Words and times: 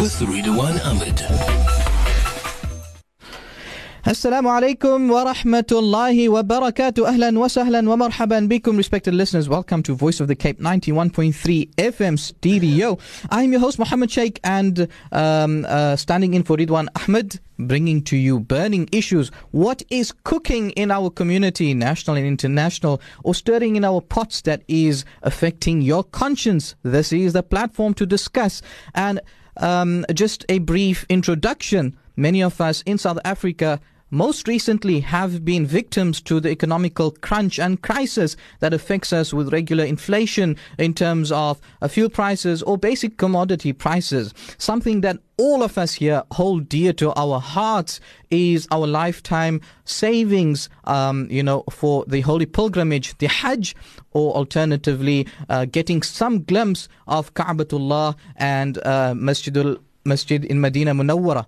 with 0.00 0.20
Ridwan 0.20 0.78
Ahmed. 0.84 1.16
Assalamu 4.04 4.48
alaikum 4.48 5.10
wa 5.10 5.24
rahmatullahi 5.32 6.28
wa 6.28 6.42
barakatuh. 6.42 7.04
Ahlan 7.04 7.36
wa 7.36 7.46
sahlan 7.48 7.88
wa 7.88 7.96
bikum, 8.48 8.76
respected 8.76 9.12
listeners. 9.12 9.48
Welcome 9.48 9.82
to 9.82 9.94
Voice 9.94 10.20
of 10.20 10.28
the 10.28 10.36
Cape 10.36 10.60
91.3 10.60 11.74
FM 11.74 12.16
stereo. 12.16 12.96
I'm 13.30 13.50
your 13.50 13.60
host, 13.60 13.78
Muhammad 13.80 14.10
Sheikh, 14.10 14.38
and 14.44 14.86
um, 15.10 15.66
uh, 15.68 15.96
standing 15.96 16.34
in 16.34 16.44
for 16.44 16.56
Ridwan 16.56 16.86
Ahmed, 16.94 17.40
bringing 17.58 18.02
to 18.04 18.16
you 18.16 18.38
burning 18.38 18.88
issues. 18.92 19.30
What 19.50 19.82
is 19.90 20.12
cooking 20.22 20.70
in 20.70 20.92
our 20.92 21.10
community, 21.10 21.74
national 21.74 22.16
and 22.16 22.26
international, 22.26 23.00
or 23.24 23.34
stirring 23.34 23.74
in 23.74 23.84
our 23.84 24.00
pots 24.00 24.42
that 24.42 24.62
is 24.68 25.04
affecting 25.22 25.82
your 25.82 26.04
conscience? 26.04 26.76
This 26.84 27.12
is 27.12 27.32
the 27.32 27.42
platform 27.42 27.94
to 27.94 28.06
discuss. 28.06 28.62
And 28.94 29.20
um, 29.58 30.04
just 30.12 30.44
a 30.48 30.58
brief 30.58 31.04
introduction. 31.08 31.96
Many 32.16 32.42
of 32.42 32.60
us 32.60 32.82
in 32.82 32.98
South 32.98 33.18
Africa 33.24 33.80
most 34.10 34.48
recently 34.48 35.00
have 35.00 35.44
been 35.44 35.66
victims 35.66 36.20
to 36.22 36.40
the 36.40 36.50
economical 36.50 37.10
crunch 37.10 37.58
and 37.58 37.82
crisis 37.82 38.36
that 38.60 38.72
affects 38.72 39.12
us 39.12 39.34
with 39.34 39.52
regular 39.52 39.84
inflation 39.84 40.56
in 40.78 40.94
terms 40.94 41.30
of 41.30 41.60
fuel 41.88 42.08
prices 42.08 42.62
or 42.62 42.78
basic 42.78 43.16
commodity 43.18 43.72
prices. 43.72 44.32
Something 44.56 45.02
that 45.02 45.18
all 45.36 45.62
of 45.62 45.78
us 45.78 45.94
here 45.94 46.22
hold 46.32 46.68
dear 46.68 46.92
to 46.94 47.12
our 47.14 47.38
hearts 47.38 48.00
is 48.30 48.66
our 48.70 48.86
lifetime 48.86 49.60
savings, 49.84 50.68
um, 50.84 51.28
you 51.30 51.42
know, 51.42 51.64
for 51.70 52.04
the 52.08 52.20
holy 52.22 52.46
pilgrimage, 52.46 53.16
the 53.18 53.28
Hajj, 53.28 53.76
or 54.12 54.34
alternatively, 54.34 55.26
uh, 55.48 55.64
getting 55.66 56.02
some 56.02 56.42
glimpse 56.42 56.88
of 57.06 57.34
Ka'batullah 57.34 58.16
and 58.36 58.78
uh, 58.78 59.14
Masjidul 59.14 59.78
Masjid 60.04 60.44
in 60.44 60.60
Medina 60.60 60.94
Munawwara. 60.94 61.46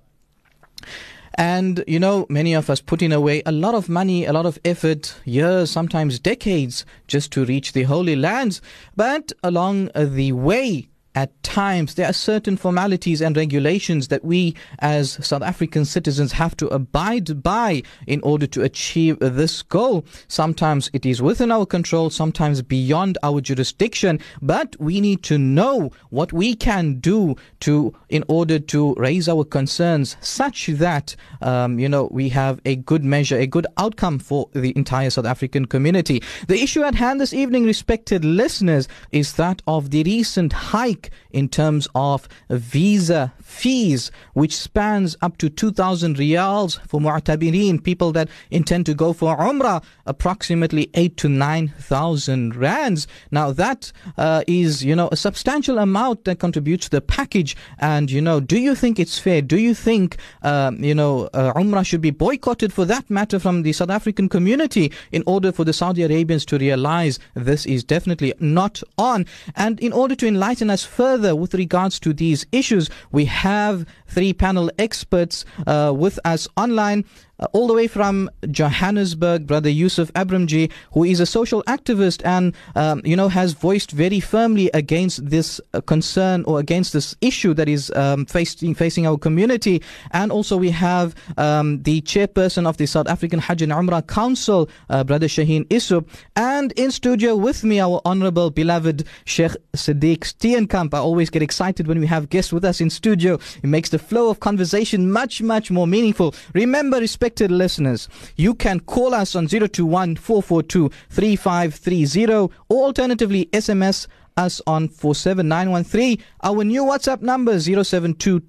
And, 1.35 1.83
you 1.87 1.99
know, 1.99 2.27
many 2.29 2.55
of 2.55 2.69
us 2.69 2.81
putting 2.81 3.13
away 3.13 3.43
a 3.47 3.53
lot 3.53 3.75
of 3.75 3.89
money, 3.89 4.27
a 4.27 4.33
lot 4.33 4.47
of 4.47 4.59
effort, 4.65 5.15
years, 5.25 5.71
sometimes 5.71 6.19
decades, 6.19 6.85
just 7.07 7.33
to 7.33 7.45
reach 7.45 7.73
the 7.73 7.85
Holy 7.85 8.17
Lands. 8.17 8.61
But 8.97 9.33
along 9.43 9.91
the 9.95 10.33
way, 10.33 10.90
at 11.15 11.43
times 11.43 11.95
there 11.95 12.07
are 12.07 12.13
certain 12.13 12.57
formalities 12.57 13.21
and 13.21 13.37
regulations 13.37 14.09
that 14.09 14.25
we 14.25 14.55
as 14.79 15.19
South 15.27 15.43
African 15.43 15.85
citizens 15.85 16.33
have 16.33 16.57
to 16.57 16.69
abide 16.69 17.43
by 17.43 17.83
in 18.07 18.21
order 18.23 18.47
to 18.47 18.63
achieve 18.63 19.19
this 19.19 19.63
goal. 19.63 20.05
Sometimes 20.29 20.89
it 20.93 21.05
is 21.05 21.21
within 21.21 21.51
our 21.51 21.67
control, 21.67 22.11
sometimes 22.11 22.63
beyond 22.63 23.19
our 23.23 23.41
jurisdiction, 23.41 24.21
but 24.41 24.77
we 24.79 25.01
need 25.01 25.23
to 25.25 25.39
know 25.39 25.91
what 26.11 26.33
we 26.33 26.55
can 26.55 27.01
do 27.01 27.35
to 27.61 27.93
in 28.09 28.25
order 28.29 28.59
to 28.59 28.95
raise 28.95 29.29
our 29.29 29.45
concerns 29.45 30.17
such 30.21 30.67
that 30.67 31.17
um, 31.43 31.79
you 31.79 31.89
know 31.89 32.09
we 32.13 32.29
have 32.29 32.61
a 32.65 32.77
good 32.77 33.05
measure, 33.05 33.37
a 33.37 33.47
good 33.47 33.67
outcome 33.79 34.19
for 34.19 34.49
the 34.53 34.73
entire 34.77 35.11
South 35.11 35.27
African 35.27 35.65
community. 35.65 36.23
The 36.47 36.63
issue 36.63 36.83
at 36.83 36.95
hand 36.95 37.21
this 37.21 37.33
evening, 37.33 37.65
respected 37.65 38.25
listeners, 38.25 38.87
is 39.11 39.35
that 39.35 39.63
of 39.67 39.91
the 39.91 40.05
recent 40.05 40.53
hike 40.53 41.00
in 41.31 41.49
terms 41.49 41.89
of 41.95 42.29
visa 42.49 43.33
fees, 43.41 44.11
which 44.35 44.57
spans 44.57 45.17
up 45.23 45.39
to 45.39 45.49
2,000 45.49 46.17
riyals 46.17 46.81
for 46.87 47.01
mu'tamirin, 47.01 47.83
people 47.83 48.13
that 48.13 48.29
intend 48.51 48.87
to 48.87 48.95
go 48.95 49.13
for 49.13 49.37
umrah, 49.37 49.83
approximately 50.07 50.91
8 50.95 51.17
to 51.17 51.29
9,000 51.29 52.57
rands. 52.57 53.07
Now 53.31 53.53
that 53.53 53.93
uh, 54.17 54.43
is, 54.47 54.85
you 54.85 54.97
know, 54.97 55.09
a 55.13 55.17
substantial 55.17 55.79
amount 55.79 56.25
that 56.25 56.39
contributes 56.39 56.87
to 56.87 56.91
the 56.91 57.01
package. 57.01 57.57
And, 57.79 58.11
you 58.11 58.21
know, 58.21 58.41
do 58.41 58.59
you 58.59 58.75
think 58.75 58.99
it's 58.99 59.19
fair? 59.19 59.43
Do 59.43 59.59
you 59.59 59.75
think, 59.75 60.17
um, 60.43 60.83
you 60.83 60.95
know, 60.95 61.29
uh, 61.33 61.53
umrah 61.55 61.85
should 61.85 62.01
be 62.01 62.11
boycotted 62.11 62.73
for 62.73 62.85
that 62.87 63.09
matter 63.11 63.39
from 63.39 63.63
the 63.63 63.73
South 63.73 63.91
African 63.91 64.29
community 64.29 64.93
in 65.13 65.23
order 65.27 65.53
for 65.53 65.65
the 65.65 65.73
Saudi 65.73 66.03
Arabians 66.03 66.45
to 66.47 66.59
realize 66.59 67.19
this 67.35 67.67
is 67.67 67.85
definitely 67.85 68.35
not 68.41 68.83
on? 68.99 69.27
And 69.57 69.81
in 69.81 69.93
order 69.93 70.15
to 70.17 70.27
enlighten 70.27 70.71
us 70.71 70.85
further 70.91 71.37
with 71.37 71.55
regards 71.55 72.01
to 72.01 72.13
these 72.13 72.45
issues, 72.53 72.91
we 73.13 73.25
have 73.27 73.87
three 74.07 74.33
panel 74.33 74.71
experts 74.79 75.45
uh, 75.67 75.93
with 75.97 76.19
us 76.25 76.49
online 76.57 77.05
uh, 77.41 77.47
all 77.53 77.67
the 77.67 77.75
way 77.75 77.87
from 77.87 78.31
Johannesburg, 78.51 79.47
Brother 79.47 79.71
Yusuf 79.71 80.13
Abramjee, 80.13 80.71
who 80.93 81.05
is 81.05 81.21
a 81.21 81.27
social 81.27 81.63
activist 81.65 82.25
and, 82.25 82.55
um, 82.77 83.03
you 83.05 83.17
know, 83.17 83.29
has 83.29 83.53
voiced 83.53 83.91
very 83.91 84.21
firmly 84.21 84.71
against 84.75 85.29
this 85.29 85.61
uh, 85.75 85.81
concern 85.81 86.45
or 86.47 86.61
against 86.61 86.93
this 86.93 87.17
issue 87.21 87.55
that 87.55 87.69
is 87.69 87.91
um, 87.97 88.27
facing, 88.27 88.75
facing 88.75 89.07
our 89.07 89.19
community. 89.19 89.83
And 90.13 90.31
also 90.31 90.57
we 90.57 90.71
have 90.71 91.15
um, 91.37 91.83
the 91.83 92.03
chairperson 92.03 92.67
of 92.67 92.77
the 92.77 92.87
South 92.87 93.09
African 93.09 93.39
Hajj 93.39 93.63
and 93.63 93.73
Umrah 93.73 94.07
Council, 94.07 94.69
uh, 94.91 95.05
Brother 95.05 95.27
Shaheen 95.27 95.67
Essop. 95.69 96.07
And 96.37 96.73
in 96.73 96.91
studio 96.91 97.37
with 97.37 97.65
me, 97.65 97.81
our 97.81 98.01
honorable, 98.05 98.51
beloved 98.51 99.05
Sheikh 99.25 99.53
Sadiq 99.75 100.21
Steenkamp. 100.21 100.93
I 100.95 100.99
always 100.99 101.31
get 101.31 101.43
excited 101.43 101.87
when 101.87 102.01
we 102.01 102.07
have 102.07 102.29
guests 102.29 102.53
with 102.53 102.65
us 102.65 102.81
in 102.81 102.91
studio. 102.91 103.39
It 103.63 103.69
makes 103.69 103.89
the 103.91 103.99
flow 103.99 104.29
of 104.29 104.41
conversation 104.41 105.11
much, 105.11 105.41
much 105.41 105.71
more 105.71 105.87
meaningful. 105.87 106.35
Remember, 106.55 106.99
respect 106.99 107.30
listeners, 107.39 108.09
you 108.37 108.55
can 108.55 108.81
call 108.81 109.15
us 109.15 109.35
on 109.37 109.47
021 109.47 110.17
442 110.17 110.91
3530 111.11 112.33
or 112.35 112.51
alternatively 112.69 113.47
SMS 113.53 114.07
us 114.37 114.61
on 114.67 114.89
47913. 114.89 116.19
Our 116.43 116.65
new 116.65 116.85
WhatsApp 116.85 117.23
number 117.23 117.59
072 117.61 118.41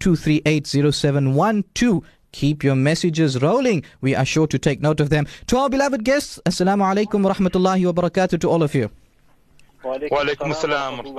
Keep 2.34 2.64
your 2.64 2.76
messages 2.76 3.42
rolling. 3.42 3.84
We 4.00 4.16
are 4.16 4.26
sure 4.26 4.48
to 4.48 4.58
take 4.58 4.82
note 4.82 5.02
of 5.02 5.10
them. 5.10 5.28
To 5.48 5.58
our 5.58 5.70
beloved 5.70 6.06
guests, 6.06 6.40
Assalamu 6.46 6.84
alaikum 6.84 7.24
wa 7.24 7.34
rahmatullahi 7.34 7.86
wa 7.86 7.92
barakatuh 7.92 8.40
to 8.40 8.50
all 8.50 8.64
of 8.64 8.74
you. 8.74 8.90
Walaikum 9.84 10.52
assalam 10.52 11.04
wa 11.04 11.12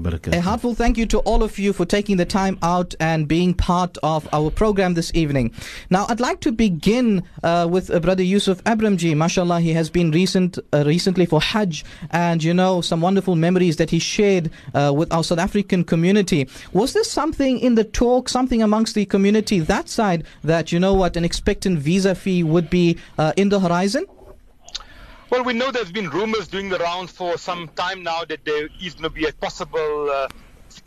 barakatuh. 0.00 0.32
A 0.32 0.40
heartfelt 0.40 0.76
thank 0.76 0.96
you 0.96 1.06
to 1.06 1.18
all 1.20 1.42
of 1.42 1.58
you 1.58 1.72
for 1.72 1.84
taking 1.84 2.16
the 2.16 2.24
time 2.24 2.56
out 2.62 2.94
and 3.00 3.26
being 3.26 3.52
part 3.52 3.98
of 4.04 4.28
our 4.32 4.50
program 4.50 4.94
this 4.94 5.10
evening. 5.14 5.52
Now, 5.90 6.06
I'd 6.08 6.20
like 6.20 6.40
to 6.42 6.52
begin 6.52 7.24
uh, 7.42 7.66
with 7.68 7.90
uh, 7.90 7.98
Brother 7.98 8.22
Yusuf 8.22 8.62
Abramjee. 8.64 9.16
MashaAllah, 9.16 9.60
he 9.60 9.72
has 9.72 9.90
been 9.90 10.12
recent, 10.12 10.58
uh, 10.72 10.84
recently 10.86 11.26
for 11.26 11.40
Hajj 11.40 11.84
and, 12.10 12.44
you 12.44 12.54
know, 12.54 12.80
some 12.80 13.00
wonderful 13.00 13.34
memories 13.34 13.76
that 13.76 13.90
he 13.90 13.98
shared 13.98 14.50
uh, 14.74 14.92
with 14.94 15.12
our 15.12 15.24
South 15.24 15.40
African 15.40 15.82
community. 15.82 16.48
Was 16.72 16.92
there 16.92 17.04
something 17.04 17.58
in 17.58 17.74
the 17.74 17.84
talk, 17.84 18.28
something 18.28 18.62
amongst 18.62 18.94
the 18.94 19.04
community, 19.04 19.58
that 19.60 19.88
side, 19.88 20.24
that, 20.44 20.70
you 20.70 20.78
know 20.78 20.94
what, 20.94 21.16
an 21.16 21.24
expectant 21.24 21.80
visa 21.80 22.14
fee 22.14 22.44
would 22.44 22.70
be 22.70 22.96
uh, 23.18 23.32
in 23.36 23.48
the 23.48 23.58
horizon? 23.58 24.06
Well, 25.30 25.44
we 25.44 25.52
know 25.52 25.70
there's 25.70 25.92
been 25.92 26.08
rumors 26.08 26.48
doing 26.48 26.70
the 26.70 26.78
rounds 26.78 27.12
for 27.12 27.36
some 27.36 27.68
time 27.68 28.02
now 28.02 28.24
that 28.24 28.46
there 28.46 28.70
is 28.80 28.94
going 28.94 29.02
to 29.02 29.10
be 29.10 29.26
a 29.26 29.32
possible 29.32 30.08
uh, 30.10 30.26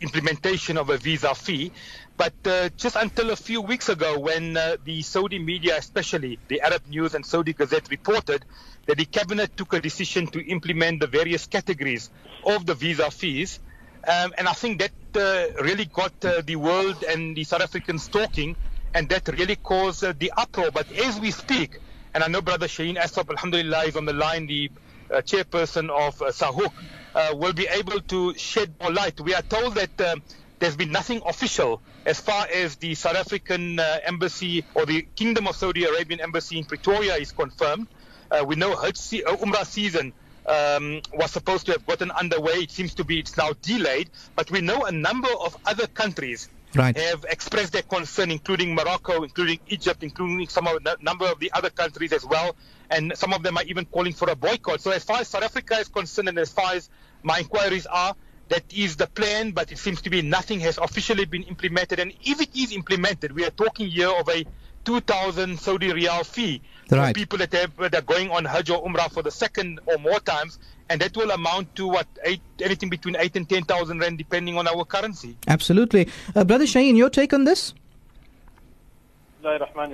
implementation 0.00 0.76
of 0.78 0.90
a 0.90 0.98
visa 0.98 1.32
fee. 1.32 1.70
But 2.16 2.34
uh, 2.44 2.70
just 2.76 2.96
until 2.96 3.30
a 3.30 3.36
few 3.36 3.60
weeks 3.60 3.88
ago, 3.88 4.18
when 4.18 4.56
uh, 4.56 4.78
the 4.84 5.02
Saudi 5.02 5.38
media, 5.38 5.76
especially 5.78 6.40
the 6.48 6.60
Arab 6.60 6.82
News 6.88 7.14
and 7.14 7.24
Saudi 7.24 7.52
Gazette, 7.52 7.88
reported 7.88 8.44
that 8.86 8.96
the 8.98 9.04
cabinet 9.04 9.56
took 9.56 9.74
a 9.74 9.80
decision 9.80 10.26
to 10.28 10.44
implement 10.44 10.98
the 10.98 11.06
various 11.06 11.46
categories 11.46 12.10
of 12.44 12.66
the 12.66 12.74
visa 12.74 13.12
fees, 13.12 13.60
um, 14.08 14.34
and 14.36 14.48
I 14.48 14.54
think 14.54 14.80
that 14.80 14.92
uh, 15.14 15.62
really 15.62 15.84
got 15.84 16.12
uh, 16.24 16.42
the 16.44 16.56
world 16.56 17.04
and 17.08 17.36
the 17.36 17.44
South 17.44 17.60
Africans 17.62 18.08
talking, 18.08 18.56
and 18.92 19.08
that 19.10 19.28
really 19.28 19.54
caused 19.54 20.02
uh, 20.02 20.12
the 20.18 20.32
uproar. 20.36 20.72
But 20.72 20.90
as 20.90 21.20
we 21.20 21.30
speak, 21.30 21.78
and 22.14 22.22
I 22.22 22.28
know 22.28 22.42
Brother 22.42 22.66
Shaheen 22.66 22.96
Essop, 22.96 23.30
Alhamdulillah, 23.30 23.84
is 23.84 23.96
on 23.96 24.04
the 24.04 24.12
line, 24.12 24.46
the 24.46 24.70
uh, 25.10 25.16
chairperson 25.22 25.88
of 25.88 26.20
uh, 26.20 26.26
SAHUC, 26.26 26.72
uh, 27.14 27.34
will 27.34 27.52
be 27.52 27.66
able 27.66 28.00
to 28.00 28.34
shed 28.34 28.74
more 28.80 28.92
light. 28.92 29.20
We 29.20 29.34
are 29.34 29.42
told 29.42 29.74
that 29.76 30.00
uh, 30.00 30.16
there's 30.58 30.76
been 30.76 30.92
nothing 30.92 31.22
official 31.26 31.80
as 32.04 32.20
far 32.20 32.46
as 32.52 32.76
the 32.76 32.94
South 32.94 33.16
African 33.16 33.78
uh, 33.78 33.98
embassy 34.04 34.64
or 34.74 34.86
the 34.86 35.02
Kingdom 35.16 35.48
of 35.48 35.56
Saudi 35.56 35.84
Arabian 35.84 36.20
embassy 36.20 36.58
in 36.58 36.64
Pretoria 36.64 37.16
is 37.16 37.32
confirmed. 37.32 37.88
Uh, 38.30 38.44
we 38.46 38.56
know 38.56 38.76
Hajj 38.76 39.22
uh, 39.22 39.36
Umrah 39.36 39.66
season 39.66 40.12
um, 40.46 41.00
was 41.14 41.30
supposed 41.30 41.66
to 41.66 41.72
have 41.72 41.86
gotten 41.86 42.10
underway. 42.10 42.54
It 42.54 42.70
seems 42.70 42.94
to 42.94 43.04
be 43.04 43.20
it's 43.20 43.36
now 43.36 43.52
delayed, 43.62 44.10
but 44.36 44.50
we 44.50 44.60
know 44.60 44.84
a 44.84 44.92
number 44.92 45.28
of 45.40 45.56
other 45.64 45.86
countries 45.86 46.48
right. 46.74 46.96
have 46.96 47.24
expressed 47.28 47.72
their 47.72 47.82
concern, 47.82 48.30
including 48.30 48.74
Morocco, 48.74 49.22
including 49.22 49.60
Egypt, 49.68 50.02
including 50.02 50.48
some 50.48 50.66
of 50.66 50.78
a 50.84 50.96
number 51.02 51.26
of 51.26 51.38
the 51.38 51.52
other 51.52 51.70
countries 51.70 52.12
as 52.12 52.24
well. 52.24 52.54
And 52.90 53.12
some 53.16 53.32
of 53.32 53.42
them 53.42 53.56
are 53.56 53.64
even 53.64 53.84
calling 53.86 54.12
for 54.12 54.28
a 54.30 54.36
boycott. 54.36 54.80
So, 54.80 54.90
as 54.90 55.04
far 55.04 55.20
as 55.20 55.28
South 55.28 55.42
Africa 55.42 55.78
is 55.78 55.88
concerned, 55.88 56.28
and 56.28 56.38
as 56.38 56.52
far 56.52 56.74
as 56.74 56.88
my 57.22 57.38
inquiries 57.38 57.86
are, 57.86 58.14
that 58.48 58.64
is 58.74 58.96
the 58.96 59.06
plan, 59.06 59.52
but 59.52 59.72
it 59.72 59.78
seems 59.78 60.02
to 60.02 60.10
be 60.10 60.20
nothing 60.20 60.60
has 60.60 60.76
officially 60.78 61.24
been 61.24 61.44
implemented. 61.44 61.98
And 62.00 62.12
if 62.22 62.40
it 62.40 62.50
is 62.54 62.72
implemented, 62.72 63.32
we 63.32 63.44
are 63.46 63.50
talking 63.50 63.88
here 63.88 64.10
of 64.10 64.28
a 64.28 64.44
2,000 64.84 65.58
Saudi 65.58 65.88
riyal 65.88 66.26
fee 66.26 66.60
Right. 66.90 67.08
for 67.08 67.14
people 67.14 67.38
that, 67.38 67.52
have, 67.52 67.76
that 67.76 67.94
are 67.94 68.02
going 68.02 68.30
on 68.30 68.44
Hajj 68.44 68.70
or 68.70 68.84
Umrah 68.84 69.10
for 69.10 69.22
the 69.22 69.30
second 69.30 69.80
or 69.86 69.98
more 69.98 70.20
times, 70.20 70.58
and 70.88 71.00
that 71.00 71.16
will 71.16 71.30
amount 71.30 71.74
to 71.76 71.86
what 71.86 72.06
eight, 72.24 72.40
anything 72.60 72.88
between 72.88 73.16
eight 73.16 73.36
and 73.36 73.48
10,000 73.48 73.98
rand, 73.98 74.18
depending 74.18 74.56
on 74.58 74.68
our 74.68 74.84
currency. 74.84 75.36
Absolutely. 75.48 76.08
Uh, 76.34 76.44
Brother 76.44 76.64
Shaheen, 76.64 76.96
your 76.96 77.10
take 77.10 77.32
on 77.32 77.44
this? 77.44 77.74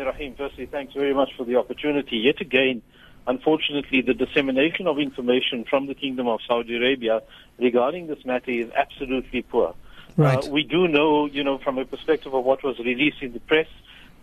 Rahim. 0.05 0.35
Firstly, 0.37 0.67
thanks 0.67 0.93
very 0.93 1.15
much 1.15 1.31
for 1.37 1.45
the 1.45 1.57
opportunity. 1.57 2.19
Yet 2.19 2.41
again, 2.41 2.83
unfortunately, 3.27 4.03
the 4.03 4.15
dissemination 4.15 4.87
of 4.87 4.99
information 4.99 5.65
from 5.65 5.87
the 5.87 5.95
Kingdom 5.95 6.29
of 6.29 6.41
Saudi 6.47 6.77
Arabia 6.77 7.23
regarding 7.59 8.07
this 8.07 8.25
matter 8.25 8.51
is 8.51 8.71
absolutely 8.73 9.43
poor. 9.43 9.75
Right. 10.17 10.45
Uh, 10.45 10.51
we 10.51 10.65
do 10.65 10.89
know, 10.89 11.27
you 11.27 11.45
know, 11.45 11.59
from 11.59 11.79
a 11.79 11.85
perspective 11.85 12.35
of 12.35 12.45
what 12.45 12.63
was 12.63 12.79
released 12.79 13.23
in 13.23 13.33
the 13.33 13.41
press, 13.41 13.69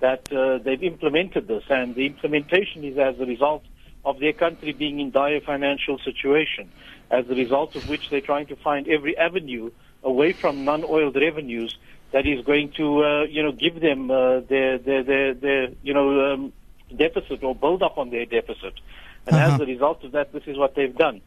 that 0.02 0.32
uh, 0.32 0.58
they've 0.58 0.84
implemented 0.84 1.48
this, 1.48 1.64
and 1.70 1.96
the 1.96 2.06
implementation 2.06 2.84
is 2.84 2.98
as 2.98 3.20
a 3.20 3.26
result 3.26 3.64
of 4.06 4.20
their 4.20 4.34
country 4.34 4.72
being 4.74 5.00
in 5.00 5.12
dire 5.12 5.42
financial 5.42 5.98
situation, 6.00 6.72
as 7.12 7.26
a 7.30 7.36
result 7.36 7.76
of 7.76 7.88
which 7.88 8.10
they're 8.10 8.22
trying 8.22 8.48
to 8.48 8.56
find 8.56 8.88
every 8.88 9.18
avenue 9.18 9.72
away 10.04 10.34
from 10.34 10.64
non-oiled 10.64 11.16
revenues 11.16 11.78
that 12.12 12.26
is 12.28 12.46
going 12.46 12.72
to, 12.78 13.04
uh, 13.04 13.24
you 13.24 13.42
know, 13.44 13.52
give 13.52 13.82
them 13.82 14.12
uh, 14.12 14.40
their, 14.42 14.78
their, 14.78 15.04
their, 15.04 15.34
their, 15.34 15.68
you 15.82 15.94
know, 15.94 16.34
um, 16.34 16.54
deficit 16.96 17.44
or 17.44 17.56
build 17.56 17.82
up 17.84 17.98
on 17.98 18.10
their 18.12 18.26
deficit. 18.26 18.74
And 19.28 19.36
Uh-huh. 19.36 19.54
as 19.54 19.60
a 19.60 19.66
result 19.66 20.04
of 20.04 20.12
that, 20.12 20.32
this 20.32 20.44
is 20.46 20.58
what 20.58 20.76
they've 20.76 20.96
done. 20.96 21.22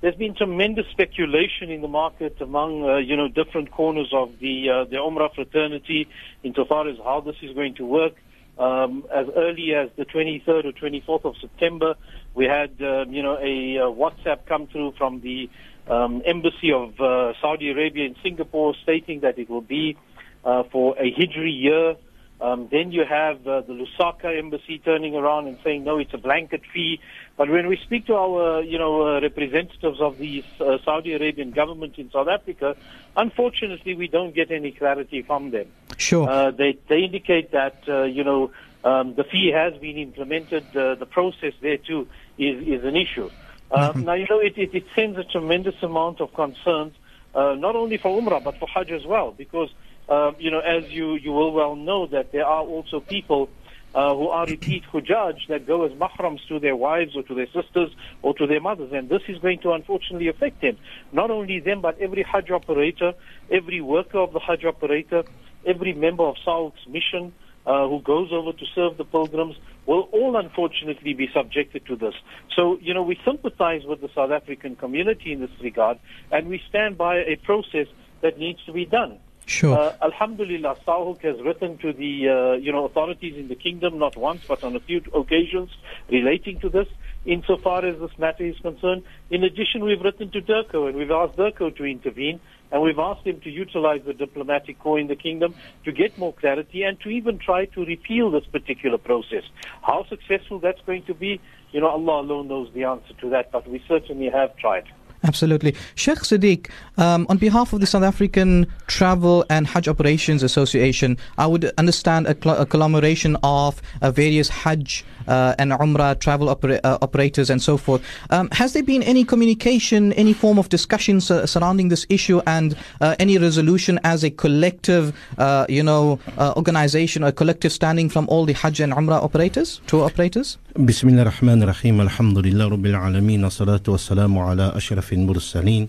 There's 0.00 0.16
been 0.16 0.34
tremendous 0.34 0.86
speculation 0.90 1.70
in 1.70 1.80
the 1.80 1.88
market 1.88 2.38
among, 2.40 2.84
uh, 2.84 2.96
you 2.96 3.16
know, 3.16 3.28
different 3.28 3.70
corners 3.70 4.10
of 4.12 4.38
the 4.38 4.68
uh, 4.68 4.84
the 4.84 4.96
Umrah 4.96 5.34
fraternity 5.34 6.08
insofar 6.42 6.88
as 6.88 6.98
how 6.98 7.20
this 7.20 7.36
is 7.40 7.54
going 7.54 7.74
to 7.76 7.86
work. 7.86 8.14
Um, 8.58 9.04
as 9.12 9.26
early 9.34 9.74
as 9.74 9.88
the 9.96 10.04
23rd 10.04 10.66
or 10.66 10.72
24th 10.72 11.24
of 11.24 11.34
September, 11.40 11.94
we 12.34 12.46
had, 12.46 12.70
um, 12.82 13.12
you 13.12 13.22
know, 13.22 13.36
a 13.38 13.78
uh, 13.78 13.82
WhatsApp 13.90 14.46
come 14.46 14.66
through 14.66 14.92
from 14.98 15.20
the 15.20 15.48
um, 15.88 16.22
embassy 16.26 16.72
of 16.72 16.98
uh, 17.00 17.32
Saudi 17.40 17.70
Arabia 17.70 18.06
in 18.06 18.16
Singapore 18.22 18.74
stating 18.82 19.20
that 19.20 19.38
it 19.38 19.48
will 19.48 19.60
be 19.60 19.96
uh, 20.44 20.64
for 20.64 20.96
a 20.98 21.12
Hijri 21.12 21.52
year. 21.62 21.96
Um, 22.40 22.68
then 22.70 22.90
you 22.90 23.04
have 23.08 23.46
uh, 23.46 23.60
the 23.60 23.72
Lusaka 23.72 24.36
embassy 24.36 24.78
turning 24.78 25.14
around 25.14 25.46
and 25.46 25.56
saying, 25.62 25.84
no, 25.84 25.98
it's 25.98 26.12
a 26.12 26.18
blanket 26.18 26.62
fee. 26.72 27.00
But 27.36 27.48
when 27.48 27.68
we 27.68 27.76
speak 27.76 28.06
to 28.06 28.14
our, 28.14 28.60
you 28.62 28.76
know, 28.76 29.02
uh, 29.06 29.20
representatives 29.20 30.00
of 30.00 30.18
the 30.18 30.44
Saudi 30.84 31.14
Arabian 31.14 31.52
government 31.52 31.96
in 31.96 32.10
South 32.10 32.28
Africa, 32.28 32.76
unfortunately, 33.16 33.94
we 33.94 34.08
don't 34.08 34.34
get 34.34 34.50
any 34.50 34.72
clarity 34.72 35.22
from 35.22 35.52
them. 35.52 35.66
Sure. 35.96 36.28
Uh, 36.28 36.50
they, 36.50 36.76
they 36.88 36.98
indicate 36.98 37.52
that, 37.52 37.76
uh, 37.88 38.02
you 38.02 38.24
know, 38.24 38.50
um, 38.84 39.14
the 39.14 39.24
fee 39.24 39.50
has 39.54 39.72
been 39.80 39.96
implemented. 39.96 40.64
Uh, 40.76 40.96
the 40.96 41.06
process 41.06 41.54
there, 41.62 41.78
too, 41.78 42.06
is, 42.38 42.62
is 42.66 42.84
an 42.84 42.96
issue. 42.96 43.30
Uh, 43.70 43.92
Now, 43.96 44.14
you 44.14 44.26
know, 44.28 44.40
it, 44.40 44.56
it, 44.56 44.74
it 44.74 44.84
sends 44.94 45.18
a 45.18 45.24
tremendous 45.24 45.74
amount 45.82 46.20
of 46.20 46.32
concerns, 46.34 46.94
uh, 47.34 47.54
not 47.54 47.76
only 47.76 47.98
for 47.98 48.20
Umrah, 48.20 48.42
but 48.42 48.58
for 48.58 48.68
Hajj 48.72 48.90
as 48.92 49.06
well, 49.06 49.32
because, 49.36 49.70
uh, 50.08 50.32
you 50.38 50.50
know, 50.50 50.60
as 50.60 50.84
you, 50.88 51.14
you 51.14 51.32
will 51.32 51.52
well 51.52 51.74
know, 51.74 52.06
that 52.06 52.32
there 52.32 52.46
are 52.46 52.62
also 52.62 53.00
people 53.00 53.50
uh, 53.94 54.14
who 54.14 54.28
are 54.28 54.46
repeat 54.46 54.84
Hujjaj 54.92 55.46
that 55.48 55.66
go 55.66 55.84
as 55.84 55.92
mahrams 55.92 56.40
to 56.48 56.58
their 56.58 56.76
wives 56.76 57.16
or 57.16 57.22
to 57.22 57.34
their 57.34 57.46
sisters 57.46 57.90
or 58.22 58.34
to 58.34 58.46
their 58.46 58.60
mothers. 58.60 58.92
And 58.92 59.08
this 59.08 59.22
is 59.28 59.38
going 59.38 59.60
to 59.60 59.72
unfortunately 59.72 60.28
affect 60.28 60.60
them. 60.60 60.76
Not 61.12 61.30
only 61.30 61.60
them, 61.60 61.80
but 61.80 61.98
every 61.98 62.22
Hajj 62.22 62.50
operator, 62.50 63.12
every 63.50 63.80
worker 63.80 64.18
of 64.18 64.32
the 64.32 64.40
Hajj 64.40 64.64
operator, 64.64 65.24
every 65.66 65.92
member 65.92 66.24
of 66.24 66.36
SAHUC's 66.44 66.86
mission 66.88 67.32
uh, 67.66 67.88
who 67.88 68.00
goes 68.00 68.30
over 68.32 68.52
to 68.52 68.64
serve 68.74 68.96
the 68.96 69.04
pilgrims 69.04 69.56
will 69.86 70.08
all 70.12 70.36
unfortunately 70.36 71.14
be 71.14 71.28
subjected 71.34 71.84
to 71.86 71.96
this. 71.96 72.14
So, 72.56 72.78
you 72.80 72.94
know, 72.94 73.02
we 73.02 73.18
sympathize 73.24 73.84
with 73.84 74.00
the 74.00 74.08
South 74.14 74.30
African 74.30 74.76
community 74.76 75.32
in 75.32 75.40
this 75.40 75.50
regard 75.62 75.98
and 76.30 76.48
we 76.48 76.62
stand 76.68 76.96
by 76.96 77.16
a 77.16 77.36
process 77.36 77.86
that 78.22 78.38
needs 78.38 78.64
to 78.64 78.72
be 78.72 78.86
done. 78.86 79.18
Sure. 79.46 79.78
Uh, 79.78 79.96
Alhamdulillah, 80.02 80.76
SAHUC 80.86 81.20
has 81.20 81.40
written 81.42 81.76
to 81.78 81.92
the 81.92 82.28
uh, 82.28 82.52
you 82.54 82.72
know 82.72 82.86
authorities 82.86 83.36
in 83.36 83.48
the 83.48 83.54
kingdom 83.54 83.98
not 83.98 84.16
once 84.16 84.42
but 84.48 84.64
on 84.64 84.74
a 84.74 84.80
few 84.80 85.02
occasions 85.14 85.70
relating 86.10 86.60
to 86.60 86.68
this. 86.68 86.88
Insofar 87.26 87.84
as 87.86 87.98
this 88.00 88.18
matter 88.18 88.44
is 88.44 88.58
concerned, 88.58 89.02
in 89.30 89.44
addition, 89.44 89.82
we've 89.82 90.00
written 90.02 90.30
to 90.30 90.42
DIRCO 90.42 90.88
and 90.88 90.96
we've 90.96 91.10
asked 91.10 91.36
DIRCO 91.36 91.70
to 91.70 91.84
intervene, 91.84 92.38
and 92.72 92.82
we've 92.82 92.98
asked 92.98 93.26
him 93.26 93.40
to 93.40 93.50
utilize 93.50 94.02
the 94.04 94.12
diplomatic 94.12 94.78
corps 94.78 94.98
in 94.98 95.06
the 95.06 95.16
kingdom 95.16 95.54
to 95.84 95.92
get 95.92 96.16
more 96.18 96.32
clarity 96.32 96.82
and 96.82 96.98
to 97.00 97.08
even 97.08 97.38
try 97.38 97.66
to 97.66 97.84
repeal 97.84 98.30
this 98.30 98.44
particular 98.46 98.98
process. 98.98 99.44
How 99.82 100.06
successful 100.08 100.58
that's 100.58 100.80
going 100.86 101.04
to 101.04 101.14
be, 101.14 101.40
you 101.72 101.80
know, 101.80 101.88
Allah 101.88 102.22
alone 102.22 102.48
knows 102.48 102.70
the 102.74 102.84
answer 102.84 103.14
to 103.20 103.28
that, 103.30 103.52
but 103.52 103.68
we 103.68 103.82
certainly 103.86 104.28
have 104.28 104.56
tried. 104.56 104.84
Absolutely. 105.24 105.74
Sheikh 105.94 106.18
Sadiq, 106.18 106.70
um, 106.98 107.26
on 107.30 107.38
behalf 107.38 107.72
of 107.72 107.80
the 107.80 107.86
South 107.86 108.02
African 108.02 108.66
Travel 108.86 109.44
and 109.48 109.66
Hajj 109.66 109.88
Operations 109.88 110.42
Association, 110.42 111.16
I 111.38 111.46
would 111.46 111.72
understand 111.78 112.26
a, 112.26 112.34
cl- 112.34 112.60
a 112.60 112.66
collaboration 112.66 113.36
of 113.42 113.80
uh, 114.02 114.10
various 114.10 114.50
Hajj 114.50 115.02
uh, 115.27 115.53
and 115.61 115.71
Umrah 115.71 116.19
travel 116.19 116.47
opera- 116.49 116.81
uh, 116.83 116.97
operators 117.01 117.49
and 117.49 117.61
so 117.61 117.77
forth. 117.77 118.01
Um, 118.29 118.49
has 118.51 118.73
there 118.73 118.83
been 118.83 119.03
any 119.03 119.23
communication, 119.23 120.13
any 120.13 120.33
form 120.33 120.57
of 120.59 120.69
discussion 120.69 121.21
sur- 121.21 121.45
surrounding 121.53 121.87
this 121.89 122.05
issue 122.09 122.39
and 122.47 122.75
uh, 123.01 123.15
any 123.19 123.37
resolution 123.37 123.99
as 124.03 124.23
a 124.23 124.31
collective, 124.43 125.05
uh, 125.37 125.65
you 125.69 125.83
know, 125.89 126.19
uh, 126.37 126.53
organization 126.61 127.23
or 127.23 127.31
collective 127.31 127.71
standing 127.71 128.07
from 128.09 128.27
all 128.29 128.45
the 128.45 128.53
Hajj 128.53 128.79
and 128.81 128.93
Umrah 128.93 129.21
operators, 129.27 129.81
tour 129.87 130.03
operators? 130.05 130.57
بسم 130.77 131.09
الله 131.09 131.21
الرحمن 131.21 131.63
الرحيم 131.63 132.01
الحمد 132.01 132.37
لله 132.37 132.65
رب 132.67 132.85
العالمين 132.85 133.43
والصلاة 133.43 133.83
والسلام 133.87 134.37
على 134.37 134.71
أشرف 134.75 135.13
المرسلين 135.13 135.87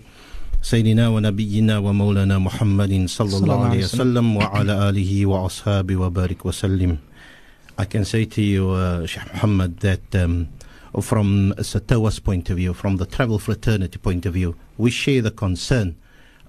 سيدنا 0.61 1.07
ونبينا 1.09 1.77
ومولانا 1.77 2.37
محمد 2.39 3.03
صلى 3.09 3.35
الله 3.37 3.65
عليه 3.65 3.83
وسلم 3.83 4.37
وعلى 4.37 4.89
آله 4.89 5.25
وأصحابه 5.25 5.95
وبارك 5.97 6.45
وسلم 6.45 6.97
I 7.78 7.84
can 7.84 8.04
say 8.04 8.24
to 8.24 8.42
you, 8.42 8.70
uh, 8.70 9.06
Sheikh 9.06 9.26
Muhammad, 9.34 9.80
that 9.80 10.14
um, 10.14 10.48
from 11.00 11.52
SATHOA's 11.58 12.18
point 12.20 12.48
of 12.48 12.56
view, 12.56 12.72
from 12.72 12.96
the 12.96 13.04
travel 13.06 13.38
fraternity 13.38 13.98
point 13.98 14.24
of 14.24 14.34
view, 14.34 14.56
we 14.78 14.90
share 14.90 15.20
the 15.20 15.30
concern 15.30 15.96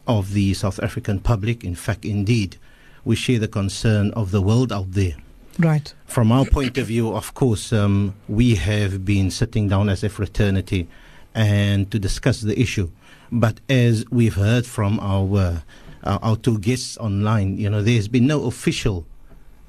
of 0.07 0.31
the 0.33 0.53
South 0.53 0.79
African 0.79 1.19
public. 1.19 1.65
In 1.65 1.75
fact, 1.75 2.05
indeed, 2.05 2.57
we 3.03 3.15
share 3.15 3.39
the 3.39 3.47
concern 3.47 4.11
of 4.11 4.31
the 4.31 4.41
world 4.41 4.71
out 4.71 4.93
there. 4.93 5.15
Right. 5.59 5.93
From 6.05 6.31
our 6.31 6.45
point 6.45 6.77
of 6.77 6.87
view, 6.87 7.13
of 7.13 7.33
course, 7.33 7.73
um, 7.73 8.13
we 8.29 8.55
have 8.55 9.03
been 9.03 9.31
sitting 9.31 9.67
down 9.67 9.89
as 9.89 10.03
a 10.03 10.09
fraternity 10.09 10.87
and 11.33 11.91
to 11.91 11.99
discuss 11.99 12.41
the 12.41 12.57
issue. 12.59 12.89
But 13.31 13.59
as 13.67 14.05
we've 14.09 14.35
heard 14.35 14.65
from 14.65 14.99
our 14.99 15.37
uh, 15.37 15.59
our, 16.03 16.19
our 16.21 16.35
two 16.37 16.59
guests 16.59 16.97
online, 16.97 17.57
you 17.57 17.69
know, 17.69 17.81
there's 17.81 18.07
been 18.07 18.27
no 18.27 18.45
official 18.45 19.05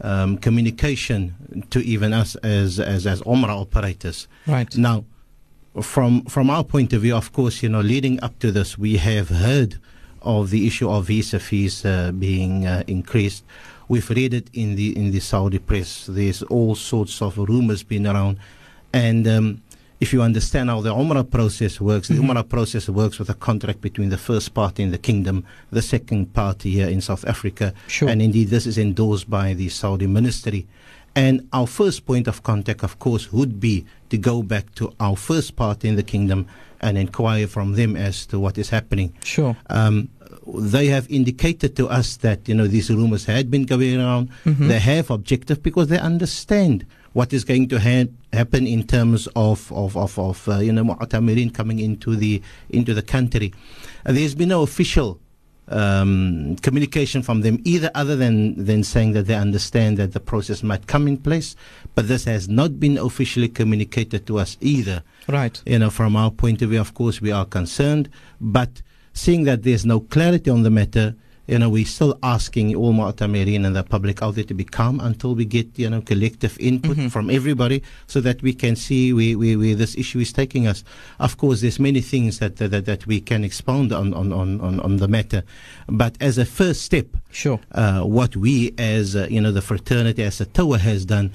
um, 0.00 0.38
communication 0.38 1.66
to 1.70 1.80
even 1.80 2.12
us 2.12 2.36
as 2.36 2.78
as 2.78 3.06
as 3.06 3.20
Umrah 3.22 3.60
operators. 3.60 4.28
Right. 4.46 4.76
Now, 4.76 5.04
from 5.82 6.22
from 6.24 6.50
our 6.50 6.64
point 6.64 6.92
of 6.92 7.02
view, 7.02 7.16
of 7.16 7.32
course, 7.32 7.62
you 7.62 7.68
know, 7.68 7.80
leading 7.80 8.22
up 8.22 8.38
to 8.40 8.52
this, 8.52 8.78
we 8.78 8.96
have 8.96 9.28
heard 9.28 9.78
of 10.22 10.50
the 10.50 10.66
issue 10.66 10.90
of 10.90 11.06
visa 11.06 11.38
fees 11.38 11.84
uh, 11.84 12.12
being 12.12 12.66
uh, 12.66 12.82
increased. 12.86 13.44
We've 13.88 14.08
read 14.10 14.34
it 14.34 14.50
in 14.52 14.76
the 14.76 14.96
in 14.96 15.10
the 15.12 15.20
Saudi 15.20 15.58
press. 15.58 16.06
There's 16.06 16.42
all 16.42 16.74
sorts 16.74 17.22
of 17.22 17.38
rumors 17.38 17.82
being 17.82 18.06
around, 18.06 18.38
and 18.92 19.26
um, 19.26 19.62
if 20.00 20.12
you 20.12 20.22
understand 20.22 20.70
how 20.70 20.80
the 20.80 20.94
Umrah 20.94 21.28
process 21.28 21.80
works, 21.80 22.08
the 22.08 22.14
Umrah 22.14 22.48
process 22.48 22.88
works 22.88 23.18
with 23.18 23.28
a 23.30 23.34
contract 23.34 23.80
between 23.80 24.10
the 24.10 24.18
first 24.18 24.54
party 24.54 24.82
in 24.82 24.90
the 24.90 24.98
kingdom, 24.98 25.44
the 25.70 25.82
second 25.82 26.32
party 26.34 26.70
here 26.70 26.88
in 26.88 27.00
South 27.00 27.24
Africa, 27.26 27.74
Sure. 27.88 28.08
and 28.08 28.22
indeed 28.22 28.48
this 28.48 28.66
is 28.66 28.78
endorsed 28.78 29.28
by 29.28 29.54
the 29.54 29.68
Saudi 29.68 30.06
ministry. 30.06 30.66
And 31.16 31.48
our 31.52 31.66
first 31.66 32.06
point 32.06 32.28
of 32.28 32.42
contact, 32.44 32.84
of 32.84 32.98
course, 33.00 33.32
would 33.32 33.58
be 33.58 33.84
to 34.10 34.16
go 34.18 34.42
back 34.42 34.72
to 34.76 34.92
our 35.00 35.16
first 35.16 35.56
party 35.56 35.88
in 35.88 35.96
the 35.96 36.04
kingdom 36.04 36.46
and 36.80 36.96
inquire 36.96 37.48
from 37.48 37.72
them 37.72 37.96
as 37.96 38.24
to 38.26 38.38
what 38.38 38.56
is 38.56 38.68
happening. 38.70 39.12
Sure. 39.24 39.56
Um, 39.68 40.10
they 40.46 40.86
have 40.86 41.10
indicated 41.10 41.74
to 41.76 41.88
us 41.88 42.16
that 42.18 42.48
you 42.48 42.54
know 42.54 42.68
these 42.68 42.88
rumors 42.88 43.24
had 43.24 43.50
been 43.50 43.64
going 43.64 43.98
around. 44.00 44.30
They 44.44 44.78
have 44.78 45.10
objective 45.10 45.60
because 45.62 45.88
they 45.88 45.98
understand 45.98 46.86
what 47.12 47.32
is 47.32 47.44
going 47.44 47.68
to 47.68 47.78
ha- 47.80 48.10
happen 48.32 48.66
in 48.66 48.84
terms 48.86 49.26
of 49.34 49.70
of 49.72 49.96
of, 49.96 50.18
of 50.18 50.48
uh, 50.48 50.58
you 50.58 50.72
know 50.72 50.84
mu'tamirin 50.84 51.52
coming 51.52 51.78
into 51.78 52.16
the 52.16 52.42
into 52.70 52.94
the 52.94 53.02
country. 53.02 53.52
Uh, 54.06 54.12
there's 54.12 54.34
been 54.34 54.48
no 54.50 54.62
official 54.62 55.18
um, 55.68 56.56
communication 56.62 57.22
from 57.22 57.42
them 57.42 57.60
either 57.64 57.90
other 57.94 58.16
than 58.16 58.64
than 58.64 58.82
saying 58.82 59.12
that 59.12 59.26
they 59.26 59.34
understand 59.34 59.96
that 59.98 60.12
the 60.12 60.20
process 60.20 60.62
might 60.62 60.86
come 60.86 61.06
in 61.06 61.16
place, 61.18 61.56
but 61.94 62.08
this 62.08 62.24
has 62.24 62.48
not 62.48 62.80
been 62.80 62.96
officially 62.98 63.48
communicated 63.48 64.26
to 64.26 64.38
us 64.38 64.56
either 64.60 65.02
Right. 65.28 65.60
you 65.66 65.78
know, 65.78 65.90
from 65.90 66.16
our 66.16 66.30
point 66.30 66.62
of 66.62 66.70
view, 66.70 66.80
of 66.80 66.94
course, 66.94 67.20
we 67.20 67.30
are 67.30 67.44
concerned. 67.44 68.08
But 68.40 68.80
seeing 69.12 69.44
that 69.44 69.62
there's 69.62 69.84
no 69.84 70.00
clarity 70.00 70.48
on 70.50 70.62
the 70.62 70.70
matter, 70.70 71.14
you 71.48 71.58
know, 71.58 71.70
we're 71.70 71.86
still 71.86 72.18
asking 72.22 72.76
all 72.76 72.92
Mu'tamirin 72.92 73.64
and 73.66 73.74
the 73.74 73.82
public 73.82 74.22
out 74.22 74.34
there 74.34 74.44
to 74.44 74.54
be 74.54 74.64
calm 74.64 75.00
until 75.00 75.34
we 75.34 75.44
get, 75.46 75.66
you 75.78 75.88
know, 75.88 76.02
collective 76.02 76.56
input 76.60 76.96
Mm-hmm. 76.98 77.08
from 77.08 77.30
everybody 77.30 77.82
so 78.06 78.20
that 78.20 78.42
we 78.42 78.52
can 78.52 78.76
see 78.76 79.12
where, 79.12 79.36
where, 79.38 79.58
where 79.58 79.74
this 79.74 79.96
issue 79.96 80.18
is 80.20 80.32
taking 80.32 80.66
us. 80.66 80.84
Of 81.18 81.38
course, 81.38 81.60
there's 81.62 81.80
many 81.80 82.00
things 82.02 82.38
that, 82.38 82.56
that, 82.56 82.84
that 82.84 83.06
we 83.06 83.20
can 83.20 83.44
expound 83.44 83.92
on, 83.92 84.12
on, 84.14 84.32
on, 84.32 84.60
on, 84.60 84.78
on 84.80 84.96
the 84.98 85.08
matter. 85.08 85.42
But 85.88 86.16
as 86.20 86.36
a 86.38 86.44
first 86.44 86.82
step, 86.82 87.06
Sure. 87.32 87.58
uh, 87.72 88.02
what 88.02 88.36
we 88.36 88.74
as, 88.78 89.16
uh, 89.16 89.26
you 89.30 89.40
know, 89.40 89.50
the 89.52 89.62
fraternity, 89.62 90.22
as 90.22 90.40
a 90.40 90.46
tower 90.46 90.78
has 90.78 91.04
done, 91.06 91.32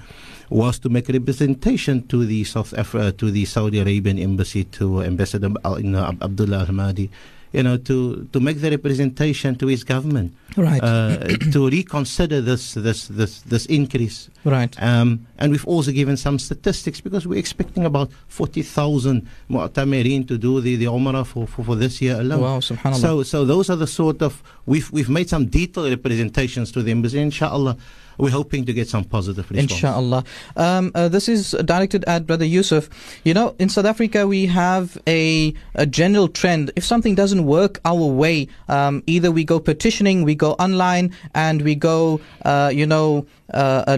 was 0.49 0.77
to 0.79 0.89
make 0.89 1.09
a 1.09 1.13
representation 1.13 2.05
to 2.07 2.25
the 2.25 2.43
South 2.43 2.73
Af- 2.73 2.93
uh, 2.95 3.11
to 3.13 3.31
the 3.31 3.45
Saudi 3.45 3.79
Arabian 3.79 4.19
embassy, 4.19 4.63
to 4.65 5.01
Ambassador 5.01 5.49
Al- 5.65 5.79
you 5.79 5.89
know, 5.89 6.03
Ab- 6.05 6.21
Abdullah 6.21 6.65
Ahmadi, 6.67 7.09
you 7.53 7.63
know, 7.63 7.77
to, 7.77 8.27
to 8.33 8.39
make 8.39 8.59
the 8.61 8.69
representation 8.69 9.55
to 9.55 9.67
his 9.67 9.83
government, 9.83 10.33
Right. 10.57 10.81
uh, 10.83 11.17
to 11.51 11.69
reconsider 11.69 12.41
this 12.41 12.73
this 12.73 13.07
this 13.07 13.41
this 13.41 13.65
increase. 13.67 14.29
Right. 14.43 14.73
Um, 14.81 15.25
and 15.37 15.51
we've 15.51 15.65
also 15.67 15.91
given 15.91 16.17
some 16.17 16.37
statistics 16.39 16.99
because 17.01 17.25
we're 17.27 17.39
expecting 17.39 17.85
about 17.85 18.11
40,000 18.27 19.27
mu'tamirin 19.49 20.27
to 20.27 20.37
do 20.37 20.61
the, 20.61 20.75
the 20.75 20.85
Umrah 20.85 21.25
for, 21.25 21.47
for, 21.47 21.63
for 21.63 21.75
this 21.75 22.01
year 22.01 22.19
alone. 22.19 22.41
Wow, 22.41 22.59
subhanAllah. 22.59 22.95
So, 23.01 23.23
so 23.23 23.45
those 23.45 23.69
are 23.69 23.75
the 23.75 23.87
sort 23.87 24.21
of, 24.21 24.41
we've, 24.65 24.91
we've 24.91 25.09
made 25.09 25.29
some 25.29 25.45
detailed 25.45 25.89
representations 25.89 26.71
to 26.73 26.81
the 26.83 26.91
embassy. 26.91 27.19
Inshallah, 27.19 27.77
we're 28.17 28.31
hoping 28.31 28.65
to 28.65 28.73
get 28.73 28.87
some 28.87 29.03
positive 29.03 29.49
response. 29.49 29.71
Inshallah. 29.71 30.23
Um, 30.55 30.91
uh, 30.95 31.07
this 31.09 31.27
is 31.27 31.51
directed 31.65 32.03
at 32.05 32.25
Brother 32.25 32.45
Yusuf. 32.45 32.89
You 33.23 33.33
know, 33.33 33.55
in 33.59 33.69
South 33.69 33.85
Africa, 33.85 34.27
we 34.27 34.45
have 34.47 34.97
a, 35.07 35.53
a 35.75 35.85
general 35.85 36.27
trend. 36.27 36.71
If 36.75 36.83
something 36.83 37.15
doesn't 37.15 37.45
work 37.45 37.79
our 37.85 38.05
way, 38.05 38.47
um, 38.69 39.03
either 39.07 39.31
we 39.31 39.43
go 39.43 39.59
petitioning, 39.59 40.23
we 40.23 40.35
go 40.35 40.53
online, 40.53 41.13
and 41.33 41.61
we 41.61 41.75
go, 41.75 42.21
uh, 42.45 42.71
you 42.73 42.85
know, 42.85 43.25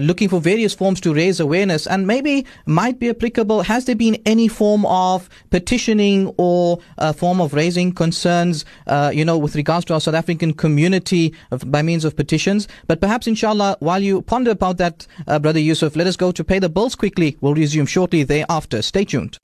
looking 0.02 0.28
for 0.28 0.40
various 0.40 0.74
forms 0.74 1.00
to 1.00 1.14
raise 1.14 1.40
awareness. 1.40 1.86
And 1.86 2.06
maybe 2.06 2.46
might 2.66 2.98
be 2.98 3.08
applicable. 3.10 3.62
Has 3.62 3.84
there 3.84 3.94
been 3.94 4.16
any 4.26 4.48
form 4.48 4.86
of 4.86 5.28
petitioning 5.50 6.32
or 6.36 6.78
a 6.98 7.12
form 7.12 7.40
of 7.40 7.54
raising 7.54 7.92
concerns, 7.92 8.64
uh, 8.86 9.10
you 9.14 9.24
know, 9.24 9.38
with 9.38 9.54
regards 9.56 9.84
to 9.86 9.94
our 9.94 10.00
South 10.00 10.14
African 10.14 10.52
community 10.52 11.34
of, 11.50 11.70
by 11.70 11.82
means 11.82 12.04
of 12.04 12.16
petitions? 12.16 12.68
But 12.86 13.00
perhaps, 13.00 13.26
inshallah, 13.26 13.76
while 13.80 14.02
you 14.02 14.22
ponder 14.22 14.50
about 14.50 14.78
that, 14.78 15.06
uh, 15.26 15.38
Brother 15.38 15.60
Yusuf, 15.60 15.96
let 15.96 16.06
us 16.06 16.16
go 16.16 16.32
to 16.32 16.44
pay 16.44 16.58
the 16.58 16.68
bills 16.68 16.94
quickly. 16.94 17.36
We'll 17.40 17.54
resume 17.54 17.86
shortly 17.86 18.22
thereafter. 18.22 18.82
Stay 18.82 19.04
tuned. 19.04 19.38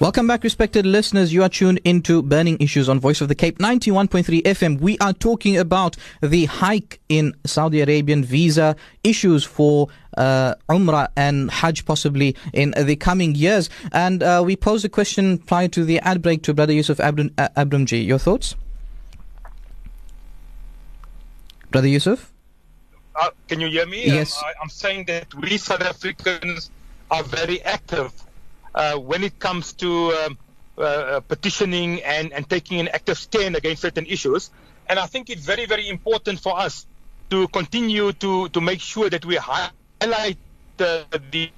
Welcome 0.00 0.28
back, 0.28 0.44
respected 0.44 0.86
listeners. 0.86 1.30
You 1.30 1.42
are 1.42 1.50
tuned 1.50 1.78
into 1.84 2.22
Burning 2.22 2.56
Issues 2.58 2.88
on 2.88 2.98
Voice 3.00 3.20
of 3.20 3.28
the 3.28 3.34
Cape 3.34 3.58
91.3 3.58 4.40
FM. 4.44 4.80
We 4.80 4.96
are 4.96 5.12
talking 5.12 5.58
about 5.58 5.98
the 6.22 6.46
hike 6.46 6.98
in 7.10 7.34
Saudi 7.44 7.82
Arabian 7.82 8.24
visa 8.24 8.76
issues 9.04 9.44
for 9.44 9.88
uh, 10.16 10.54
Umrah 10.70 11.08
and 11.16 11.50
Hajj 11.50 11.84
possibly 11.84 12.34
in 12.54 12.72
the 12.78 12.96
coming 12.96 13.34
years. 13.34 13.68
And 13.92 14.22
uh, 14.22 14.42
we 14.42 14.56
posed 14.56 14.86
a 14.86 14.88
question 14.88 15.36
prior 15.36 15.68
to 15.68 15.84
the 15.84 15.98
ad 15.98 16.22
break 16.22 16.44
to 16.44 16.54
Brother 16.54 16.72
Yusuf 16.72 16.98
Abram, 16.98 17.30
uh, 17.36 17.50
Abramjee. 17.54 18.06
Your 18.06 18.18
thoughts? 18.18 18.56
Brother 21.70 21.88
Yusuf? 21.88 22.32
Uh, 23.16 23.28
can 23.48 23.60
you 23.60 23.68
hear 23.68 23.84
me? 23.84 24.06
Yes. 24.06 24.38
Um, 24.38 24.44
I, 24.46 24.62
I'm 24.62 24.70
saying 24.70 25.04
that 25.08 25.34
we 25.34 25.58
South 25.58 25.82
Africans 25.82 26.70
are 27.10 27.22
very 27.22 27.60
active 27.64 28.14
when 28.72 29.24
it 29.24 29.38
comes 29.38 29.72
to 29.74 30.12
um, 30.12 30.38
uh, 30.80 30.82
uh, 30.82 31.20
petitioning 31.20 32.00
and, 32.02 32.32
and 32.32 32.48
taking 32.48 32.80
an 32.80 32.88
active 32.88 33.18
stand 33.18 33.54
against 33.54 33.82
certain 33.82 34.06
issues. 34.06 34.50
And 34.88 34.98
I 34.98 35.04
think 35.06 35.28
it's 35.28 35.44
very, 35.44 35.66
very 35.66 35.86
important 35.88 36.40
for 36.40 36.58
us 36.58 36.86
to 37.28 37.48
continue 37.48 38.12
to, 38.14 38.48
to 38.48 38.60
make 38.62 38.80
sure 38.80 39.10
that 39.10 39.26
we 39.26 39.36
highlight 39.36 40.38
the, 40.78 41.04
the 41.30 41.50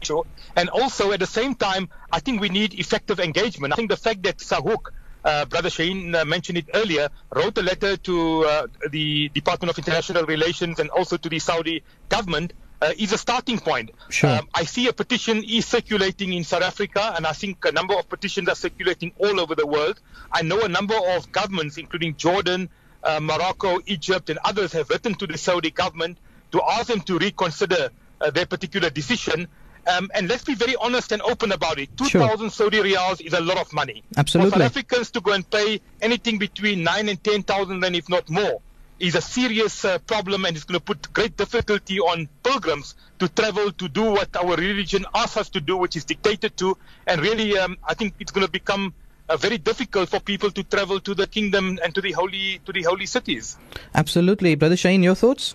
issue. 0.00 0.22
And 0.56 0.70
also 0.70 1.12
at 1.12 1.20
the 1.20 1.26
same 1.26 1.54
time, 1.54 1.90
I 2.10 2.20
think 2.20 2.40
we 2.40 2.48
need 2.48 2.72
effective 2.72 3.20
engagement. 3.20 3.74
I 3.74 3.76
think 3.76 3.90
the 3.90 3.98
fact 3.98 4.22
that 4.22 4.38
SAHUC, 4.38 4.78
uh, 5.24 5.44
Brother 5.44 5.68
Shaheen 5.68 6.14
uh, 6.14 6.24
mentioned 6.24 6.56
it 6.56 6.70
earlier, 6.72 7.10
wrote 7.34 7.58
a 7.58 7.62
letter 7.62 7.98
to 7.98 8.44
uh, 8.46 8.66
the 8.90 9.28
Department 9.28 9.70
of 9.70 9.76
International 9.76 10.24
Relations 10.24 10.78
and 10.78 10.88
also 10.88 11.18
to 11.18 11.28
the 11.28 11.38
Saudi 11.38 11.84
government 12.08 12.54
uh, 12.82 12.92
is 12.98 13.12
a 13.12 13.18
starting 13.18 13.58
point. 13.58 13.90
Sure. 14.08 14.30
Um, 14.30 14.48
I 14.52 14.64
see 14.64 14.88
a 14.88 14.92
petition 14.92 15.44
is 15.44 15.66
circulating 15.66 16.32
in 16.32 16.42
South 16.42 16.62
Africa, 16.62 17.12
and 17.16 17.26
I 17.26 17.32
think 17.32 17.64
a 17.64 17.70
number 17.72 17.94
of 17.94 18.08
petitions 18.08 18.48
are 18.48 18.56
circulating 18.56 19.12
all 19.18 19.40
over 19.40 19.54
the 19.54 19.66
world. 19.66 20.00
I 20.32 20.42
know 20.42 20.60
a 20.62 20.68
number 20.68 20.96
of 20.96 21.30
governments, 21.30 21.78
including 21.78 22.16
Jordan, 22.16 22.68
uh, 23.04 23.20
Morocco, 23.20 23.78
Egypt, 23.86 24.30
and 24.30 24.38
others, 24.44 24.72
have 24.72 24.90
written 24.90 25.14
to 25.14 25.26
the 25.28 25.38
Saudi 25.38 25.70
government 25.70 26.18
to 26.50 26.62
ask 26.62 26.88
them 26.88 27.00
to 27.02 27.18
reconsider 27.18 27.90
uh, 28.20 28.30
their 28.30 28.46
particular 28.46 28.90
decision. 28.90 29.46
Um, 29.86 30.10
and 30.14 30.28
let's 30.28 30.44
be 30.44 30.54
very 30.54 30.76
honest 30.76 31.12
and 31.12 31.22
open 31.22 31.52
about 31.52 31.78
it. 31.78 31.90
Sure. 31.98 32.22
2,000 32.22 32.50
Saudi 32.50 32.78
riyals 32.78 33.20
is 33.20 33.32
a 33.32 33.40
lot 33.40 33.58
of 33.58 33.72
money. 33.72 34.02
Absolutely. 34.16 34.50
For 34.50 34.58
South 34.58 34.66
Africans 34.66 35.10
to 35.12 35.20
go 35.20 35.32
and 35.32 35.48
pay 35.48 35.80
anything 36.00 36.38
between 36.38 36.82
nine 36.82 37.08
and 37.08 37.22
10,000, 37.22 37.82
and 37.82 37.96
if 37.96 38.08
not 38.08 38.28
more, 38.28 38.60
is 38.98 39.14
a 39.14 39.20
serious 39.20 39.84
uh, 39.84 39.98
problem 39.98 40.44
and 40.44 40.56
it's 40.56 40.64
going 40.64 40.78
to 40.78 40.84
put 40.84 41.12
great 41.12 41.36
difficulty 41.36 41.98
on 41.98 42.28
pilgrims 42.42 42.94
to 43.18 43.28
travel 43.28 43.72
to 43.72 43.88
do 43.88 44.02
what 44.02 44.34
our 44.36 44.56
religion 44.56 45.04
asks 45.14 45.36
us 45.36 45.48
to 45.50 45.60
do, 45.60 45.76
which 45.76 45.96
is 45.96 46.04
dictated 46.04 46.56
to. 46.56 46.76
And 47.06 47.20
really, 47.20 47.58
um, 47.58 47.76
I 47.86 47.94
think 47.94 48.14
it's 48.20 48.32
going 48.32 48.46
to 48.46 48.52
become 48.52 48.94
uh, 49.28 49.36
very 49.36 49.58
difficult 49.58 50.08
for 50.08 50.20
people 50.20 50.50
to 50.50 50.62
travel 50.62 51.00
to 51.00 51.14
the 51.14 51.26
kingdom 51.26 51.78
and 51.82 51.94
to 51.94 52.00
the 52.00 52.12
holy 52.12 52.60
to 52.66 52.72
the 52.72 52.82
holy 52.82 53.06
cities. 53.06 53.56
Absolutely. 53.94 54.54
Brother 54.54 54.76
Shaheen, 54.76 55.02
your 55.02 55.14
thoughts? 55.14 55.54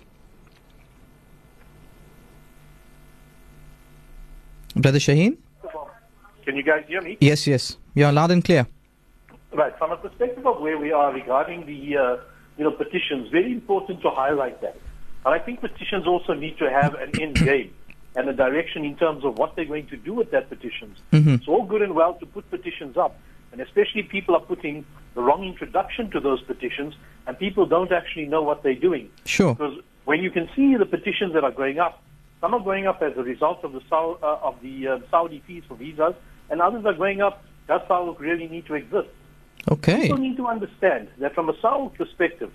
Brother 4.74 4.98
Shaheen? 4.98 5.38
Can 6.44 6.56
you 6.56 6.62
guys 6.62 6.84
hear 6.88 7.02
me? 7.02 7.18
Yes, 7.20 7.46
yes. 7.46 7.76
You're 7.94 8.12
loud 8.12 8.30
and 8.30 8.42
clear. 8.42 8.66
Right. 9.52 9.76
From 9.78 9.92
a 9.92 9.96
perspective 9.96 10.46
of 10.46 10.60
where 10.60 10.78
we 10.78 10.92
are 10.92 11.12
regarding 11.12 11.66
the 11.66 11.96
uh, 11.96 12.16
you 12.58 12.64
know 12.64 12.72
petitions, 12.72 13.30
very 13.30 13.52
important 13.52 14.02
to 14.02 14.10
highlight 14.10 14.60
that. 14.60 14.76
And 15.24 15.34
I 15.34 15.38
think 15.38 15.60
petitions 15.60 16.06
also 16.06 16.34
need 16.34 16.58
to 16.58 16.70
have 16.70 16.94
an 16.94 17.18
end 17.20 17.36
game 17.50 17.72
and 18.16 18.28
a 18.28 18.32
direction 18.32 18.84
in 18.84 18.96
terms 18.96 19.24
of 19.24 19.38
what 19.38 19.54
they're 19.54 19.64
going 19.64 19.86
to 19.88 19.96
do 19.96 20.12
with 20.14 20.30
that 20.32 20.48
petitions. 20.48 20.98
It's 21.12 21.48
all 21.48 21.64
good 21.64 21.82
and 21.82 21.94
well 21.94 22.14
to 22.14 22.26
put 22.26 22.50
petitions 22.50 22.96
up, 22.96 23.18
and 23.52 23.60
especially 23.60 24.02
people 24.02 24.34
are 24.34 24.40
putting 24.40 24.84
the 25.14 25.22
wrong 25.22 25.44
introduction 25.44 26.10
to 26.10 26.20
those 26.20 26.42
petitions, 26.42 26.94
and 27.26 27.38
people 27.38 27.66
don't 27.66 27.92
actually 27.92 28.26
know 28.26 28.42
what 28.42 28.62
they're 28.62 28.74
doing. 28.74 29.10
Sure. 29.24 29.54
Because 29.54 29.78
when 30.04 30.20
you 30.20 30.30
can 30.30 30.48
see 30.56 30.74
the 30.76 30.86
petitions 30.86 31.34
that 31.34 31.44
are 31.44 31.52
going 31.52 31.78
up, 31.78 32.02
some 32.40 32.54
are 32.54 32.60
going 32.60 32.86
up 32.86 33.02
as 33.02 33.16
a 33.16 33.22
result 33.22 33.64
of 33.64 33.72
the 33.72 33.82
uh, 33.92 34.38
of 34.42 34.60
the 34.62 34.88
uh, 34.88 34.98
Saudi 35.10 35.42
fees 35.46 35.62
for 35.68 35.74
visas, 35.76 36.14
and 36.50 36.60
others 36.60 36.84
are 36.86 36.94
going 36.94 37.20
up. 37.20 37.44
Does 37.66 37.82
Saudi 37.86 38.16
really 38.18 38.48
need 38.48 38.66
to 38.66 38.74
exist? 38.74 39.08
Okay. 39.70 40.02
People 40.02 40.18
need 40.18 40.36
to 40.36 40.46
understand 40.46 41.08
that 41.18 41.34
from 41.34 41.48
a 41.48 41.52
SAHUC 41.54 41.94
perspective, 41.94 42.50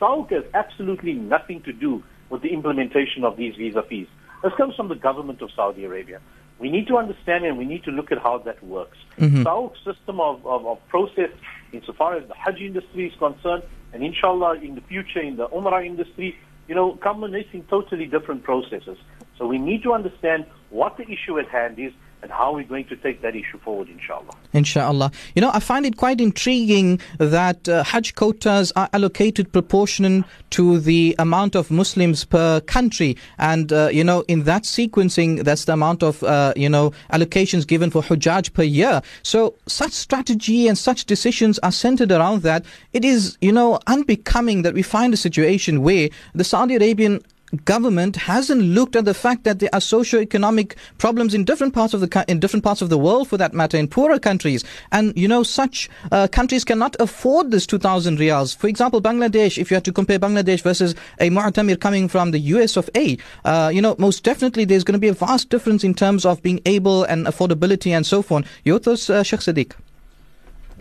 SAHUC 0.00 0.30
has 0.30 0.44
absolutely 0.54 1.14
nothing 1.14 1.62
to 1.62 1.72
do 1.72 2.02
with 2.30 2.42
the 2.42 2.48
implementation 2.48 3.24
of 3.24 3.36
these 3.36 3.54
visa 3.56 3.82
fees. 3.82 4.06
This 4.42 4.52
comes 4.56 4.74
from 4.74 4.88
the 4.88 4.94
government 4.94 5.40
of 5.42 5.50
Saudi 5.56 5.84
Arabia. 5.84 6.20
We 6.58 6.70
need 6.70 6.86
to 6.88 6.98
understand 6.98 7.44
and 7.44 7.58
we 7.58 7.64
need 7.64 7.84
to 7.84 7.90
look 7.90 8.12
at 8.12 8.18
how 8.18 8.38
that 8.38 8.62
works. 8.62 8.98
Mm-hmm. 9.18 9.42
SAHUC's 9.42 9.78
system 9.84 10.20
of, 10.20 10.46
of, 10.46 10.66
of 10.66 10.78
process, 10.88 11.30
insofar 11.72 12.16
as 12.16 12.28
the 12.28 12.34
Hajj 12.34 12.60
industry 12.60 13.08
is 13.08 13.18
concerned, 13.18 13.64
and 13.92 14.04
inshallah 14.04 14.60
in 14.60 14.74
the 14.74 14.80
future 14.82 15.20
in 15.20 15.36
the 15.36 15.48
Umrah 15.48 15.84
industry, 15.84 16.36
you 16.68 16.74
know, 16.74 16.96
culminating 17.02 17.64
totally 17.64 18.06
different 18.06 18.42
processes. 18.42 18.98
So 19.38 19.46
we 19.46 19.58
need 19.58 19.82
to 19.82 19.92
understand 19.92 20.46
what 20.70 20.96
the 20.96 21.04
issue 21.04 21.38
at 21.38 21.48
hand 21.48 21.78
is 21.78 21.92
and 22.24 22.32
how 22.32 22.44
are 22.44 22.52
we're 22.54 22.64
going 22.64 22.86
to 22.86 22.96
take 22.96 23.20
that 23.20 23.36
issue 23.36 23.58
forward, 23.58 23.86
inshallah. 23.90 24.34
Inshallah. 24.54 25.12
You 25.34 25.42
know, 25.42 25.50
I 25.52 25.60
find 25.60 25.84
it 25.84 25.98
quite 25.98 26.22
intriguing 26.22 26.98
that 27.18 27.68
uh, 27.68 27.84
Hajj 27.84 28.14
quotas 28.14 28.72
are 28.76 28.88
allocated 28.94 29.52
proportionate 29.52 30.24
to 30.50 30.78
the 30.78 31.14
amount 31.18 31.54
of 31.54 31.70
Muslims 31.70 32.24
per 32.24 32.62
country. 32.62 33.18
And, 33.36 33.70
uh, 33.70 33.90
you 33.92 34.02
know, 34.02 34.24
in 34.26 34.44
that 34.44 34.62
sequencing, 34.62 35.44
that's 35.44 35.66
the 35.66 35.74
amount 35.74 36.02
of, 36.02 36.22
uh, 36.22 36.54
you 36.56 36.70
know, 36.70 36.92
allocations 37.12 37.66
given 37.66 37.90
for 37.90 38.00
Hujjaj 38.00 38.54
per 38.54 38.62
year. 38.62 39.02
So 39.22 39.56
such 39.66 39.92
strategy 39.92 40.66
and 40.66 40.78
such 40.78 41.04
decisions 41.04 41.58
are 41.58 41.72
centered 41.72 42.10
around 42.10 42.40
that. 42.42 42.64
It 42.94 43.04
is, 43.04 43.36
you 43.42 43.52
know, 43.52 43.78
unbecoming 43.86 44.62
that 44.62 44.72
we 44.72 44.80
find 44.80 45.12
a 45.12 45.18
situation 45.18 45.82
where 45.82 46.08
the 46.34 46.44
Saudi 46.44 46.76
Arabian 46.76 47.20
government 47.64 48.16
hasn't 48.16 48.62
looked 48.62 48.96
at 48.96 49.04
the 49.04 49.14
fact 49.14 49.44
that 49.44 49.58
there 49.58 49.70
are 49.72 49.80
socio-economic 49.80 50.76
problems 50.98 51.34
in 51.34 51.44
different 51.44 51.74
parts 51.74 51.94
of 51.94 52.00
the 52.00 52.24
in 52.28 52.40
different 52.40 52.64
parts 52.64 52.82
of 52.82 52.88
the 52.88 52.98
world 52.98 53.28
for 53.28 53.36
that 53.36 53.52
matter 53.52 53.76
in 53.76 53.88
poorer 53.88 54.18
countries. 54.18 54.64
And 54.92 55.16
you 55.16 55.28
know 55.28 55.42
such 55.42 55.88
uh, 56.12 56.28
countries 56.28 56.64
cannot 56.64 56.96
afford 57.00 57.50
this 57.50 57.66
2000 57.66 58.18
riyals. 58.18 58.56
For 58.56 58.68
example 58.68 59.00
Bangladesh 59.00 59.58
if 59.58 59.70
you 59.70 59.74
had 59.74 59.84
to 59.84 59.92
compare 59.92 60.18
Bangladesh 60.18 60.62
versus 60.62 60.94
a 61.20 61.30
mu'tamir 61.30 61.78
coming 61.80 62.08
from 62.08 62.30
the 62.30 62.40
US 62.40 62.76
of 62.76 62.88
A 62.94 63.16
uh, 63.44 63.70
you 63.72 63.82
know 63.82 63.94
most 63.98 64.24
definitely 64.24 64.64
there's 64.64 64.84
going 64.84 64.94
to 64.94 64.98
be 64.98 65.08
a 65.08 65.14
vast 65.14 65.48
difference 65.50 65.84
in 65.84 65.94
terms 65.94 66.24
of 66.24 66.42
being 66.42 66.60
able 66.66 67.04
and 67.04 67.26
affordability 67.26 67.90
and 67.90 68.06
so 68.06 68.22
forth. 68.22 68.46
Your 68.64 68.78
thoughts 68.78 69.10
uh, 69.10 69.22
Sheikh 69.22 69.40
Sadiq? 69.40 69.72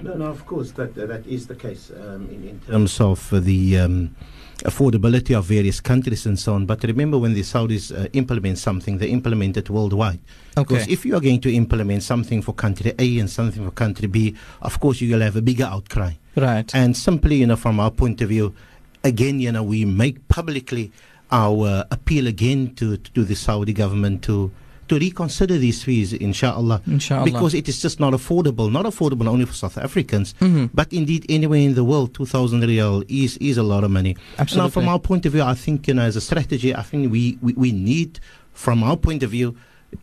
No, 0.01 0.15
no, 0.15 0.25
of 0.25 0.45
course, 0.45 0.71
that, 0.71 0.95
that 0.95 1.25
is 1.27 1.47
the 1.47 1.55
case 1.55 1.91
um, 1.91 2.27
in, 2.29 2.47
in, 2.47 2.59
terms 2.61 2.99
of 2.99 3.29
the 3.45 3.79
um, 3.79 4.15
affordability 4.63 5.37
of 5.37 5.45
various 5.45 5.79
countries 5.79 6.25
and 6.25 6.39
so 6.39 6.53
on. 6.53 6.65
But 6.65 6.83
remember, 6.83 7.17
when 7.17 7.33
the 7.33 7.41
Saudis 7.41 7.91
uh, 7.91 8.07
implement 8.13 8.57
something, 8.57 8.97
they 8.97 9.07
implement 9.07 9.57
it 9.57 9.69
worldwide. 9.69 10.19
Okay. 10.57 10.75
Because 10.75 10.87
if 10.87 11.05
you 11.05 11.15
are 11.15 11.19
going 11.19 11.41
to 11.41 11.53
implement 11.53 12.03
something 12.03 12.41
for 12.41 12.53
country 12.53 12.93
A 12.97 13.19
and 13.19 13.29
something 13.29 13.63
for 13.63 13.71
country 13.71 14.07
B, 14.07 14.35
of 14.61 14.79
course, 14.79 15.01
you'll 15.01 15.21
have 15.21 15.35
a 15.35 15.41
bigger 15.41 15.65
outcry. 15.65 16.13
Right. 16.35 16.73
And 16.73 16.95
simply, 16.95 17.35
you 17.35 17.47
know, 17.47 17.55
from 17.55 17.79
our 17.79 17.91
point 17.91 18.21
of 18.21 18.29
view, 18.29 18.55
again, 19.03 19.39
you 19.39 19.51
know, 19.51 19.63
we 19.63 19.85
make 19.85 20.27
publicly 20.27 20.91
our 21.31 21.85
appeal 21.91 22.27
again 22.27 22.75
to, 22.75 22.97
to 22.97 23.23
the 23.23 23.35
Saudi 23.35 23.73
government 23.73 24.23
to 24.23 24.51
to 24.93 24.99
reconsider 25.05 25.57
these 25.57 25.83
fees, 25.83 26.13
inshallah, 26.13 26.81
Inshallah. 26.87 27.25
because 27.25 27.53
it 27.53 27.67
is 27.67 27.81
just 27.81 27.99
not 27.99 28.13
affordable. 28.13 28.71
Not 28.71 28.85
affordable 28.85 29.27
only 29.27 29.45
for 29.45 29.53
South 29.53 29.77
Africans, 29.77 30.33
Mm-hmm. 30.39 30.65
but 30.73 30.91
indeed 30.93 31.25
anywhere 31.29 31.59
in 31.59 31.73
the 31.75 31.83
world, 31.83 32.13
2,000 32.13 32.61
real 32.61 33.03
is, 33.07 33.37
is 33.37 33.57
a 33.57 33.63
lot 33.63 33.83
of 33.83 33.91
money. 33.91 34.15
Absolutely. 34.37 34.65
Now, 34.67 34.69
from 34.69 34.87
our 34.87 34.99
point 34.99 35.25
of 35.25 35.31
view, 35.33 35.41
I 35.43 35.55
think, 35.55 35.87
you 35.87 35.93
know, 35.95 36.03
as 36.03 36.15
a 36.15 36.21
strategy, 36.21 36.75
I 36.75 36.81
think 36.83 37.11
we, 37.11 37.37
we, 37.41 37.53
we 37.53 37.71
need, 37.71 38.19
from 38.53 38.83
our 38.83 38.97
point 38.97 39.23
of 39.23 39.31
view, 39.31 39.55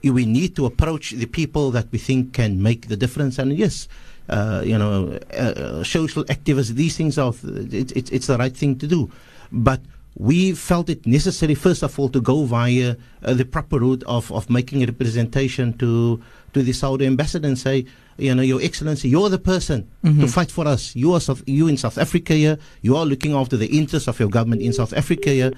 we 0.05 0.25
need 0.27 0.55
to 0.57 0.67
approach 0.67 1.11
the 1.13 1.27
people 1.27 1.71
that 1.73 1.87
we 1.93 1.99
think 1.99 2.33
can 2.33 2.63
make 2.63 2.89
the 2.89 2.97
difference. 2.97 3.39
And 3.39 3.53
yes, 3.57 3.89
uh, 4.29 4.63
you 4.65 4.79
know, 4.79 5.19
uh, 5.33 5.37
uh, 5.37 5.85
social 5.85 6.25
activists, 6.25 6.71
these 6.75 6.97
things 6.97 7.19
are, 7.19 7.33
it, 7.45 7.91
it, 7.97 8.13
it's 8.13 8.27
the 8.29 8.39
right 8.39 8.57
thing 8.57 8.79
to 8.79 8.87
do. 8.87 9.11
But 9.51 9.81
we 10.17 10.53
felt 10.53 10.91
it 10.91 11.07
necessary, 11.07 11.55
first 11.55 11.83
of 11.83 11.99
all, 11.99 12.09
to 12.11 12.21
go 12.21 12.45
via 12.45 12.97
uh, 13.23 13.35
the 13.35 13.45
proper 13.45 13.79
route 13.79 14.03
of, 14.07 14.31
of 14.33 14.51
making 14.51 14.83
a 14.83 14.87
representation 14.87 15.77
to 15.79 16.21
to 16.53 16.63
the 16.65 16.73
Saudi 16.73 17.07
ambassador 17.07 17.47
and 17.47 17.57
say, 17.57 17.87
you 18.19 18.35
know, 18.35 18.43
Your 18.43 18.61
Excellency, 18.61 19.09
you're 19.09 19.29
the 19.29 19.39
person 19.39 19.89
to 20.21 20.27
fight 20.27 20.51
for 20.51 20.67
us. 20.67 20.97
You 20.97 21.13
are 21.15 21.21
South, 21.21 21.45
you 21.47 21.69
in 21.69 21.77
South 21.77 21.97
Africa 21.97 22.35
here. 22.35 22.59
You 22.83 22.97
are 22.97 23.07
looking 23.07 23.35
after 23.35 23.57
the 23.57 23.67
interests 23.79 24.09
of 24.09 24.19
your 24.19 24.29
government 24.29 24.61
in 24.63 24.73
South 24.73 24.93
Africa 24.93 25.31
here. 25.31 25.53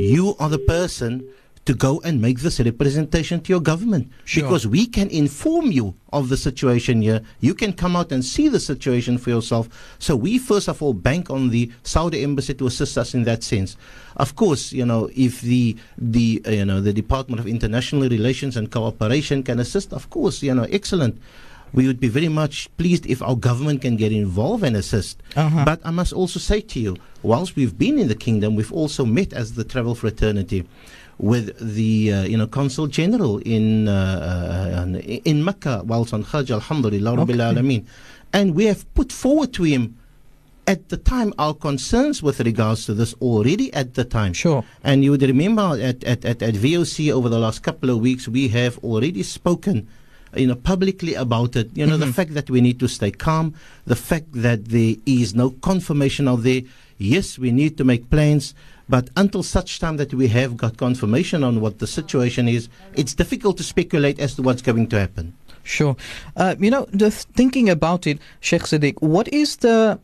You 0.00 0.34
are 0.40 0.48
the 0.48 0.58
person 0.58 1.24
to 1.64 1.74
go 1.74 2.00
and 2.04 2.20
make 2.20 2.40
this 2.40 2.58
representation 2.58 3.40
to 3.40 3.52
your 3.52 3.60
government 3.60 4.10
Sure. 4.24 4.42
because 4.42 4.66
we 4.66 4.84
can 4.86 5.08
inform 5.10 5.70
you 5.70 5.94
of 6.12 6.28
the 6.28 6.36
situation 6.36 7.02
here. 7.02 7.20
You 7.40 7.54
can 7.54 7.72
come 7.72 7.94
out 7.94 8.10
and 8.10 8.24
see 8.24 8.48
the 8.48 8.58
situation 8.58 9.16
for 9.16 9.30
yourself. 9.30 9.68
So 9.98 10.16
we 10.16 10.38
first 10.38 10.68
of 10.68 10.82
all 10.82 10.92
bank 10.92 11.30
on 11.30 11.50
the 11.50 11.70
Saudi 11.84 12.22
embassy 12.24 12.54
to 12.54 12.66
assist 12.66 12.98
us 12.98 13.14
in 13.14 13.22
that 13.24 13.42
sense. 13.44 13.76
Of 14.16 14.34
course, 14.34 14.72
you 14.72 14.84
know, 14.84 15.08
if 15.14 15.40
the 15.40 15.76
the 15.96 16.42
uh, 16.46 16.50
you 16.50 16.64
know 16.64 16.80
the 16.80 16.92
Department 16.92 17.38
of 17.40 17.46
International 17.46 18.08
Relations 18.08 18.56
and 18.56 18.70
Cooperation 18.70 19.42
can 19.42 19.58
assist, 19.60 19.92
of 19.92 20.10
course, 20.10 20.42
you 20.42 20.54
know, 20.54 20.64
excellent. 20.70 21.18
We 21.74 21.86
would 21.86 22.00
be 22.00 22.08
very 22.08 22.28
much 22.28 22.68
pleased 22.76 23.06
if 23.06 23.22
our 23.22 23.34
government 23.34 23.80
can 23.80 23.96
get 23.96 24.12
involved 24.12 24.62
and 24.62 24.76
assist. 24.76 25.22
Uh-huh. 25.34 25.64
But 25.64 25.80
I 25.84 25.90
must 25.90 26.12
also 26.12 26.38
say 26.38 26.60
to 26.60 26.78
you, 26.78 26.96
whilst 27.22 27.56
we've 27.56 27.78
been 27.78 27.98
in 27.98 28.08
the 28.08 28.14
kingdom, 28.14 28.56
we've 28.56 28.70
also 28.74 29.06
met 29.06 29.32
as 29.32 29.54
the 29.54 29.64
travel 29.64 29.94
fraternity 29.94 30.66
with 31.18 31.56
the 31.58 32.12
uh, 32.12 32.22
you 32.22 32.36
know 32.36 32.46
consul 32.46 32.86
general 32.86 33.38
in 33.38 33.88
uh, 33.88 34.84
uh, 34.86 34.98
in 34.98 35.44
Mecca 35.44 35.82
whilst 35.84 36.12
on 36.12 36.22
Hajj, 36.22 36.50
Alhamdulillah, 36.50 37.16
Rabbil 37.16 37.40
Okay. 37.40 37.60
Alameen, 37.60 37.86
and 38.32 38.54
we 38.54 38.66
have 38.66 38.92
put 38.94 39.12
forward 39.12 39.52
to 39.54 39.64
him 39.64 39.96
at 40.66 40.88
the 40.90 40.96
time 40.96 41.32
our 41.38 41.54
concerns 41.54 42.22
with 42.22 42.40
regards 42.40 42.86
to 42.86 42.94
this 42.94 43.14
already 43.14 43.72
at 43.74 43.94
the 43.94 44.04
time. 44.04 44.32
Sure. 44.32 44.64
And 44.84 45.02
you 45.04 45.10
would 45.10 45.22
remember 45.22 45.62
at, 45.80 46.04
at, 46.04 46.24
at, 46.24 46.42
at 46.42 46.54
VOC 46.54 47.12
over 47.12 47.28
the 47.28 47.38
last 47.38 47.62
couple 47.62 47.90
of 47.90 47.98
weeks, 47.98 48.28
we 48.28 48.48
have 48.48 48.78
already 48.78 49.22
spoken, 49.22 49.88
you 50.36 50.46
know, 50.46 50.54
publicly 50.54 51.14
about 51.14 51.56
it. 51.56 51.70
You 51.74 51.86
know, 51.86 51.96
the 51.96 52.12
fact 52.12 52.34
that 52.34 52.48
we 52.48 52.60
need 52.60 52.78
to 52.80 52.88
stay 52.88 53.10
calm, 53.10 53.54
the 53.86 53.96
fact 53.96 54.26
that 54.32 54.66
there 54.66 54.94
is 55.04 55.34
no 55.34 55.50
confirmation 55.50 56.28
out 56.28 56.42
there. 56.42 56.62
Yes, 56.98 57.38
we 57.38 57.50
need 57.50 57.76
to 57.78 57.84
make 57.84 58.08
plans, 58.10 58.54
but 58.88 59.10
until 59.16 59.42
such 59.42 59.78
time 59.78 59.96
that 59.96 60.12
we 60.12 60.28
have 60.28 60.56
got 60.56 60.76
confirmation 60.76 61.44
on 61.44 61.60
what 61.60 61.78
the 61.78 61.86
situation 61.86 62.48
is, 62.48 62.68
it's 62.94 63.14
difficult 63.14 63.56
to 63.58 63.62
speculate 63.62 64.18
as 64.18 64.34
to 64.34 64.42
what's 64.42 64.62
going 64.62 64.88
to 64.88 64.98
happen. 64.98 65.34
Sure. 65.64 65.96
Uh, 66.36 66.56
you 66.58 66.70
know, 66.70 66.86
just 66.96 67.28
thinking 67.30 67.68
about 67.70 68.06
it, 68.06 68.18
Sheikh 68.40 68.62
Siddiq, 68.62 69.00
what 69.00 69.28
is 69.28 69.56
the 69.56 69.98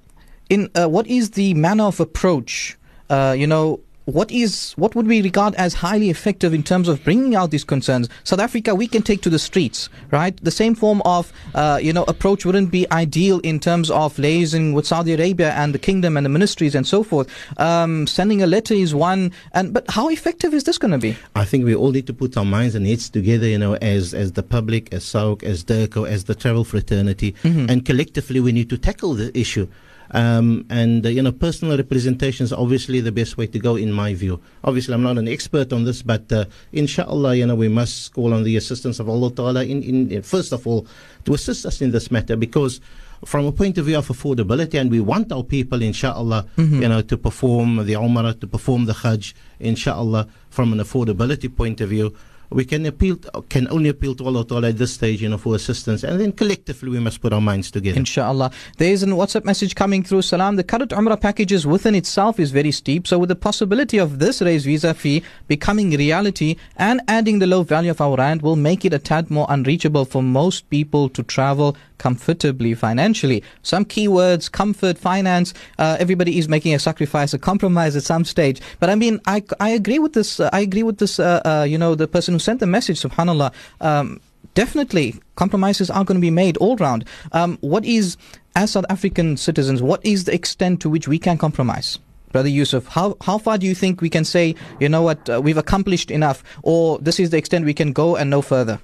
in 0.48 0.70
uh, 0.74 0.88
what 0.88 1.06
is 1.06 1.30
the 1.30 1.54
manner 1.54 1.84
of 1.84 2.00
approach? 2.00 2.78
Uh, 3.10 3.34
you 3.36 3.46
know, 3.46 3.80
what 4.08 4.30
is 4.30 4.72
what 4.76 4.94
would 4.94 5.06
we 5.06 5.20
regard 5.20 5.54
as 5.56 5.74
highly 5.74 6.08
effective 6.08 6.54
in 6.54 6.62
terms 6.62 6.88
of 6.88 7.04
bringing 7.04 7.34
out 7.34 7.50
these 7.50 7.64
concerns? 7.64 8.08
South 8.24 8.40
Africa, 8.40 8.74
we 8.74 8.88
can 8.88 9.02
take 9.02 9.20
to 9.20 9.28
the 9.28 9.38
streets, 9.38 9.90
right? 10.10 10.34
The 10.42 10.50
same 10.50 10.74
form 10.74 11.02
of 11.04 11.30
uh, 11.54 11.78
you 11.82 11.92
know 11.92 12.04
approach 12.08 12.46
wouldn't 12.46 12.70
be 12.70 12.90
ideal 12.90 13.38
in 13.40 13.60
terms 13.60 13.90
of 13.90 14.16
liaising 14.16 14.72
with 14.72 14.86
Saudi 14.86 15.12
Arabia 15.12 15.52
and 15.52 15.74
the 15.74 15.78
kingdom 15.78 16.16
and 16.16 16.24
the 16.24 16.30
ministries 16.30 16.74
and 16.74 16.86
so 16.86 17.02
forth. 17.02 17.28
Um, 17.58 18.06
sending 18.06 18.42
a 18.42 18.46
letter 18.46 18.72
is 18.72 18.94
one, 18.94 19.30
and 19.52 19.74
but 19.74 19.84
how 19.90 20.08
effective 20.08 20.54
is 20.54 20.64
this 20.64 20.78
going 20.78 20.92
to 20.92 20.98
be? 20.98 21.14
I 21.34 21.44
think 21.44 21.66
we 21.66 21.74
all 21.74 21.90
need 21.90 22.06
to 22.06 22.14
put 22.14 22.34
our 22.38 22.46
minds 22.46 22.74
and 22.74 22.86
heads 22.86 23.10
together, 23.10 23.46
you 23.46 23.58
know, 23.58 23.74
as 23.74 24.14
as 24.14 24.32
the 24.32 24.42
public, 24.42 24.90
as 24.90 25.04
SAHUC, 25.04 25.42
as 25.42 25.64
DIRCO, 25.64 26.04
as 26.04 26.24
the 26.24 26.34
travel 26.34 26.64
fraternity, 26.64 27.34
and 27.44 27.84
collectively 27.84 28.40
we 28.40 28.52
need 28.52 28.70
to 28.70 28.78
tackle 28.78 29.12
the 29.12 29.36
issue. 29.38 29.68
Um, 30.10 30.64
and 30.70 31.04
uh, 31.04 31.10
you 31.10 31.22
know, 31.22 31.32
personal 31.32 31.76
representation 31.76 32.44
is 32.44 32.52
obviously 32.52 33.00
the 33.00 33.12
best 33.12 33.36
way 33.36 33.46
to 33.46 33.58
go, 33.58 33.76
in 33.76 33.92
my 33.92 34.14
view. 34.14 34.40
Obviously, 34.64 34.94
I'm 34.94 35.02
not 35.02 35.18
an 35.18 35.28
expert 35.28 35.72
on 35.72 35.84
this, 35.84 36.02
but 36.02 36.30
uh, 36.32 36.46
inshallah, 36.72 37.34
you 37.36 37.46
know, 37.46 37.54
we 37.54 37.68
must 37.68 38.14
call 38.14 38.32
on 38.32 38.44
the 38.44 38.56
assistance 38.56 39.00
of 39.00 39.08
Allah 39.08 39.30
Taala. 39.30 39.68
In, 39.68 39.82
in, 39.82 40.10
in 40.10 40.22
first 40.22 40.52
of 40.52 40.66
all, 40.66 40.86
to 41.24 41.34
assist 41.34 41.66
us 41.66 41.80
in 41.82 41.90
this 41.90 42.10
matter, 42.10 42.36
because 42.36 42.80
from 43.24 43.46
a 43.46 43.52
point 43.52 43.76
of 43.78 43.86
view 43.86 43.98
of 43.98 44.08
affordability, 44.08 44.80
and 44.80 44.90
we 44.90 45.00
want 45.00 45.32
our 45.32 45.42
people, 45.42 45.82
inshallah, 45.82 46.46
you 46.80 46.88
know, 46.88 47.02
to 47.02 47.16
perform 47.18 47.84
the 47.84 47.94
Umrah, 47.94 48.38
to 48.40 48.46
perform 48.46 48.86
the 48.86 48.94
Hajj, 48.94 49.34
inshallah, 49.58 50.28
from 50.50 50.72
an 50.72 50.78
affordability 50.78 51.54
point 51.54 51.80
of 51.80 51.90
view. 51.90 52.14
We 52.50 52.64
can 52.64 52.86
appeal, 52.86 53.16
can 53.48 53.68
only 53.68 53.88
appeal 53.90 54.14
to 54.16 54.24
Allah 54.26 54.46
Ta'ala 54.46 54.68
at 54.68 54.78
this 54.78 54.92
stage, 54.92 55.22
you 55.22 55.28
know, 55.28 55.38
for 55.38 55.54
assistance, 55.54 56.02
and 56.02 56.20
then 56.20 56.32
collectively 56.32 56.90
we 56.90 56.98
must 56.98 57.20
put 57.20 57.32
our 57.32 57.40
minds 57.40 57.70
together. 57.70 57.98
Inshallah. 57.98 58.50
There 58.78 58.92
is 58.92 59.02
a 59.02 59.06
WhatsApp 59.06 59.44
message 59.44 59.74
coming 59.74 60.02
through. 60.02 60.22
Salam. 60.22 60.56
The 60.56 60.64
current 60.64 60.90
Umrah 60.90 61.20
packages 61.20 61.66
within 61.66 61.94
itself 61.94 62.40
is 62.40 62.50
very 62.50 62.70
steep. 62.70 63.06
So, 63.06 63.18
with 63.18 63.28
the 63.28 63.36
possibility 63.36 63.98
of 63.98 64.18
this 64.18 64.40
raised 64.40 64.66
visa 64.66 64.94
fee 64.94 65.22
becoming 65.46 65.90
reality 65.90 66.56
and 66.76 67.00
adding 67.08 67.38
the 67.38 67.46
low 67.46 67.62
value 67.62 67.90
of 67.90 68.00
our 68.00 68.16
rand, 68.16 68.42
will 68.42 68.56
make 68.56 68.84
it 68.84 68.94
a 68.94 68.98
tad 68.98 69.30
more 69.30 69.46
unreachable 69.48 70.04
for 70.04 70.22
most 70.22 70.68
people 70.70 71.08
to 71.10 71.22
travel 71.22 71.76
comfortably 71.98 72.74
financially. 72.74 73.42
Some 73.62 73.84
keywords 73.84 74.50
comfort, 74.50 74.98
finance. 74.98 75.54
Uh, 75.78 75.96
everybody 76.00 76.38
is 76.38 76.48
making 76.48 76.74
a 76.74 76.78
sacrifice, 76.78 77.34
a 77.34 77.38
compromise 77.38 77.96
at 77.96 78.02
some 78.02 78.24
stage. 78.24 78.60
But 78.80 78.90
I 78.90 78.94
mean, 78.94 79.20
I, 79.26 79.42
I 79.60 79.70
agree 79.70 79.98
with 79.98 80.14
this. 80.14 80.40
Uh, 80.40 80.50
I 80.52 80.60
agree 80.60 80.82
with 80.82 80.98
this. 80.98 81.18
Uh, 81.18 81.40
uh, 81.44 81.66
you 81.68 81.78
know, 81.78 81.94
the 81.94 82.08
person 82.08 82.34
who 82.34 82.38
sent 82.38 82.60
the 82.60 82.66
message. 82.66 83.00
Subhanallah. 83.00 83.52
Um, 83.80 84.20
definitely 84.54 85.14
compromises 85.36 85.90
are 85.90 86.04
going 86.04 86.16
to 86.16 86.20
be 86.20 86.30
made 86.30 86.56
all 86.56 86.76
round. 86.76 87.04
Um, 87.32 87.58
what 87.60 87.84
is, 87.84 88.16
as 88.56 88.72
South 88.72 88.86
African 88.90 89.36
citizens, 89.36 89.82
what 89.82 90.04
is 90.04 90.24
the 90.24 90.34
extent 90.34 90.80
to 90.82 90.90
which 90.90 91.06
we 91.06 91.18
can 91.18 91.38
compromise? 91.38 91.98
Brother 92.32 92.48
Yusuf, 92.48 92.86
how, 92.86 93.16
how 93.22 93.38
far 93.38 93.56
do 93.56 93.66
you 93.66 93.74
think 93.74 94.00
we 94.00 94.10
can 94.10 94.24
say, 94.24 94.54
you 94.80 94.88
know 94.88 95.02
what, 95.02 95.30
uh, 95.30 95.40
we've 95.40 95.56
accomplished 95.56 96.10
enough, 96.10 96.44
or 96.62 96.98
this 96.98 97.18
is 97.18 97.30
the 97.30 97.38
extent 97.38 97.64
we 97.64 97.74
can 97.74 97.92
go 97.92 98.16
and 98.16 98.28
no 98.30 98.42
further? 98.42 98.78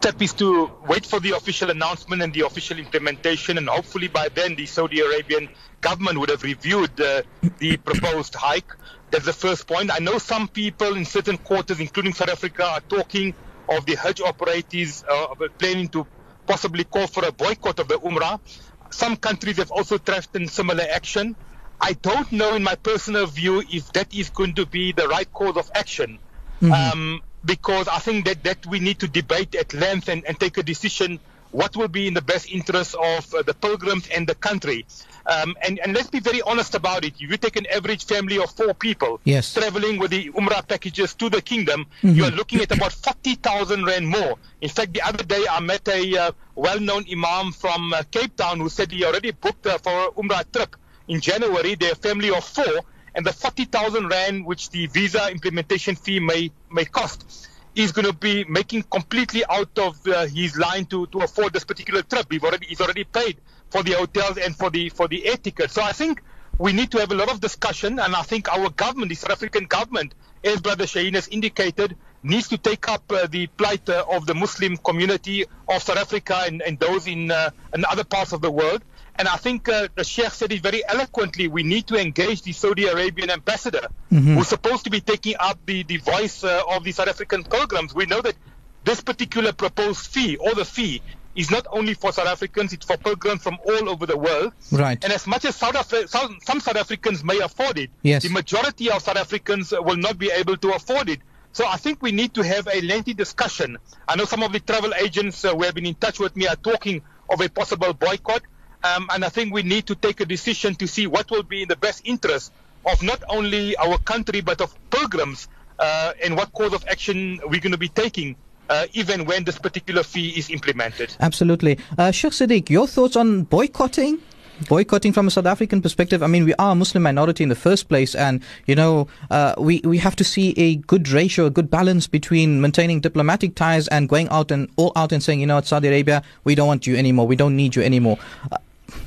Step 0.00 0.22
is 0.22 0.32
to 0.32 0.70
wait 0.88 1.04
for 1.04 1.20
the 1.20 1.32
official 1.32 1.68
announcement 1.68 2.22
and 2.22 2.32
the 2.32 2.40
official 2.46 2.78
implementation, 2.78 3.58
and 3.58 3.68
hopefully 3.68 4.08
by 4.08 4.28
then 4.34 4.54
the 4.54 4.64
Saudi 4.64 5.00
Arabian 5.00 5.50
government 5.82 6.18
would 6.18 6.30
have 6.30 6.42
reviewed 6.42 6.98
uh, 6.98 7.20
the 7.58 7.76
proposed 7.76 8.34
hike. 8.34 8.74
That's 9.10 9.26
the 9.26 9.34
first 9.34 9.66
point. 9.66 9.90
I 9.92 9.98
know 9.98 10.16
some 10.16 10.48
people 10.48 10.96
in 10.96 11.04
certain 11.04 11.36
quarters, 11.36 11.80
including 11.80 12.14
South 12.14 12.30
Africa, 12.30 12.64
are 12.64 12.80
talking 12.80 13.34
of 13.68 13.84
the 13.84 13.94
Hajj 13.94 14.22
operators 14.22 15.04
uh, 15.06 15.34
planning 15.58 15.88
to 15.88 16.06
possibly 16.46 16.84
call 16.84 17.06
for 17.06 17.26
a 17.26 17.32
boycott 17.32 17.78
of 17.78 17.88
the 17.88 17.98
Umrah. 17.98 18.40
Some 18.88 19.16
countries 19.16 19.58
have 19.58 19.70
also 19.70 19.98
threatened 19.98 20.48
similar 20.50 20.84
action. 20.90 21.36
I 21.78 21.92
don't 21.92 22.32
know, 22.32 22.54
in 22.54 22.62
my 22.62 22.74
personal 22.74 23.26
view, 23.26 23.62
if 23.70 23.92
that 23.92 24.14
is 24.14 24.30
going 24.30 24.54
to 24.54 24.64
be 24.64 24.92
the 24.92 25.08
right 25.08 25.30
course 25.30 25.58
of 25.58 25.70
action. 25.74 26.18
Um, 26.62 27.20
because 27.44 27.88
I 27.88 27.98
think 27.98 28.26
that, 28.26 28.42
that 28.44 28.66
we 28.66 28.80
need 28.80 28.98
to 29.00 29.08
debate 29.08 29.54
at 29.54 29.72
length 29.72 30.08
and, 30.08 30.24
and 30.26 30.38
take 30.38 30.58
a 30.58 30.62
decision 30.62 31.20
what 31.52 31.76
will 31.76 31.88
be 31.88 32.06
in 32.06 32.14
the 32.14 32.22
best 32.22 32.48
interest 32.50 32.94
of 32.94 33.34
uh, 33.34 33.42
the 33.42 33.54
pilgrims 33.54 34.08
and 34.14 34.26
the 34.26 34.36
country. 34.36 34.86
Um, 35.26 35.56
and, 35.66 35.80
and 35.80 35.92
let's 35.94 36.08
be 36.08 36.20
very 36.20 36.40
honest 36.42 36.74
about 36.74 37.04
it. 37.04 37.14
If 37.18 37.28
you 37.30 37.36
take 37.36 37.56
an 37.56 37.66
average 37.74 38.04
family 38.04 38.38
of 38.38 38.50
four 38.52 38.72
people 38.74 39.20
Yes. 39.24 39.54
traveling 39.54 39.98
with 39.98 40.12
the 40.12 40.30
Umrah 40.30 40.66
packages 40.66 41.14
to 41.14 41.28
the 41.28 41.42
kingdom, 41.42 41.86
you 42.02 42.24
are 42.24 42.30
looking 42.30 42.60
at 42.60 42.70
about 42.70 42.92
40,000 42.92 43.84
Rand 43.84 44.06
more. 44.08 44.36
In 44.60 44.68
fact, 44.68 44.92
the 44.94 45.02
other 45.02 45.24
day 45.24 45.44
I 45.50 45.60
met 45.60 45.86
a 45.88 46.16
uh, 46.18 46.32
well-known 46.54 47.04
imam 47.10 47.52
from 47.52 47.92
uh, 47.92 48.02
Cape 48.10 48.36
Town 48.36 48.60
who 48.60 48.68
said 48.68 48.92
he 48.92 49.04
already 49.04 49.32
booked 49.32 49.66
uh, 49.66 49.78
for 49.78 50.12
Umrah 50.12 50.44
trip 50.52 50.76
in 51.08 51.20
January. 51.20 51.74
They're 51.74 51.94
family 51.96 52.30
of 52.30 52.44
four, 52.44 52.80
and 53.14 53.24
the 53.24 53.32
40,000 53.32 54.08
Rand, 54.08 54.46
which 54.46 54.70
the 54.70 54.86
visa 54.86 55.30
implementation 55.30 55.96
fee 55.96 56.20
may, 56.20 56.50
may 56.70 56.84
cost, 56.84 57.48
is 57.74 57.92
going 57.92 58.06
to 58.06 58.12
be 58.12 58.44
making 58.44 58.82
completely 58.84 59.44
out 59.48 59.78
of 59.78 59.96
uh, 60.06 60.26
his 60.26 60.56
line 60.58 60.86
to, 60.86 61.06
to 61.08 61.18
afford 61.18 61.52
this 61.52 61.64
particular 61.64 62.02
trip. 62.02 62.26
We've 62.30 62.42
already, 62.42 62.66
he's 62.66 62.80
already 62.80 63.04
paid 63.04 63.36
for 63.70 63.82
the 63.82 63.92
hotels 63.92 64.38
and 64.38 64.56
for 64.56 64.70
the 64.70 64.88
for 64.88 65.06
the 65.06 65.26
air 65.26 65.36
ticket. 65.36 65.70
So 65.70 65.82
I 65.82 65.92
think 65.92 66.22
we 66.58 66.72
need 66.72 66.90
to 66.90 66.98
have 66.98 67.10
a 67.10 67.14
lot 67.14 67.30
of 67.30 67.40
discussion, 67.40 67.98
and 67.98 68.14
I 68.14 68.22
think 68.22 68.52
our 68.52 68.68
government, 68.70 69.08
the 69.08 69.14
South 69.14 69.30
African 69.30 69.64
government, 69.64 70.14
as 70.44 70.60
Brother 70.60 70.84
Shaheen 70.84 71.14
has 71.14 71.26
indicated, 71.28 71.96
needs 72.22 72.48
to 72.48 72.58
take 72.58 72.88
up 72.88 73.10
uh, 73.10 73.26
the 73.28 73.46
plight 73.46 73.88
uh, 73.88 74.04
of 74.10 74.26
the 74.26 74.34
Muslim 74.34 74.76
community 74.76 75.46
of 75.68 75.82
South 75.82 75.96
Africa 75.96 76.42
and, 76.44 76.60
and 76.60 76.78
those 76.78 77.06
in, 77.06 77.30
uh, 77.30 77.50
in 77.72 77.84
other 77.86 78.04
parts 78.04 78.32
of 78.32 78.42
the 78.42 78.50
world. 78.50 78.82
And 79.20 79.28
I 79.28 79.36
think 79.36 79.68
uh, 79.68 79.88
the 79.94 80.02
Sheikh 80.02 80.30
said 80.30 80.50
it 80.50 80.62
very 80.62 80.82
eloquently. 80.88 81.46
We 81.46 81.62
need 81.62 81.86
to 81.88 81.96
engage 82.00 82.40
the 82.40 82.52
Saudi 82.52 82.86
Arabian 82.86 83.28
ambassador, 83.30 83.86
Mm-hmm. 84.10 84.34
who's 84.36 84.48
supposed 84.48 84.84
to 84.84 84.90
be 84.90 85.00
taking 85.02 85.34
up 85.38 85.58
the, 85.66 85.82
the 85.84 85.98
voice 85.98 86.42
uh, 86.42 86.62
of 86.70 86.84
the 86.84 86.92
South 86.92 87.08
African 87.08 87.44
pilgrims. 87.44 87.94
We 87.94 88.06
know 88.06 88.22
that 88.22 88.34
this 88.82 89.02
particular 89.02 89.52
proposed 89.52 90.06
fee, 90.06 90.36
or 90.36 90.54
the 90.54 90.64
fee, 90.64 91.02
is 91.36 91.50
not 91.50 91.66
only 91.70 91.92
for 91.92 92.10
South 92.12 92.26
Africans, 92.28 92.72
it's 92.72 92.86
for 92.86 92.96
pilgrims 92.96 93.42
from 93.42 93.58
all 93.68 93.90
over 93.90 94.06
the 94.06 94.16
world. 94.16 94.52
Right. 94.72 94.98
And 95.04 95.12
as 95.12 95.26
much 95.26 95.44
as 95.44 95.54
South 95.54 95.74
Afri- 95.74 96.08
some, 96.08 96.38
some 96.42 96.58
South 96.60 96.76
Africans 96.76 97.22
may 97.22 97.38
afford 97.40 97.78
it, 97.78 97.90
Yes. 98.02 98.22
the 98.22 98.30
majority 98.30 98.90
of 98.90 99.02
South 99.02 99.18
Africans 99.18 99.70
will 99.72 99.96
not 99.98 100.16
be 100.18 100.30
able 100.32 100.56
to 100.56 100.72
afford 100.74 101.10
it. 101.10 101.20
So 101.52 101.66
I 101.66 101.76
think 101.76 102.00
we 102.02 102.10
need 102.10 102.32
to 102.34 102.42
have 102.42 102.66
a 102.72 102.80
lengthy 102.80 103.12
discussion. 103.14 103.76
I 104.08 104.16
know 104.16 104.24
some 104.24 104.42
of 104.42 104.50
the 104.52 104.60
travel 104.60 104.92
agents 104.94 105.44
uh, 105.44 105.54
who 105.54 105.62
have 105.64 105.74
been 105.74 105.86
in 105.86 105.94
touch 105.94 106.18
with 106.18 106.34
me 106.36 106.48
are 106.48 106.56
talking 106.56 107.02
of 107.28 107.40
a 107.42 107.48
possible 107.50 107.92
boycott. 107.92 108.42
Um, 108.82 109.08
and 109.12 109.24
I 109.24 109.28
think 109.28 109.52
we 109.52 109.62
need 109.62 109.86
to 109.86 109.94
take 109.94 110.20
a 110.20 110.26
decision 110.26 110.74
to 110.76 110.86
see 110.86 111.06
what 111.06 111.30
will 111.30 111.42
be 111.42 111.62
in 111.62 111.68
the 111.68 111.76
best 111.76 112.02
interest 112.04 112.52
of 112.86 113.02
not 113.02 113.22
only 113.28 113.76
our 113.76 113.98
country 113.98 114.40
but 114.40 114.60
of 114.60 114.74
pilgrims 114.90 115.48
uh, 115.78 116.12
and 116.24 116.36
what 116.36 116.52
course 116.52 116.72
of 116.72 116.84
action 116.88 117.40
we're 117.44 117.60
going 117.60 117.72
to 117.72 117.78
be 117.78 117.88
taking 117.88 118.36
uh, 118.70 118.86
even 118.92 119.24
when 119.24 119.44
this 119.44 119.58
particular 119.58 120.02
fee 120.02 120.30
is 120.30 120.48
implemented. 120.48 121.14
Absolutely. 121.20 121.78
Uh, 121.98 122.10
Sheikh 122.10 122.32
Sadiq, 122.32 122.70
your 122.70 122.86
thoughts 122.86 123.16
on 123.16 123.42
boycotting? 123.42 124.20
Boycotting 124.68 125.12
from 125.12 125.26
a 125.26 125.30
South 125.30 125.46
African 125.46 125.80
perspective. 125.80 126.22
I 126.22 126.26
mean, 126.26 126.44
we 126.44 126.54
are 126.54 126.72
a 126.72 126.74
Muslim 126.74 127.02
minority 127.02 127.42
in 127.42 127.48
the 127.48 127.54
first 127.54 127.88
place, 127.88 128.14
and 128.14 128.42
you 128.66 128.74
know, 128.74 129.08
uh, 129.30 129.54
we 129.56 129.80
we 129.84 129.96
have 129.96 130.14
to 130.16 130.24
see 130.24 130.52
a 130.58 130.76
good 130.76 131.08
ratio, 131.08 131.46
a 131.46 131.50
good 131.50 131.70
balance 131.70 132.06
between 132.06 132.60
maintaining 132.60 133.00
diplomatic 133.00 133.54
ties 133.54 133.88
and 133.88 134.06
going 134.06 134.28
out 134.28 134.50
and 134.50 134.68
all 134.76 134.92
out 134.96 135.12
and 135.12 135.22
saying, 135.22 135.40
you 135.40 135.46
know, 135.46 135.58
Saudi 135.62 135.88
Arabia, 135.88 136.22
we 136.44 136.54
don't 136.54 136.66
want 136.66 136.86
you 136.86 136.94
anymore, 136.94 137.26
we 137.26 137.36
don't 137.36 137.56
need 137.56 137.74
you 137.74 137.80
anymore. 137.80 138.18
Uh, 138.52 138.58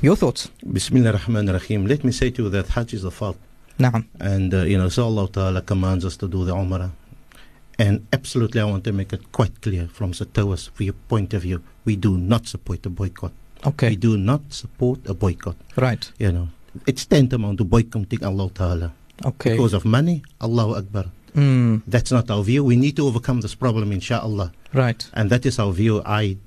your 0.02 0.16
thoughts? 0.16 0.50
Bismillah 0.72 1.14
ar-Rahman 1.14 1.50
ar-Rahim. 1.50 1.86
Let 1.88 2.04
me 2.04 2.12
say 2.12 2.30
to 2.32 2.44
you 2.44 2.50
that 2.50 2.68
Hajj 2.70 2.94
is 2.94 3.04
a 3.04 3.12
fault. 3.12 3.38
Naam. 3.80 4.06
And, 4.20 4.54
uh, 4.54 4.64
you 4.64 4.78
know, 4.78 4.90
so 4.90 5.06
Allah 5.06 5.28
Ta'ala 5.30 5.62
commands 5.62 6.06
us 6.06 6.16
to 6.18 6.28
do 6.28 6.46
the 6.46 6.54
Umrah. 6.54 6.92
And 7.80 8.06
absolutely, 8.14 8.62
I 8.62 8.66
want 8.66 8.84
to 8.84 8.92
make 8.92 9.14
it 9.14 9.32
quite 9.32 9.62
clear 9.62 9.88
from 9.88 10.12
SATHOA's 10.14 10.70
point 11.08 11.34
of 11.34 11.42
view, 11.42 11.64
we 11.86 11.96
do 11.96 12.18
not 12.18 12.48
support 12.48 12.86
a 12.86 12.90
boycott. 12.90 13.32
Okay. 13.66 13.90
We 13.90 13.96
do 13.96 14.16
not 14.18 14.42
support 14.54 15.00
a 15.08 15.14
boycott. 15.14 15.56
Right. 15.76 16.12
You 16.20 16.32
know, 16.32 16.50
it's 16.86 17.06
tantamount 17.06 17.58
to 17.60 17.64
boycotting 17.64 18.24
Allah 18.24 18.50
Ta'ala. 18.54 18.94
Okay. 19.26 19.52
Because 19.54 19.74
of 19.74 19.86
money, 19.86 20.22
Allahu 20.42 20.76
Akbar. 20.76 21.06
Mm, 21.36 21.82
That's 21.88 22.12
not 22.12 22.30
our 22.30 22.44
view. 22.44 22.64
We 22.64 22.76
need 22.76 22.96
to 22.98 23.08
overcome 23.08 23.42
this 23.42 23.56
problem, 23.56 23.92
inshallah. 23.92 24.52
right. 24.74 25.10
And 25.14 25.30
that 25.32 25.46
is 25.48 25.58
our 25.58 25.72
view. 25.72 26.02
I, 26.06 26.38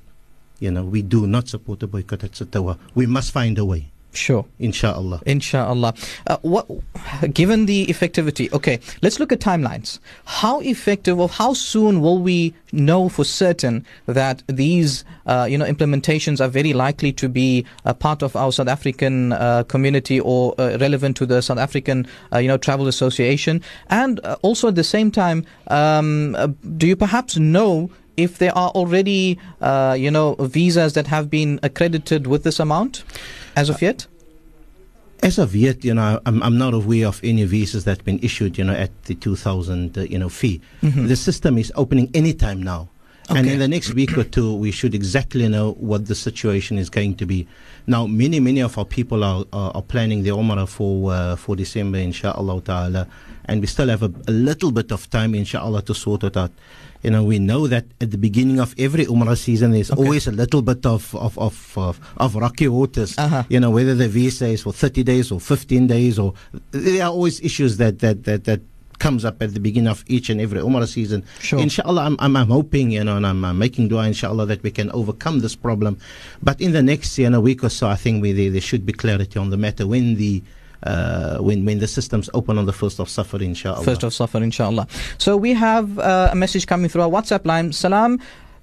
you 0.60 0.70
know, 0.70 0.84
we 0.84 1.02
do 1.02 1.26
not 1.26 1.48
support 1.48 1.82
a 1.82 1.86
boycott 1.86 2.24
at 2.24 2.32
SATHOA. 2.32 2.78
We 2.94 3.06
must 3.06 3.30
find 3.32 3.58
a 3.58 3.64
way, 3.64 3.90
Sure. 4.12 4.46
inshallah. 4.58 5.20
Inshallah. 5.26 5.92
Uh, 6.26 6.38
what, 6.40 6.66
given 7.34 7.66
the 7.66 7.84
effectivity, 7.86 8.50
okay, 8.52 8.80
let's 9.02 9.20
look 9.20 9.30
at 9.30 9.40
timelines. 9.40 9.98
How 10.24 10.60
effective 10.60 11.20
or 11.20 11.28
how 11.28 11.52
soon 11.52 12.00
will 12.00 12.18
we 12.18 12.54
know 12.72 13.10
for 13.10 13.24
certain 13.24 13.84
that 14.06 14.42
these, 14.46 15.04
uh, 15.26 15.46
you 15.50 15.58
know, 15.58 15.66
implementations 15.66 16.40
are 16.40 16.48
very 16.48 16.72
likely 16.72 17.12
to 17.12 17.28
be 17.28 17.66
a 17.84 17.92
part 17.92 18.22
of 18.22 18.34
our 18.36 18.50
South 18.52 18.68
African 18.68 19.34
uh, 19.34 19.64
community 19.64 20.18
or 20.20 20.54
uh, 20.58 20.78
relevant 20.80 21.18
to 21.18 21.26
the 21.26 21.42
South 21.42 21.58
African, 21.58 22.06
uh, 22.32 22.38
you 22.38 22.48
know, 22.48 22.56
Travel 22.56 22.88
Association? 22.88 23.60
And 23.90 24.18
uh, 24.24 24.36
also 24.40 24.68
at 24.68 24.76
the 24.76 24.84
same 24.84 25.10
time, 25.10 25.44
um, 25.66 26.34
uh, 26.36 26.48
do 26.78 26.86
you 26.86 26.96
perhaps 26.96 27.36
know 27.36 27.90
if 28.16 28.38
there 28.38 28.56
are 28.56 28.70
already, 28.70 29.38
uh, 29.60 29.96
you 29.98 30.10
know, 30.10 30.34
visas 30.40 30.94
that 30.94 31.06
have 31.06 31.30
been 31.30 31.60
accredited 31.62 32.26
with 32.26 32.44
this 32.44 32.58
amount 32.60 33.04
as 33.54 33.68
of 33.68 33.80
yet? 33.82 34.06
As 35.22 35.38
of 35.38 35.56
yet, 35.56 35.84
you 35.84 35.94
know, 35.94 36.20
I'm, 36.26 36.42
I'm 36.42 36.58
not 36.58 36.74
aware 36.74 37.06
of 37.06 37.20
any 37.24 37.44
visas 37.44 37.84
that 37.84 37.98
have 37.98 38.04
been 38.04 38.18
issued, 38.22 38.58
you 38.58 38.64
know, 38.64 38.74
at 38.74 38.90
the 39.04 39.14
2000, 39.14 39.96
uh, 39.96 40.02
you 40.02 40.18
know, 40.18 40.28
fee. 40.28 40.60
The 40.82 41.16
system 41.16 41.56
is 41.56 41.72
opening 41.74 42.10
anytime 42.14 42.62
now. 42.62 42.90
And 43.28 43.48
in 43.48 43.58
the 43.58 43.66
next 43.66 43.94
week 43.94 44.16
or 44.16 44.22
two, 44.24 44.54
we 44.54 44.70
should 44.70 44.94
exactly 44.94 45.48
know 45.48 45.72
what 45.72 46.06
the 46.06 46.14
situation 46.14 46.78
is 46.78 46.88
going 46.88 47.16
to 47.16 47.26
be. 47.26 47.48
Now, 47.86 48.06
many, 48.06 48.38
many 48.40 48.60
of 48.60 48.78
our 48.78 48.84
people 48.84 49.24
are, 49.24 49.44
are, 49.52 49.72
are 49.74 49.82
planning 49.82 50.22
their 50.22 50.34
Umrah 50.34 50.68
for, 50.68 51.12
uh, 51.12 51.36
for 51.36 51.56
December, 51.56 51.98
inshallah 51.98 52.60
ta'ala. 52.62 53.08
And 53.46 53.60
we 53.60 53.66
still 53.66 53.88
have 53.88 54.02
a, 54.02 54.12
a 54.28 54.30
little 54.30 54.70
bit 54.70 54.92
of 54.92 55.10
time, 55.10 55.34
inshallah, 55.34 55.82
to 55.82 55.94
sort 55.94 56.22
it 56.24 56.36
out. 56.36 56.52
You 57.02 57.10
know, 57.10 57.24
we 57.24 57.38
know 57.38 57.66
that 57.66 57.86
at 58.00 58.10
the 58.10 58.18
beginning 58.18 58.60
of 58.60 58.74
every 58.78 59.06
Umrah 59.06 59.36
season, 59.36 59.72
there's 59.72 59.90
always 59.90 60.26
a 60.26 60.32
little 60.32 60.62
bit 60.62 60.84
of, 60.86 61.14
of, 61.14 61.38
of, 61.38 61.78
of, 61.78 62.00
of 62.16 62.34
rocky 62.34 62.68
waters. 62.68 63.16
Uh-huh. 63.18 63.44
You 63.48 63.60
know, 63.60 63.70
whether 63.70 63.94
the 63.94 64.08
visa 64.08 64.46
is 64.46 64.62
for 64.62 64.72
30 64.72 65.02
days 65.02 65.30
or 65.30 65.40
15 65.40 65.86
days, 65.86 66.18
or 66.18 66.34
there 66.70 67.04
are 67.04 67.10
always 67.10 67.40
issues 67.40 67.76
that, 67.78 68.00
that, 68.00 68.24
that, 68.24 68.44
that 68.44 68.60
comes 68.98 69.24
up 69.24 69.42
at 69.42 69.52
the 69.54 69.60
beginning 69.60 69.88
of 69.88 70.04
each 70.06 70.30
and 70.30 70.40
every 70.40 70.60
Umrah 70.60 70.88
season. 70.88 71.24
Sure. 71.40 71.60
Inshallah, 71.60 72.02
I'm, 72.02 72.16
I'm, 72.18 72.36
I'm 72.36 72.48
hoping, 72.48 72.90
you 72.92 73.04
know, 73.04 73.16
and 73.16 73.26
I'm, 73.26 73.44
I'm 73.44 73.58
making 73.58 73.88
dua, 73.88 74.06
inshallah, 74.06 74.46
that 74.46 74.62
we 74.62 74.70
can 74.70 74.90
overcome 74.92 75.40
this 75.40 75.54
problem. 75.54 75.98
But 76.42 76.60
in 76.60 76.72
the 76.72 76.82
next, 76.82 77.18
you 77.18 77.28
know, 77.28 77.40
week 77.40 77.62
or 77.62 77.68
so, 77.68 77.88
I 77.88 77.96
think 77.96 78.22
we, 78.22 78.32
there, 78.32 78.50
there 78.50 78.60
should 78.60 78.86
be 78.86 78.92
clarity 78.92 79.38
on 79.38 79.50
the 79.50 79.56
matter 79.56 79.86
when 79.86 80.16
the, 80.16 80.42
uh, 80.86 81.38
when, 81.38 81.64
when 81.64 81.78
the 81.78 81.86
systems 81.88 82.30
open 82.34 82.58
on 82.58 82.66
the 82.66 82.72
1st 82.72 83.00
of 83.00 83.08
Safar, 83.08 83.42
inshallah. 83.42 83.84
First 83.84 84.02
of 84.02 84.14
Safar, 84.14 84.42
inshallah. 84.42 84.86
So 85.18 85.36
we 85.36 85.52
have 85.54 85.98
uh, 85.98 86.28
a 86.32 86.36
message 86.36 86.66
coming 86.66 86.88
through 86.88 87.02
our 87.02 87.08
WhatsApp 87.08 87.44
line. 87.44 87.72
Salam 87.72 88.20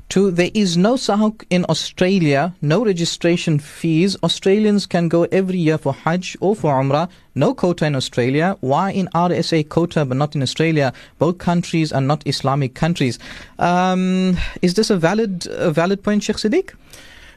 to 0.09 0.29
there 0.29 0.51
is 0.53 0.77
no 0.77 0.93
SAHUC 0.93 1.43
in 1.49 1.65
Australia, 1.69 2.53
no 2.61 2.85
registration 2.85 3.57
fees. 3.57 4.15
Australians 4.21 4.85
can 4.85 5.07
go 5.07 5.23
every 5.31 5.57
year 5.57 5.77
for 5.77 5.93
Hajj 5.93 6.37
or 6.39 6.55
for 6.55 6.73
Umrah. 6.73 7.09
No 7.35 7.53
quota 7.55 7.85
in 7.85 7.95
Australia. 7.95 8.55
Why 8.61 8.91
in 8.91 9.07
RSA 9.15 9.69
quota 9.69 10.05
but 10.05 10.17
not 10.17 10.35
in 10.35 10.43
Australia? 10.43 10.93
Both 11.17 11.39
countries 11.39 11.91
are 11.91 12.01
not 12.01 12.21
Islamic 12.27 12.75
countries. 12.75 13.17
Um, 13.57 14.37
is 14.61 14.75
this 14.75 14.89
a 14.89 14.97
valid 14.97 15.47
a 15.47 15.71
valid 15.71 16.03
point, 16.03 16.23
Sheikh 16.23 16.37
Siddiq? 16.37 16.75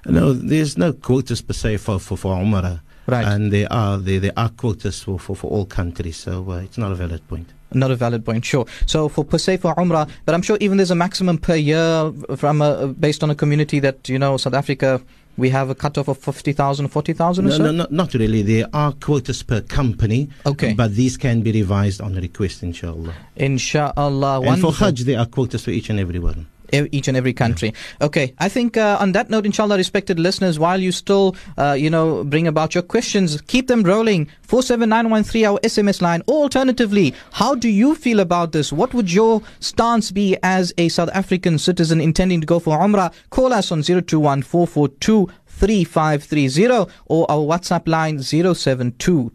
No, 0.05 0.33
there's 0.33 0.77
no 0.77 0.92
quotas 0.92 1.40
per 1.40 1.55
se 1.55 1.79
for, 1.79 1.99
for, 1.99 2.16
for 2.16 2.37
Umrah. 2.37 2.81
Right. 3.07 3.25
And 3.27 3.53
there 3.53 3.73
are, 3.73 3.99
there, 3.99 4.21
there 4.21 4.33
are 4.37 4.49
quotas 4.49 5.03
for, 5.03 5.19
for, 5.19 5.37
for 5.37 5.51
all 5.51 5.64
countries, 5.66 6.16
so 6.16 6.51
uh, 6.51 6.57
it's 6.57 6.77
not 6.79 6.90
a 6.92 6.95
valid 6.95 7.27
point. 7.29 7.49
Not 7.73 7.90
a 7.90 7.97
valid 7.97 8.25
point, 8.25 8.45
sure. 8.45 8.66
So 8.87 9.09
for 9.09 9.25
per 9.25 9.38
se 9.38 9.59
for 9.59 9.75
Umrah, 9.75 10.09
but 10.25 10.35
I'm 10.35 10.42
sure 10.42 10.57
even 10.61 10.77
there's 10.79 10.90
a 10.90 10.95
maximum 10.97 11.38
per 11.38 11.57
year 11.57 12.12
from 12.37 12.62
a, 12.62 12.88
based 12.88 13.23
on 13.23 13.31
a 13.31 13.35
community 13.35 13.81
that 13.81 14.09
you 14.09 14.19
know 14.19 14.37
South 14.37 14.55
Africa. 14.55 15.01
We 15.38 15.51
have 15.51 15.69
a 15.69 15.75
cutoff 15.75 16.09
of 16.09 16.16
50,000, 16.16 16.88
40,000 16.88 17.45
or 17.45 17.49
No, 17.51 17.57
so? 17.59 17.62
no, 17.64 17.71
no, 17.73 17.87
not 17.90 18.14
really. 18.14 18.40
There 18.40 18.66
are 18.73 18.92
quotas 18.92 19.42
per 19.42 19.61
company. 19.61 20.31
Okay. 20.47 20.73
But 20.73 20.95
these 20.95 21.19
can 21.19 21.42
be 21.42 21.53
revised 21.53 22.01
on 22.01 22.14
request, 22.14 22.62
inshallah. 22.62 23.12
Inshallah. 23.37 24.40
And 24.42 24.61
for. 24.62 24.73
Hajj, 24.73 25.05
there 25.05 25.19
are 25.19 25.27
quotas 25.27 25.64
for 25.64 25.73
each 25.73 25.90
and 25.90 26.01
every 26.01 26.19
one. 26.19 26.47
Each 26.73 27.09
and 27.09 27.17
every 27.17 27.33
country. 27.33 27.73
Okay, 28.01 28.35
I 28.39 28.49
think 28.49 28.77
uh, 28.77 28.99
on 29.01 29.13
that 29.13 29.31
note, 29.31 29.47
inshallah, 29.47 29.77
respected 29.77 30.19
listeners, 30.19 30.59
while 30.59 30.81
you 30.81 30.93
still, 30.93 31.37
uh, 31.59 31.73
you 31.73 31.91
know, 31.91 32.25
bring 32.25 32.47
about 32.47 32.75
your 32.75 32.83
questions, 32.83 33.41
keep 33.43 33.69
them 33.69 33.83
rolling. 33.83 34.29
47913, 34.43 35.45
our 35.45 35.59
SMS 35.61 36.01
line. 36.01 36.23
Or 36.27 36.45
alternatively, 36.45 37.15
how 37.33 37.55
do 37.55 37.69
you 37.69 37.95
feel 37.95 38.21
about 38.21 38.53
this? 38.53 38.73
What 38.73 38.95
would 38.95 39.13
your 39.13 39.43
stance 39.61 40.11
be 40.11 40.37
as 40.43 40.73
a 40.79 40.89
South 40.89 41.11
African 41.13 41.59
citizen 41.59 42.01
intending 42.01 42.41
to 42.41 42.47
go 42.47 42.59
for 42.59 42.79
Umrah? 42.79 43.13
Call 43.31 43.53
us 43.53 43.73
on 43.73 43.83
021 43.83 44.43
442 44.43 45.29
3530 45.57 46.91
or 47.07 47.31
our 47.31 47.39
WhatsApp 47.39 47.89
line 47.89 48.23
072 48.23 49.33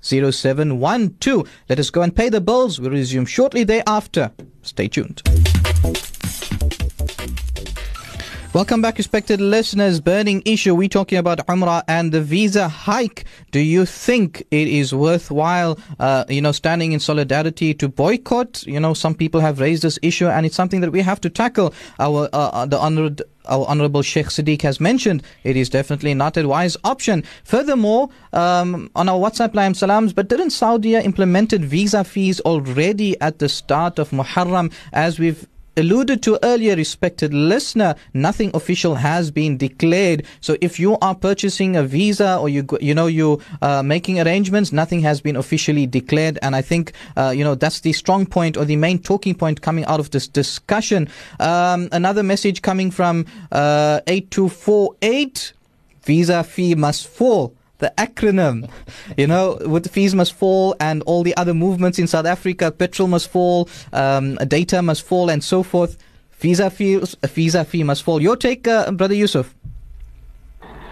0712. 0.00 1.48
Let 1.68 1.78
us 1.78 1.90
go 1.90 2.02
and 2.02 2.14
pay 2.14 2.28
the 2.28 2.40
bills. 2.40 2.80
We'll 2.80 2.92
resume 2.92 3.26
shortly 3.26 3.64
thereafter. 3.64 4.30
Stay 4.62 4.86
tuned. 4.88 5.22
Welcome 8.56 8.80
back, 8.80 8.96
respected 8.96 9.38
listeners. 9.38 10.00
Burning 10.00 10.42
issue. 10.46 10.74
We're 10.74 10.88
talking 10.88 11.18
about 11.18 11.46
Umrah 11.46 11.82
and 11.88 12.10
the 12.10 12.22
visa 12.22 12.68
hike. 12.68 13.26
Do 13.50 13.60
you 13.60 13.84
think 13.84 14.46
it 14.50 14.66
is 14.66 14.94
worthwhile, 14.94 15.78
uh, 16.00 16.24
you 16.30 16.40
know, 16.40 16.52
standing 16.52 16.92
in 16.92 16.98
solidarity 16.98 17.74
to 17.74 17.86
boycott? 17.86 18.66
You 18.66 18.80
know, 18.80 18.94
some 18.94 19.14
people 19.14 19.42
have 19.42 19.60
raised 19.60 19.82
this 19.82 19.98
issue, 20.00 20.28
and 20.28 20.46
it's 20.46 20.56
something 20.56 20.80
that 20.80 20.90
we 20.90 21.02
have 21.02 21.20
to 21.20 21.28
tackle. 21.28 21.74
Our 21.98 22.30
uh, 22.32 22.38
uh 22.38 22.64
the 22.64 22.78
honored 22.78 23.20
our 23.44 23.66
Honorable 23.68 24.00
Sheikh 24.00 24.28
Sadiq 24.28 24.62
has 24.62 24.80
mentioned, 24.80 25.22
it 25.44 25.54
is 25.54 25.68
definitely 25.68 26.14
not 26.14 26.38
a 26.38 26.48
wise 26.48 26.78
option. 26.82 27.24
Furthermore, 27.44 28.08
um, 28.32 28.90
on 28.96 29.10
our 29.10 29.18
WhatsApp 29.18 29.54
line, 29.54 29.74
salams, 29.74 30.14
but 30.14 30.28
didn't 30.28 30.50
Saudi 30.50 30.94
implemented 30.94 31.62
visa 31.62 32.04
fees 32.04 32.40
already 32.40 33.20
at 33.20 33.38
the 33.38 33.50
start 33.50 33.98
of 33.98 34.10
Muharram, 34.10 34.72
as 34.94 35.18
we've 35.18 35.46
alluded 35.76 36.22
to 36.22 36.38
earlier, 36.42 36.76
respected 36.76 37.32
listener, 37.34 37.94
nothing 38.14 38.50
official 38.54 38.94
has 38.94 39.30
been 39.30 39.56
declared. 39.56 40.24
So 40.40 40.56
if 40.60 40.80
you 40.80 40.96
are 40.98 41.14
purchasing 41.14 41.76
a 41.76 41.82
visa 41.82 42.38
or 42.38 42.48
you 42.48 42.66
you 42.80 42.94
know 42.94 43.06
you 43.06 43.40
uh, 43.62 43.82
making 43.82 44.20
arrangements, 44.20 44.72
nothing 44.72 45.00
has 45.00 45.20
been 45.20 45.36
officially 45.36 45.86
declared. 45.86 46.38
And 46.42 46.56
I 46.56 46.62
think 46.62 46.92
uh, 47.16 47.32
you 47.36 47.44
know 47.44 47.54
that's 47.54 47.80
the 47.80 47.92
strong 47.92 48.26
point 48.26 48.56
or 48.56 48.64
the 48.64 48.76
main 48.76 48.98
talking 48.98 49.34
point 49.34 49.62
coming 49.62 49.84
out 49.86 50.00
of 50.00 50.10
this 50.10 50.28
discussion. 50.28 51.08
Um, 51.40 51.88
another 51.92 52.22
message 52.22 52.62
coming 52.62 52.90
from 52.90 53.26
uh, 53.52 54.00
eight 54.06 54.30
two 54.30 54.48
four 54.48 54.94
eight: 55.02 55.52
visa 56.02 56.42
fee 56.44 56.74
must 56.74 57.06
fall 57.06 57.54
the 57.78 57.92
acronym. 57.98 58.70
You 59.16 59.26
know, 59.26 59.58
with 59.60 59.90
fees 59.90 60.14
must 60.14 60.32
fall 60.32 60.74
and 60.80 61.02
all 61.02 61.22
the 61.22 61.36
other 61.36 61.54
movements 61.54 61.98
in 61.98 62.06
South 62.06 62.26
Africa, 62.26 62.70
petrol 62.70 63.08
must 63.08 63.28
fall, 63.28 63.68
um, 63.92 64.36
data 64.36 64.82
must 64.82 65.02
fall, 65.02 65.30
and 65.30 65.42
so 65.42 65.62
forth. 65.62 65.96
Visa 66.38 66.70
fees, 66.70 67.16
visa 67.22 67.64
fee 67.64 67.82
must 67.82 68.02
fall. 68.02 68.20
Your 68.20 68.36
take, 68.36 68.68
uh, 68.68 68.90
Brother 68.92 69.14
Yusuf? 69.14 69.54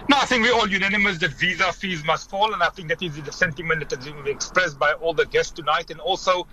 No, 0.08 0.18
I 0.18 0.26
think 0.26 0.42
we're 0.44 0.54
all 0.54 0.68
unanimous 0.68 1.18
that 1.18 1.32
visa 1.32 1.72
fees 1.72 2.04
must 2.04 2.28
fall, 2.28 2.52
and 2.52 2.62
I 2.62 2.68
think 2.68 2.88
that 2.88 3.02
is 3.02 3.20
the 3.22 3.32
sentiment 3.32 3.88
that 3.88 3.98
has 3.98 4.12
been 4.12 4.26
expressed 4.26 4.78
by 4.78 4.92
all 4.94 5.14
the 5.14 5.26
guests 5.26 5.52
tonight, 5.52 5.90
and 5.90 6.00
also 6.00 6.46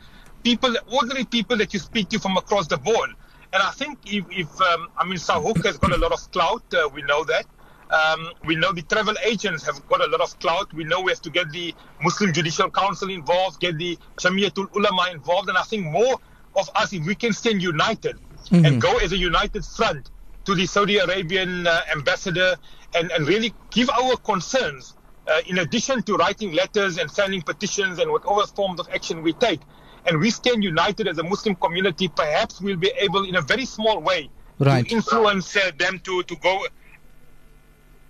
people, 0.43 0.73
ordinary 0.91 1.25
people 1.25 1.57
that 1.57 1.73
you 1.73 1.79
speak 1.79 2.09
to 2.09 2.19
from 2.19 2.37
across 2.37 2.67
the 2.67 2.77
board. 2.77 3.09
And 3.53 3.61
I 3.61 3.71
think 3.71 3.99
if, 4.05 4.23
if 4.31 4.61
um, 4.61 4.87
I 4.97 5.05
mean, 5.05 5.17
SAHUC 5.17 5.65
has 5.65 5.77
got 5.77 5.91
a 5.91 5.97
lot 5.97 6.13
of 6.13 6.31
clout, 6.31 6.63
uh, 6.73 6.87
we 6.93 7.01
know 7.01 7.25
that. 7.25 7.45
Um, 7.91 8.31
we 8.45 8.55
know 8.55 8.71
the 8.71 8.83
travel 8.83 9.15
agents 9.23 9.65
have 9.65 9.85
got 9.89 10.01
a 10.01 10.07
lot 10.07 10.21
of 10.21 10.39
clout. 10.39 10.73
We 10.73 10.85
know 10.85 11.01
we 11.01 11.11
have 11.11 11.21
to 11.23 11.29
get 11.29 11.51
the 11.51 11.73
Muslim 12.01 12.31
Judicial 12.31 12.69
Council 12.69 13.09
involved, 13.09 13.59
get 13.59 13.77
the 13.77 13.97
Jamiatul 14.17 14.73
Ulama 14.75 15.09
involved. 15.11 15.49
And 15.49 15.57
I 15.57 15.63
think 15.63 15.85
more 15.85 16.19
of 16.55 16.69
us, 16.75 16.93
if 16.93 17.05
we 17.05 17.15
can 17.15 17.33
stand 17.33 17.61
united 17.61 18.17
mm-hmm. 18.45 18.65
and 18.65 18.81
go 18.81 18.97
as 18.99 19.11
a 19.11 19.17
united 19.17 19.65
front 19.65 20.09
to 20.45 20.55
the 20.55 20.65
Saudi 20.65 20.97
Arabian 20.99 21.67
uh, 21.67 21.81
ambassador 21.91 22.55
and, 22.95 23.11
and 23.11 23.27
really 23.27 23.53
give 23.71 23.89
our 23.89 24.15
concerns, 24.17 24.95
uh, 25.27 25.41
in 25.47 25.59
addition 25.59 26.01
to 26.03 26.15
writing 26.15 26.53
letters 26.53 26.97
and 26.97 27.11
signing 27.11 27.41
petitions 27.41 27.99
and 27.99 28.09
whatever 28.09 28.45
forms 28.47 28.79
of 28.79 28.87
action 28.89 29.21
we 29.21 29.33
take, 29.33 29.59
and 30.05 30.17
we 30.17 30.31
stand 30.31 30.63
united 30.63 31.07
as 31.07 31.17
a 31.17 31.23
Muslim 31.23 31.55
community, 31.55 32.07
perhaps 32.07 32.59
we'll 32.59 32.77
be 32.77 32.91
able, 32.97 33.23
in 33.25 33.35
a 33.35 33.41
very 33.41 33.65
small 33.65 33.99
way, 33.99 34.29
right. 34.59 34.87
to 34.87 34.95
influence 34.95 35.55
uh, 35.55 35.71
them 35.77 35.99
to, 35.99 36.23
to 36.23 36.35
go 36.37 36.65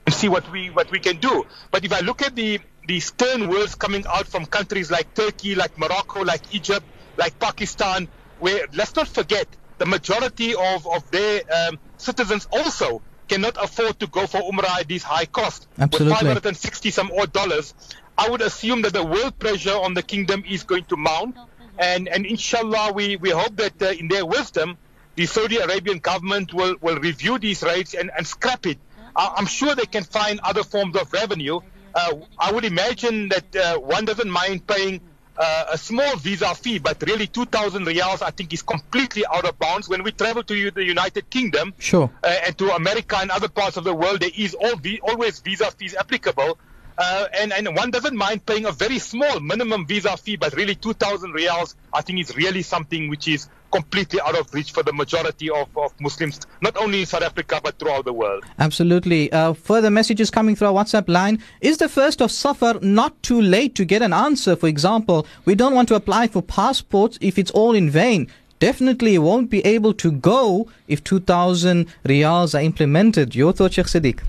and 0.06 0.16
see 0.16 0.30
what 0.30 0.50
we 0.52 0.70
what 0.70 0.90
we 0.92 1.00
can 1.00 1.18
do. 1.18 1.46
But 1.72 1.86
if 1.86 1.94
I 1.94 2.00
look 2.00 2.22
at 2.22 2.36
the 2.36 2.60
the 2.88 3.00
stern 3.00 3.50
words 3.50 3.76
coming 3.76 4.06
out 4.08 4.28
from 4.28 4.46
countries 4.46 4.90
like 4.90 5.14
Turkey, 5.14 5.56
like 5.56 5.78
Morocco, 5.78 6.24
like 6.24 6.54
Egypt, 6.54 6.86
like 7.18 7.40
Pakistan, 7.40 8.08
where 8.40 8.68
let's 8.74 8.96
not 8.96 9.08
forget 9.08 9.48
the 9.78 9.86
majority 9.86 10.56
of 10.56 10.88
of 10.88 11.10
their 11.12 11.42
um, 11.54 11.80
citizens 11.98 12.48
also 12.52 13.02
cannot 13.28 13.56
afford 13.64 13.98
to 14.00 14.08
go 14.08 14.28
for 14.28 14.42
Umrah 14.42 14.82
at 14.82 14.88
these 14.88 15.04
high 15.04 15.26
costs. 15.26 15.68
Absolutely. 15.80 16.12
With 16.12 16.18
560 16.44 16.92
some 16.92 17.12
odd 17.18 17.32
dollars, 17.32 17.74
I 18.18 18.30
would 18.30 18.42
assume 18.42 18.82
that 18.82 18.94
the 18.94 19.06
world 19.06 19.40
pressure 19.40 19.76
on 19.76 19.94
the 19.94 20.04
kingdom 20.04 20.44
is 20.48 20.64
going 20.64 20.84
to 20.86 20.98
mount. 20.98 21.38
And, 21.80 22.10
and 22.10 22.26
inshallah, 22.26 22.92
we, 22.94 23.16
we 23.16 23.30
hope 23.30 23.56
that 23.56 23.82
uh, 23.82 23.86
in 23.88 24.10
their 24.10 24.26
wisdom, 24.26 24.78
the 25.16 25.26
Saudi 25.26 25.58
Arabian 25.58 26.00
government 26.00 26.54
will, 26.54 26.76
will 26.82 26.98
review 26.98 27.40
these 27.40 27.64
rates 27.64 27.94
and, 27.94 28.12
and 28.16 28.28
scrap 28.28 28.66
it 28.66 28.78
I'm 29.16 29.46
sure 29.46 29.76
they 29.76 29.86
can 29.86 30.04
find 30.04 30.40
other 30.44 30.64
forms 30.64 30.96
of 30.96 31.12
revenue. 31.14 31.60
Uh, 31.94 32.16
I 32.38 32.52
would 32.52 32.66
imagine 32.66 33.30
that 33.30 33.56
uh, 33.56 33.78
one 33.80 34.06
doesn't 34.06 34.30
mind 34.30 34.66
paying 34.66 35.02
uh, 35.38 35.66
a 35.72 35.78
small 35.78 36.16
visa 36.18 36.54
fee, 36.56 36.80
but 36.80 37.02
really 37.06 37.28
2,000 37.28 37.86
riyals, 37.86 38.22
I 38.22 38.32
think, 38.32 38.54
is 38.54 38.62
completely 38.62 39.24
out 39.26 39.46
of 39.46 39.58
bounds. 39.58 39.90
When 39.90 40.04
we 40.04 40.12
travel 40.12 40.44
to 40.44 40.72
the 40.72 40.84
United 40.84 41.30
Kingdom 41.30 41.74
sure. 41.80 42.12
Uh, 42.24 42.28
and 42.46 42.58
to 42.58 42.72
America 42.76 43.18
and 43.18 43.32
other 43.32 43.50
parts 43.50 43.78
of 43.78 43.84
the 43.84 43.94
world, 43.94 44.20
there 44.22 44.30
is 44.36 44.54
all 44.54 44.76
always 45.04 45.40
visa 45.40 45.72
fees 45.72 45.96
applicable. 45.96 46.58
Uh, 46.98 47.26
and, 47.34 47.54
and 47.54 47.76
one 47.76 47.90
doesn't 47.90 48.16
mind 48.16 48.46
paying 48.46 48.66
a 48.66 48.72
very 48.72 49.00
small 49.00 49.40
minimum 49.40 49.88
visa 49.88 50.16
fee, 50.18 50.36
but 50.36 50.54
really 50.56 50.76
2,000 50.76 51.34
riyals, 51.34 51.76
I 51.92 52.02
think, 52.02 52.20
is 52.20 52.36
really 52.36 52.62
something 52.62 53.10
which 53.10 53.28
is 53.28 53.50
completely 53.72 54.20
out 54.22 54.38
of 54.38 54.54
reach 54.54 54.72
for 54.72 54.84
the 54.84 54.94
majority 54.94 55.50
of, 55.50 55.68
of 55.78 55.94
Muslims, 56.00 56.42
not 56.62 56.76
only 56.78 57.02
in 57.02 57.06
South 57.06 57.24
Africa, 57.24 57.60
but 57.64 57.78
throughout 57.80 58.06
the 58.06 58.14
world. 58.14 58.44
Absolutely. 58.60 59.32
Uh, 59.32 59.54
further 59.54 59.90
messages 59.90 60.30
coming 60.30 60.56
through 60.56 60.68
our 60.68 60.74
WhatsApp 60.74 61.08
line. 61.08 61.42
Is 61.62 61.78
the 61.78 61.90
first 61.90 62.22
of 62.22 62.32
Safar 62.32 62.80
not 62.82 63.22
too 63.24 63.42
late 63.42 63.76
to 63.76 63.86
get 63.86 64.02
an 64.02 64.14
answer? 64.14 64.56
For 64.56 64.68
example, 64.68 65.26
we 65.46 65.56
don't 65.56 65.74
want 65.74 65.88
to 65.90 65.96
apply 65.96 66.28
for 66.28 66.42
passports 66.42 67.18
if 67.22 67.38
it's 67.38 67.52
all 67.52 67.74
in 67.74 67.90
vain. 67.90 68.28
Definitely 68.60 69.18
won't 69.18 69.50
be 69.50 69.66
able 69.66 69.94
to 69.96 70.12
go 70.12 70.70
if 70.88 71.04
2,000 71.04 71.88
riyals 72.06 72.54
are 72.54 72.62
implemented. 72.62 73.34
Your 73.34 73.54
thought, 73.54 73.74
Sheikh 73.74 73.88
Sadiq? 73.88 74.20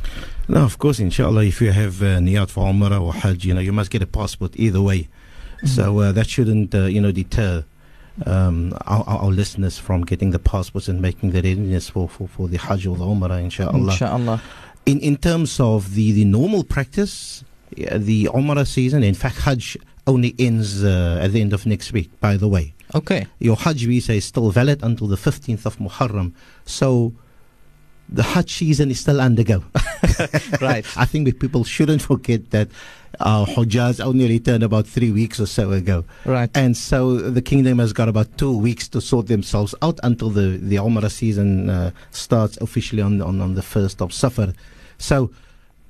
No, 0.48 0.64
of 0.64 0.78
course, 0.78 0.98
inshallah, 0.98 1.44
if 1.44 1.60
you 1.60 1.70
have 1.70 2.02
uh, 2.02 2.18
niyat 2.18 2.50
for 2.50 2.64
Umrah 2.64 3.00
or 3.00 3.12
Hajj, 3.12 3.44
you 3.44 3.52
know, 3.52 3.60
you 3.60 3.72
must 3.72 3.90
get 3.90 4.00
a 4.00 4.06
passport 4.06 4.52
either 4.56 4.80
way. 4.80 5.00
Mm-hmm. 5.00 5.66
So 5.66 5.98
uh, 5.98 6.12
that 6.12 6.28
shouldn't, 6.28 6.74
uh, 6.74 6.84
you 6.84 7.00
know, 7.00 7.12
deter 7.12 7.64
um, 8.26 8.72
our, 8.86 9.04
our, 9.06 9.30
listeners 9.30 9.78
from 9.78 10.02
getting 10.02 10.30
the 10.30 10.38
passports 10.38 10.88
and 10.88 11.00
making 11.00 11.30
the 11.30 11.40
readiness 11.40 11.88
for, 11.88 12.08
for, 12.08 12.28
for 12.28 12.48
the 12.48 12.58
Hajj 12.58 12.86
or 12.86 12.96
the 12.96 13.04
Umrah, 13.04 13.42
inshallah. 13.42 13.78
Inshallah. 13.78 14.42
In, 14.84 15.00
in 15.00 15.16
terms 15.16 15.58
of 15.60 15.94
the, 15.94 16.12
the 16.12 16.24
normal 16.24 16.64
practice, 16.64 17.44
the 17.70 18.24
Umrah 18.26 18.66
season, 18.66 19.02
in 19.02 19.14
fact, 19.14 19.38
Hajj 19.38 19.78
only 20.06 20.34
ends 20.38 20.84
uh, 20.84 21.20
at 21.22 21.32
the 21.32 21.40
end 21.40 21.52
of 21.52 21.64
next 21.64 21.92
week, 21.92 22.10
by 22.20 22.36
the 22.36 22.48
way. 22.48 22.74
Okay. 22.94 23.26
Your 23.38 23.56
Hajj 23.56 23.86
visa 23.86 24.12
is 24.12 24.24
still 24.24 24.50
valid 24.50 24.82
until 24.82 25.06
the 25.06 25.16
15th 25.16 25.64
of 25.64 25.78
Muharram. 25.78 26.32
So 26.66 27.14
the 28.08 28.22
Hajj 28.22 28.52
season 28.52 28.90
is 28.90 29.00
still 29.00 29.20
undergo. 29.20 29.64
right. 30.60 30.84
I 30.96 31.06
think 31.06 31.38
people 31.40 31.64
shouldn't 31.64 32.02
forget 32.02 32.50
that 32.50 32.68
uh, 33.20 33.44
Hujjaj 33.44 34.04
only 34.04 34.28
returned 34.28 34.62
about 34.62 34.86
three 34.86 35.10
weeks 35.10 35.40
or 35.40 35.46
so 35.46 35.72
ago. 35.72 36.04
Right. 36.24 36.50
And 36.54 36.76
so 36.76 37.16
the 37.16 37.42
kingdom 37.42 37.78
has 37.78 37.92
got 37.92 38.08
about 38.08 38.36
two 38.38 38.56
weeks 38.56 38.88
to 38.88 39.00
sort 39.00 39.26
themselves 39.26 39.74
out 39.82 39.98
until 40.02 40.30
the, 40.30 40.58
the 40.58 40.76
Umrah 40.76 41.10
season 41.10 41.70
uh, 41.70 41.90
starts 42.10 42.56
officially 42.58 43.02
on, 43.02 43.20
on, 43.22 43.40
on 43.40 43.54
the 43.54 43.62
1st 43.62 44.00
of 44.00 44.12
Safar. 44.12 44.54
So 44.98 45.30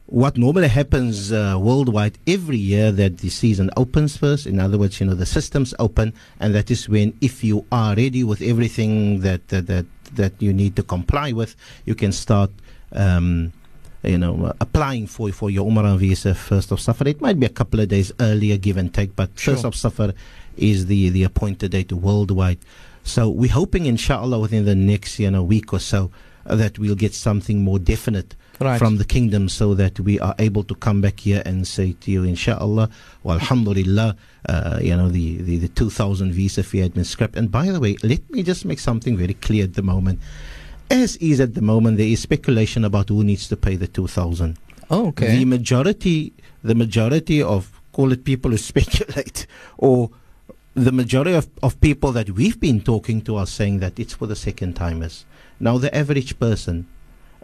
what 0.07 0.37
normally 0.37 0.69
happens 0.69 1.33
uh, 1.33 1.57
worldwide 1.59 2.19
every 2.27 2.59
year 2.59 2.93
that 2.93 3.19
the 3.19 3.31
season 3.31 3.71
opens 3.79 4.17
first 4.17 4.47
in 4.47 4.61
other 4.61 4.77
words 4.77 5.01
you 5.01 5.07
know 5.07 5.15
the 5.15 5.25
systems 5.25 5.73
open 5.79 6.13
and 6.39 6.55
that 6.55 6.71
is 6.71 6.87
when 6.87 7.17
if 7.23 7.43
you 7.43 7.65
are 7.73 7.95
ready 7.95 8.23
with 8.23 8.43
everything 8.43 9.21
that 9.21 9.49
that 9.49 9.67
that, 9.69 9.87
that 10.13 10.33
you 10.39 10.53
need 10.53 10.77
to 10.77 10.83
comply 10.83 11.33
with 11.33 11.57
you 11.87 11.95
can 11.95 12.13
start 12.13 12.51
um, 12.93 13.53
you 14.03 14.19
know, 14.19 14.47
uh, 14.47 14.53
applying 14.61 15.07
for 15.07 15.31
for 15.33 15.51
your 15.51 15.69
Umrah 15.71 15.97
visa 15.99 16.35
first 16.35 16.73
of 16.73 16.81
Safar. 16.81 17.09
It 17.09 17.21
might 17.21 17.39
be 17.39 17.47
a 17.47 17.51
couple 17.51 17.81
of 17.81 17.89
days 17.89 18.13
earlier, 18.21 18.57
give 18.57 18.77
and 18.77 18.93
take, 18.93 19.15
but 19.15 19.31
sure. 19.39 19.55
first 19.55 19.65
of 19.65 19.75
Safar 19.75 20.13
is 20.57 20.87
the 20.87 21.11
the 21.11 21.23
appointed 21.25 21.71
date 21.71 21.93
worldwide. 21.93 22.59
So 23.05 23.29
we're 23.29 23.53
hoping, 23.53 23.87
inshallah, 23.87 24.39
within 24.39 24.65
the 24.65 24.75
next 24.75 25.19
you 25.19 25.31
know 25.31 25.43
week 25.43 25.73
or 25.73 25.81
so, 25.81 26.11
uh, 26.47 26.57
that 26.57 26.79
we'll 26.79 26.95
get 26.95 27.15
something 27.15 27.63
more 27.63 27.79
definite. 27.79 28.35
Right. 28.61 28.79
From 28.79 28.99
the 28.99 29.05
kingdom, 29.05 29.49
so 29.49 29.75
that 29.75 29.99
we 29.99 30.21
are 30.21 30.37
able 30.39 30.63
to 30.65 30.77
come 30.77 31.01
back 31.01 31.21
here 31.21 31.43
and 31.45 31.67
say 31.67 31.97
to 32.01 32.11
you, 32.13 32.23
inshallah, 32.23 32.91
well, 33.25 33.35
alhamdulillah, 33.35 34.15
uh, 34.49 34.79
you 34.81 34.97
know, 34.97 35.09
the, 35.09 35.39
the, 35.39 35.57
the 35.57 35.69
2000 35.69 36.33
visa 36.33 36.63
fee 36.63 36.79
had 36.79 36.95
been 36.95 37.03
scrapped. 37.03 37.35
And 37.35 37.51
by 37.51 37.73
the 37.73 37.81
way, 37.81 37.97
let 38.05 38.31
me 38.31 38.45
just 38.45 38.65
make 38.65 38.79
something 38.79 39.17
very 39.17 39.35
clear 39.35 39.65
at 39.65 39.75
the 39.75 39.83
moment 39.83 40.21
as 40.93 41.17
is 41.17 41.41
at 41.41 41.55
the 41.55 41.63
moment, 41.63 41.97
there 41.97 42.07
is 42.07 42.21
speculation 42.21 42.85
about 42.85 43.09
who 43.09 43.25
needs 43.25 43.49
to 43.49 43.57
pay 43.57 43.77
the 43.77 43.89
2000 43.89 44.59
Oh, 44.91 45.09
okay. 45.09 45.39
The 45.39 45.45
majority, 45.47 46.35
the 46.63 46.75
majority 46.75 47.43
of, 47.43 47.81
call 47.93 48.13
it 48.13 48.25
people 48.25 48.51
who 48.51 48.57
speculate, 48.73 49.47
or 49.79 50.11
the 50.75 50.93
majority 50.93 51.33
of, 51.33 51.49
of 51.63 51.81
people 51.81 52.13
that 52.13 52.31
we've 52.31 52.61
been 52.61 52.81
talking 52.81 53.23
to 53.23 53.37
are 53.37 53.47
saying 53.47 53.79
that 53.81 53.99
it's 53.99 54.13
for 54.13 54.27
the 54.27 54.37
second 54.37 54.75
timers. 54.75 55.25
Now, 55.59 55.79
the 55.79 55.95
average 55.97 56.39
person 56.39 56.87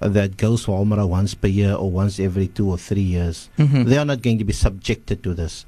uh, 0.00 0.08
that 0.08 0.36
goes 0.36 0.64
for 0.64 0.84
Umrah 0.84 1.08
once 1.08 1.34
per 1.34 1.48
year 1.48 1.74
or 1.74 1.90
once 1.90 2.20
every 2.20 2.48
two 2.48 2.68
or 2.68 2.76
three 2.76 3.00
years, 3.00 3.48
mm-hmm. 3.58 3.84
they 3.84 3.96
are 3.96 4.04
not 4.04 4.22
going 4.22 4.38
to 4.38 4.44
be 4.44 4.52
subjected 4.52 5.22
to 5.22 5.32
this. 5.32 5.64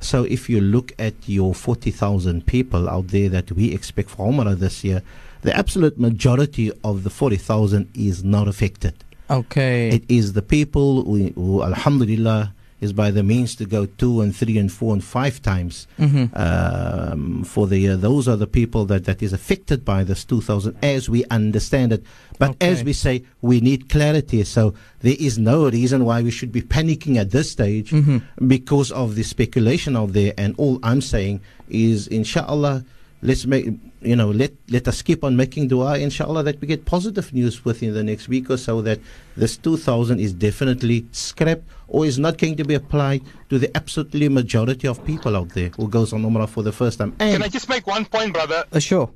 So 0.00 0.24
if 0.24 0.50
you 0.50 0.60
look 0.60 0.92
at 0.98 1.14
your 1.26 1.54
40,000 1.54 2.46
people 2.46 2.88
out 2.88 3.08
there 3.08 3.28
that 3.28 3.52
we 3.52 3.72
expect 3.72 4.10
for 4.10 4.30
Umrah 4.30 4.58
this 4.58 4.84
year, 4.84 5.02
the 5.42 5.56
absolute 5.56 5.98
majority 5.98 6.72
of 6.82 7.04
the 7.04 7.10
40,000 7.10 7.88
is 7.94 8.24
not 8.24 8.48
affected. 8.48 8.94
Okay. 9.30 9.88
It 9.90 10.04
is 10.08 10.32
the 10.34 10.42
people 10.42 11.02
who, 11.04 11.28
who 11.34 11.62
Alhamdulillah, 11.62 12.54
is 12.80 12.92
by 12.92 13.12
the 13.12 13.22
means 13.22 13.54
to 13.54 13.64
go 13.64 13.86
two 13.86 14.20
and 14.20 14.34
three 14.34 14.58
and 14.58 14.70
four 14.72 14.92
and 14.92 15.04
five 15.04 15.40
times 15.40 15.86
Mm-hmm. 16.00 16.34
um, 16.36 17.44
for 17.44 17.68
the 17.68 17.78
year. 17.78 17.96
Those 17.96 18.26
are 18.26 18.34
the 18.36 18.48
people 18.48 18.84
that, 18.86 19.04
that 19.04 19.22
is 19.22 19.32
affected 19.32 19.84
by 19.84 20.02
this 20.02 20.24
2000 20.24 20.76
as 20.82 21.08
we 21.08 21.24
understand 21.26 21.92
it. 21.92 22.02
But 22.40 22.56
as 22.60 22.82
we 22.82 22.92
say, 22.92 23.22
we 23.40 23.60
need 23.60 23.88
clarity. 23.88 24.42
So 24.42 24.74
there 24.98 25.14
is 25.18 25.38
no 25.38 25.70
reason 25.70 26.04
why 26.04 26.22
we 26.22 26.32
should 26.32 26.50
be 26.50 26.60
panicking 26.62 27.16
at 27.18 27.30
this 27.30 27.52
stage 27.52 27.90
Mm-hmm. 27.92 28.48
because 28.48 28.90
of 28.90 29.14
the 29.14 29.22
speculation 29.22 29.96
out 29.96 30.12
there. 30.12 30.34
And 30.36 30.54
all 30.58 30.80
I'm 30.82 31.00
saying 31.00 31.40
is, 31.68 32.08
inshallah, 32.08 32.84
let's 33.22 33.46
make 33.46 33.66
you 34.04 34.16
know 34.16 34.30
let 34.30 34.52
let 34.68 34.88
us 34.88 35.02
keep 35.02 35.24
on 35.24 35.36
making 35.36 35.68
dua 35.68 35.98
inshallah 35.98 36.42
that 36.42 36.60
we 36.60 36.66
get 36.66 36.84
positive 36.84 37.32
news 37.32 37.64
within 37.64 37.94
the 37.94 38.02
next 38.02 38.28
week 38.28 38.50
or 38.50 38.56
so 38.56 38.82
that 38.82 38.98
this 39.36 39.56
2000 39.56 40.20
is 40.20 40.32
definitely 40.32 41.06
scrapped 41.12 41.64
or 41.88 42.04
is 42.06 42.18
not 42.18 42.38
going 42.38 42.56
to 42.56 42.64
be 42.64 42.74
applied 42.74 43.22
to 43.48 43.58
the 43.58 43.74
absolutely 43.76 44.28
majority 44.28 44.88
of 44.88 45.04
people 45.04 45.36
out 45.36 45.48
there 45.50 45.70
who 45.76 45.88
goes 45.88 46.12
on 46.12 46.22
umrah 46.22 46.48
for 46.48 46.62
the 46.62 46.72
first 46.72 46.98
time 46.98 47.12
Can 47.18 47.42
I 47.42 47.48
just 47.48 47.68
make 47.68 47.86
one 47.86 48.04
point, 48.04 48.32
brother? 48.32 48.64
Uh, 48.72 48.78
sure. 48.78 49.10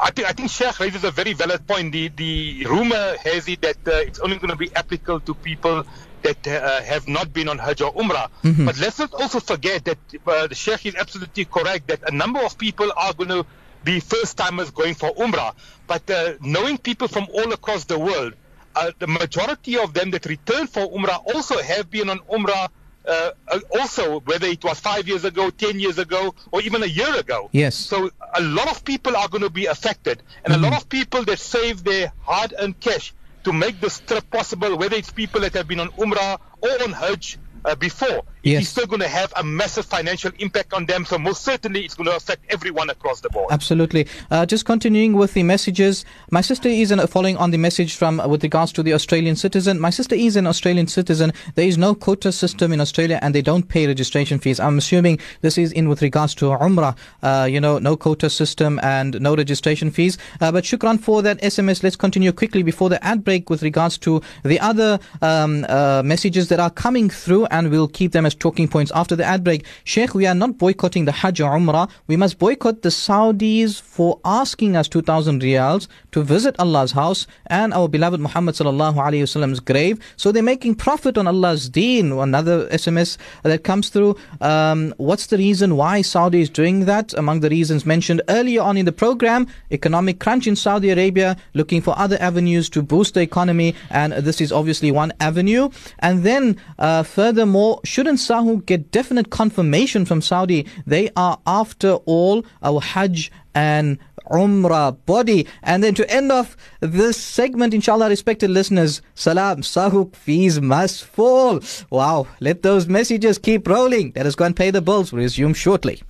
I 0.00 0.10
think 0.10 0.28
I 0.28 0.32
think 0.32 0.48
Sheikh 0.50 0.78
raises 0.78 1.02
a 1.02 1.10
very 1.10 1.32
valid 1.32 1.66
point. 1.66 1.90
The 1.92 2.08
the 2.08 2.64
rumor 2.66 3.16
has 3.24 3.48
it 3.48 3.60
that 3.62 3.78
uh, 3.86 4.06
it's 4.06 4.20
only 4.20 4.36
going 4.36 4.50
to 4.50 4.56
be 4.56 4.70
applicable 4.76 5.20
to 5.20 5.34
people 5.34 5.84
that 6.22 6.46
uh, 6.46 6.82
have 6.82 7.08
not 7.08 7.32
been 7.32 7.48
on 7.48 7.58
Hajj 7.58 7.82
or 7.82 7.92
Umrah. 7.94 8.28
But 8.66 8.78
let's 8.78 8.98
not 8.98 9.14
also 9.14 9.40
forget 9.40 9.84
that 9.84 9.98
uh, 10.26 10.46
the 10.46 10.54
Sheikh 10.54 10.86
is 10.86 10.94
absolutely 10.94 11.44
correct 11.44 11.88
that 11.88 12.08
a 12.08 12.14
number 12.14 12.40
of 12.40 12.58
people 12.58 12.92
are 12.96 13.12
going 13.12 13.30
to 13.30 13.46
be 13.84 14.00
first 14.00 14.36
timers 14.36 14.70
going 14.70 14.94
for 14.94 15.10
Umrah. 15.14 15.54
But 15.86 16.10
uh, 16.10 16.34
knowing 16.40 16.78
people 16.78 17.08
from 17.08 17.26
all 17.32 17.52
across 17.52 17.84
the 17.84 17.98
world, 17.98 18.34
uh, 18.74 18.92
the 18.98 19.06
majority 19.06 19.78
of 19.78 19.94
them 19.94 20.10
that 20.10 20.26
return 20.26 20.66
for 20.66 20.86
Umrah 20.90 21.24
also 21.34 21.60
have 21.62 21.90
been 21.90 22.10
on 22.10 22.18
Umrah. 22.20 22.68
Uh, 23.06 23.30
uh, 23.48 23.58
also, 23.78 24.20
whether 24.20 24.46
it 24.46 24.62
was 24.62 24.78
five 24.78 25.08
years 25.08 25.24
ago, 25.24 25.48
ten 25.48 25.80
years 25.80 25.98
ago, 25.98 26.34
or 26.52 26.60
even 26.60 26.82
a 26.82 26.86
year 26.86 27.14
ago. 27.16 27.48
Yes. 27.52 27.74
So 27.74 28.10
a 28.34 28.42
lot 28.42 28.68
of 28.68 28.84
people 28.84 29.16
are 29.16 29.28
going 29.28 29.44
to 29.44 29.48
be 29.48 29.64
affected, 29.64 30.22
and 30.44 30.52
a 30.52 30.58
lot 30.58 30.74
of 30.74 30.90
people 30.90 31.24
that 31.24 31.38
save 31.38 31.84
their 31.84 32.12
hard-earned 32.20 32.78
cash 32.80 33.14
to 33.48 33.54
make 33.54 33.80
this 33.80 34.00
trip 34.00 34.30
possible, 34.30 34.76
whether 34.76 34.94
it's 34.96 35.10
people 35.10 35.40
that 35.40 35.54
have 35.54 35.66
been 35.66 35.80
on 35.80 35.88
Umrah 35.92 36.38
or 36.60 36.82
on 36.82 36.92
Hajj 36.92 37.38
uh, 37.64 37.74
before, 37.74 38.22
Yes. 38.52 38.62
is 38.62 38.68
still 38.68 38.86
going 38.86 39.00
to 39.00 39.08
have 39.08 39.32
a 39.36 39.44
massive 39.44 39.86
financial 39.86 40.32
impact 40.38 40.72
on 40.72 40.86
them. 40.86 41.04
So 41.04 41.18
most 41.18 41.44
certainly, 41.44 41.84
it's 41.84 41.94
going 41.94 42.08
to 42.08 42.16
affect 42.16 42.44
everyone 42.50 42.90
across 42.90 43.20
the 43.20 43.30
board. 43.30 43.48
Absolutely. 43.50 44.06
Uh, 44.30 44.46
just 44.46 44.64
continuing 44.64 45.14
with 45.14 45.34
the 45.34 45.42
messages, 45.42 46.04
my 46.30 46.40
sister 46.40 46.68
is 46.68 46.90
an, 46.90 47.06
following 47.06 47.36
on 47.36 47.50
the 47.50 47.58
message 47.58 47.94
from 47.96 48.20
uh, 48.20 48.28
with 48.28 48.42
regards 48.42 48.72
to 48.72 48.82
the 48.82 48.92
Australian 48.92 49.36
citizen. 49.36 49.78
My 49.80 49.90
sister 49.90 50.14
is 50.14 50.36
an 50.36 50.46
Australian 50.46 50.86
citizen. 50.86 51.32
There 51.54 51.66
is 51.66 51.78
no 51.78 51.94
quota 51.94 52.32
system 52.32 52.72
in 52.72 52.80
Australia, 52.80 53.18
and 53.22 53.34
they 53.34 53.42
don't 53.42 53.68
pay 53.68 53.86
registration 53.86 54.38
fees. 54.38 54.60
I'm 54.60 54.78
assuming 54.78 55.18
this 55.40 55.58
is 55.58 55.72
in 55.72 55.88
with 55.88 56.02
regards 56.02 56.34
to 56.36 56.46
Umrah. 56.46 56.96
Uh, 57.22 57.46
you 57.50 57.60
know, 57.60 57.78
no 57.78 57.96
quota 57.96 58.30
system 58.30 58.80
and 58.82 59.20
no 59.20 59.36
registration 59.36 59.90
fees. 59.90 60.18
Uh, 60.40 60.52
but 60.52 60.64
shukran 60.64 61.00
for 61.00 61.22
that 61.22 61.40
SMS. 61.40 61.82
Let's 61.82 61.96
continue 61.96 62.32
quickly 62.32 62.62
before 62.62 62.88
the 62.88 63.02
ad 63.04 63.24
break 63.24 63.50
with 63.50 63.62
regards 63.62 63.98
to 63.98 64.22
the 64.44 64.60
other 64.60 64.98
um, 65.22 65.66
uh, 65.68 66.02
messages 66.04 66.48
that 66.48 66.60
are 66.60 66.70
coming 66.70 67.10
through, 67.10 67.46
and 67.46 67.70
we'll 67.70 67.88
keep 67.88 68.12
them 68.12 68.26
as 68.26 68.34
talking 68.40 68.68
points 68.68 68.92
after 68.94 69.16
the 69.16 69.24
ad 69.24 69.44
break. 69.44 69.64
Sheikh, 69.84 70.14
we 70.14 70.26
are 70.26 70.34
not 70.34 70.58
boycotting 70.58 71.04
the 71.04 71.12
Hajj 71.12 71.40
or 71.40 71.50
Umrah. 71.50 71.90
We 72.06 72.16
must 72.16 72.38
boycott 72.38 72.82
the 72.82 72.88
Saudis 72.88 73.80
for 73.80 74.20
asking 74.24 74.76
us 74.76 74.88
2,000 74.88 75.42
riyals 75.42 75.88
to 76.12 76.22
visit 76.22 76.54
Allah's 76.58 76.92
house 76.92 77.26
and 77.46 77.74
our 77.74 77.88
beloved 77.88 78.20
Muhammad 78.20 78.54
sallallahu 78.54 78.94
alaihi 78.94 79.22
wasallam's 79.22 79.60
grave. 79.60 79.98
So 80.16 80.32
they're 80.32 80.42
making 80.42 80.76
profit 80.76 81.18
on 81.18 81.26
Allah's 81.26 81.68
deen. 81.68 82.12
Another 82.12 82.66
SMS 82.68 83.16
that 83.42 83.64
comes 83.64 83.88
through. 83.88 84.16
Um, 84.40 84.94
what's 84.96 85.26
the 85.26 85.38
reason 85.38 85.76
why 85.76 86.02
Saudi 86.02 86.40
is 86.40 86.50
doing 86.50 86.86
that? 86.86 87.14
Among 87.14 87.40
the 87.40 87.50
reasons 87.50 87.84
mentioned 87.86 88.22
earlier 88.28 88.62
on 88.62 88.76
in 88.76 88.84
the 88.84 88.92
program, 88.92 89.46
economic 89.70 90.20
crunch 90.20 90.46
in 90.46 90.56
Saudi 90.56 90.90
Arabia, 90.90 91.36
looking 91.54 91.80
for 91.80 91.98
other 91.98 92.16
avenues 92.20 92.68
to 92.70 92.82
boost 92.82 93.14
the 93.14 93.20
economy, 93.20 93.74
and 93.90 94.12
this 94.12 94.40
is 94.40 94.52
obviously 94.52 94.90
one 94.90 95.12
avenue. 95.20 95.68
And 96.00 96.24
then, 96.24 96.56
uh, 96.78 97.02
furthermore, 97.02 97.80
shouldn't 97.84 98.17
SAHUC 98.18 98.66
get 98.66 98.90
definite 98.90 99.30
confirmation 99.30 100.04
from 100.04 100.20
Saudi? 100.20 100.66
They 100.86 101.10
are, 101.16 101.38
after 101.46 101.94
all, 102.04 102.44
our 102.62 102.80
Hajj 102.80 103.30
and 103.54 103.98
Umrah 104.30 104.96
body. 105.06 105.46
And 105.62 105.82
then 105.82 105.94
to 105.94 106.10
end 106.10 106.30
off 106.30 106.56
this 106.80 107.16
segment, 107.16 107.74
inshallah, 107.74 108.08
respected 108.08 108.50
listeners, 108.50 109.02
salam, 109.14 109.62
SAHUC 109.62 110.14
fees 110.14 110.60
must 110.60 111.04
fall. 111.04 111.60
Wow, 111.90 112.26
let 112.40 112.62
those 112.62 112.86
messages 112.86 113.38
keep 113.38 113.66
rolling. 113.66 114.12
Let 114.14 114.26
us 114.26 114.34
go 114.34 114.44
and 114.44 114.56
pay 114.56 114.70
the 114.70 114.82
bills. 114.82 115.12
We'll 115.12 115.22
resume 115.22 115.54
shortly. 115.54 116.02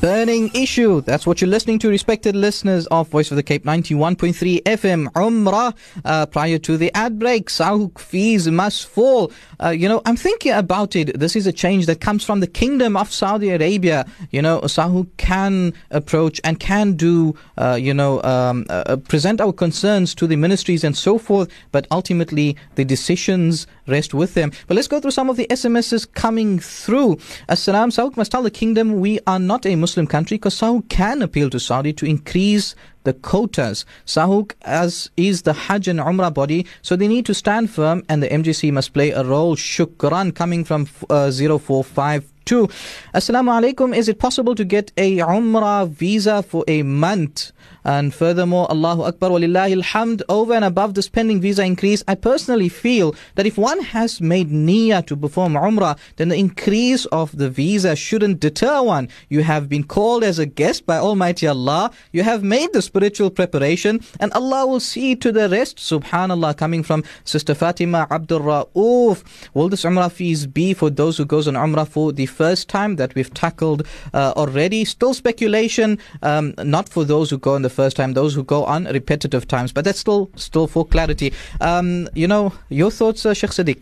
Burning 0.00 0.48
issue. 0.54 1.00
That's 1.00 1.26
what 1.26 1.40
you're 1.40 1.50
listening 1.50 1.80
to, 1.80 1.88
respected 1.88 2.36
listeners 2.36 2.86
of 2.86 3.08
Voice 3.08 3.32
of 3.32 3.36
the 3.36 3.42
Cape 3.42 3.64
91.3 3.64 4.62
FM. 4.62 5.08
Umrah. 5.14 5.74
Uh, 6.04 6.24
prior 6.26 6.56
to 6.58 6.76
the 6.76 6.94
ad 6.94 7.18
break, 7.18 7.48
SAHUC 7.48 7.98
fees 7.98 8.46
must 8.46 8.86
fall. 8.86 9.32
Uh, 9.60 9.70
you 9.70 9.88
know, 9.88 10.00
I'm 10.06 10.14
thinking 10.14 10.52
about 10.52 10.94
it. 10.94 11.18
This 11.18 11.34
is 11.34 11.48
a 11.48 11.52
change 11.52 11.86
that 11.86 12.00
comes 12.00 12.22
from 12.22 12.38
the 12.38 12.46
Kingdom 12.46 12.96
of 12.96 13.10
Saudi 13.10 13.50
Arabia. 13.50 14.06
You 14.30 14.40
know, 14.40 14.60
SAHUC 14.60 15.08
can 15.16 15.74
approach 15.90 16.40
and 16.44 16.60
can 16.60 16.92
do, 16.92 17.34
uh, 17.56 17.74
you 17.74 17.92
know, 17.92 18.22
um, 18.22 18.66
uh, 18.70 18.98
present 19.08 19.40
our 19.40 19.52
concerns 19.52 20.14
to 20.14 20.28
the 20.28 20.36
ministries 20.36 20.84
and 20.84 20.96
so 20.96 21.18
forth, 21.18 21.50
but 21.72 21.88
ultimately 21.90 22.56
the 22.76 22.84
decisions 22.84 23.66
rest 23.88 24.14
with 24.14 24.34
them. 24.34 24.52
But 24.68 24.76
let's 24.76 24.86
go 24.86 25.00
through 25.00 25.10
some 25.10 25.28
of 25.28 25.36
the 25.36 25.48
SMSs 25.48 26.12
coming 26.12 26.60
through. 26.60 27.16
Assalam, 27.48 27.92
Saudi 27.92 28.14
must 28.16 28.30
tell 28.30 28.44
the 28.44 28.50
kingdom 28.50 29.00
we 29.00 29.18
are 29.26 29.40
not 29.40 29.66
a 29.66 29.74
Muslim 29.74 29.87
country 29.94 30.36
because 30.36 30.54
Saudi 30.54 30.86
can 30.88 31.22
appeal 31.22 31.50
to 31.50 31.60
Saudi 31.60 31.92
to 31.94 32.06
increase 32.06 32.74
the 33.04 33.12
quotas. 33.12 33.84
SAHUC 34.06 34.52
as 34.62 35.10
is 35.16 35.42
the 35.42 35.52
Hajj 35.52 35.88
and 35.88 36.00
Umrah 36.00 36.32
body, 36.32 36.66
so 36.82 36.96
they 36.96 37.08
need 37.08 37.26
to 37.26 37.34
stand 37.34 37.70
firm 37.70 38.02
and 38.08 38.22
the 38.22 38.28
MJC 38.28 38.72
must 38.72 38.92
play 38.92 39.10
a 39.10 39.24
role. 39.24 39.56
Shukran 39.56 40.34
coming 40.34 40.64
from 40.64 40.88
uh, 41.08 41.30
0452. 41.30 42.68
Assalamu 43.14 43.50
alaikum. 43.60 43.96
Is 43.96 44.08
it 44.08 44.18
possible 44.18 44.54
to 44.54 44.64
get 44.64 44.92
a 44.96 45.18
Umrah 45.18 45.88
visa 45.88 46.42
for 46.42 46.64
a 46.68 46.82
month? 46.82 47.52
And 47.88 48.12
furthermore, 48.12 48.70
Allahu 48.70 49.04
Akbar 49.04 49.30
walillahi 49.30 49.80
alhamd, 49.80 50.20
over 50.28 50.52
and 50.52 50.62
above 50.62 50.92
the 50.92 51.00
spending 51.00 51.40
visa 51.40 51.64
increase, 51.64 52.04
I 52.06 52.16
personally 52.16 52.68
feel 52.68 53.14
that 53.36 53.46
if 53.46 53.56
one 53.56 53.80
has 53.80 54.20
made 54.20 54.50
niyyah 54.50 55.06
to 55.06 55.16
perform 55.16 55.54
Umrah, 55.54 55.96
then 56.16 56.28
the 56.28 56.36
increase 56.36 57.06
of 57.06 57.34
the 57.38 57.48
visa 57.48 57.96
shouldn't 57.96 58.40
deter 58.40 58.82
one. 58.82 59.08
You 59.30 59.42
have 59.42 59.70
been 59.70 59.84
called 59.84 60.22
as 60.22 60.38
a 60.38 60.44
guest 60.44 60.84
by 60.84 60.98
Almighty 60.98 61.46
Allah. 61.46 61.90
You 62.12 62.24
have 62.24 62.42
made 62.42 62.74
the 62.74 62.82
spiritual 62.82 63.30
preparation, 63.30 64.04
and 64.20 64.34
Allah 64.34 64.66
will 64.66 64.80
see 64.80 65.16
to 65.16 65.32
the 65.32 65.48
rest. 65.48 65.78
Subhanallah, 65.78 66.58
coming 66.58 66.82
from 66.82 67.04
Sister 67.24 67.54
Fatima 67.54 68.06
Abdul 68.10 68.40
Rauf. 68.40 69.48
Will 69.54 69.70
this 69.70 69.84
Umrah 69.84 70.12
fees 70.12 70.46
be 70.46 70.74
for 70.74 70.90
those 70.90 71.16
who 71.16 71.24
goes 71.24 71.48
on 71.48 71.54
Umrah 71.54 71.88
for 71.88 72.12
the 72.12 72.26
first 72.26 72.68
time 72.68 72.96
that 72.96 73.14
we've 73.14 73.32
tackled 73.32 73.86
uh, 74.12 74.34
already? 74.36 74.84
Still 74.84 75.14
speculation, 75.14 75.98
um, 76.20 76.52
not 76.58 76.90
for 76.90 77.02
those 77.02 77.30
who 77.30 77.38
go 77.38 77.54
on 77.54 77.62
the 77.62 77.77
first 77.80 77.96
time, 77.96 78.10
those 78.14 78.32
who 78.36 78.42
go 78.56 78.60
on 78.74 78.80
repetitive 78.98 79.44
times, 79.46 79.70
but 79.72 79.82
that's 79.84 80.00
still 80.06 80.22
still 80.48 80.66
for 80.74 80.84
clarity. 80.94 81.28
Um, 81.60 82.08
you 82.22 82.28
know, 82.32 82.44
your 82.80 82.90
thoughts, 82.98 83.20
uh, 83.24 83.34
Sheikh 83.40 83.54
Sadiq? 83.58 83.80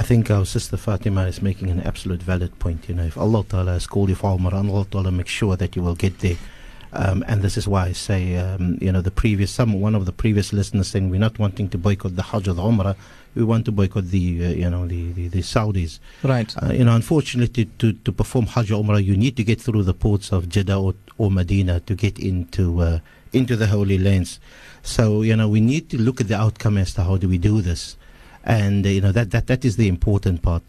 I 0.00 0.02
think 0.08 0.30
our 0.30 0.44
sister 0.44 0.76
Fatima 0.76 1.22
is 1.32 1.40
making 1.40 1.68
an 1.70 1.80
absolute 1.90 2.22
valid 2.22 2.52
point. 2.58 2.80
You 2.88 2.94
know, 2.94 3.06
if 3.12 3.16
Allah 3.16 3.42
Ta'ala 3.48 3.72
has 3.72 3.86
called 3.86 4.10
you 4.10 4.18
for 4.22 4.36
Umrah, 4.36 4.60
Allah 4.64 4.86
Ta'ala 4.90 5.10
makes 5.10 5.30
sure 5.40 5.56
that 5.56 5.74
you 5.76 5.82
will 5.82 5.98
get 6.06 6.18
there. 6.20 6.38
Um, 6.92 7.24
and 7.30 7.42
this 7.42 7.56
is 7.56 7.66
why 7.66 7.82
I 7.86 7.92
say, 7.92 8.36
um, 8.36 8.78
you 8.80 8.92
know, 8.92 9.00
the 9.00 9.10
previous, 9.10 9.50
some 9.50 9.80
one 9.80 9.94
of 9.94 10.04
the 10.06 10.12
previous 10.12 10.52
listeners 10.52 10.88
saying 10.88 11.10
we're 11.10 11.26
not 11.28 11.38
wanting 11.38 11.68
to 11.70 11.78
boycott 11.78 12.16
the 12.16 12.22
Hajj 12.30 12.48
or 12.48 12.54
the 12.54 12.62
Umrah, 12.62 12.96
we 13.34 13.44
want 13.44 13.64
to 13.66 13.72
boycott 13.72 14.06
the, 14.06 14.46
uh, 14.46 14.48
you 14.50 14.68
know, 14.70 14.86
the, 14.86 15.12
the, 15.12 15.28
the 15.28 15.40
Saudis. 15.40 15.98
Right. 16.22 16.52
Uh, 16.62 16.72
you 16.72 16.84
know, 16.84 16.94
unfortunately, 16.94 17.66
to, 17.78 17.92
to 17.92 18.12
perform 18.12 18.46
Hajj 18.46 18.72
or 18.72 18.82
Umrah, 18.82 19.04
you 19.04 19.16
need 19.16 19.36
to 19.36 19.44
get 19.44 19.60
through 19.60 19.84
the 19.84 19.94
ports 19.94 20.32
of 20.32 20.48
Jeddah 20.48 20.76
or, 20.76 20.94
or 21.18 21.30
Medina 21.30 21.80
to 21.80 21.94
get 21.94 22.18
into 22.18 22.80
uh, 22.80 22.98
into 23.32 23.56
the 23.56 23.66
Holy 23.66 23.98
Lands. 23.98 24.40
So, 24.82 25.22
you 25.22 25.36
know, 25.36 25.48
we 25.48 25.60
need 25.60 25.90
to 25.90 25.98
look 25.98 26.20
at 26.20 26.28
the 26.28 26.36
outcome 26.36 26.78
as 26.78 26.94
to 26.94 27.04
how 27.04 27.16
do 27.18 27.28
we 27.28 27.38
do 27.38 27.60
this, 27.60 27.96
and 28.44 28.86
uh, 28.86 28.88
you 28.88 29.00
know 29.00 29.12
that, 29.12 29.30
that 29.30 29.46
that 29.46 29.64
is 29.64 29.76
the 29.76 29.88
important 29.88 30.42
part. 30.42 30.62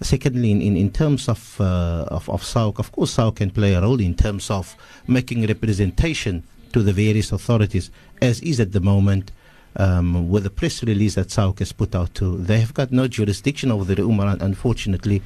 Secondly, 0.00 0.50
in, 0.50 0.60
in, 0.60 0.76
in 0.76 0.90
terms 0.90 1.28
of, 1.28 1.60
uh, 1.60 2.04
of 2.08 2.28
of 2.28 2.42
SAHUC, 2.42 2.78
of 2.78 2.90
course, 2.92 3.16
SAHUC 3.16 3.36
can 3.36 3.50
play 3.50 3.74
a 3.74 3.80
role 3.80 4.00
in 4.00 4.14
terms 4.14 4.50
of 4.50 4.76
making 5.06 5.46
representation 5.46 6.42
to 6.72 6.82
the 6.82 6.92
various 6.92 7.32
authorities, 7.32 7.90
as 8.20 8.40
is 8.40 8.58
at 8.58 8.72
the 8.72 8.80
moment. 8.80 9.30
Um, 9.74 10.28
with 10.28 10.42
the 10.42 10.50
press 10.50 10.82
release 10.84 11.14
that 11.14 11.28
SAHUC 11.28 11.60
has 11.60 11.72
put 11.72 11.94
out 11.94 12.14
too, 12.14 12.36
they 12.36 12.60
have 12.60 12.74
got 12.74 12.92
no 12.92 13.08
jurisdiction 13.08 13.72
over 13.72 13.84
the 13.84 14.02
Umrah, 14.02 14.40
unfortunately, 14.42 15.22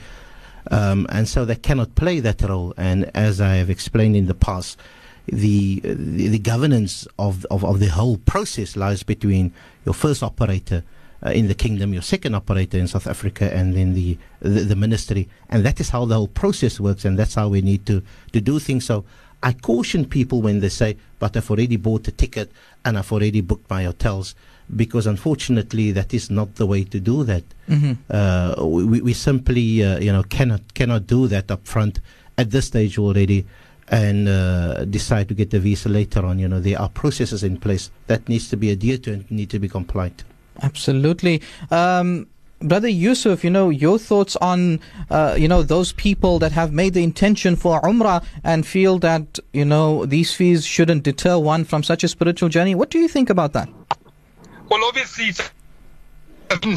um, 0.70 1.06
and 1.10 1.26
so 1.28 1.44
they 1.44 1.56
cannot 1.56 1.96
play 1.96 2.20
that 2.20 2.42
role. 2.42 2.72
And 2.76 3.10
as 3.12 3.40
I 3.40 3.56
have 3.56 3.70
explained 3.70 4.14
in 4.14 4.26
the 4.26 4.34
past, 4.34 4.78
the, 5.26 5.80
the 5.80 6.28
the 6.28 6.38
governance 6.38 7.08
of, 7.18 7.44
of 7.46 7.64
of 7.64 7.80
the 7.80 7.88
whole 7.88 8.18
process 8.18 8.76
lies 8.76 9.02
between 9.02 9.52
your 9.84 9.94
first 9.94 10.22
operator 10.22 10.84
uh, 11.24 11.30
in 11.30 11.48
the 11.48 11.54
kingdom, 11.54 11.92
your 11.92 12.02
second 12.02 12.34
operator 12.34 12.78
in 12.78 12.86
South 12.86 13.06
Africa, 13.06 13.52
and 13.52 13.74
then 13.74 13.94
the, 13.94 14.16
the, 14.40 14.60
the 14.60 14.76
ministry. 14.76 15.28
And 15.48 15.64
that 15.64 15.80
is 15.80 15.90
how 15.90 16.04
the 16.04 16.14
whole 16.14 16.28
process 16.28 16.78
works, 16.78 17.04
and 17.04 17.18
that's 17.18 17.34
how 17.34 17.48
we 17.48 17.62
need 17.62 17.86
to, 17.86 18.02
to 18.32 18.40
do 18.40 18.58
things. 18.58 18.84
So 18.84 19.04
I 19.48 19.52
caution 19.52 20.04
people 20.18 20.38
when 20.46 20.58
they 20.60 20.72
say, 20.80 20.96
but 21.20 21.36
I've 21.36 21.50
already 21.52 21.76
bought 21.76 22.08
a 22.08 22.14
ticket 22.22 22.48
and 22.84 22.98
I've 22.98 23.12
already 23.12 23.42
booked 23.42 23.70
my 23.70 23.84
hotels, 23.84 24.34
because 24.74 25.06
unfortunately 25.06 25.92
that 25.92 26.12
is 26.12 26.30
not 26.30 26.48
the 26.56 26.66
way 26.66 26.82
to 26.84 26.98
do 26.98 27.22
that. 27.24 27.44
Mm-hmm. 27.68 27.92
Uh, 28.10 28.66
we, 28.66 29.00
we 29.08 29.12
simply, 29.12 29.84
uh, 29.84 30.00
you 30.06 30.12
know, 30.12 30.24
cannot 30.24 30.62
cannot 30.74 31.06
do 31.06 31.28
that 31.28 31.46
up 31.54 31.62
front 31.74 32.00
at 32.36 32.50
this 32.50 32.66
stage 32.66 32.98
already 32.98 33.46
and 33.88 34.28
uh, 34.28 34.84
decide 34.84 35.28
to 35.28 35.34
get 35.34 35.50
the 35.50 35.60
visa 35.60 35.88
later 35.88 36.26
on. 36.26 36.40
You 36.40 36.48
know, 36.48 36.60
there 36.60 36.80
are 36.82 36.88
processes 36.88 37.44
in 37.44 37.56
place 37.58 37.90
that 38.08 38.28
needs 38.28 38.48
to 38.50 38.56
be 38.56 38.72
adhered 38.72 39.04
to 39.04 39.12
and 39.12 39.30
need 39.30 39.50
to 39.50 39.60
be 39.60 39.68
compliant. 39.68 40.24
Absolutely. 40.62 41.40
Um, 41.70 42.26
Brother 42.60 42.88
Yusuf, 42.88 43.44
you 43.44 43.50
know, 43.50 43.68
your 43.68 43.98
thoughts 43.98 44.34
on, 44.36 44.80
uh, 45.10 45.36
you 45.38 45.46
know, 45.46 45.62
those 45.62 45.92
people 45.92 46.38
that 46.38 46.52
have 46.52 46.72
made 46.72 46.94
the 46.94 47.02
intention 47.02 47.54
for 47.54 47.80
Umrah 47.82 48.24
and 48.42 48.66
feel 48.66 48.98
that, 49.00 49.38
you 49.52 49.64
know, 49.64 50.06
these 50.06 50.32
fees 50.32 50.64
shouldn't 50.64 51.02
deter 51.02 51.38
one 51.38 51.64
from 51.64 51.82
such 51.82 52.02
a 52.02 52.08
spiritual 52.08 52.48
journey. 52.48 52.74
What 52.74 52.90
do 52.90 52.98
you 52.98 53.08
think 53.08 53.28
about 53.28 53.52
that? 53.52 53.68
Well, 54.70 54.82
obviously, 54.84 55.32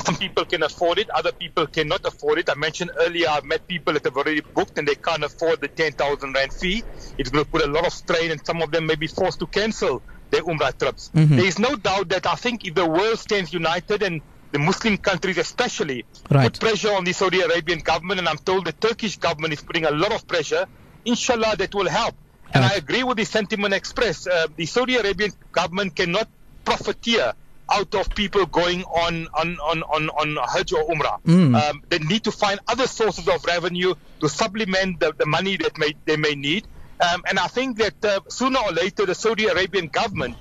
some 0.03 0.17
people 0.17 0.45
can 0.45 0.63
afford 0.63 0.97
it, 0.97 1.09
other 1.11 1.31
people 1.31 1.65
cannot 1.67 2.05
afford 2.05 2.39
it. 2.39 2.49
I 2.49 2.55
mentioned 2.55 2.91
earlier, 2.99 3.29
I've 3.29 3.45
met 3.45 3.65
people 3.67 3.93
that 3.93 4.03
have 4.03 4.17
already 4.17 4.41
booked 4.41 4.77
and 4.77 4.87
they 4.87 4.95
can't 4.95 5.23
afford 5.23 5.61
the 5.61 5.69
10,000 5.69 6.33
Rand 6.33 6.53
fee. 6.53 6.83
It's 7.17 7.29
going 7.29 7.45
to 7.45 7.49
put 7.49 7.63
a 7.63 7.67
lot 7.67 7.85
of 7.85 7.93
strain 7.93 8.31
and 8.31 8.45
some 8.45 8.61
of 8.61 8.71
them 8.71 8.85
may 8.85 8.95
be 8.95 9.07
forced 9.07 9.39
to 9.39 9.47
cancel 9.47 10.01
their 10.31 10.41
Umrah 10.41 10.77
trips. 10.77 11.09
Mhm. 11.15 11.37
There 11.37 11.45
is 11.45 11.57
no 11.57 11.75
doubt 11.75 12.09
that 12.09 12.27
I 12.27 12.35
think 12.35 12.65
if 12.65 12.75
the 12.75 12.85
world 12.85 13.17
stands 13.17 13.53
united 13.53 14.03
and 14.03 14.21
the 14.51 14.59
Muslim 14.59 14.97
countries 14.97 15.37
especially 15.37 16.05
Right. 16.29 16.51
put 16.51 16.59
pressure 16.59 16.93
on 16.93 17.03
the 17.03 17.13
Saudi 17.13 17.41
Arabian 17.41 17.79
government, 17.79 18.19
and 18.19 18.27
I'm 18.27 18.37
told 18.37 18.65
the 18.65 18.71
Turkish 18.71 19.17
government 19.17 19.53
is 19.53 19.61
putting 19.61 19.85
a 19.85 19.91
lot 19.91 20.11
of 20.11 20.27
pressure, 20.27 20.65
inshallah 21.05 21.55
that 21.57 21.73
will 21.73 21.89
help. 21.89 22.15
And 22.53 22.65
I 22.65 22.73
agree 22.73 23.03
with 23.03 23.17
the 23.17 23.25
sentiment 23.25 23.73
expressed. 23.75 24.27
Uh, 24.27 24.47
the 24.55 24.65
Saudi 24.65 24.95
Arabian 24.95 25.31
government 25.51 25.95
cannot 25.95 26.27
profiteer 26.65 27.33
out 27.71 27.93
of 27.93 28.09
people 28.15 28.47
going 28.47 28.83
on 28.83 29.27
on 29.35 29.57
on 29.59 29.83
on, 29.83 30.09
on 30.09 30.37
Hajj 30.51 30.73
or 30.73 30.87
Umrah. 30.87 31.21
Mm. 31.23 31.55
Um, 31.55 31.83
they 31.89 31.99
need 31.99 32.23
to 32.23 32.31
find 32.31 32.59
other 32.67 32.87
sources 32.87 33.27
of 33.27 33.45
revenue 33.45 33.93
to 34.21 34.27
supplement 34.29 34.99
the, 34.99 35.13
the 35.15 35.27
money 35.27 35.57
that 35.57 35.77
may, 35.77 35.93
they 36.05 36.17
may 36.17 36.33
need. 36.33 36.65
Um, 36.99 37.21
and 37.29 37.37
I 37.37 37.47
think 37.47 37.77
that 37.77 38.03
uh, 38.03 38.19
sooner 38.27 38.59
or 38.59 38.71
later 38.71 39.05
the 39.05 39.13
Saudi 39.15 39.45
Arabian 39.45 39.87
government 39.87 40.35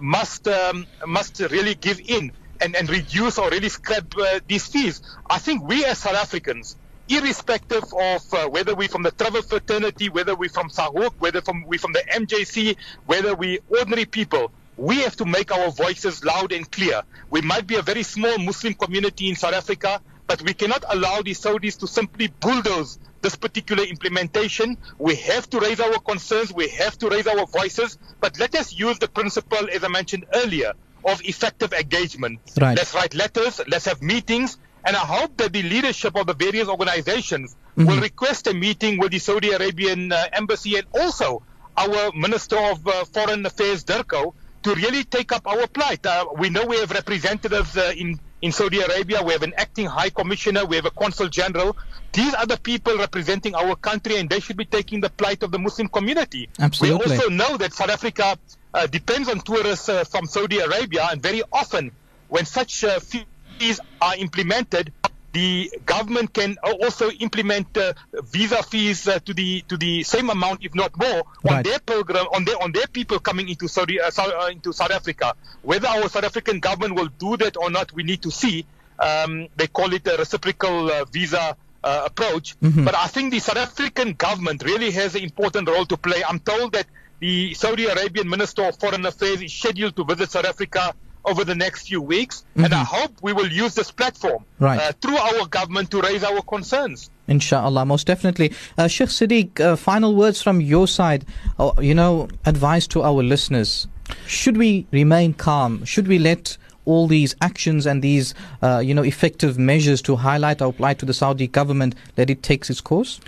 must 0.00 0.46
um, 0.46 0.86
must 1.06 1.40
really 1.40 1.74
give 1.74 2.00
in 2.00 2.32
and, 2.64 2.74
and 2.74 2.88
reduce 2.88 3.38
or 3.38 3.50
really 3.50 3.68
scrap 3.68 4.06
uh, 4.16 4.40
these 4.48 4.66
fees. 4.66 5.02
I 5.28 5.38
think 5.38 5.68
we 5.68 5.84
as 5.84 5.98
South 5.98 6.14
Africans, 6.14 6.76
irrespective 7.08 7.84
of 7.92 8.22
uh, 8.32 8.48
whether 8.48 8.74
we're 8.74 8.88
from 8.88 9.02
the 9.02 9.10
travel 9.10 9.42
fraternity, 9.42 10.08
whether 10.08 10.34
we're 10.34 10.48
from 10.48 10.70
SAHUC, 10.70 11.12
whether 11.18 11.42
from 11.42 11.64
we 11.66 11.76
from 11.76 11.92
the 11.92 12.02
MJC, 12.10 12.76
whether 13.04 13.34
we're 13.34 13.58
ordinary 13.68 14.06
people, 14.06 14.50
we 14.78 15.02
have 15.02 15.14
to 15.16 15.26
make 15.26 15.52
our 15.52 15.70
voices 15.70 16.24
loud 16.24 16.52
and 16.52 16.68
clear. 16.70 17.02
We 17.30 17.42
might 17.42 17.66
be 17.66 17.76
a 17.76 17.82
very 17.82 18.02
small 18.02 18.38
Muslim 18.38 18.72
community 18.74 19.28
in 19.28 19.36
South 19.36 19.54
Africa, 19.54 20.00
but 20.26 20.40
we 20.40 20.54
cannot 20.54 20.84
allow 20.88 21.20
the 21.20 21.32
Saudis 21.32 21.78
to 21.80 21.86
simply 21.86 22.28
bulldoze 22.28 22.98
this 23.20 23.36
particular 23.36 23.84
implementation. 23.84 24.78
We 24.98 25.16
have 25.16 25.48
to 25.50 25.60
raise 25.60 25.80
our 25.80 25.98
concerns, 25.98 26.52
we 26.52 26.68
have 26.68 26.96
to 26.98 27.10
raise 27.10 27.26
our 27.26 27.46
voices, 27.46 27.98
but 28.20 28.38
let 28.40 28.54
us 28.54 28.72
use 28.72 28.98
the 28.98 29.08
principle, 29.08 29.68
as 29.70 29.84
I 29.84 29.88
mentioned 29.88 30.24
earlier, 30.34 30.72
of 31.04 31.20
effective 31.24 31.72
engagement. 31.72 32.40
Right. 32.60 32.76
Let's 32.76 32.94
write 32.94 33.14
letters, 33.14 33.60
let's 33.68 33.84
have 33.86 34.00
meetings, 34.02 34.58
and 34.84 34.96
I 34.96 35.00
hope 35.00 35.36
that 35.38 35.52
the 35.52 35.62
leadership 35.62 36.16
of 36.16 36.26
the 36.26 36.34
various 36.34 36.68
organizations 36.68 37.56
Mhm. 37.76 37.86
will 37.86 38.00
request 38.00 38.46
a 38.46 38.54
meeting 38.54 38.98
with 38.98 39.10
the 39.12 39.18
Saudi 39.18 39.50
Arabian 39.50 40.12
uh, 40.12 40.26
embassy 40.32 40.76
and 40.76 40.86
also 40.94 41.42
our 41.76 42.12
Minister 42.14 42.56
of 42.56 42.86
uh, 42.86 43.04
Foreign 43.06 43.44
Affairs, 43.44 43.82
DIRCO, 43.84 44.32
to 44.62 44.74
really 44.76 45.04
take 45.04 45.32
up 45.32 45.46
our 45.46 45.66
plight. 45.66 46.06
Uh, 46.06 46.26
we 46.38 46.48
know 46.50 46.64
we 46.66 46.78
have 46.78 46.90
representatives 46.92 47.76
uh, 47.76 47.92
in, 47.96 48.18
in 48.42 48.52
Saudi 48.52 48.80
Arabia, 48.80 49.22
we 49.22 49.32
have 49.32 49.42
an 49.42 49.54
acting 49.58 49.86
high 49.86 50.08
commissioner, 50.10 50.64
we 50.64 50.76
have 50.76 50.86
a 50.86 50.90
consul 50.90 51.28
general. 51.28 51.76
These 52.12 52.32
are 52.34 52.46
the 52.46 52.56
people 52.58 52.96
representing 52.96 53.54
our 53.56 53.74
country, 53.74 54.16
and 54.18 54.30
they 54.30 54.38
should 54.40 54.56
be 54.56 54.64
taking 54.64 55.00
the 55.00 55.10
plight 55.10 55.42
of 55.42 55.50
the 55.50 55.58
Muslim 55.58 55.88
community. 55.88 56.48
Absolutely. 56.60 57.06
We 57.06 57.12
also 57.16 57.28
know 57.28 57.56
that 57.56 57.74
South 57.74 57.90
Africa 57.90 58.38
uh, 58.74 58.86
depends 58.86 59.28
on 59.28 59.40
tourists 59.40 59.88
uh, 59.88 60.04
from 60.04 60.26
Saudi 60.26 60.58
Arabia, 60.58 61.08
and 61.10 61.22
very 61.22 61.42
often, 61.52 61.90
when 62.28 62.44
such 62.44 62.84
uh, 62.84 62.98
fees 63.00 63.80
are 64.00 64.16
implemented, 64.16 64.92
the 65.32 65.70
government 65.84 66.32
can 66.32 66.56
also 66.82 67.10
implement 67.10 67.76
uh, 67.76 67.92
visa 68.24 68.62
fees 68.62 69.08
uh, 69.08 69.18
to 69.20 69.34
the 69.34 69.62
to 69.68 69.76
the 69.76 70.02
same 70.04 70.30
amount, 70.30 70.64
if 70.64 70.74
not 70.74 70.96
more, 70.96 71.22
on 71.48 71.62
their 71.64 71.78
program, 71.80 72.26
on 72.32 72.44
their 72.44 72.60
on 72.62 72.70
their 72.72 72.86
people 72.86 73.18
coming 73.18 73.48
into 73.48 73.66
Saudi 73.68 74.00
uh, 74.00 74.10
uh, 74.16 74.48
into 74.52 74.72
South 74.72 74.92
Africa. 74.92 75.34
Whether 75.62 75.88
our 75.88 76.08
South 76.08 76.24
African 76.24 76.60
government 76.60 76.94
will 76.94 77.08
do 77.18 77.36
that 77.38 77.56
or 77.56 77.70
not, 77.70 77.92
we 77.92 78.02
need 78.04 78.22
to 78.22 78.30
see. 78.30 78.64
Um, 78.98 79.48
they 79.56 79.66
call 79.66 79.92
it 79.92 80.06
a 80.06 80.16
reciprocal 80.16 80.88
uh, 80.90 81.04
visa 81.06 81.56
uh, 81.82 82.02
approach, 82.06 82.54
Mhm. 82.60 82.84
but 82.84 82.94
I 82.94 83.08
think 83.08 83.32
the 83.32 83.40
South 83.40 83.56
African 83.56 84.12
government 84.12 84.62
really 84.62 84.92
has 84.92 85.16
an 85.16 85.22
important 85.24 85.68
role 85.68 85.84
to 85.86 85.96
play. 85.96 86.22
I'm 86.22 86.38
told 86.38 86.72
that 86.74 86.86
the 87.24 87.54
Saudi 87.54 87.86
Arabian 87.86 88.28
Minister 88.28 88.64
of 88.64 88.78
Foreign 88.78 89.06
Affairs 89.06 89.40
is 89.40 89.50
scheduled 89.50 89.96
to 89.96 90.04
visit 90.04 90.30
South 90.30 90.44
Africa 90.44 90.92
over 91.24 91.42
the 91.42 91.54
next 91.54 91.88
few 91.88 92.02
weeks, 92.02 92.44
and 92.54 92.74
I 92.74 92.84
hope 92.84 93.12
we 93.22 93.32
will 93.32 93.50
use 93.50 93.74
this 93.74 93.90
platform 93.90 94.44
Right. 94.58 94.78
uh, 94.78 94.92
through 95.00 95.16
our 95.16 95.46
government 95.46 95.90
to 95.92 96.02
raise 96.02 96.22
our 96.22 96.42
concerns. 96.42 97.08
Inshallah, 97.26 97.86
most 97.86 98.06
definitely. 98.06 98.52
Uh, 98.76 98.88
Sheikh 98.88 99.08
Siddiq, 99.08 99.58
uh, 99.58 99.74
final 99.76 100.14
words 100.14 100.42
from 100.42 100.60
your 100.60 100.86
side. 100.86 101.24
Uh, 101.58 101.70
you 101.80 101.94
know, 101.94 102.28
advice 102.44 102.86
to 102.88 103.02
our 103.02 103.22
listeners. 103.22 103.88
Should 104.26 104.58
we 104.58 104.86
remain 104.90 105.32
calm? 105.32 105.82
Should 105.86 106.08
we 106.08 106.18
let 106.18 106.58
all 106.84 107.08
these 107.08 107.34
actions 107.40 107.86
and 107.86 108.02
these, 108.02 108.34
uh, 108.60 108.82
you 108.84 108.92
know, 108.92 109.02
effective 109.02 109.58
measures 109.58 110.02
to 110.02 110.16
highlight 110.16 110.60
our 110.60 110.74
plight 110.74 110.98
to 110.98 111.06
the 111.06 111.14
Saudi 111.14 111.46
government, 111.46 111.94
let 112.18 112.28
it 112.28 112.42
take 112.42 112.68
its 112.68 112.82
course? 112.82 113.18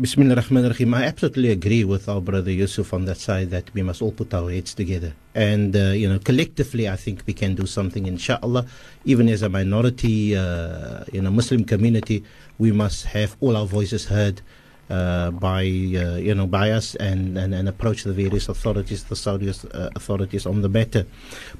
Bismillah 0.00 0.36
ar-Rahman 0.36 0.64
ar-Rahim. 0.64 0.94
I 0.94 1.06
absolutely 1.06 1.50
agree 1.50 1.82
with 1.82 2.08
our 2.08 2.20
brother 2.20 2.52
Yusuf 2.52 2.94
on 2.94 3.04
that 3.06 3.16
side 3.16 3.50
that 3.50 3.74
we 3.74 3.82
must 3.82 4.00
all 4.00 4.12
put 4.12 4.32
our 4.32 4.48
heads 4.48 4.72
together. 4.72 5.12
And, 5.34 5.74
uh, 5.74 5.90
you 5.90 6.08
know, 6.08 6.20
collectively, 6.20 6.88
I 6.88 6.94
think 6.94 7.24
we 7.26 7.32
can 7.32 7.56
do 7.56 7.66
something, 7.66 8.06
inshallah. 8.06 8.64
Even 9.04 9.28
as 9.28 9.42
a 9.42 9.48
minority, 9.48 10.36
uh, 10.36 11.02
you 11.12 11.20
know, 11.20 11.32
Muslim 11.32 11.64
community, 11.64 12.22
we 12.58 12.70
must 12.70 13.06
have 13.06 13.36
all 13.40 13.56
our 13.56 13.66
voices 13.66 14.06
heard 14.06 14.40
uh, 14.88 15.32
by, 15.32 15.62
uh, 15.62 16.14
you 16.14 16.32
know, 16.32 16.46
by 16.46 16.70
us 16.70 16.94
and, 16.94 17.36
and, 17.36 17.52
and 17.52 17.68
approach 17.68 18.04
the 18.04 18.12
various 18.12 18.48
authorities, 18.48 19.02
the 19.02 19.16
Saudi 19.16 19.50
uh, 19.50 19.90
authorities 19.96 20.46
on 20.46 20.62
the 20.62 20.68
matter. 20.68 21.06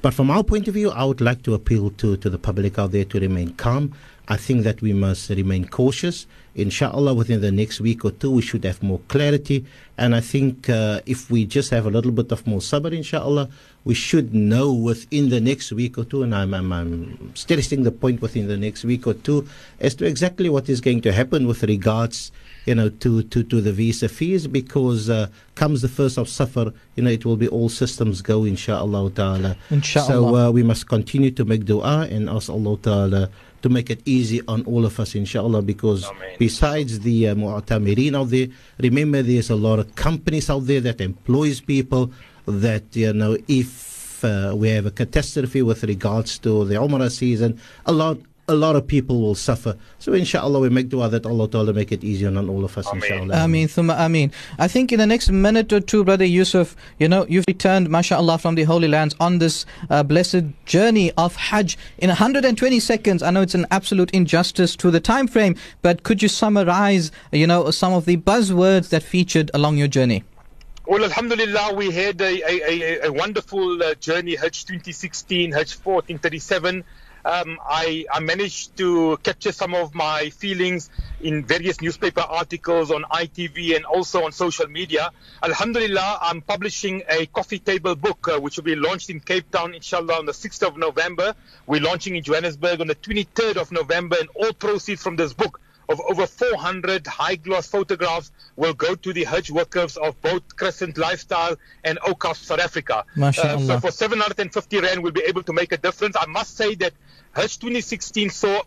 But 0.01 0.13
from 0.13 0.31
our 0.31 0.45
point 0.45 0.69
of 0.69 0.75
view, 0.75 0.91
I 0.91 1.03
would 1.03 1.19
like 1.19 1.43
to 1.43 1.55
appeal 1.55 1.89
to, 1.91 2.15
to 2.15 2.29
the 2.29 2.39
public 2.39 2.79
out 2.79 2.91
there 2.91 3.03
to 3.03 3.19
remain 3.19 3.53
calm. 3.55 3.93
I 4.29 4.37
think 4.37 4.63
that 4.63 4.81
we 4.81 4.93
must 4.93 5.29
remain 5.31 5.67
cautious. 5.67 6.27
Inshallah, 6.53 7.15
within 7.15 7.41
the 7.41 7.51
next 7.51 7.81
week 7.81 8.05
or 8.05 8.11
two, 8.11 8.29
we 8.29 8.43
should 8.43 8.63
have 8.63 8.83
more 8.83 8.99
clarity. 9.07 9.65
And 9.97 10.15
I 10.15 10.21
think 10.21 10.69
uh, 10.69 11.01
if 11.07 11.31
we 11.31 11.45
just 11.45 11.71
have 11.71 11.87
a 11.87 11.89
little 11.89 12.11
bit 12.11 12.31
of 12.31 12.45
more 12.45 12.59
sabr, 12.59 12.95
inshallah, 12.95 13.49
we 13.85 13.95
should 13.95 14.33
know 14.35 14.71
within 14.71 15.29
the 15.29 15.41
next 15.41 15.71
week 15.71 15.97
or 15.97 16.03
two, 16.03 16.21
and 16.21 16.35
I'm, 16.35 16.53
I'm, 16.53 16.71
I'm 16.71 17.31
stressing 17.33 17.83
the 17.83 17.91
point 17.91 18.21
within 18.21 18.47
the 18.47 18.57
next 18.57 18.83
week 18.83 19.07
or 19.07 19.15
two, 19.15 19.47
as 19.79 19.95
to 19.95 20.05
exactly 20.05 20.47
what 20.47 20.69
is 20.69 20.79
going 20.79 21.01
to 21.01 21.11
happen 21.11 21.47
with 21.47 21.63
regards 21.63 22.31
you 22.65 22.75
know, 22.75 22.89
to, 22.89 23.23
to, 23.23 23.41
to 23.41 23.61
the 23.61 23.71
visa 23.71 24.07
fees 24.07 24.45
because 24.45 25.09
uh, 25.09 25.27
comes 25.55 25.81
the 25.81 25.87
first 25.87 26.19
of 26.19 26.29
Safar, 26.29 26.71
you 26.95 27.01
know, 27.01 27.09
it 27.09 27.25
will 27.25 27.37
be 27.37 27.47
all 27.47 27.67
systems 27.67 28.21
go, 28.21 28.43
inshallah 28.43 29.09
ta'ala. 29.11 29.57
Inshallah. 29.71 30.07
So 30.07 30.35
uh, 30.35 30.51
we 30.51 30.61
must 30.61 30.87
continue 30.87 31.31
to 31.31 31.45
make 31.45 31.65
dua 31.65 32.07
and 32.11 32.29
ask 32.29 32.47
Allah 32.49 32.77
ta'ala 32.77 33.29
to 33.61 33.69
make 33.69 33.89
it 33.89 34.01
easy 34.05 34.41
on 34.47 34.63
all 34.63 34.85
of 34.85 34.99
us, 34.99 35.15
inshallah, 35.15 35.61
because 35.61 36.05
Ameen. 36.05 36.37
besides 36.39 36.99
the 37.01 37.29
uh, 37.29 37.35
mu'tamirin 37.35 38.15
out 38.15 38.29
there, 38.29 38.47
remember 38.79 39.21
there's 39.21 39.49
a 39.49 39.55
lot 39.55 39.79
of 39.79 39.95
companies 39.95 40.49
out 40.49 40.65
there 40.65 40.81
that 40.81 41.01
employs 41.01 41.59
people 41.61 42.11
that, 42.45 42.95
you 42.95 43.13
know, 43.13 43.37
if 43.47 44.23
uh, 44.23 44.53
we 44.55 44.69
have 44.69 44.85
a 44.85 44.91
catastrophe 44.91 45.61
with 45.61 45.83
regards 45.83 46.39
to 46.39 46.65
the 46.65 46.75
Umrah 46.75 47.11
season, 47.11 47.59
a 47.85 47.91
lot 47.91 48.17
a 48.49 48.55
lot 48.55 48.75
of 48.75 48.87
people 48.87 49.21
will 49.21 49.35
suffer. 49.35 49.77
So 49.99 50.13
inshallah 50.13 50.59
we 50.59 50.69
make 50.69 50.89
dua 50.89 51.07
that 51.09 51.25
Allah 51.25 51.47
Ta'ala 51.47 51.71
make 51.71 51.91
it 51.91 52.03
easier 52.03 52.27
on 52.29 52.49
all 52.49 52.65
of 52.65 52.77
us, 52.77 52.87
Ameen. 52.87 53.03
inshallah. 53.03 53.35
Ameen, 53.43 53.67
thumma 53.67 53.95
ameen. 54.05 54.31
I 54.57 54.67
think 54.67 54.91
in 54.91 54.99
the 54.99 55.05
next 55.05 55.29
minute 55.29 55.71
or 55.71 55.79
two, 55.79 56.03
Brother 56.03 56.25
Yusuf, 56.25 56.75
you 56.97 57.07
know, 57.07 57.25
you've 57.29 57.45
returned, 57.47 57.89
mashallah, 57.89 58.39
from 58.39 58.55
the 58.55 58.63
Holy 58.63 58.87
Lands 58.87 59.15
on 59.19 59.37
this 59.37 59.65
uh, 59.89 60.03
blessed 60.03 60.43
journey 60.65 61.11
of 61.17 61.35
Hajj 61.35 61.77
in 61.99 62.09
120 62.09 62.79
seconds. 62.79 63.23
I 63.23 63.29
know 63.31 63.41
it's 63.41 63.55
an 63.55 63.67
absolute 63.71 64.11
injustice 64.11 64.75
to 64.77 64.91
the 64.91 64.99
time 64.99 65.27
frame, 65.27 65.55
but 65.81 66.03
could 66.03 66.21
you 66.21 66.27
summarize, 66.27 67.11
you 67.31 67.47
know, 67.47 67.69
some 67.71 67.93
of 67.93 68.05
the 68.05 68.17
buzzwords 68.17 68.89
that 68.89 69.03
featured 69.03 69.51
along 69.53 69.77
your 69.77 69.87
journey? 69.87 70.23
Well, 70.89 71.03
Alhamdulillah, 71.03 71.75
we 71.75 71.91
had 71.91 72.19
a, 72.19 72.41
a, 72.49 72.71
a, 73.03 73.07
a 73.09 73.13
wonderful 73.13 73.83
uh, 73.83 73.93
journey, 73.93 74.35
Hajj 74.35 74.65
2016, 74.65 75.51
Hajj 75.51 75.73
1437. 75.75 76.83
Um, 77.29 77.59
I, 77.63 78.05
I, 78.11 78.21
managed 78.21 78.75
to 78.77 79.17
capture 79.21 79.51
some 79.51 79.75
of 79.75 79.93
my 79.93 80.31
feelings 80.31 80.89
in 81.21 81.45
various 81.45 81.79
newspaper 81.79 82.21
articles 82.21 82.89
on 82.89 83.03
ITV 83.03 83.75
and 83.75 83.85
also 83.85 84.25
on 84.25 84.31
social 84.31 84.65
media. 84.65 85.11
Alhamdulillah, 85.43 86.17
I'm 86.23 86.41
publishing 86.41 87.03
a 87.07 87.27
coffee 87.27 87.59
table 87.59 87.93
book 87.93 88.27
uh, 88.29 88.39
which 88.39 88.57
will 88.57 88.63
be 88.63 88.75
launched 88.75 89.11
in 89.11 89.19
Cape 89.19 89.51
Town, 89.51 89.75
inshallah, 89.75 90.17
on 90.17 90.25
the 90.25 90.31
6th 90.31 90.67
of 90.67 90.77
November. 90.77 91.35
We're 91.67 91.81
launching 91.81 92.15
in 92.15 92.23
Johannesburg 92.23 92.81
on 92.81 92.87
the 92.87 92.95
23rd 92.95 93.57
of 93.57 93.71
November, 93.71 94.15
and 94.19 94.29
all 94.33 94.51
proceeds 94.53 95.03
from 95.03 95.15
this 95.15 95.31
book 95.31 95.61
of 95.89 95.99
over 96.07 96.27
400 96.27 97.07
high 97.07 97.35
gloss 97.35 97.67
photographs 97.67 98.31
will 98.55 98.75
go 98.75 98.93
to 98.95 99.11
the 99.11 99.23
Hajj 99.23 99.49
workers 99.49 99.97
of 99.97 100.21
both 100.21 100.55
Crescent 100.55 100.97
Lifestyle 100.97 101.57
and 101.83 101.99
Awqaf 101.99 102.35
South 102.35 102.59
Africa. 102.59 103.03
Uh, 103.19 103.31
so 103.31 103.79
for 103.79 103.91
750 103.91 104.79
Rand, 104.79 105.01
we'll 105.01 105.11
be 105.11 105.23
able 105.27 105.41
to 105.43 105.51
make 105.51 105.71
a 105.71 105.77
difference. 105.77 106.15
I 106.17 106.27
must 106.27 106.55
say 106.55 106.75
that 106.75 106.93
Hajj 107.33 107.57
2016 107.57 108.29
saw. 108.29 108.61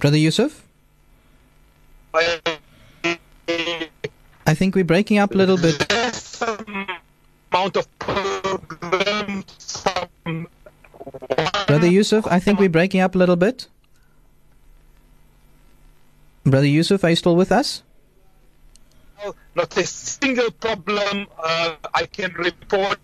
Brother 0.00 0.18
Yusuf? 0.18 0.64
I 2.14 2.40
think 4.54 4.74
we're 4.74 4.84
breaking 4.84 5.18
up 5.18 5.32
a 5.32 5.36
little 5.36 5.58
bit. 5.58 5.92
Amount 7.52 7.76
of 7.76 7.98
Brother 11.68 11.86
Yusuf, 11.86 12.26
I 12.26 12.40
think 12.40 12.58
we're 12.58 12.70
breaking 12.70 13.00
up 13.02 13.14
a 13.14 13.18
little 13.18 13.36
bit. 13.36 13.68
Brother 16.44 16.66
Yusuf, 16.66 17.04
are 17.04 17.10
you 17.10 17.16
still 17.16 17.36
with 17.36 17.52
us? 17.52 17.82
Not 19.54 19.76
a 19.76 19.84
single 19.84 20.50
problem 20.50 21.26
uh, 21.38 21.76
I 21.92 22.06
can 22.06 22.32
report 22.32 22.98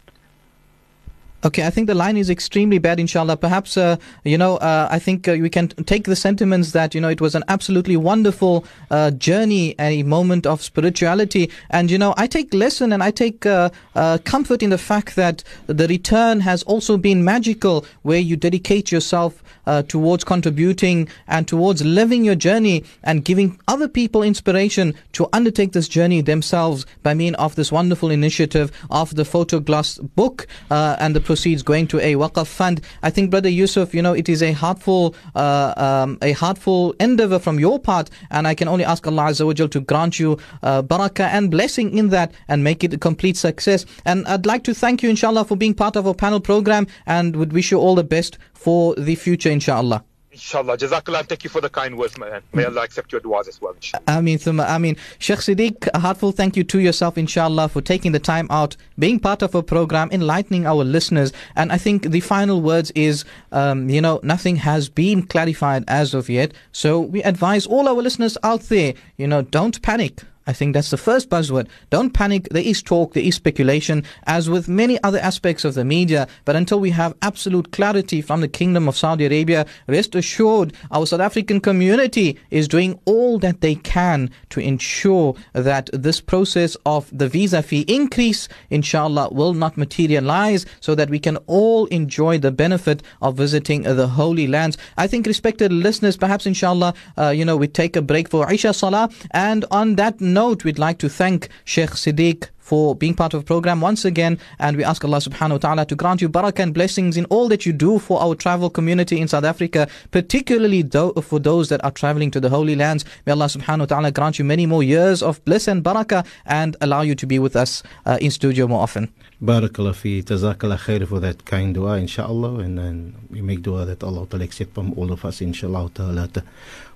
Okay, 1.47 1.67
I 1.67 1.69
think 1.69 1.89
the 1.89 1.95
line 1.95 2.17
is 2.17 2.31
extremely 2.31 2.79
bad, 2.79 2.99
inshallah. 2.99 3.37
Perhaps, 3.37 3.77
uh, 3.77 3.97
you 4.25 4.39
know, 4.39 4.57
uh, 4.57 4.89
I 4.91 4.99
think 4.99 5.29
uh, 5.29 5.37
we 5.39 5.51
can 5.51 5.69
take 5.69 6.05
the 6.05 6.17
sentiments 6.17 6.73
that, 6.73 6.95
you 6.95 7.03
know, 7.03 7.11
it 7.11 7.21
was 7.21 7.35
an 7.35 7.45
absolutely 7.49 7.99
wonderful 7.99 8.65
uh, 8.91 9.11
journey, 9.11 9.75
a 9.79 10.05
moment 10.05 10.47
of 10.47 10.63
spirituality. 10.63 11.51
And, 11.69 11.91
you 11.91 11.99
know, 11.99 12.15
I 12.17 12.29
take 12.29 12.55
lesson 12.55 12.95
and 12.95 13.03
I 13.03 13.11
take 13.11 13.45
uh, 13.45 13.69
uh, 13.95 14.17
comfort 14.25 14.63
in 14.63 14.71
the 14.71 14.79
fact 14.79 15.17
that 15.17 15.45
the 15.67 15.87
return 15.87 16.41
has 16.41 16.63
also 16.63 16.97
been 16.97 17.23
magical, 17.23 17.85
where 18.03 18.21
you 18.21 18.37
dedicate 18.37 18.91
yourself 18.91 19.43
towards 19.89 20.25
contributing 20.25 21.09
and 21.27 21.49
towards 21.49 21.83
living 21.83 22.23
your 22.23 22.35
journey 22.35 22.85
and 23.03 23.25
giving 23.25 23.59
other 23.67 23.89
people 23.89 24.23
inspiration 24.23 24.95
to 25.13 25.27
undertake 25.33 25.73
this 25.73 25.89
journey 25.89 26.21
themselves 26.21 26.85
by 27.03 27.15
means 27.15 27.37
of 27.37 27.55
this 27.55 27.73
wonderful 27.73 28.11
initiative 28.11 28.71
of 28.91 29.15
the 29.15 29.23
Photoglass 29.23 29.99
book 30.15 30.47
and 30.71 31.17
the 31.17 31.21
proceeds 31.35 31.65
going 31.65 31.89
to 31.89 31.99
a 31.99 32.15
waqf 32.15 32.47
fund. 32.47 32.81
I 33.03 33.11
think, 33.11 33.31
Brother 33.33 33.49
Yusuf, 33.49 33.93
you 33.93 34.01
know, 34.01 34.13
it 34.13 34.29
is 34.29 34.41
a 34.41 34.53
heartful, 34.53 35.17
uh, 35.35 35.75
um, 35.77 36.17
a 36.23 36.31
heartful 36.31 36.95
endeavor 37.01 37.41
from 37.41 37.59
your 37.59 37.81
part, 37.81 38.09
and 38.31 38.47
I 38.47 38.55
can 38.55 38.69
only 38.69 38.85
ask 38.85 39.05
Allah 39.05 39.25
Azza 39.31 39.45
wa 39.45 39.67
to 39.67 39.81
grant 39.81 40.21
you 40.21 40.39
uh, 40.63 40.83
barakah 40.83 41.29
and 41.37 41.51
blessing 41.51 41.99
in 41.99 42.11
that 42.11 42.33
and 42.47 42.63
make 42.63 42.85
it 42.85 42.95
a 42.95 42.99
complete 42.99 43.37
success. 43.37 43.85
And 44.05 44.25
I'd 44.29 44.47
like 44.47 44.63
to 44.65 44.75
thank 44.75 45.03
you, 45.03 45.11
inshallah, 45.11 45.45
for 45.47 45.57
being 45.57 45.75
part 45.75 45.97
of 45.97 46.07
our 46.07 46.15
panel 46.15 46.41
program 46.41 46.87
and 47.05 47.35
would 47.35 47.53
wish 47.53 47.73
you 47.73 47.79
all 47.79 47.97
the 47.97 48.05
best 48.05 48.39
for 48.55 48.95
the 48.95 49.17
future, 49.17 49.51
inshallah. 49.51 50.05
Inshallah. 50.35 50.77
Jazakallah. 50.77 51.27
Thank 51.27 51.45
you 51.45 51.51
for 51.51 51.61
the 51.61 51.71
kind 51.71 51.97
words, 51.97 52.19
man. 52.19 52.43
May 52.53 52.65
Allah 52.65 52.83
accept 52.83 53.13
your 53.13 53.21
du'as 53.21 53.47
as 53.47 53.61
well. 53.61 53.73
Inshallah. 53.73 54.05
Ameen. 54.09 54.39
I 54.61 54.79
mean, 54.79 54.97
Sheikh 55.21 55.39
Siddiq, 55.39 55.89
a 55.95 56.01
heartfelt 56.01 56.37
thank 56.37 56.57
you 56.57 56.65
to 56.65 56.81
yourself, 56.81 57.17
inshallah, 57.17 57.69
for 57.69 57.81
taking 57.81 58.11
the 58.11 58.19
time 58.19 58.49
out, 58.51 58.77
being 58.99 59.21
part 59.21 59.43
of 59.43 59.55
our 59.55 59.63
program, 59.63 60.09
enlightening 60.11 60.67
our 60.67 60.83
listeners. 60.83 61.33
And 61.55 61.71
I 61.71 61.79
think 61.79 62.11
the 62.11 62.19
final 62.19 62.61
words 62.61 62.91
is, 62.97 63.25
um, 63.53 63.89
you 63.89 64.01
know, 64.01 64.19
nothing 64.25 64.57
has 64.57 64.89
been 64.89 65.23
clarified 65.23 65.85
as 65.87 66.15
of 66.15 66.29
yet. 66.29 66.53
So 66.73 67.01
we 67.01 67.23
advise 67.23 67.65
all 67.65 67.89
our 67.89 68.03
listeners 68.03 68.37
out 68.43 68.63
there, 68.63 68.95
you 69.17 69.29
know, 69.29 69.43
don't 69.43 69.81
panic. 69.83 70.21
I 70.47 70.53
think 70.53 70.75
that's 70.75 70.91
the 70.91 70.99
first 70.99 71.31
buzzword. 71.31 71.69
Don't 71.91 72.13
panic. 72.13 72.49
There 72.51 72.63
is 72.63 72.83
talk, 72.83 73.15
there 73.15 73.23
is 73.23 73.35
speculation, 73.35 74.05
as 74.27 74.51
with 74.51 74.69
many 74.69 75.03
other 75.03 75.19
aspects 75.19 75.65
of 75.65 75.75
the 75.75 75.85
media. 75.85 76.29
But 76.45 76.57
until 76.57 76.81
we 76.81 76.91
have 76.91 77.15
absolute 77.23 77.73
clarity 77.73 78.21
from 78.21 78.43
the 78.43 78.49
Kingdom 78.49 78.87
of 78.87 78.97
Saudi 78.97 79.25
Arabia, 79.25 79.65
rest 79.87 80.15
assured 80.15 80.75
our 80.91 81.07
South 81.07 81.21
African 81.21 81.61
community 81.61 82.39
is 82.51 82.69
doing 82.69 83.01
all 83.07 83.39
that 83.39 83.63
they 83.63 83.75
can 83.77 84.31
to 84.51 84.61
ensure 84.61 85.35
that 85.55 85.89
this 85.93 86.21
process 86.21 86.77
of 86.85 87.09
the 87.17 87.29
visa 87.29 87.63
fee 87.63 87.87
increase, 87.89 88.47
inshallah, 88.69 89.31
will 89.33 89.55
not 89.55 89.79
materialize 89.79 90.67
so 90.81 90.95
that 90.95 91.09
we 91.09 91.19
can 91.19 91.39
all 91.47 91.87
enjoy 91.87 92.39
the 92.39 92.53
benefit 92.53 93.03
of 93.23 93.37
visiting 93.37 93.83
the 93.83 94.07
Holy 94.07 94.47
Lands. 94.47 94.77
I 94.99 95.07
think, 95.07 95.27
respected 95.27 95.73
listeners, 95.73 96.19
perhaps 96.19 96.47
inshallah, 96.47 96.93
uh, 97.17 97.31
you 97.31 97.47
know, 97.47 97.57
we 97.57 97.67
take 97.67 97.97
a 97.97 98.03
break 98.03 98.29
for 98.29 98.53
Isha 98.53 98.75
Salah. 98.75 99.09
And 99.31 99.65
on 99.71 99.97
that 99.97 100.21
note, 100.21 100.34
we'd 100.65 100.79
like 100.79 100.99
to 100.99 101.09
thank 101.09 101.49
Sheikh 101.65 101.91
Siddiq 101.91 102.49
for 102.65 102.97
being 102.97 103.15
part 103.15 103.35
of 103.35 103.43
the 103.43 103.47
program 103.47 103.81
once 103.81 104.05
again. 104.05 104.39
And 104.59 104.77
we 104.77 104.85
ask 104.85 105.05
Allah 105.05 105.19
subhanahu 105.19 105.51
wa 105.51 105.59
ta'ala 105.59 105.87
to 105.87 105.95
grant 105.95 106.23
you 106.23 106.29
barakah 106.29 106.61
and 106.61 106.75
blessings 106.75 107.17
in 107.17 107.27
all 107.27 107.47
that 107.49 107.67
you 107.67 107.73
do 107.73 107.99
for 107.99 108.21
our 108.21 108.35
travel 108.35 108.71
community 108.71 109.21
in 109.21 109.29
South 109.29 109.45
Africa, 109.45 109.87
particularly 110.11 110.83
for 111.23 111.39
those 111.39 111.69
that 111.69 111.85
are 111.85 111.91
traveling 111.93 112.31
to 112.33 112.41
the 112.41 112.49
Holy 112.49 112.75
Lands. 112.75 113.05
May 113.27 113.33
Allah 113.33 113.47
subhanahu 113.47 113.81
wa 113.81 113.91
ta'ala 113.93 114.11
grant 114.11 114.39
you 114.39 114.45
many 114.45 114.65
more 114.65 114.83
years 114.83 115.23
of 115.23 115.45
bliss 115.45 115.69
and 115.69 115.85
barakah 115.85 116.27
and 116.47 116.77
allow 116.81 117.03
you 117.03 117.15
to 117.15 117.27
be 117.27 117.39
with 117.39 117.55
us 117.55 117.83
uh, 118.07 118.17
in 118.21 118.31
studio 118.31 118.67
more 118.67 118.81
often. 118.81 119.13
Barakallah 119.43 119.95
fi, 119.95 120.23
jazakallah 120.23 120.79
khair 120.79 121.07
for 121.07 121.21
that 121.21 121.45
kind 121.45 121.75
dua, 121.75 121.99
inshallah. 121.99 122.61
And 122.61 122.79
then 122.79 123.15
we 123.31 123.43
make 123.43 123.61
dua 123.61 123.85
that 123.85 124.03
Allah 124.03 124.27
will 124.31 124.43
accept 124.43 124.73
from 124.73 124.95
all 124.97 125.13
of 125.13 125.25
us, 125.25 125.43
inshallah 125.43 125.91
ta'ala. 125.93 126.29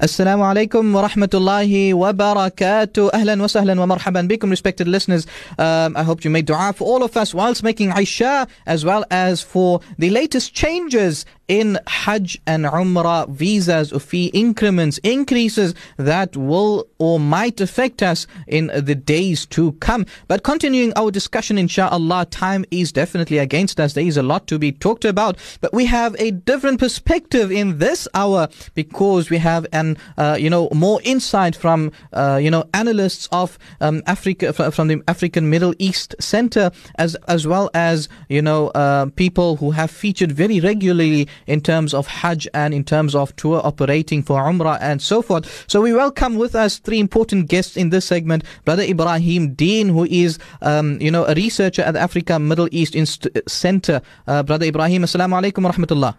Assalamu 0.00 0.44
alaikum 0.48 0.94
wa 0.94 1.06
rahmatullahi 1.06 1.92
wa 1.92 2.10
barakatuh. 2.10 3.10
Ahlan 3.10 3.38
wa 3.38 3.46
sahlan 3.46 3.76
wa 3.86 3.96
marhaban 3.96 4.30
bikum, 4.30 4.48
respected 4.48 4.88
listeners. 4.88 5.26
Um, 5.58 5.94
I 5.94 6.02
hope 6.04 6.24
you 6.24 6.30
made 6.30 6.46
dua 6.46 6.72
for 6.72 6.84
all 6.84 7.02
of 7.02 7.18
us 7.18 7.34
whilst 7.34 7.62
making 7.62 7.92
Isha, 7.94 8.48
as 8.64 8.82
well 8.82 9.04
as 9.10 9.42
for 9.42 9.82
the 9.98 10.08
latest 10.08 10.54
changes 10.54 11.26
in 11.50 11.76
Hajj 11.88 12.40
and 12.46 12.64
Umrah 12.64 13.28
visas 13.28 13.92
or 13.92 13.98
fee 13.98 14.26
increments, 14.26 14.98
increases 14.98 15.74
that 15.96 16.36
will 16.36 16.86
or 16.98 17.18
might 17.18 17.60
affect 17.60 18.04
us 18.04 18.28
in 18.46 18.68
the 18.68 18.94
days 18.94 19.46
to 19.46 19.72
come. 19.72 20.06
But 20.28 20.44
continuing 20.44 20.92
our 20.94 21.10
discussion, 21.10 21.58
inshallah, 21.58 22.26
time 22.30 22.64
is 22.70 22.92
definitely 22.92 23.38
against 23.38 23.80
us. 23.80 23.94
There 23.94 24.04
is 24.04 24.16
a 24.16 24.22
lot 24.22 24.46
to 24.46 24.60
be 24.60 24.70
talked 24.70 25.04
about, 25.04 25.38
but 25.60 25.74
we 25.74 25.86
have 25.86 26.14
a 26.20 26.30
different 26.30 26.78
perspective 26.78 27.50
in 27.50 27.78
this 27.78 28.06
hour 28.14 28.48
because 28.74 29.28
we 29.28 29.38
have 29.38 29.66
an, 29.72 29.98
uh, 30.16 30.36
you 30.38 30.50
know, 30.50 30.68
more 30.72 31.00
insight 31.02 31.56
from, 31.56 31.90
uh, 32.12 32.38
you 32.40 32.52
know, 32.52 32.64
analysts 32.74 33.28
of 33.32 33.58
um, 33.80 34.04
Africa, 34.06 34.52
from 34.52 34.86
the 34.86 35.02
African 35.08 35.50
Middle 35.50 35.74
East 35.80 36.14
Center, 36.20 36.70
as, 36.94 37.16
as 37.26 37.44
well 37.44 37.70
as, 37.74 38.08
you 38.28 38.40
know, 38.40 38.68
uh, 38.68 39.06
people 39.16 39.56
who 39.56 39.72
have 39.72 39.90
featured 39.90 40.30
very 40.30 40.60
regularly 40.60 41.26
in 41.46 41.60
terms 41.60 41.94
of 41.94 42.06
Hajj 42.06 42.48
and 42.54 42.74
in 42.74 42.84
terms 42.84 43.14
of 43.14 43.34
tour 43.36 43.60
operating 43.64 44.22
for 44.22 44.40
Umrah 44.42 44.78
and 44.80 45.00
so 45.00 45.22
forth. 45.22 45.64
So 45.68 45.80
we 45.80 45.92
welcome 45.92 46.36
with 46.36 46.54
us 46.54 46.78
three 46.78 46.98
important 46.98 47.48
guests 47.48 47.76
in 47.76 47.90
this 47.90 48.04
segment. 48.04 48.44
Brother 48.64 48.82
Ibrahim 48.82 49.54
Deen, 49.54 49.88
who 49.88 50.04
is, 50.04 50.38
um, 50.62 51.00
you 51.00 51.10
know, 51.10 51.24
a 51.24 51.34
researcher 51.34 51.82
at 51.82 51.92
the 51.92 52.00
Africa 52.00 52.38
Middle 52.38 52.68
East 52.70 52.94
Inst- 52.94 53.28
Center. 53.48 54.00
Uh, 54.26 54.42
Brother 54.42 54.66
Ibrahim, 54.66 55.02
Assalamu 55.02 55.40
alaikum 55.40 55.64
wa 55.64 55.72
rahmatullah. 55.72 56.14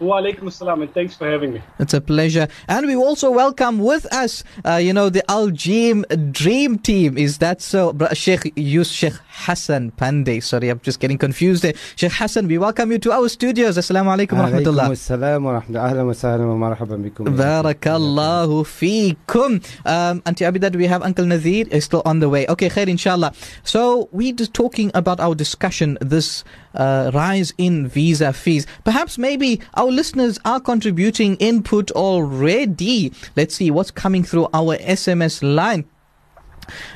Walaikum 0.00 0.52
salam 0.52 0.82
and 0.82 0.92
thanks 0.94 1.16
for 1.16 1.28
having 1.28 1.54
me. 1.54 1.62
It's 1.78 1.92
a 1.92 2.00
pleasure. 2.00 2.46
And 2.68 2.86
we 2.86 2.94
also 2.94 3.30
welcome 3.30 3.78
with 3.78 4.06
us, 4.12 4.44
uh, 4.64 4.76
you 4.76 4.92
know, 4.92 5.08
the 5.08 5.28
Al 5.30 5.50
Jim 5.50 6.04
Dream 6.30 6.78
Team. 6.78 7.18
Is 7.18 7.38
that 7.38 7.60
so? 7.60 7.96
Sheikh 8.12 8.52
Yus 8.56 8.90
Sheikh 8.90 9.14
Hassan 9.28 9.90
Pandey. 9.92 10.42
Sorry, 10.42 10.68
I'm 10.68 10.80
just 10.80 11.00
getting 11.00 11.18
confused 11.18 11.64
there. 11.64 11.74
Sheikh 11.96 12.12
Hassan, 12.12 12.46
we 12.46 12.58
welcome 12.58 12.92
you 12.92 12.98
to 12.98 13.12
our 13.12 13.28
studios. 13.28 13.76
Assalamu 13.76 14.14
alaikum 14.16 14.38
wa 14.38 14.48
rahmatullah. 14.48 14.90
Assalamu 14.90 15.42
wa 15.42 15.60
rahmatullah. 15.60 16.58
Wa 16.58 16.76
marhaban 16.76 17.10
bikum. 17.10 17.36
Barakallahu 17.36 18.64
fikum. 18.64 19.64
Um, 19.84 20.22
Auntie 20.26 20.44
Abidat, 20.44 20.76
we 20.76 20.86
have 20.86 21.02
Uncle 21.02 21.24
Nazir 21.24 21.66
is 21.70 21.84
still 21.84 22.02
on 22.04 22.20
the 22.20 22.28
way. 22.28 22.46
Okay, 22.46 22.68
khair 22.68 22.88
inshallah. 22.88 23.32
So 23.64 24.08
we're 24.12 24.32
just 24.32 24.54
talking 24.54 24.90
about 24.94 25.18
our 25.20 25.34
discussion, 25.34 25.98
this 26.00 26.44
uh, 26.74 27.10
rise 27.14 27.52
in 27.58 27.88
visa 27.88 28.32
fees. 28.32 28.66
Perhaps 28.84 29.18
maybe 29.18 29.60
our 29.74 29.87
listeners 29.99 30.39
are 30.45 30.59
contributing 30.59 31.35
input 31.37 31.91
already. 31.91 33.11
Let's 33.35 33.55
see 33.55 33.69
what's 33.71 33.91
coming 33.91 34.23
through 34.23 34.47
our 34.53 34.77
SMS 34.77 35.35
line. 35.43 35.85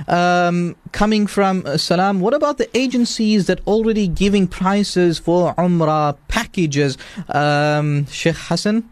Um, 0.08 0.76
coming 0.94 1.28
from 1.28 1.64
uh, 1.66 1.78
Salam, 1.78 2.20
what 2.22 2.34
about 2.34 2.58
the 2.58 2.70
agencies 2.78 3.48
that 3.48 3.60
already 3.68 4.08
giving 4.08 4.48
prices 4.48 5.20
for 5.20 5.54
Umrah 5.56 6.16
packages? 6.30 6.98
Um, 7.30 8.06
Sheikh 8.08 8.36
Hassan? 8.38 8.84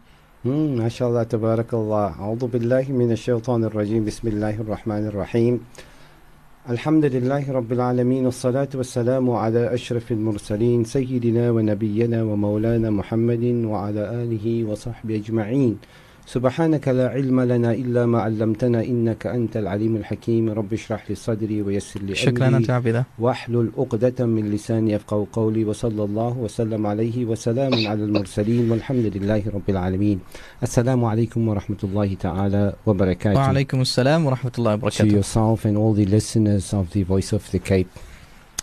مم، 0.44 0.76
ما 0.78 0.88
شاء 0.88 1.08
الله 1.08 1.22
تبارك 1.22 1.74
الله 1.74 2.20
أعوذ 2.20 2.46
بالله 2.46 2.84
من 2.88 3.12
الشيطان 3.12 3.64
الرجيم 3.64 4.04
بسم 4.04 4.28
الله 4.28 4.50
الرحمن 4.60 5.06
الرحيم 5.06 5.60
الحمد 6.71 7.05
لله 7.05 7.51
رب 7.51 7.71
العالمين 7.71 8.25
والصلاة 8.25 8.67
والسلام 8.75 9.29
على 9.29 9.73
أشرف 9.73 10.11
المرسلين 10.11 10.83
سيدنا 10.83 11.51
ونبينا 11.51 12.23
ومولانا 12.23 12.89
محمد 12.89 13.43
وعلى 13.43 14.03
آله 14.23 14.63
وصحبه 14.69 15.15
أجمعين. 15.15 15.77
سبحانك 16.35 16.87
لا 16.87 17.09
علم 17.09 17.41
لنا 17.41 17.71
إلا 17.73 18.05
ما 18.05 18.21
علمتنا 18.21 18.83
إنك 18.83 19.27
أنت 19.27 19.57
العليم 19.57 19.95
الحكيم 19.95 20.49
رب 20.49 20.73
اشرح 20.73 21.09
لي 21.09 21.15
صدري 21.15 21.61
ويسر 21.61 22.01
لي 22.01 22.15
شكرا 22.15 22.47
أمري 22.47 22.57
أنت 22.57 22.69
عبيدة 22.69 23.05
واحلل 23.19 23.71
عقدة 23.77 24.25
من 24.25 24.51
لساني 24.51 24.91
يفقه 24.91 25.27
قولي 25.33 25.65
وصلى 25.65 26.03
الله 26.03 26.37
وسلم 26.37 26.87
عليه 26.87 27.25
وسلام 27.25 27.73
على 27.73 28.03
المرسلين 28.03 28.71
والحمد 28.71 29.05
لله 29.15 29.43
رب 29.55 29.69
العالمين 29.69 30.19
السلام 30.63 31.05
عليكم 31.05 31.47
ورحمة 31.47 31.81
الله 31.83 32.13
تعالى 32.13 32.73
وبركاته 32.85 33.39
وعليكم 33.39 33.81
السلام 33.81 34.25
ورحمة 34.25 34.51
الله 34.57 34.75
to 34.75 34.79
وبركاته 34.79 35.11
yourself 35.11 35.65
and 35.65 35.75
all 35.77 35.93
the 35.93 36.05
listeners 36.05 36.73
of 36.73 36.85
the 36.93 37.03
Voice 37.03 37.33
of 37.33 37.43
the 37.51 37.59
Cape. 37.59 37.89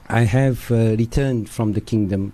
I 0.09 0.23
have 0.23 0.61
uh, 0.71 0.97
returned 1.03 1.51
from 1.51 1.75
the 1.75 1.83
kingdom 1.83 2.33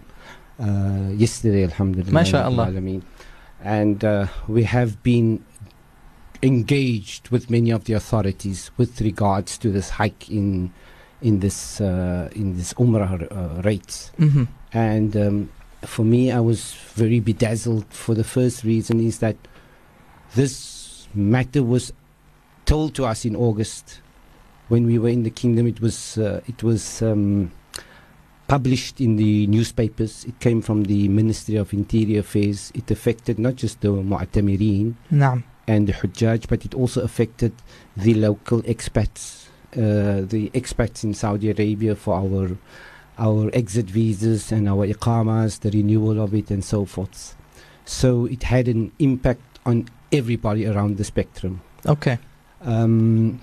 uh, 0.60 1.10
yesterday, 1.24 1.64
Alhamdulillah. 1.64 2.12
MashaAllah. 2.22 2.66
Rabbil 2.68 2.74
Alameen. 2.78 3.13
And 3.64 4.04
uh, 4.04 4.26
we 4.46 4.64
have 4.64 5.02
been 5.02 5.42
engaged 6.42 7.30
with 7.30 7.48
many 7.48 7.70
of 7.70 7.84
the 7.84 7.94
authorities 7.94 8.70
with 8.76 9.00
regards 9.00 9.56
to 9.58 9.70
this 9.70 9.88
hike 9.88 10.28
in 10.30 10.70
in 11.22 11.40
this 11.40 11.80
uh, 11.80 12.28
in 12.34 12.56
this 12.56 12.74
Umrah 12.74 13.26
uh, 13.32 13.62
rates. 13.62 14.12
hmm 14.18 14.44
And 14.72 15.16
um, 15.16 15.50
for 15.82 16.04
me, 16.04 16.30
I 16.30 16.40
was 16.40 16.74
very 16.94 17.20
bedazzled. 17.20 17.86
For 17.88 18.14
the 18.14 18.24
first 18.24 18.64
reason 18.64 19.00
is 19.00 19.18
that 19.20 19.36
this 20.34 21.08
matter 21.14 21.62
was 21.62 21.92
told 22.66 22.94
to 22.96 23.06
us 23.06 23.24
in 23.24 23.34
August 23.36 24.00
when 24.68 24.84
we 24.86 24.98
were 24.98 25.08
in 25.08 25.22
the 25.22 25.30
kingdom. 25.30 25.66
It 25.66 25.80
was 25.80 26.18
uh, 26.18 26.40
it 26.46 26.62
was 26.62 27.00
um, 27.00 27.50
published 28.47 28.99
in 28.99 29.15
the 29.15 29.47
newspapers. 29.47 30.25
It 30.25 30.39
came 30.39 30.61
from 30.61 30.83
the 30.83 31.07
Ministry 31.07 31.55
of 31.55 31.71
Interior 31.71 32.19
Affairs. 32.19 32.71
It 32.73 32.89
affected 32.91 33.39
not 33.39 33.55
just 33.55 33.81
the 33.81 33.89
Mu'tamirin 33.89 34.95
نعم 35.11 35.43
and 35.67 35.87
the 35.87 35.93
Hujjaj, 35.93 36.47
but 36.47 36.65
it 36.65 36.73
also 36.73 37.01
affected 37.01 37.53
the 37.95 38.15
local 38.15 38.63
expats, 38.63 39.49
uh, 39.73 40.25
the 40.25 40.49
expats 40.55 41.03
in 41.03 41.13
Saudi 41.13 41.51
Arabia 41.51 41.95
for 41.95 42.15
our 42.15 42.57
our 43.19 43.51
exit 43.53 43.85
visas 43.85 44.51
and 44.51 44.67
our 44.67 44.87
iqamas, 44.87 45.59
the 45.59 45.69
renewal 45.69 46.19
of 46.19 46.33
it, 46.33 46.49
and 46.49 46.63
so 46.63 46.85
forth. 46.85 47.35
So 47.85 48.25
it 48.25 48.43
had 48.43 48.67
an 48.67 48.91
impact 48.97 49.59
on 49.65 49.89
everybody 50.11 50.65
around 50.65 50.97
the 50.97 51.03
spectrum. 51.03 51.61
Okay. 51.85 52.17
Um, 52.61 53.41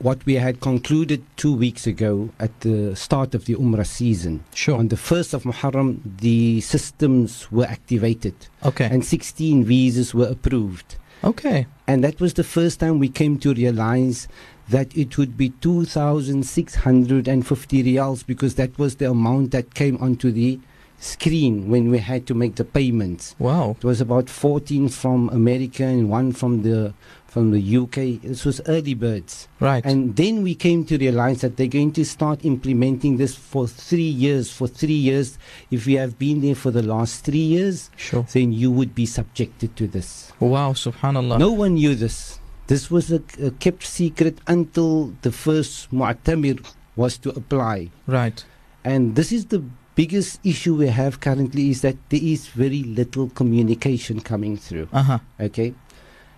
what 0.00 0.24
we 0.24 0.34
had 0.34 0.60
concluded 0.60 1.22
two 1.36 1.54
weeks 1.54 1.86
ago 1.86 2.30
at 2.38 2.58
the 2.60 2.96
start 2.96 3.34
of 3.34 3.44
the 3.44 3.54
Umrah 3.54 3.86
season, 3.86 4.42
Sure. 4.54 4.78
on 4.78 4.88
the 4.88 4.96
1st 4.96 5.34
of 5.34 5.42
Muharram, 5.44 5.98
the 6.20 6.60
systems 6.62 7.50
were 7.52 7.66
activated 7.66 8.34
Okay. 8.64 8.86
and 8.90 9.04
16 9.04 9.62
visas 9.64 10.14
were 10.14 10.26
approved. 10.26 10.96
okay. 11.22 11.66
And 11.86 12.02
that 12.02 12.18
was 12.20 12.32
the 12.34 12.44
first 12.44 12.80
time 12.80 12.98
we 12.98 13.08
came 13.10 13.36
to 13.40 13.52
realize 13.52 14.26
that 14.70 14.96
it 14.96 15.18
would 15.18 15.36
be 15.36 15.50
2,650 15.60 17.82
reals 17.82 18.22
because 18.22 18.54
that 18.54 18.78
was 18.78 18.94
the 18.96 19.10
amount 19.10 19.50
that 19.50 19.74
came 19.74 19.98
onto 20.00 20.30
the 20.30 20.58
screen 21.00 21.68
when 21.68 21.90
we 21.90 21.98
had 21.98 22.26
to 22.26 22.34
make 22.34 22.54
the 22.54 22.64
payments. 22.64 23.34
Wow. 23.38 23.76
It 23.78 23.84
was 23.84 24.00
about 24.00 24.28
14 24.28 24.88
from 24.90 25.30
America 25.30 25.82
and 25.82 26.08
one 26.08 26.32
from 26.32 26.62
the 26.62 26.94
from 27.26 27.52
the 27.52 27.76
UK. 27.78 28.20
This 28.22 28.44
was 28.44 28.60
early 28.66 28.94
birds. 28.94 29.46
Right. 29.60 29.84
And 29.86 30.16
then 30.16 30.42
we 30.42 30.54
came 30.54 30.84
to 30.86 30.98
realize 30.98 31.42
that 31.42 31.56
they're 31.56 31.68
going 31.68 31.92
to 31.92 32.04
start 32.04 32.44
implementing 32.44 33.18
this 33.18 33.36
for 33.36 33.68
three 33.68 34.02
years. 34.02 34.52
For 34.52 34.66
three 34.66 34.94
years, 35.08 35.38
if 35.70 35.86
we 35.86 35.94
have 35.94 36.18
been 36.18 36.40
there 36.40 36.56
for 36.56 36.72
the 36.72 36.82
last 36.82 37.24
three 37.24 37.38
years, 37.38 37.90
sure. 37.96 38.26
then 38.32 38.52
you 38.52 38.70
would 38.72 38.96
be 38.96 39.06
subjected 39.06 39.76
to 39.76 39.86
this. 39.86 40.32
Wow. 40.40 40.72
Subhanallah. 40.72 41.38
No 41.38 41.52
one 41.52 41.74
knew 41.74 41.94
this. 41.94 42.40
This 42.66 42.90
was 42.90 43.12
a, 43.12 43.22
a 43.40 43.52
kept 43.52 43.84
secret 43.84 44.38
until 44.46 45.14
the 45.22 45.32
first 45.32 45.92
Mu'tamir 45.92 46.64
was 46.96 47.16
to 47.18 47.30
apply. 47.30 47.90
Right. 48.06 48.44
And 48.84 49.14
this 49.14 49.30
is 49.30 49.46
the 49.46 49.62
biggest 50.00 50.40
issue 50.42 50.76
we 50.76 50.86
have 50.86 51.20
currently 51.20 51.68
is 51.68 51.82
that 51.82 51.96
there 52.08 52.24
is 52.34 52.48
very 52.48 52.82
little 52.84 53.28
communication 53.40 54.18
coming 54.18 54.56
through. 54.56 54.88
Uh 54.94 55.02
huh. 55.02 55.18
Okay? 55.38 55.74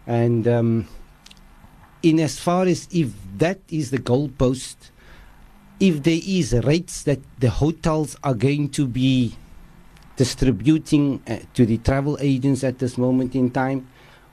And 0.04 0.48
um, 0.48 0.88
in 2.02 2.18
as 2.18 2.40
far 2.40 2.66
as 2.66 2.88
if 2.90 3.14
that 3.38 3.60
is 3.70 3.92
the 3.94 4.02
goalpost, 4.10 4.90
if 5.78 6.02
there 6.02 6.18
is 6.26 6.52
rates 6.64 7.04
that 7.04 7.20
the 7.38 7.50
hotels 7.50 8.16
are 8.24 8.34
going 8.34 8.68
to 8.70 8.84
be 8.88 9.36
distributing 10.16 11.22
uh, 11.28 11.38
to 11.54 11.64
the 11.64 11.78
travel 11.78 12.18
agents 12.20 12.64
at 12.64 12.80
this 12.80 12.98
moment 12.98 13.36
in 13.36 13.48
time, 13.48 13.86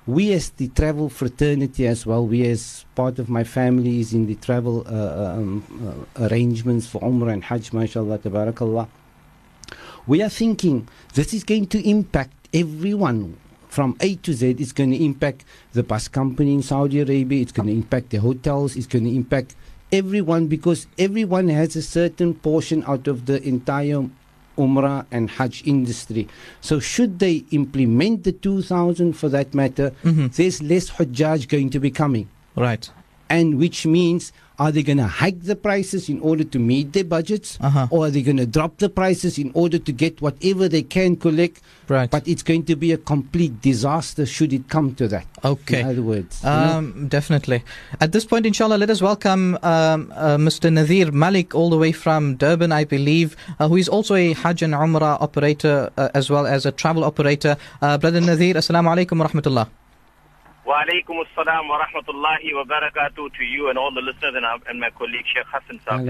we 0.07 0.34
as 0.34 0.49
the 0.57 0.69
travel 0.69 1.07
fraternity 1.07 1.86
as 1.86 2.03
well, 2.03 2.25
we 2.25 2.47
as 2.47 2.84
part 2.95 3.19
of 3.19 3.30
my 3.30 3.43
family 3.43 3.99
is 3.99 4.11
in 4.11 4.25
the 4.25 4.36
travel 4.41 4.84
uh, 4.88 5.38
um, 5.38 5.61
uh, 6.17 6.25
arrangements 6.25 6.88
for 6.88 6.99
Umrah 7.01 7.34
and 7.34 7.43
Hajj, 7.43 7.73
mashallah, 7.73 8.17
tabarakallah. 8.17 8.88
We 10.07 10.21
are 10.21 10.29
thinking 10.29 10.87
this 11.13 11.33
is 11.33 11.43
going 11.43 11.67
to 11.67 11.87
impact 11.87 12.33
everyone 12.53 13.37
from 13.67 13.95
A 13.99 14.15
to 14.15 14.33
Z. 14.33 14.55
It's 14.59 14.71
going 14.71 14.91
to 14.91 15.03
impact 15.03 15.45
the 15.73 15.83
bus 15.83 16.07
company 16.07 16.53
in 16.53 16.63
Saudi 16.63 16.99
Arabia. 16.99 17.41
It's 17.41 17.51
going 17.51 17.67
to 17.67 17.73
impact 17.73 18.09
the 18.09 18.17
hotels. 18.17 18.75
It's 18.75 18.87
going 18.87 19.05
to 19.05 19.15
impact 19.15 19.55
everyone 19.91 20.47
because 20.47 20.87
everyone 20.97 21.47
has 21.49 21.75
a 21.75 21.81
certain 21.81 22.33
portion 22.33 22.83
out 22.87 23.07
of 23.07 23.25
the 23.25 23.41
entire 23.43 24.09
Umrah 24.57 25.05
and 25.11 25.29
Hajj 25.29 25.63
industry. 25.65 26.27
So 26.59 26.79
should 26.79 27.19
they 27.19 27.45
implement 27.51 28.23
the 28.25 28.33
2000 28.33 29.13
for 29.13 29.29
that 29.29 29.53
matter, 29.53 29.91
hmm 30.01 30.27
there's 30.27 30.61
less 30.61 30.91
Hujjaj 30.91 31.47
going 31.47 31.69
to 31.69 31.79
be 31.79 31.91
coming. 31.91 32.29
Right. 32.55 32.89
And 33.30 33.59
which 33.59 33.86
means, 33.86 34.34
are 34.57 34.71
they 34.71 34.84
going 34.84 34.97
to 34.97 35.07
hike 35.07 35.43
the 35.43 35.55
prices 35.55 36.09
in 36.09 36.19
order 36.19 36.43
to 36.43 36.59
meet 36.59 36.93
their 36.93 37.03
budgets? 37.05 37.57
Uh 37.61 37.69
huh. 37.69 37.88
Or 37.91 38.07
are 38.07 38.09
they 38.09 38.21
going 38.21 38.38
to 38.38 38.45
drop 38.45 38.77
the 38.77 38.89
prices 38.89 39.38
in 39.38 39.51
order 39.53 39.77
to 39.80 39.91
get 39.91 40.21
whatever 40.21 40.67
they 40.67 40.82
can 40.82 41.15
collect? 41.15 41.61
Right. 41.88 42.09
But 42.09 42.27
it's 42.27 42.43
going 42.43 42.65
to 42.65 42.75
be 42.75 42.91
a 42.91 42.97
complete 42.97 43.61
disaster 43.61 44.25
should 44.25 44.51
it 44.51 44.67
come 44.67 44.95
to 44.95 45.07
that. 45.07 45.25
okay. 45.45 45.82
In 45.82 45.88
other 45.88 46.01
words, 46.01 46.41
you 46.43 46.49
know? 46.49 46.77
Um, 46.77 47.07
definitely. 47.07 47.63
At 48.01 48.11
this 48.11 48.25
point, 48.25 48.45
inshallah, 48.45 48.77
let 48.77 48.89
us 48.89 49.01
welcome 49.01 49.57
um, 49.63 50.11
uh, 50.15 50.38
Mr. 50.38 50.71
Nadir 50.73 51.11
Malik, 51.11 51.55
all 51.55 51.69
the 51.69 51.77
way 51.77 51.91
from 51.91 52.36
Durban, 52.36 52.71
I 52.71 52.84
believe, 52.84 53.36
uh, 53.59 53.67
who 53.69 53.77
is 53.77 53.88
also 53.88 54.15
a 54.15 54.34
Hajj 54.34 54.63
and 54.63 54.73
Umrah 54.73 55.21
operator 55.21 55.89
uh, 55.97 56.09
as 56.13 56.30
well 56.30 56.45
as 56.45 56.65
a 56.65 56.71
travel 56.71 57.03
operator. 57.03 57.57
Uh, 57.82 57.97
Brother 57.97 58.21
Nadir, 58.21 58.55
Assalamu 58.55 58.89
alaikum 58.95 59.19
wa 59.19 59.27
rahmatullah. 59.27 59.67
Wa 60.70 60.84
alaikum 60.84 61.26
assalam 61.26 61.67
wa 61.67 61.84
rahmatullahi 61.84 62.53
wa 62.53 62.63
barakatuh 62.63 63.34
to 63.34 63.43
you 63.43 63.70
and 63.70 63.80
all 63.80 63.91
the 63.91 64.01
listeners 64.01 64.36
and, 64.36 64.45
our, 64.45 64.59
and 64.67 64.80
my 64.80 64.91
colleague 64.91 65.26
Sheikh 65.26 65.47
Hassan 65.47 65.80
Saab. 65.80 66.05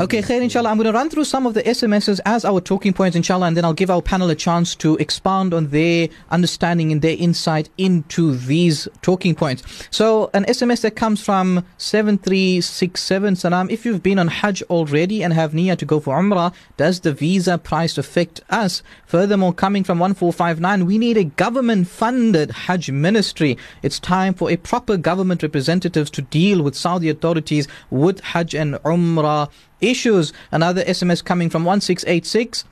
Okay, 0.00 0.22
khair 0.22 0.40
inshallah. 0.40 0.70
I'm 0.70 0.78
going 0.78 0.86
to 0.86 0.92
run 0.94 1.10
through 1.10 1.24
some 1.24 1.44
of 1.44 1.52
the 1.52 1.62
SMSs 1.62 2.18
as 2.24 2.46
our 2.46 2.62
talking 2.62 2.94
points 2.94 3.14
inshallah 3.14 3.48
and 3.48 3.58
then 3.58 3.66
I'll 3.66 3.74
give 3.74 3.90
our 3.90 4.00
panel 4.00 4.30
a 4.30 4.34
chance 4.34 4.74
to 4.76 4.96
expound 4.96 5.52
on 5.52 5.66
their 5.66 6.08
understanding 6.30 6.90
and 6.92 7.02
their 7.02 7.14
insight 7.18 7.68
into 7.76 8.34
these 8.34 8.88
talking 9.02 9.34
points. 9.34 9.62
So 9.90 10.30
an 10.32 10.46
SMS 10.46 10.80
that 10.80 10.96
comes 10.96 11.22
from 11.22 11.62
7367 11.76 13.36
Salam. 13.36 13.68
If 13.68 13.84
you've 13.84 14.02
been 14.02 14.18
on 14.18 14.28
Hajj 14.28 14.62
already 14.70 15.22
and 15.22 15.34
have 15.34 15.52
Nia 15.52 15.76
to 15.76 15.84
go 15.84 16.00
for 16.00 16.16
Umrah, 16.16 16.54
does 16.78 17.00
the 17.00 17.12
visa 17.12 17.58
price 17.58 17.98
affect 17.98 18.40
us? 18.48 18.82
Furthermore, 19.04 19.52
coming 19.52 19.84
from 19.84 19.98
1459, 19.98 20.86
we 20.86 20.96
need 20.96 21.18
a 21.18 21.24
government 21.24 21.86
fund 21.86 22.29
Hajj 22.34 22.90
ministry. 22.90 23.56
It's 23.82 23.98
time 23.98 24.34
for 24.34 24.50
a 24.50 24.56
proper 24.56 24.96
government 24.96 25.42
representatives 25.42 26.10
to 26.10 26.22
deal 26.22 26.62
with 26.62 26.74
Saudi 26.74 27.08
authorities 27.08 27.68
with 27.90 28.20
Hajj 28.20 28.54
and 28.54 28.74
Umrah 28.76 29.50
issues. 29.80 30.32
Another 30.50 30.84
SMS 30.84 31.24
coming 31.24 31.50
from 31.50 31.64
1686. 31.64 32.64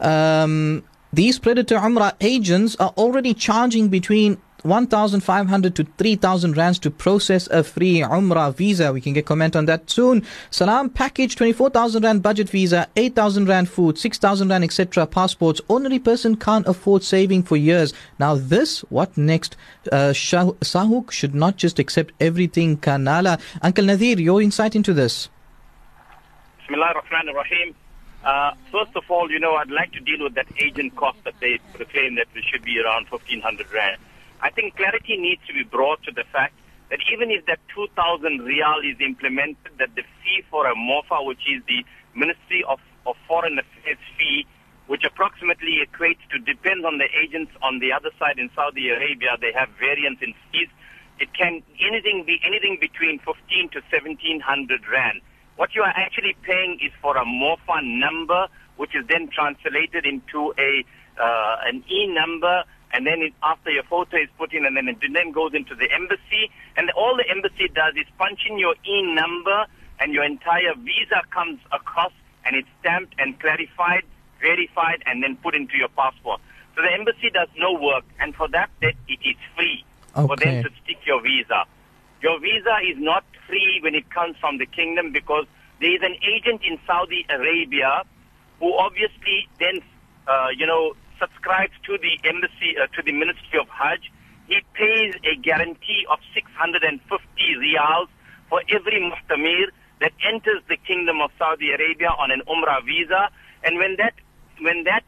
Um, 0.00 0.84
these 1.12 1.38
Predator 1.38 1.76
Umrah 1.76 2.14
agents 2.20 2.76
are 2.76 2.92
already 2.96 3.34
charging 3.34 3.88
between 3.88 4.38
1,500 4.64 5.76
to 5.76 5.84
3,000 5.84 6.56
rands 6.56 6.78
to 6.78 6.90
process 6.90 7.46
a 7.48 7.62
free 7.62 8.00
Umrah 8.00 8.54
visa. 8.54 8.92
We 8.92 9.00
can 9.00 9.12
get 9.12 9.26
comment 9.26 9.54
on 9.54 9.66
that 9.66 9.90
soon. 9.90 10.24
Salam 10.50 10.88
package 10.88 11.36
24,000 11.36 12.02
rand 12.02 12.22
budget 12.22 12.48
visa, 12.48 12.88
8,000 12.96 13.48
rand 13.48 13.68
food, 13.68 13.98
6,000 13.98 14.48
rand 14.48 14.64
etc. 14.64 15.06
Passports. 15.06 15.60
Ordinary 15.68 15.98
person 15.98 16.36
can't 16.36 16.66
afford 16.66 17.04
saving 17.04 17.42
for 17.42 17.56
years. 17.56 17.92
Now 18.18 18.34
this, 18.34 18.80
what 18.90 19.16
next? 19.18 19.56
Uh, 19.92 20.12
SAHUC 20.14 21.10
should 21.10 21.34
not 21.34 21.56
just 21.56 21.78
accept 21.78 22.12
everything. 22.18 22.78
Kanala. 22.78 23.38
Uncle 23.60 23.84
Nadir, 23.84 24.18
your 24.18 24.40
insight 24.40 24.74
into 24.74 24.94
this. 24.94 25.28
Bismillah. 26.60 26.94
Uh, 28.24 28.52
first 28.72 28.96
of 28.96 29.04
all, 29.10 29.30
you 29.30 29.38
know, 29.38 29.54
I'd 29.56 29.70
like 29.70 29.92
to 29.92 30.00
deal 30.00 30.22
with 30.22 30.34
that 30.34 30.46
agent 30.58 30.96
cost 30.96 31.22
that 31.24 31.34
they 31.40 31.58
proclaim 31.74 32.14
that 32.14 32.26
it 32.34 32.44
should 32.50 32.64
be 32.64 32.80
around 32.80 33.06
1,500 33.10 33.70
rand. 33.70 33.98
I 34.44 34.50
think 34.50 34.76
clarity 34.76 35.16
needs 35.16 35.40
to 35.48 35.54
be 35.54 35.64
brought 35.64 36.02
to 36.04 36.12
the 36.12 36.24
fact 36.30 36.52
that 36.90 37.00
even 37.10 37.30
if 37.32 37.46
that 37.46 37.58
2,000 37.74 38.44
real 38.44 38.76
is 38.84 39.00
implemented, 39.00 39.72
that 39.80 39.96
the 39.96 40.04
fee 40.20 40.44
for 40.50 40.68
a 40.68 40.76
MOFA, 40.76 41.24
which 41.24 41.40
is 41.48 41.64
the 41.66 41.80
Ministry 42.14 42.62
of, 42.68 42.78
of 43.06 43.16
Foreign 43.26 43.58
Affairs 43.58 43.96
fee, 44.18 44.44
which 44.86 45.02
approximately 45.02 45.80
equates 45.80 46.20
to, 46.28 46.38
depends 46.44 46.84
on 46.84 46.98
the 46.98 47.08
agents 47.16 47.52
on 47.62 47.78
the 47.80 47.90
other 47.90 48.10
side 48.20 48.38
in 48.38 48.50
Saudi 48.54 48.90
Arabia, 48.90 49.40
they 49.40 49.50
have 49.56 49.70
variance 49.80 50.20
in 50.20 50.34
fees. 50.52 50.68
It 51.18 51.32
can 51.32 51.62
anything 51.80 52.24
be 52.26 52.36
anything 52.44 52.76
between 52.78 53.20
15 53.24 53.32
to 53.72 53.80
1700 53.88 54.44
rand. 54.92 55.22
What 55.56 55.74
you 55.74 55.80
are 55.80 55.94
actually 55.96 56.36
paying 56.42 56.78
is 56.84 56.92
for 57.00 57.16
a 57.16 57.24
MOFA 57.24 57.80
number, 57.80 58.48
which 58.76 58.94
is 58.94 59.06
then 59.08 59.30
translated 59.32 60.04
into 60.04 60.52
a 60.58 60.84
uh, 61.16 61.56
an 61.64 61.84
E 61.88 62.12
number, 62.12 62.64
and 62.94 63.06
then 63.06 63.20
it, 63.20 63.34
after 63.42 63.70
your 63.70 63.82
photo 63.82 64.16
is 64.16 64.28
put 64.38 64.54
in, 64.54 64.64
and 64.64 64.76
then 64.76 64.88
it 64.88 64.98
then 65.12 65.32
goes 65.32 65.52
into 65.52 65.74
the 65.74 65.90
embassy, 65.92 66.48
and 66.76 66.90
all 66.92 67.16
the 67.16 67.28
embassy 67.28 67.66
does 67.74 67.94
is 67.96 68.06
punch 68.16 68.46
in 68.48 68.58
your 68.58 68.74
E 68.86 69.02
number, 69.02 69.66
and 69.98 70.14
your 70.14 70.24
entire 70.24 70.74
visa 70.78 71.20
comes 71.30 71.58
across, 71.72 72.12
and 72.46 72.56
it's 72.56 72.68
stamped 72.80 73.14
and 73.18 73.38
clarified, 73.40 74.04
verified, 74.40 75.02
and 75.06 75.22
then 75.22 75.36
put 75.42 75.54
into 75.54 75.76
your 75.76 75.88
passport. 75.88 76.40
So 76.76 76.82
the 76.82 76.92
embassy 76.92 77.30
does 77.34 77.48
no 77.58 77.74
work, 77.74 78.04
and 78.20 78.34
for 78.34 78.48
that, 78.48 78.70
that 78.80 78.94
it 79.08 79.18
is 79.24 79.36
free 79.56 79.84
for 80.14 80.36
them 80.36 80.62
to 80.62 80.70
stick 80.82 80.98
your 81.04 81.20
visa. 81.20 81.66
Your 82.22 82.38
visa 82.40 82.78
is 82.86 82.96
not 82.98 83.24
free 83.46 83.80
when 83.82 83.94
it 83.94 84.10
comes 84.10 84.36
from 84.38 84.58
the 84.58 84.66
kingdom 84.66 85.12
because 85.12 85.46
there 85.80 85.94
is 85.94 86.00
an 86.02 86.14
agent 86.22 86.62
in 86.64 86.78
Saudi 86.86 87.26
Arabia 87.28 88.02
who 88.60 88.72
obviously 88.78 89.48
then, 89.58 89.82
uh, 90.26 90.48
you 90.56 90.66
know, 90.66 90.94
subscribes 91.18 91.72
to 91.86 91.98
the 91.98 92.18
embassy, 92.28 92.76
uh, 92.80 92.86
to 92.96 93.02
the 93.02 93.12
Ministry 93.12 93.58
of 93.60 93.68
Hajj. 93.68 94.10
He 94.46 94.60
pays 94.74 95.14
a 95.24 95.36
guarantee 95.40 96.04
of 96.10 96.18
650 96.34 97.00
riyals 97.64 98.08
for 98.48 98.60
every 98.68 99.00
mu'tamir 99.00 99.66
that 100.00 100.12
enters 100.26 100.60
the 100.68 100.76
kingdom 100.76 101.20
of 101.22 101.30
Saudi 101.38 101.70
Arabia 101.72 102.10
on 102.18 102.30
an 102.30 102.42
Umrah 102.46 102.84
visa. 102.84 103.30
And 103.62 103.78
when 103.78 103.96
that, 103.96 104.14
when 104.60 104.84
that 104.84 105.04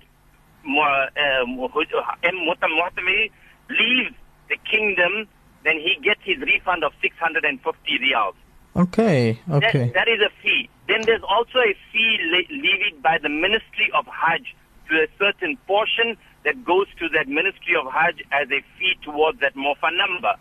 uh, 0.64 1.44
mu'tamir 1.46 3.30
leaves 3.70 4.14
the 4.48 4.56
kingdom, 4.70 5.28
then 5.64 5.76
he 5.78 5.98
gets 6.02 6.20
his 6.24 6.38
refund 6.38 6.84
of 6.84 6.92
650 7.02 7.98
riyals. 7.98 8.34
Okay, 8.76 9.40
That- 9.48 9.64
okay. 9.64 9.90
that 9.94 10.08
is 10.08 10.20
a 10.20 10.30
fee. 10.42 10.68
Then 10.88 11.04
there's 11.06 11.22
also 11.28 11.58
a 11.58 11.74
fee 11.92 12.18
le- 12.30 12.54
levied 12.54 13.02
by 13.02 13.18
the 13.18 13.28
Ministry 13.28 13.90
of 13.94 14.06
Hajj 14.06 14.54
to 14.88 14.94
a 15.02 15.06
certain 15.18 15.56
portion 15.66 16.16
that 16.44 16.64
goes 16.64 16.86
to 16.98 17.08
that 17.10 17.28
Ministry 17.28 17.74
of 17.76 17.90
Hajj 17.92 18.22
as 18.32 18.48
a 18.50 18.60
fee 18.78 18.94
towards 19.02 19.40
that 19.40 19.54
MOFA 19.54 19.90
number. 19.96 20.34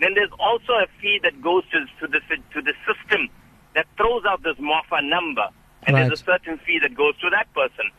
Then 0.00 0.14
there's 0.14 0.32
also 0.38 0.72
a 0.80 0.86
fee 1.00 1.20
that 1.22 1.40
goes 1.42 1.64
to, 1.72 1.84
to 2.00 2.06
the 2.08 2.20
to 2.54 2.62
the 2.62 2.72
system 2.88 3.28
that 3.74 3.86
throws 3.96 4.24
out 4.26 4.42
this 4.42 4.56
MOFA 4.56 5.04
number, 5.04 5.48
and 5.86 5.94
Right. 5.94 6.08
there's 6.08 6.20
a 6.20 6.24
certain 6.24 6.58
fee 6.64 6.78
that 6.80 6.94
goes 6.94 7.16
to 7.20 7.28
that 7.30 7.52
person. 7.54 7.90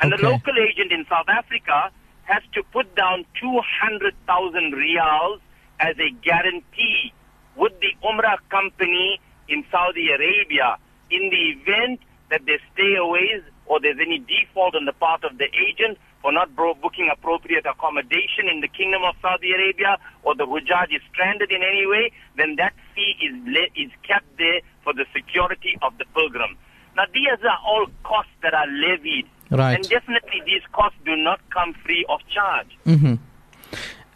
And 0.00 0.12
Okay. 0.14 0.22
the 0.22 0.28
local 0.30 0.54
agent 0.58 0.92
in 0.92 1.04
South 1.10 1.28
Africa 1.28 1.90
has 2.24 2.42
to 2.54 2.62
put 2.72 2.94
down 2.94 3.24
200,000 3.40 4.72
riyals 4.74 5.40
as 5.80 5.96
a 5.98 6.10
guarantee 6.22 7.12
with 7.56 7.72
the 7.80 7.92
Umrah 8.04 8.38
company 8.50 9.20
in 9.48 9.64
Saudi 9.70 10.10
Arabia 10.10 10.76
in 11.10 11.30
the 11.30 11.42
event 11.56 12.00
that 12.30 12.42
there's 12.46 12.60
stayaways 12.76 13.42
or 13.68 13.80
there's 13.80 13.98
any 14.00 14.18
default 14.18 14.74
on 14.74 14.84
the 14.84 14.92
part 14.92 15.24
of 15.24 15.38
the 15.38 15.46
agent 15.54 15.98
for 16.20 16.32
not 16.32 16.54
bro- 16.56 16.74
booking 16.74 17.08
appropriate 17.12 17.66
accommodation 17.66 18.48
in 18.50 18.60
the 18.60 18.68
Kingdom 18.68 19.02
of 19.04 19.14
Saudi 19.22 19.52
Arabia 19.52 19.98
or 20.24 20.34
the 20.34 20.46
Hujjaj 20.46 20.94
is 20.94 21.02
stranded 21.12 21.52
in 21.52 21.62
any 21.62 21.86
way, 21.86 22.10
then 22.36 22.56
that 22.56 22.74
fee 22.94 23.14
is, 23.22 23.34
le- 23.46 23.72
is 23.76 23.90
kept 24.02 24.26
there 24.38 24.60
for 24.82 24.92
the 24.92 25.04
security 25.14 25.78
of 25.82 25.96
the 25.98 26.04
pilgrim. 26.14 26.56
Now 26.96 27.04
these 27.12 27.38
are 27.44 27.60
all 27.64 27.86
costs 28.02 28.32
that 28.42 28.54
are 28.54 28.66
levied. 28.66 29.28
Right. 29.50 29.74
And 29.74 29.88
definitely 29.88 30.42
these 30.44 30.62
costs 30.72 30.98
do 31.04 31.16
not 31.16 31.40
come 31.50 31.74
free 31.84 32.04
of 32.08 32.20
charge. 32.28 32.76
Mm-hmm. 32.84 33.14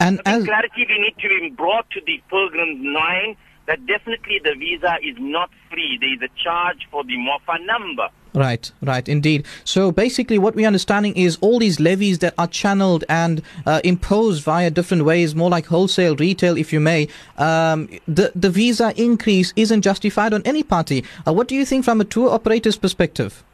And 0.01 0.17
think 0.17 0.27
as 0.27 0.45
clarity 0.45 0.87
we 0.89 0.99
need 0.99 1.17
to 1.21 1.29
be 1.29 1.55
brought 1.57 1.89
to 1.91 2.01
the 2.05 2.21
pilgrims 2.29 2.79
knowing 2.83 3.37
that 3.67 3.87
definitely 3.87 4.41
the 4.43 4.55
visa 4.59 4.97
is 5.03 5.17
not 5.19 5.51
free. 5.71 5.97
There 6.01 6.13
is 6.13 6.21
a 6.23 6.43
charge 6.43 6.89
for 6.91 7.05
the 7.05 7.17
MOFA 7.17 7.65
number. 7.65 8.09
Right, 8.35 8.73
right, 8.81 9.07
indeed. 9.09 9.45
So 9.65 9.93
basically, 9.93 10.39
what 10.39 10.55
we're 10.55 10.67
understanding 10.67 11.15
is 11.17 11.37
all 11.43 11.59
these 11.59 11.79
levies 11.79 12.21
that 12.21 12.33
are 12.39 12.47
channeled 12.47 13.05
and 13.09 13.43
uh, 13.67 13.83
imposed 13.85 14.43
via 14.43 14.71
different 14.71 15.05
ways, 15.05 15.35
more 15.35 15.51
like 15.51 15.67
wholesale, 15.67 16.17
retail, 16.17 16.57
if 16.57 16.73
you 16.73 16.81
may. 16.81 17.09
Um, 17.37 17.89
the 18.09 18.33
the 18.35 18.49
visa 18.49 18.95
increase 18.97 19.53
isn't 19.57 19.83
justified 19.83 20.33
on 20.33 20.43
any 20.47 20.63
party. 20.63 21.05
Uh, 21.27 21.33
what 21.35 21.47
do 21.47 21.55
you 21.55 21.67
think 21.67 21.85
from 21.85 22.01
a 22.01 22.05
tour 22.05 22.31
operator's 22.31 22.77
perspective? 22.79 23.45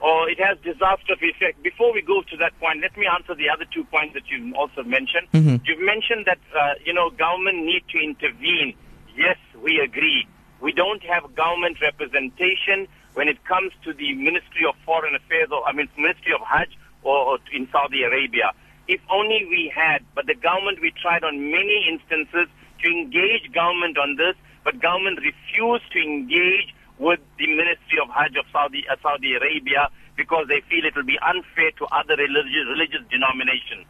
Or 0.00 0.28
it 0.28 0.38
has 0.40 0.56
disastrous 0.64 1.18
effect. 1.20 1.62
Before 1.62 1.92
we 1.92 2.02
go 2.02 2.22
to 2.22 2.36
that 2.38 2.58
point, 2.60 2.80
let 2.80 2.96
me 2.96 3.06
answer 3.06 3.34
the 3.34 3.48
other 3.48 3.64
two 3.72 3.84
points 3.84 4.14
that 4.14 4.24
you've 4.30 4.54
also 4.54 4.82
mentioned. 4.84 5.26
Mhm. 5.32 5.60
You've 5.66 5.80
mentioned 5.84 6.26
that 6.26 6.38
uh, 6.54 6.74
you 6.84 6.92
know 6.92 7.10
government 7.10 7.64
need 7.64 7.82
to 7.90 7.98
intervene. 7.98 8.74
Yes, 9.16 9.36
we 9.60 9.80
agree. 9.80 10.26
We 10.60 10.72
don't 10.72 11.02
have 11.02 11.34
government 11.34 11.80
representation 11.80 12.86
when 13.14 13.28
it 13.28 13.44
comes 13.44 13.72
to 13.84 13.92
the 13.92 14.14
Ministry 14.14 14.64
of 14.68 14.74
Foreign 14.84 15.14
Affairs, 15.14 15.48
or 15.50 15.64
I 15.64 15.72
mean 15.72 15.88
Ministry 15.96 16.32
of 16.32 16.40
Hajj, 16.46 16.76
or, 17.02 17.16
or 17.16 17.38
in 17.52 17.68
Saudi 17.70 18.02
Arabia. 18.02 18.52
If 18.88 19.00
only 19.10 19.46
we 19.48 19.72
had, 19.74 20.04
but 20.14 20.26
the 20.26 20.34
government 20.34 20.80
we 20.80 20.90
tried 20.90 21.22
on 21.24 21.50
many 21.50 21.86
instances 21.88 22.48
to 22.82 22.90
engage 22.90 23.52
government 23.52 23.96
on 23.98 24.16
this, 24.16 24.34
but 24.64 24.80
government 24.80 25.20
refused 25.22 25.90
to 25.92 25.98
engage 25.98 26.74
with 26.98 27.20
the 27.38 27.46
Ministry 27.46 27.98
of 28.02 28.08
Hajj 28.10 28.36
of 28.36 28.46
Saudi 28.52 28.84
uh, 28.88 28.96
Saudi 29.02 29.34
Arabia 29.34 29.88
because 30.16 30.46
they 30.48 30.60
feel 30.68 30.84
it 30.84 30.94
will 30.94 31.04
be 31.04 31.18
unfair 31.18 31.70
to 31.78 31.86
other 31.86 32.16
religious 32.16 32.66
religious 32.68 33.02
denominations. 33.10 33.86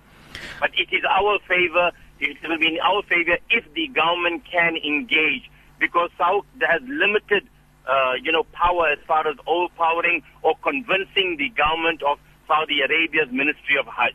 But 0.61 0.71
it 0.79 0.89
is 0.93 1.03
our 1.05 1.39
favor. 1.49 1.91
It 2.21 2.39
will 2.47 2.59
be 2.59 2.69
in 2.69 2.79
our 2.81 3.03
favor 3.03 3.37
if 3.51 3.65
the 3.75 3.89
government 3.89 4.45
can 4.51 4.77
engage, 4.77 5.51
because 5.81 6.11
Saudi 6.17 6.47
has 6.63 6.81
limited, 6.87 7.49
uh, 7.89 8.15
you 8.23 8.33
know, 8.33 8.45
power 8.53 8.89
as 8.89 8.99
far 9.07 9.27
as 9.27 9.37
overpowering 9.47 10.23
or 10.43 10.55
convincing 10.63 11.37
the 11.37 11.49
government 11.51 12.03
of 12.03 12.19
Saudi 12.47 12.81
Arabia's 12.81 13.31
Ministry 13.31 13.77
of 13.79 13.87
Hajj. 13.87 14.15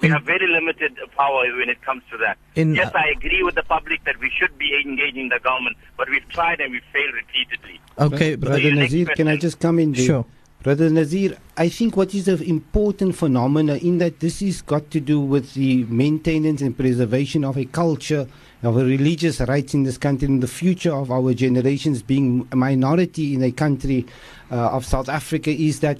We 0.00 0.08
In- 0.08 0.14
have 0.14 0.22
very 0.22 0.46
limited 0.46 0.98
power 1.16 1.44
when 1.56 1.68
it 1.68 1.82
comes 1.82 2.02
to 2.10 2.16
that. 2.18 2.38
In- 2.54 2.74
yes, 2.74 2.90
I 2.94 3.08
agree 3.16 3.42
with 3.42 3.54
the 3.54 3.62
public 3.62 4.04
that 4.04 4.18
we 4.18 4.30
should 4.30 4.56
be 4.58 4.80
engaging 4.84 5.28
the 5.28 5.38
government, 5.40 5.76
but 5.96 6.08
we've 6.08 6.26
tried 6.28 6.60
and 6.60 6.72
we've 6.72 6.82
failed 6.92 7.14
repeatedly. 7.14 7.80
Okay, 7.98 8.34
Brother 8.36 8.58
your 8.58 8.74
next 8.74 8.92
Nazir, 8.92 9.14
can 9.14 9.28
I 9.28 9.36
just 9.36 9.58
come 9.60 9.78
in 9.78 9.92
there? 9.92 10.04
Sure. 10.04 10.26
Brother 10.62 10.90
Nazir, 10.90 11.38
I 11.56 11.70
think 11.70 11.96
what 11.96 12.14
is 12.14 12.28
an 12.28 12.42
important 12.42 13.16
phenomena 13.16 13.76
in 13.76 13.96
that 13.96 14.20
this 14.20 14.42
is 14.42 14.60
got 14.60 14.90
to 14.90 15.00
do 15.00 15.18
with 15.18 15.54
the 15.54 15.84
maintenance 15.84 16.60
and 16.60 16.76
preservation 16.76 17.46
of 17.46 17.56
a 17.56 17.64
culture, 17.64 18.26
of 18.62 18.76
a 18.76 18.84
religious 18.84 19.40
rights 19.40 19.72
in 19.72 19.84
this 19.84 19.96
country, 19.96 20.28
and 20.28 20.42
the 20.42 20.46
future 20.46 20.94
of 20.94 21.10
our 21.10 21.32
generations 21.32 22.02
being 22.02 22.46
a 22.52 22.56
minority 22.56 23.32
in 23.32 23.42
a 23.42 23.52
country 23.52 24.04
uh, 24.50 24.72
of 24.72 24.84
South 24.84 25.08
Africa 25.08 25.50
is 25.50 25.80
that 25.80 25.96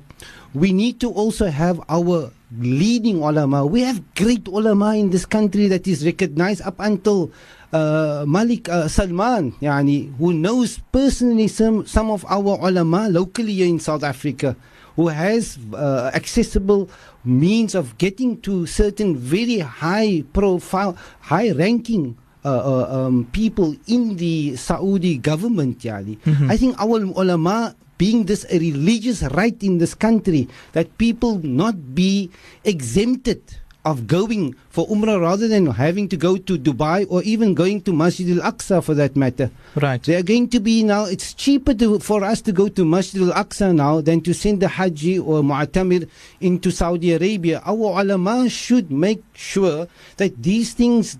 we 0.54 0.72
need 0.72 1.00
to 1.00 1.10
also 1.10 1.46
have 1.46 1.80
our 1.88 2.30
leading 2.58 3.22
ulama. 3.22 3.64
We 3.66 3.82
have 3.82 4.02
great 4.14 4.48
ulama 4.48 4.96
in 4.96 5.10
this 5.10 5.26
country 5.26 5.68
that 5.68 5.86
is 5.86 6.04
recognized 6.04 6.62
up 6.62 6.80
until 6.80 7.30
uh, 7.72 8.24
Malik 8.26 8.68
uh, 8.68 8.88
Salman, 8.88 9.52
yani, 9.62 10.10
who 10.18 10.32
knows 10.32 10.80
personally 10.90 11.46
some, 11.46 11.86
some 11.86 12.10
of 12.10 12.24
our 12.28 12.58
ulama 12.58 13.08
locally 13.08 13.54
here 13.54 13.66
in 13.68 13.78
South 13.78 14.02
Africa, 14.02 14.56
who 14.96 15.08
has 15.08 15.58
uh, 15.72 16.10
accessible 16.14 16.90
means 17.24 17.74
of 17.74 17.96
getting 17.98 18.40
to 18.42 18.66
certain 18.66 19.16
very 19.16 19.60
high 19.60 20.24
profile, 20.32 20.96
high 21.20 21.52
ranking 21.52 22.16
uh, 22.44 22.48
uh, 22.48 23.06
um, 23.06 23.28
people 23.32 23.76
in 23.86 24.16
the 24.16 24.56
Saudi 24.56 25.18
government. 25.18 25.78
Yani. 25.80 26.18
I 26.50 26.56
think 26.56 26.74
our 26.80 26.98
ulama 26.98 27.76
being 28.00 28.24
this 28.24 28.46
a 28.48 28.56
religious 28.58 29.20
right 29.36 29.60
in 29.62 29.76
this 29.76 29.92
country 29.94 30.48
that 30.72 30.88
people 30.96 31.36
not 31.44 31.76
be 31.94 32.30
exempted 32.64 33.42
of 33.84 34.06
going 34.06 34.54
for 34.68 34.86
Umrah 34.88 35.20
rather 35.20 35.48
than 35.48 35.64
having 35.66 36.08
to 36.08 36.16
go 36.16 36.36
to 36.36 36.58
Dubai 36.58 37.06
or 37.08 37.22
even 37.24 37.54
going 37.54 37.80
to 37.88 37.92
Masjid 37.92 38.36
al 38.38 38.52
Aqsa 38.52 38.82
for 38.84 38.92
that 38.94 39.16
matter. 39.16 39.50
Right. 39.74 40.02
They 40.02 40.16
are 40.16 40.22
going 40.22 40.48
to 40.50 40.60
be 40.60 40.82
now, 40.84 41.04
it's 41.04 41.32
cheaper 41.32 41.72
to, 41.74 41.98
for 41.98 42.22
us 42.24 42.40
to 42.42 42.52
go 42.52 42.68
to 42.68 42.84
Masjid 42.84 43.22
al 43.22 43.32
Aqsa 43.44 43.74
now 43.74 44.00
than 44.00 44.20
to 44.28 44.32
send 44.34 44.60
the 44.60 44.68
Haji 44.68 45.18
or 45.18 45.40
Mu'tamir 45.42 46.08
into 46.40 46.70
Saudi 46.70 47.12
Arabia. 47.12 47.62
Our 47.64 48.00
ulama 48.04 48.48
should 48.50 48.90
make 48.92 49.22
sure 49.32 49.88
that 50.16 50.42
these 50.42 50.72
things 50.74 51.16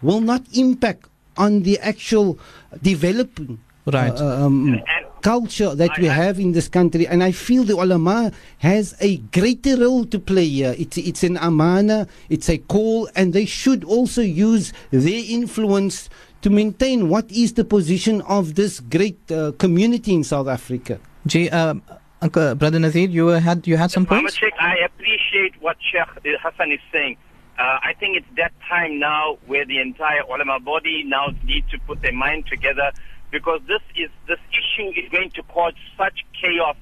will 0.00 0.20
not 0.20 0.42
impact 0.54 1.08
on 1.36 1.62
the 1.62 1.78
actual 1.80 2.38
developing 2.82 3.60
Right. 3.86 4.12
uh, 4.12 4.44
um, 4.44 4.74
And- 4.74 5.07
culture 5.22 5.74
that 5.74 5.98
we 5.98 6.08
I- 6.08 6.12
I- 6.12 6.14
have 6.14 6.38
in 6.38 6.52
this 6.52 6.68
country. 6.68 7.06
And 7.06 7.22
I 7.22 7.32
feel 7.32 7.64
the 7.64 7.74
ulama 7.74 8.32
has 8.58 8.94
a 9.00 9.16
greater 9.32 9.76
role 9.76 10.04
to 10.06 10.18
play 10.18 10.46
here. 10.46 10.74
It's, 10.78 10.96
it's 10.98 11.22
an 11.22 11.36
amana, 11.38 12.06
it's 12.28 12.48
a 12.48 12.58
call, 12.58 13.08
and 13.14 13.32
they 13.32 13.44
should 13.46 13.84
also 13.84 14.22
use 14.22 14.72
their 14.90 15.22
influence 15.28 16.08
to 16.42 16.50
maintain 16.50 17.08
what 17.08 17.30
is 17.32 17.54
the 17.54 17.64
position 17.64 18.20
of 18.22 18.54
this 18.54 18.80
great 18.80 19.18
uh, 19.30 19.52
community 19.58 20.14
in 20.14 20.22
South 20.24 20.46
Africa. 20.48 21.00
Gee, 21.26 21.50
um, 21.50 21.82
Uncle, 22.22 22.54
Brother 22.54 22.78
Nazir, 22.78 23.08
you 23.08 23.28
uh, 23.30 23.40
had 23.40 23.66
you 23.66 23.76
had 23.76 23.90
some 23.90 24.04
Muhammad 24.04 24.22
points? 24.24 24.36
Sheikh, 24.36 24.54
I 24.60 24.76
appreciate 24.84 25.54
what 25.60 25.76
Sheikh 25.80 26.38
Hassan 26.42 26.72
is 26.72 26.80
saying. 26.92 27.16
Uh, 27.58 27.78
I 27.82 27.92
think 27.98 28.16
it's 28.16 28.26
that 28.36 28.52
time 28.68 29.00
now 29.00 29.38
where 29.46 29.64
the 29.66 29.80
entire 29.80 30.22
ulama 30.32 30.60
body 30.60 31.02
now 31.04 31.30
needs 31.44 31.68
to 31.72 31.78
put 31.88 32.00
their 32.02 32.12
mind 32.12 32.46
together 32.46 32.92
because 33.30 33.60
this 33.66 33.82
is 33.96 34.10
this 34.26 34.38
issue 34.50 34.88
is 34.98 35.10
going 35.10 35.30
to 35.32 35.42
cause 35.44 35.74
such 35.96 36.24
chaos 36.40 36.76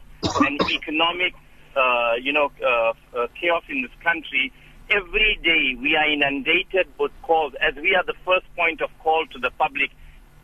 and 0.47 0.61
economic, 0.71 1.35
uh, 1.77 2.15
you 2.21 2.33
know, 2.33 2.51
uh, 2.65 2.93
uh, 3.17 3.27
chaos 3.41 3.63
in 3.69 3.83
this 3.83 3.91
country. 4.03 4.53
Every 4.89 5.39
day 5.43 5.75
we 5.81 5.97
are 5.97 6.09
inundated 6.09 6.87
with 6.99 7.11
calls, 7.23 7.55
as 7.61 7.75
we 7.75 7.95
are 7.97 8.05
the 8.05 8.15
first 8.25 8.47
point 8.55 8.81
of 8.81 8.91
call 9.03 9.27
to 9.33 9.39
the 9.39 9.51
public. 9.59 9.91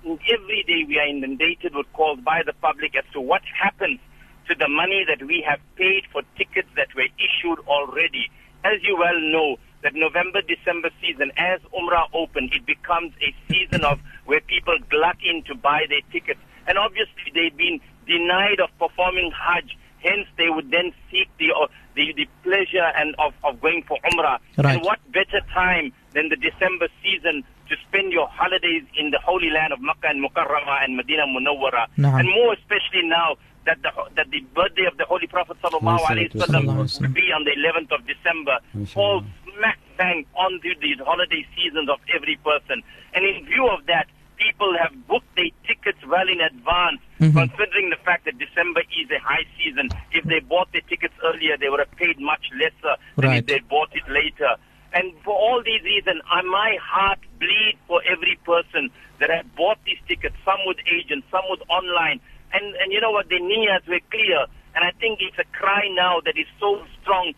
Every 0.05 0.64
day 0.66 0.84
we 0.86 0.98
are 0.98 1.07
inundated 1.07 1.76
with 1.76 1.86
calls 1.92 2.18
by 2.20 2.42
the 2.44 2.53
public 2.55 2.96
as 2.96 3.05
to 3.12 3.20
what 3.20 3.42
happens 3.61 4.00
to 4.48 4.55
the 4.57 4.68
money 4.68 5.07
that 5.07 5.24
we 5.24 5.44
have 5.48 5.61
paid 5.76 6.03
for 6.11 6.22
tickets 6.36 6.68
that 6.76 6.88
were 6.96 7.07
issued 7.22 7.61
already. 7.68 8.28
As 8.64 8.82
you 8.82 8.96
well 8.98 9.20
know, 9.20 9.59
that 9.82 9.94
November, 9.94 10.40
December 10.42 10.90
season, 11.00 11.30
as 11.36 11.61
Umrah 11.74 12.07
open, 12.12 12.50
it 12.53 12.66
becomes 12.66 13.12
a 13.20 13.34
season 13.53 13.84
of 13.84 14.00
where 14.25 14.41
people 14.41 14.77
glut 14.91 15.16
in 15.23 15.43
to 15.45 15.55
buy 15.55 15.85
their 15.89 16.01
tickets. 16.11 16.41
And 16.66 16.79
obviously 16.79 17.33
they've 17.35 17.57
been 17.57 17.81
denied 18.07 18.61
of 18.61 18.70
performing 18.79 19.33
Hajj. 19.33 19.77
Hence 20.03 20.27
they 20.37 20.49
would 20.51 20.70
then 20.73 20.93
seek 21.11 21.29
the, 21.39 21.53
uh, 21.53 21.68
the, 21.95 22.12
the 22.16 22.27
pleasure 22.43 22.91
and 22.97 23.14
of, 23.20 23.35
of 23.45 23.61
going 23.61 23.85
for 23.87 23.97
Umrah. 24.11 24.39
Right. 24.59 24.75
And 24.77 24.83
what 24.83 24.99
better 25.12 25.41
time 25.55 25.93
than 26.12 26.29
the 26.29 26.37
December 26.37 26.89
season 27.03 27.45
to 27.68 27.77
spend 27.89 28.12
your 28.12 28.27
holidays 28.29 28.83
in 28.99 29.11
the 29.11 29.18
holy 29.25 29.51
land 29.51 29.73
of 29.73 29.81
Makkah 29.81 30.09
and 30.09 30.18
Mukarramah 30.25 30.85
and 30.85 30.97
Medina 30.97 31.23
Munawwara. 31.27 31.87
And 32.18 32.29
more 32.29 32.53
especially 32.55 33.07
now 33.07 33.37
that 33.64 33.79
the 33.83 33.91
that 34.16 34.31
the 34.31 34.41
birthday 34.55 34.87
of 34.91 34.99
the 34.99 35.05
Holy 35.05 35.27
Prophet 35.27 35.57
sallallahu 35.62 36.01
alaihi 36.11 36.33
wasallam 36.35 36.66
will 36.66 37.09
be 37.14 37.31
on 37.33 37.45
the 37.45 37.53
11th 37.55 37.93
of 37.95 38.07
December, 38.07 38.59
falls 38.93 39.25
smack 39.57 39.79
bang 40.03 40.26
onto 40.34 40.74
the 40.82 40.98
holiday 41.05 41.46
seasons 41.55 41.88
of 41.88 41.98
every 42.14 42.36
person. 42.42 42.82
And 43.14 43.24
in 43.24 43.46
view 43.46 43.68
of 43.70 43.86
that, 43.86 44.07
people 44.36 44.74
have 44.82 44.90
booked 45.07 45.30
their 45.36 45.50
tickets 45.66 45.98
well 46.07 46.26
in 46.28 46.40
advance, 46.40 46.98
considering 47.20 47.90
the 47.94 48.00
fact 48.05 48.24
that 48.24 48.36
December 48.38 48.82
is 48.98 49.07
a 49.14 49.20
high 49.22 49.46
season. 49.57 49.90
If 50.11 50.24
they 50.24 50.40
bought 50.40 50.72
their 50.72 50.82
tickets 50.90 51.14
earlier, 51.22 51.55
they 51.57 51.68
would 51.68 51.78
have 51.78 51.94
paid 51.94 52.18
much 52.18 52.42
lesser 52.59 52.94
than 53.16 53.30
Right. 53.30 53.38
if 53.38 53.46
they 53.46 53.61
bought 53.61 53.94
it 53.94 54.03
later. 54.11 54.57
And 54.92 55.14
for 55.24 55.32
all 55.32 55.62
these 55.64 55.82
reasons, 55.82 56.20
uh, 56.28 56.42
my 56.42 56.76
heart 56.82 57.20
bleeds 57.38 57.78
for 57.86 58.03
every 58.05 58.36
person 58.44 58.90
that 59.20 59.30
have 59.30 59.46
bought 59.55 59.78
these 59.86 60.00
tickets, 60.09 60.34
some 60.44 60.59
with 60.66 60.78
agents, 60.90 61.26
some 61.30 61.46
with 61.48 61.62
online. 61.70 62.20
And, 62.53 62.74
and 62.82 62.92
you 62.92 63.00
know 63.00 63.12
what, 63.12 63.28
their 63.30 63.40
niyas 63.40 63.86
were 63.88 64.03
clear. 64.11 64.44
And 64.74 64.84
I 64.84 64.90
think 65.00 65.20
it's 65.22 65.38
a 65.38 65.48
cry 65.57 65.88
now 65.94 66.20
that 66.26 66.36
is 66.36 66.48
so 66.59 66.82
strong 67.00 67.32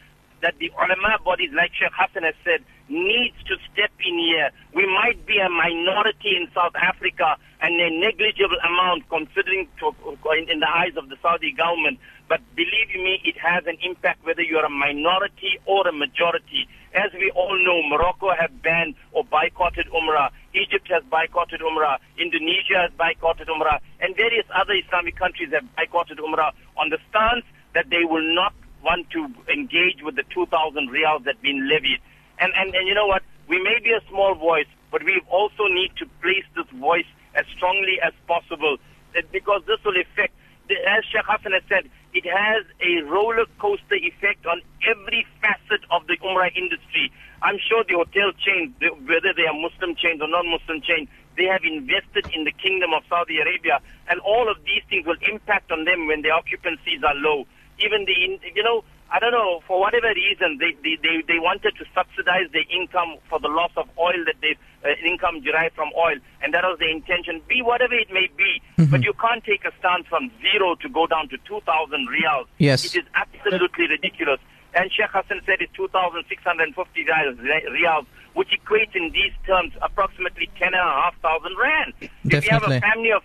that 0.45 0.61
the 0.61 0.69
ulama 0.77 1.17
bodies, 1.25 1.49
like 1.57 1.73
Sheikh 1.73 1.89
Hassan 1.97 2.29
has 2.29 2.37
said, 2.45 2.61
needs 2.93 3.33
to 3.49 3.57
step 3.73 3.89
in 4.05 4.21
here. 4.21 4.53
We 4.77 4.85
might 4.85 5.25
be 5.25 5.41
a 5.41 5.49
minority 5.49 6.37
in 6.37 6.53
South 6.53 6.77
Africa 6.77 7.41
and 7.65 7.81
a 7.81 7.89
negligible 7.89 8.61
amount 8.61 9.09
considering 9.09 9.73
to, 9.81 9.97
in, 10.37 10.61
the 10.61 10.69
eyes 10.69 10.93
of 11.01 11.09
the 11.09 11.17
Saudi 11.25 11.57
government. 11.57 11.97
But 12.29 12.45
believe 12.55 12.93
me, 12.93 13.25
it 13.25 13.41
has 13.41 13.65
an 13.65 13.81
impact 13.81 14.21
whether 14.29 14.45
you're 14.45 14.69
a 14.69 14.69
minority 14.69 15.57
or 15.65 15.89
a 15.89 15.93
majority. 15.97 16.69
As 16.93 17.09
we 17.17 17.33
all 17.33 17.57
know, 17.65 17.81
Morocco 17.89 18.37
have 18.37 18.53
banned 18.61 18.97
or 19.13 19.25
boycotted 19.25 19.89
Umrah. 19.97 20.29
Egypt 20.53 20.93
has 20.93 21.03
boycotted 21.09 21.65
Umrah. 21.65 21.97
Indonesia 22.21 22.85
has 22.85 22.93
boycotted 23.01 23.49
Umrah. 23.49 23.81
And 24.01 24.15
various 24.15 24.45
other 24.53 24.77
Islamic 24.77 25.17
countries 25.17 25.49
have 25.57 25.65
boycotted 25.75 26.19
Umrah 26.21 26.53
on 26.77 26.91
the 26.93 26.99
stance 27.09 27.49
that 27.73 27.89
they 27.89 28.05
will 28.05 28.23
not 28.35 28.53
want 28.85 29.11
to 29.11 29.29
engage 29.51 30.03
with 30.03 30.17
the 30.17 30.25
2,000 30.31 30.89
reals 30.89 31.25
that 31.25 31.41
been 31.43 31.69
levied. 31.69 32.01
And, 32.39 32.53
and, 32.57 32.75
and 32.75 32.87
you 32.87 32.95
know 32.95 33.07
what? 33.07 33.23
We 33.49 33.63
may 33.63 33.79
be 33.83 33.93
a 33.93 34.01
small 34.09 34.35
voice, 34.35 34.67
but 34.91 35.03
we 35.03 35.21
also 35.29 35.67
need 35.69 35.93
to 35.99 36.07
place 36.21 36.45
this 36.55 36.69
voice 36.79 37.07
as 37.35 37.47
strongly 37.57 37.99
as 38.03 38.13
possible 38.27 38.77
that 39.15 39.31
because 39.33 39.63
this 39.67 39.79
will 39.85 39.99
affect, 39.99 40.35
as 40.71 41.05
Sheikh 41.05 41.27
Hassan 41.27 41.53
has 41.53 41.63
said, 41.69 41.91
it 42.15 42.25
has 42.27 42.65
a 42.81 43.03
roller 43.11 43.45
coaster 43.59 43.97
effect 43.97 44.47
on 44.47 44.63
every 44.87 45.27
facet 45.43 45.83
of 45.91 46.07
the 46.07 46.17
Umrah 46.19 46.55
industry. 46.57 47.11
I'm 47.43 47.59
sure 47.59 47.85
the 47.85 47.95
hotel 47.95 48.31
chains, 48.39 48.73
whether 48.81 49.35
they 49.35 49.47
are 49.47 49.55
Muslim 49.55 49.95
chains 49.97 50.23
or 50.23 50.29
non-Muslim 50.29 50.81
chains, 50.81 51.09
they 51.37 51.45
have 51.45 51.63
invested 51.65 52.31
in 52.33 52.45
the 52.45 52.53
kingdom 52.53 52.95
of 52.95 53.03
Saudi 53.09 53.39
Arabia, 53.41 53.81
and 54.09 54.21
all 54.21 54.49
of 54.49 54.57
these 54.65 54.83
things 54.89 55.07
will 55.07 55.19
impact 55.29 55.73
on 55.73 55.85
them 55.85 56.07
when 56.07 56.23
their 56.23 56.35
occupancies 56.35 57.03
are 57.03 57.15
low. 57.15 57.47
Even 57.79 58.05
the, 58.05 58.15
you 58.55 58.63
know, 58.63 58.85
I 59.11 59.21
don't 59.21 59.33
know, 59.33 59.63
for 59.67 59.79
whatever 59.79 60.09
reason, 60.15 60.59
they, 60.59 60.73
they, 60.83 60.97
they, 61.03 61.23
they 61.27 61.39
wanted 61.39 61.75
to 61.79 61.85
subsidize 61.95 62.51
their 62.53 62.65
income 62.71 63.17
for 63.29 63.39
the 63.39 63.49
loss 63.49 63.71
of 63.77 63.89
oil 63.99 64.25
that 64.27 64.37
they, 64.41 64.57
uh, 64.85 64.95
income 65.07 65.41
derived 65.41 65.75
from 65.75 65.91
oil, 65.97 66.17
and 66.43 66.53
that 66.55 66.65
was 66.65 66.79
the 66.79 66.91
intention. 66.91 67.41
Be 67.49 67.63
whatever 67.63 67.95
it 67.95 68.11
may 68.13 68.29
be, 68.37 68.61
but 68.91 69.03
you 69.03 69.13
can't 69.15 69.45
take 69.45 69.65
a 69.65 69.73
stance 69.79 70.07
from 70.09 70.31
zero 70.41 70.75
to 70.77 70.89
go 70.89 71.07
down 71.07 71.29
to 71.29 71.39
2,000 71.47 71.63
riyals. 72.09 72.47
Yes. 72.59 72.85
It 72.85 73.01
is 73.01 73.07
absolutely 73.15 73.89
ridiculous. 73.89 74.41
And 74.75 74.91
Sheikh 74.91 75.11
Hassan 75.13 75.41
said 75.47 75.61
it's 75.61 75.73
2,650 75.75 77.05
riyals, 77.05 77.39
riyals, 77.71 78.07
which 78.35 78.51
equates 78.51 78.97
in 78.97 79.13
these 79.13 79.33
terms 79.47 79.73
approximately 79.81 80.51
10,500 80.59 81.57
rand. 81.57 81.93
If 82.25 82.45
you 82.45 82.51
have 82.51 82.65
a 82.65 82.81
family 82.81 83.13
of 83.13 83.23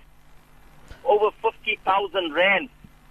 over 1.04 1.32
50,000 1.42 2.34
rand, 2.34 2.70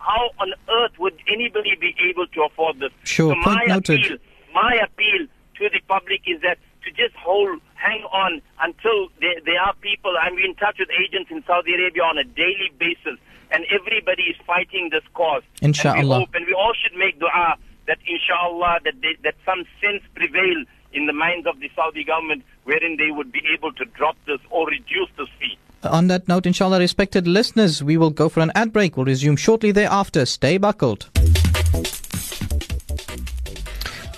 how 0.09 0.31
on 0.41 0.53
earth 0.81 0.99
would 0.99 1.17
anybody 1.31 1.77
be 1.79 1.95
able 2.09 2.27
to 2.29 2.43
afford 2.43 2.81
this? 2.81 2.91
Sure, 3.05 3.35
so 3.35 3.51
my 3.51 3.65
noted. 3.67 4.01
appeal, 4.01 4.17
my 4.55 4.81
appeal 4.83 5.27
to 5.57 5.69
the 5.69 5.81
public 5.87 6.23
is 6.27 6.41
that 6.41 6.59
to 6.85 6.91
just 6.91 7.15
hold, 7.17 7.61
hang 7.75 8.03
on 8.05 8.41
until 8.61 9.09
there, 9.21 9.37
there 9.45 9.61
are 9.61 9.75
people. 9.83 10.15
I'm 10.21 10.39
in 10.39 10.55
touch 10.55 10.77
with 10.79 10.89
agents 10.97 11.31
in 11.31 11.45
Saudi 11.47 11.75
Arabia 11.75 12.05
on 12.05 12.17
a 12.17 12.25
daily 12.25 12.73
basis, 12.79 13.21
and 13.51 13.67
everybody 13.71 14.23
is 14.23 14.37
fighting 14.47 14.89
this 14.91 15.05
cause. 15.13 15.43
And 15.61 15.77
we 15.77 15.79
Inshallah. 15.79 16.21
hope, 16.21 16.35
and 16.35 16.47
we 16.47 16.55
all 16.55 16.73
should 16.73 16.97
make 16.99 17.19
dua 17.21 17.57
that 17.87 17.99
inshallah 18.07 18.81
that 18.85 18.95
they, 19.03 19.17
that 19.25 19.35
some 19.45 19.65
sense 19.81 20.03
prevail 20.15 20.65
in 20.93 21.07
the 21.07 21.13
minds 21.13 21.47
of 21.47 21.61
the 21.61 21.71
Saudi 21.77 22.05
government, 22.05 22.45
wherein 22.65 22.97
they 22.97 23.11
would 23.11 23.31
be 23.31 23.43
able 23.53 23.73
to 23.73 23.85
drop 23.85 24.17
this 24.27 24.41
or 24.49 24.67
reduce 24.69 25.11
this 25.19 25.29
fee. 25.39 25.59
On 25.85 26.09
that 26.09 26.27
note, 26.27 26.45
inshallah, 26.45 26.81
respected 26.81 27.29
listeners, 27.29 27.85
we 27.85 27.97
will 27.97 28.11
go 28.11 28.29
for 28.29 28.41
an 28.41 28.51
ad 28.55 28.73
break. 28.73 28.97
We'll 28.97 29.07
resume 29.07 29.37
shortly 29.37 29.71
thereafter. 29.71 30.27
Stay 30.27 30.59
buckled. 30.59 31.09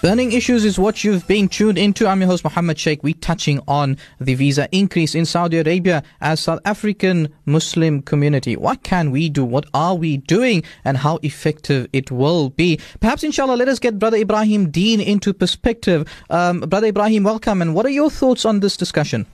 Burning 0.00 0.32
issues 0.32 0.64
is 0.64 0.78
what 0.78 1.04
you've 1.04 1.28
been 1.28 1.46
tuned 1.46 1.76
into. 1.76 2.06
I'm 2.06 2.20
your 2.20 2.30
host, 2.30 2.42
Mohammed 2.42 2.78
Sheikh. 2.78 3.02
We're 3.02 3.12
touching 3.20 3.60
on 3.68 3.98
the 4.18 4.32
visa 4.32 4.66
increase 4.72 5.14
in 5.14 5.26
Saudi 5.26 5.58
Arabia 5.58 6.02
as 6.22 6.40
South 6.40 6.60
African 6.64 7.28
Muslim 7.44 8.00
community. 8.00 8.56
What 8.56 8.82
can 8.82 9.10
we 9.10 9.28
do? 9.28 9.44
What 9.44 9.66
are 9.74 9.94
we 9.94 10.16
doing? 10.16 10.62
And 10.86 10.96
how 10.96 11.18
effective 11.22 11.88
it 11.92 12.10
will 12.10 12.48
be. 12.48 12.80
Perhaps, 13.00 13.24
inshallah, 13.24 13.56
let 13.56 13.68
us 13.68 13.78
get 13.78 13.98
Brother 13.98 14.16
Ibrahim 14.16 14.70
Deen 14.70 15.02
into 15.02 15.34
perspective. 15.34 16.10
Um, 16.30 16.60
Brother 16.60 16.86
Ibrahim, 16.86 17.24
welcome. 17.24 17.60
And 17.60 17.74
what 17.74 17.84
are 17.84 17.90
your 17.90 18.08
thoughts 18.08 18.46
on 18.46 18.60
this 18.60 18.78
discussion? 18.78 19.26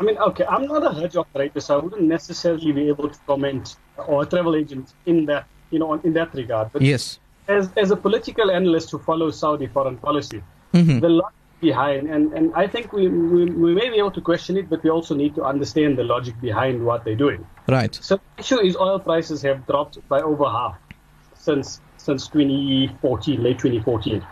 I 0.00 0.04
mean, 0.04 0.16
okay, 0.18 0.44
I'm 0.44 0.66
not 0.66 0.84
a 0.84 0.90
Hajj 0.90 1.16
operator, 1.16 1.60
so 1.60 1.78
I 1.78 1.82
wouldn't 1.82 2.02
necessarily 2.02 2.72
be 2.72 2.88
able 2.88 3.08
to 3.08 3.18
comment 3.26 3.76
or 3.96 4.22
a 4.22 4.26
travel 4.26 4.54
agent 4.54 4.94
in 5.06 5.26
that, 5.26 5.46
you 5.70 5.78
know, 5.78 5.94
in 5.94 6.12
that 6.12 6.32
regard. 6.34 6.72
But 6.72 6.82
yes 6.82 7.18
as, 7.48 7.70
as 7.76 7.90
a 7.90 7.96
political 7.96 8.50
analyst 8.50 8.90
who 8.90 8.98
follows 8.98 9.38
Saudi 9.38 9.66
foreign 9.66 9.96
policy, 9.96 10.42
mm-hmm. 10.74 11.00
the 11.00 11.08
logic 11.08 11.34
behind, 11.60 12.08
and, 12.08 12.32
and 12.34 12.54
I 12.54 12.66
think 12.68 12.92
we, 12.92 13.08
we, 13.08 13.46
we 13.46 13.74
may 13.74 13.88
be 13.88 13.96
able 13.96 14.12
to 14.12 14.20
question 14.20 14.56
it, 14.56 14.70
but 14.70 14.84
we 14.84 14.90
also 14.90 15.14
need 15.14 15.34
to 15.34 15.42
understand 15.42 15.98
the 15.98 16.04
logic 16.04 16.40
behind 16.40 16.84
what 16.84 17.04
they're 17.04 17.16
doing. 17.16 17.44
Right. 17.66 17.94
So 17.94 18.16
the 18.16 18.40
issue 18.40 18.60
is 18.60 18.76
oil 18.76 19.00
prices 19.00 19.42
have 19.42 19.66
dropped 19.66 20.06
by 20.08 20.20
over 20.20 20.44
half 20.44 20.76
since 21.34 21.80
since 21.96 22.28
2014, 22.28 23.42
late 23.42 23.58
2014. 23.58 24.24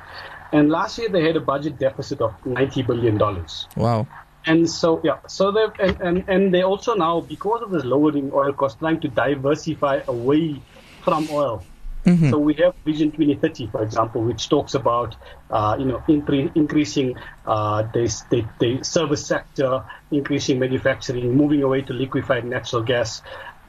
And 0.52 0.70
last 0.70 0.98
year 0.98 1.08
they 1.08 1.24
had 1.24 1.36
a 1.36 1.40
budget 1.40 1.78
deficit 1.78 2.20
of 2.20 2.32
90 2.46 2.82
billion 2.82 3.18
dollars. 3.18 3.66
Wow. 3.76 4.06
And 4.46 4.70
so 4.70 5.00
yeah, 5.04 5.18
so 5.26 5.50
they 5.52 5.66
and, 5.80 6.00
and 6.00 6.24
and 6.28 6.54
they 6.54 6.62
also 6.62 6.94
now 6.94 7.20
because 7.20 7.62
of 7.62 7.70
this 7.70 7.84
lowering 7.84 8.30
oil 8.32 8.52
cost, 8.52 8.78
trying 8.78 9.00
to 9.00 9.08
diversify 9.08 10.00
away 10.06 10.62
from 11.02 11.28
oil 11.30 11.66
Mm-hmm. 12.06 12.30
So 12.30 12.38
we 12.38 12.54
have 12.62 12.74
Vision 12.84 13.10
2030, 13.10 13.66
for 13.66 13.82
example, 13.82 14.22
which 14.22 14.48
talks 14.48 14.74
about 14.74 15.16
uh, 15.50 15.76
you 15.78 15.86
know 15.86 16.04
incre- 16.08 16.54
increasing 16.54 17.16
uh, 17.44 17.82
the, 17.82 18.06
the, 18.30 18.46
the 18.60 18.84
service 18.84 19.26
sector, 19.26 19.84
increasing 20.12 20.60
manufacturing, 20.60 21.36
moving 21.36 21.64
away 21.64 21.82
to 21.82 21.92
liquefied 21.92 22.44
natural 22.44 22.82
gas, 22.82 23.22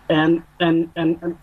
and 0.08 0.44
and 0.60 0.92
and, 0.96 1.18
and 1.24 1.38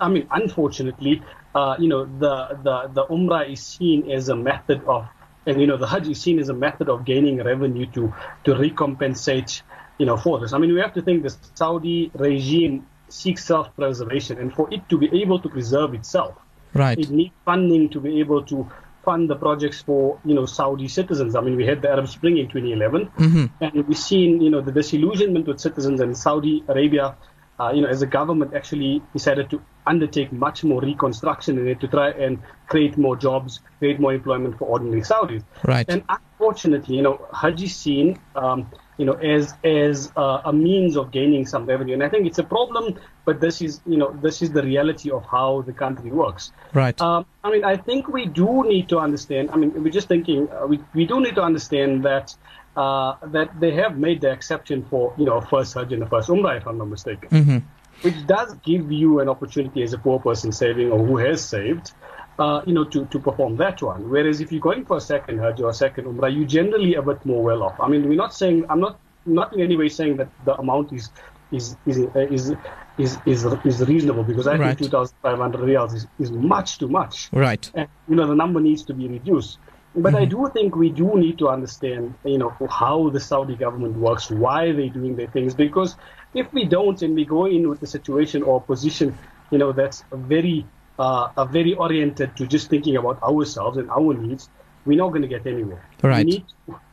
I 0.00 0.08
mean 0.08 0.26
unfortunately, 0.32 1.22
uh, 1.54 1.76
you 1.78 1.88
know 1.88 2.04
the 2.04 2.58
the 2.64 2.90
the 2.94 3.06
Umrah 3.06 3.48
is 3.50 3.64
seen 3.64 4.10
as 4.10 4.28
a 4.28 4.34
method 4.34 4.82
of 4.84 5.06
and 5.46 5.60
you 5.60 5.66
know 5.66 5.76
the 5.76 5.86
Hajj 5.86 6.08
is 6.08 6.20
seen 6.20 6.38
as 6.38 6.48
a 6.48 6.54
method 6.54 6.88
of 6.88 7.04
gaining 7.04 7.42
revenue 7.42 7.86
to 7.92 8.12
to 8.44 8.54
recompensate 8.54 9.62
you 9.98 10.06
know 10.06 10.16
for 10.16 10.40
this. 10.40 10.52
I 10.52 10.58
mean 10.58 10.72
we 10.74 10.80
have 10.80 10.94
to 10.94 11.02
think 11.02 11.22
the 11.22 11.34
Saudi 11.54 12.10
regime 12.14 12.86
seeks 13.08 13.44
self-preservation, 13.44 14.38
and 14.38 14.52
for 14.52 14.72
it 14.72 14.88
to 14.88 14.98
be 14.98 15.08
able 15.20 15.40
to 15.40 15.48
preserve 15.48 15.94
itself, 15.94 16.36
right. 16.74 16.98
it 16.98 17.10
needs 17.10 17.34
funding 17.44 17.88
to 17.90 18.00
be 18.00 18.20
able 18.20 18.42
to 18.44 18.70
fund 19.04 19.30
the 19.30 19.36
projects 19.36 19.80
for 19.80 20.18
you 20.24 20.34
know 20.34 20.46
Saudi 20.46 20.88
citizens. 20.88 21.34
I 21.34 21.40
mean, 21.40 21.56
we 21.56 21.66
had 21.66 21.82
the 21.82 21.90
Arab 21.90 22.08
Spring 22.08 22.38
in 22.38 22.48
2011, 22.48 23.06
mm-hmm. 23.06 23.64
and 23.64 23.86
we've 23.86 23.98
seen 23.98 24.40
you 24.40 24.50
know 24.50 24.60
the 24.60 24.72
disillusionment 24.72 25.46
with 25.46 25.60
citizens 25.60 26.00
in 26.00 26.14
Saudi 26.14 26.64
Arabia. 26.68 27.16
Uh, 27.58 27.72
you 27.74 27.82
know, 27.82 27.88
as 27.88 28.00
a 28.00 28.06
government 28.06 28.54
actually 28.54 29.02
decided 29.12 29.50
to 29.50 29.60
undertake 29.86 30.32
much 30.32 30.64
more 30.64 30.80
reconstruction 30.80 31.58
in 31.58 31.68
it 31.68 31.80
to 31.80 31.88
try 31.88 32.10
and 32.10 32.38
create 32.68 32.96
more 32.96 33.16
jobs, 33.16 33.60
create 33.78 33.98
more 33.98 34.14
employment 34.14 34.58
for 34.58 34.66
ordinary 34.66 35.02
Saudis. 35.02 35.42
Right. 35.64 35.86
And 35.88 36.02
unfortunately, 36.08 36.96
you 36.96 37.02
know, 37.02 37.26
Hajj 37.32 37.62
is 37.62 37.76
seen 37.76 38.18
um, 38.36 38.70
you 39.00 39.06
know, 39.06 39.14
as 39.14 39.54
as 39.64 40.12
uh, 40.14 40.42
a 40.44 40.52
means 40.52 40.94
of 40.94 41.10
gaining 41.10 41.46
some 41.46 41.64
revenue. 41.64 41.94
And 41.94 42.02
I 42.02 42.10
think 42.10 42.26
it's 42.26 42.38
a 42.38 42.44
problem, 42.44 43.00
but 43.24 43.40
this 43.40 43.62
is, 43.62 43.80
you 43.86 43.96
know, 43.96 44.10
this 44.20 44.42
is 44.42 44.50
the 44.50 44.62
reality 44.62 45.10
of 45.10 45.24
how 45.24 45.62
the 45.62 45.72
country 45.72 46.10
works. 46.10 46.52
Right. 46.74 47.00
Um, 47.00 47.24
I 47.42 47.50
mean, 47.50 47.64
I 47.64 47.78
think 47.78 48.08
we 48.08 48.26
do 48.26 48.62
need 48.64 48.90
to 48.90 48.98
understand. 48.98 49.50
I 49.52 49.56
mean, 49.56 49.72
we're 49.82 49.98
just 50.00 50.08
thinking. 50.08 50.50
Uh, 50.50 50.66
we 50.66 50.80
we 50.92 51.06
do 51.06 51.18
need 51.18 51.34
to 51.36 51.42
understand 51.42 52.04
that. 52.04 52.36
Uh, 52.76 53.16
that 53.26 53.48
they 53.58 53.72
have 53.72 53.98
made 53.98 54.20
the 54.20 54.30
exception 54.30 54.84
for 54.84 55.12
you 55.18 55.24
know 55.24 55.38
a 55.38 55.42
first 55.42 55.74
Hajj 55.74 55.92
and 55.92 56.02
the 56.02 56.06
first 56.06 56.28
Umrah, 56.28 56.56
if 56.56 56.68
I'm 56.68 56.78
not 56.78 56.86
mistaken, 56.86 57.28
mm-hmm. 57.28 57.58
Which 58.02 58.26
does 58.26 58.54
give 58.64 58.90
you 58.90 59.20
an 59.20 59.28
opportunity 59.28 59.82
as 59.82 59.92
a 59.92 59.98
poor 59.98 60.18
person 60.18 60.52
saving 60.52 60.90
or 60.90 61.04
who 61.04 61.16
has 61.18 61.44
saved 61.44 61.92
uh, 62.40 62.62
you 62.66 62.72
know, 62.72 62.84
to, 62.84 63.04
to 63.06 63.18
perform 63.18 63.56
that 63.56 63.82
one. 63.82 64.08
Whereas 64.08 64.40
if 64.40 64.50
you're 64.50 64.62
going 64.62 64.86
for 64.86 64.96
a 64.96 65.00
second 65.00 65.38
Hajj 65.38 65.60
or 65.60 65.68
a 65.68 65.74
second 65.74 66.06
Umrah, 66.06 66.34
you're 66.34 66.46
generally 66.46 66.94
a 66.94 67.02
bit 67.02 67.24
more 67.26 67.42
well 67.42 67.62
off. 67.62 67.78
I 67.78 67.88
mean, 67.88 68.08
we're 68.08 68.16
not 68.16 68.34
saying, 68.34 68.64
I'm 68.70 68.80
not, 68.80 68.98
not 69.26 69.52
in 69.52 69.60
any 69.60 69.76
way 69.76 69.90
saying 69.90 70.16
that 70.16 70.28
the 70.46 70.54
amount 70.54 70.92
is, 70.92 71.10
is, 71.52 71.76
is, 71.84 71.98
is, 72.16 72.54
is, 72.96 73.18
is, 73.26 73.44
is 73.44 73.86
reasonable 73.86 74.24
because 74.24 74.46
I 74.46 74.56
right. 74.56 74.78
think 74.78 74.90
2,500 74.90 75.60
riyals 75.60 75.94
is, 75.94 76.06
is 76.18 76.30
much 76.30 76.78
too 76.78 76.88
much. 76.88 77.28
Right. 77.30 77.70
And, 77.74 77.88
you 78.08 78.16
know, 78.16 78.26
the 78.26 78.34
number 78.34 78.60
needs 78.60 78.84
to 78.84 78.94
be 78.94 79.06
reduced. 79.06 79.58
But 79.94 80.14
mm-hmm. 80.14 80.22
I 80.22 80.24
do 80.24 80.48
think 80.54 80.76
we 80.76 80.88
do 80.88 81.18
need 81.18 81.38
to 81.38 81.48
understand, 81.48 82.14
you 82.24 82.38
know, 82.38 82.54
how 82.70 83.10
the 83.10 83.20
Saudi 83.20 83.56
government 83.56 83.96
works, 83.96 84.30
why 84.30 84.72
they're 84.72 84.88
doing 84.88 85.16
their 85.16 85.26
things. 85.26 85.52
Because 85.52 85.96
if 86.34 86.52
we 86.52 86.64
don't 86.64 87.00
and 87.02 87.14
we 87.14 87.24
go 87.24 87.46
in 87.46 87.68
with 87.68 87.82
a 87.82 87.86
situation 87.86 88.42
or 88.42 88.60
position, 88.60 89.16
you 89.50 89.58
know, 89.58 89.72
that's 89.72 90.04
very 90.12 90.66
uh, 90.98 91.32
are 91.36 91.46
very 91.46 91.74
oriented 91.74 92.36
to 92.36 92.46
just 92.46 92.68
thinking 92.68 92.96
about 92.96 93.22
ourselves 93.22 93.78
and 93.78 93.90
our 93.90 94.12
needs, 94.12 94.50
we're 94.84 94.98
not 94.98 95.08
going 95.08 95.22
to 95.22 95.28
get 95.28 95.46
anywhere. 95.46 95.82
Right. 96.02 96.24
We 96.26 96.32
need, 96.32 96.44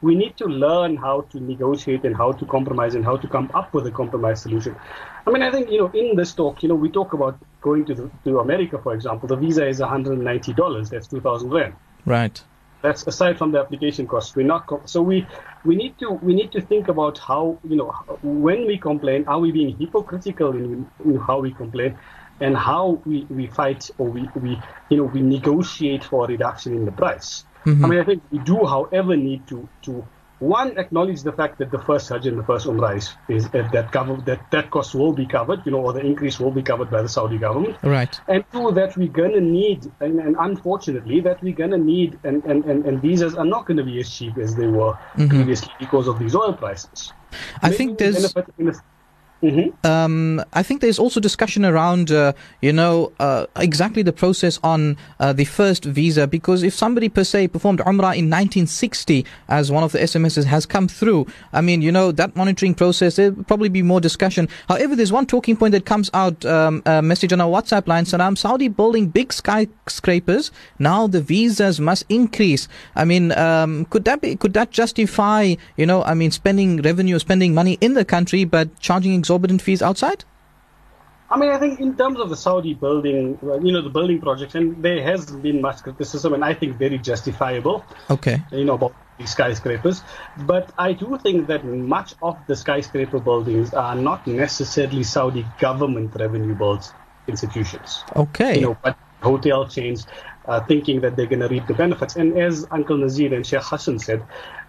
we 0.02 0.16
need 0.16 0.38
to 0.38 0.46
learn 0.46 0.96
how 0.96 1.22
to 1.32 1.40
negotiate 1.40 2.06
and 2.06 2.16
how 2.16 2.32
to 2.32 2.46
compromise 2.46 2.96
and 2.96 3.04
how 3.04 3.18
to 3.18 3.28
come 3.28 3.52
up 3.54 3.74
with 3.74 3.86
a 3.86 3.92
compromise 3.92 4.42
solution. 4.42 4.76
I 5.26 5.32
mean, 5.32 5.42
I 5.42 5.52
think, 5.52 5.70
you 5.70 5.80
know, 5.80 5.92
in 5.94 6.16
this 6.16 6.34
talk, 6.34 6.64
you 6.64 6.70
know, 6.70 6.76
we 6.76 6.90
talk 6.90 7.14
about 7.14 7.38
going 7.62 7.86
to, 7.86 7.94
the, 7.94 8.12
to 8.24 8.40
America, 8.40 8.80
for 8.82 8.94
example. 8.94 9.28
The 9.28 9.36
visa 9.36 9.68
is 9.68 9.80
$190. 9.80 10.90
That's 10.90 11.08
2,000 11.08 11.50
Rand. 11.50 11.74
Right. 12.06 12.42
That's 12.88 13.06
aside 13.06 13.38
from 13.38 13.52
the 13.52 13.60
application 13.60 14.08
cost. 14.08 14.38
We're 14.38 14.52
not 14.56 14.66
co- 14.68 14.82
so 14.86 15.02
we 15.02 15.28
we 15.66 15.76
need 15.76 15.98
to 16.00 16.12
we 16.28 16.34
need 16.34 16.54
to 16.54 16.62
think 16.62 16.88
about 16.88 17.18
how 17.18 17.60
you 17.70 17.76
know 17.76 17.90
when 18.24 18.66
we 18.66 18.78
complain, 18.78 19.26
are 19.28 19.40
we 19.40 19.52
being 19.52 19.76
hypocritical 19.78 20.52
in, 20.56 20.90
in 21.04 21.18
how 21.18 21.40
we 21.40 21.52
complain, 21.52 21.98
and 22.40 22.56
how 22.56 23.02
we, 23.04 23.26
we 23.30 23.48
fight 23.48 23.90
or 23.98 24.08
we, 24.08 24.30
we 24.36 24.52
you 24.90 24.96
know 24.98 25.04
we 25.04 25.22
negotiate 25.22 26.06
for 26.06 26.24
a 26.24 26.28
reduction 26.30 26.76
in 26.76 26.86
the 26.86 26.94
price. 26.94 27.44
Mm-hmm. 27.66 27.84
I 27.84 27.88
mean, 27.90 28.00
I 28.00 28.06
think 28.06 28.24
we 28.32 28.40
do, 28.40 28.66
however, 28.66 29.18
need 29.18 29.46
to 29.48 29.68
to 29.82 30.08
one 30.40 30.78
acknowledge 30.78 31.24
the 31.24 31.32
fact 31.32 31.58
that 31.60 31.72
the 31.72 31.80
first 31.80 32.10
Hajj 32.10 32.28
and 32.28 32.38
the 32.38 32.44
first 32.44 32.68
Umrah 32.68 32.98
is, 32.98 33.14
is 33.28 33.46
uh, 33.48 33.68
that 33.74 33.92
cover, 33.92 34.18
that 34.26 34.52
that 34.52 34.70
cost 34.70 34.94
will 34.94 35.14
be 35.14 35.26
covered, 35.26 35.66
you 35.66 35.72
know, 35.72 35.80
or 35.80 35.94
the 35.94 36.02
increase 36.02 36.40
will 36.40 36.52
be 36.52 36.62
covered 36.62 36.92
by 36.92 37.02
the 37.02 37.10
Saudi 37.10 37.38
government. 37.38 37.78
Right. 37.82 38.20
And 38.28 38.44
two, 38.52 38.72
that 38.72 38.96
we're 38.98 39.08
gonna 39.08 39.42
need, 39.42 39.92
and, 40.00 40.20
and 40.20 40.36
unfortunately, 40.40 41.20
that 41.22 41.42
we're 41.42 41.56
gonna 41.56 41.78
need, 41.78 42.20
and, 42.24 42.44
and, 42.46 42.66
and, 42.66 42.86
and 42.86 43.02
visas 43.02 43.36
are 43.36 43.46
not 43.46 43.66
gonna 43.66 43.84
be 43.84 44.00
as 44.00 44.10
cheap 44.10 44.38
as 44.38 44.56
they 44.56 44.68
were 44.68 44.94
mm-hmm. 44.94 45.28
previously 45.28 45.74
because 45.80 46.08
of 46.08 46.20
these 46.20 46.36
oil 46.36 46.54
prices. 46.54 47.14
I 47.62 47.70
Maybe 47.70 47.78
think 47.78 47.98
there's. 47.98 48.36
Mm-hmm. 49.44 49.86
Um, 49.86 50.44
I 50.54 50.64
think 50.64 50.82
there's 50.82 50.98
also 50.98 51.20
discussion 51.20 51.64
around, 51.64 52.12
uh, 52.12 52.34
you 52.62 52.74
know, 52.74 53.12
uh, 53.20 53.46
exactly 53.56 54.02
the 54.02 54.14
process 54.14 54.60
on 54.64 54.98
uh, 55.20 55.34
the 55.34 55.46
first 55.46 55.86
visa. 55.86 56.28
Because 56.28 56.64
if 56.64 56.74
somebody 56.74 57.10
per 57.10 57.24
se 57.24 57.50
performed 57.50 57.80
Umrah 57.80 58.18
in 58.18 58.30
1960, 58.30 59.26
as 59.48 59.72
one 59.72 59.84
of 59.84 59.92
the 59.92 60.00
SMSs 60.00 60.46
has 60.46 60.66
come 60.66 60.88
through, 60.88 61.28
I 61.54 61.62
mean, 61.62 61.82
you 61.82 61.92
know, 61.92 62.12
that 62.14 62.36
monitoring 62.36 62.74
process, 62.74 63.18
there'll 63.18 63.44
probably 63.44 63.70
be 63.70 63.84
more 63.84 64.02
discussion. 64.02 64.50
However, 64.68 64.96
there's 64.96 65.12
one 65.12 65.26
talking 65.28 65.56
point 65.56 65.74
that 65.74 65.86
comes 65.86 66.10
out, 66.14 66.44
um, 66.46 66.82
a 66.86 67.02
message 67.02 67.32
on 67.32 67.42
our 67.42 67.50
WhatsApp 67.50 67.88
line, 67.88 68.06
Salam, 68.06 68.36
Saudi 68.36 68.68
building 68.68 69.08
big 69.08 69.32
skyscrapers. 69.32 70.52
Now 70.80 71.08
the 71.08 71.22
visas 71.22 71.80
must 71.80 72.06
increase. 72.10 72.68
I 72.96 73.06
mean, 73.06 73.32
um, 73.34 73.86
could 73.86 74.06
that 74.06 74.22
be, 74.22 74.36
could 74.36 74.54
that 74.54 74.72
justify, 74.72 75.56
you 75.76 75.86
know, 75.86 76.04
I 76.04 76.16
mean, 76.16 76.32
spending 76.32 76.82
revenue, 76.82 77.20
spending 77.20 77.54
money 77.54 77.78
in 77.82 77.94
the 77.94 78.06
country, 78.06 78.44
but 78.44 78.80
charging 78.80 79.14
exorbitant 79.28 79.62
fees 79.62 79.82
outside? 79.82 80.24
I 81.30 81.38
mean, 81.38 81.50
I 81.50 81.60
think 81.60 81.82
in 81.82 81.98
terms 81.98 82.18
of 82.22 82.30
the 82.30 82.38
Saudi 82.38 82.74
building, 82.74 83.38
you 83.42 83.72
know, 83.74 83.82
the 83.82 83.90
building 83.90 84.22
projects, 84.22 84.56
and 84.56 84.82
there 84.82 85.04
has 85.04 85.26
been 85.30 85.60
much 85.62 85.84
criticism, 85.84 86.34
and 86.34 86.46
I 86.46 86.54
think 86.54 86.78
very 86.78 86.98
justifiable. 86.98 87.84
Okay. 88.10 88.42
You 88.54 88.64
know 88.64 88.76
about 88.76 88.94
these 89.18 89.32
skyscrapers, 89.32 90.02
but 90.52 90.72
I 90.78 90.94
do 90.94 91.20
think 91.22 91.48
that 91.48 91.66
much 91.66 92.16
of 92.22 92.38
the 92.48 92.56
skyscraper 92.56 93.20
buildings 93.20 93.74
are 93.74 93.96
not 93.96 94.26
necessarily 94.26 95.04
Saudi 95.04 95.46
government 95.60 96.16
revenue 96.16 96.56
built 96.56 96.94
institutions. 97.28 98.06
Okay. 98.16 98.56
You 98.56 98.62
know, 98.62 98.78
but 98.82 98.98
hotel 99.22 99.68
chains 99.68 100.08
uh, 100.46 100.62
thinking 100.62 101.02
that 101.02 101.18
they're 101.18 101.34
going 101.34 101.42
to 101.42 101.50
reap 101.50 101.68
the 101.68 101.74
benefits, 101.74 102.16
and 102.16 102.38
as 102.40 102.66
Uncle 102.72 102.96
Nazir 102.96 103.34
and 103.34 103.46
Sheikh 103.46 103.64
Hassan 103.64 104.00
said, 104.00 104.24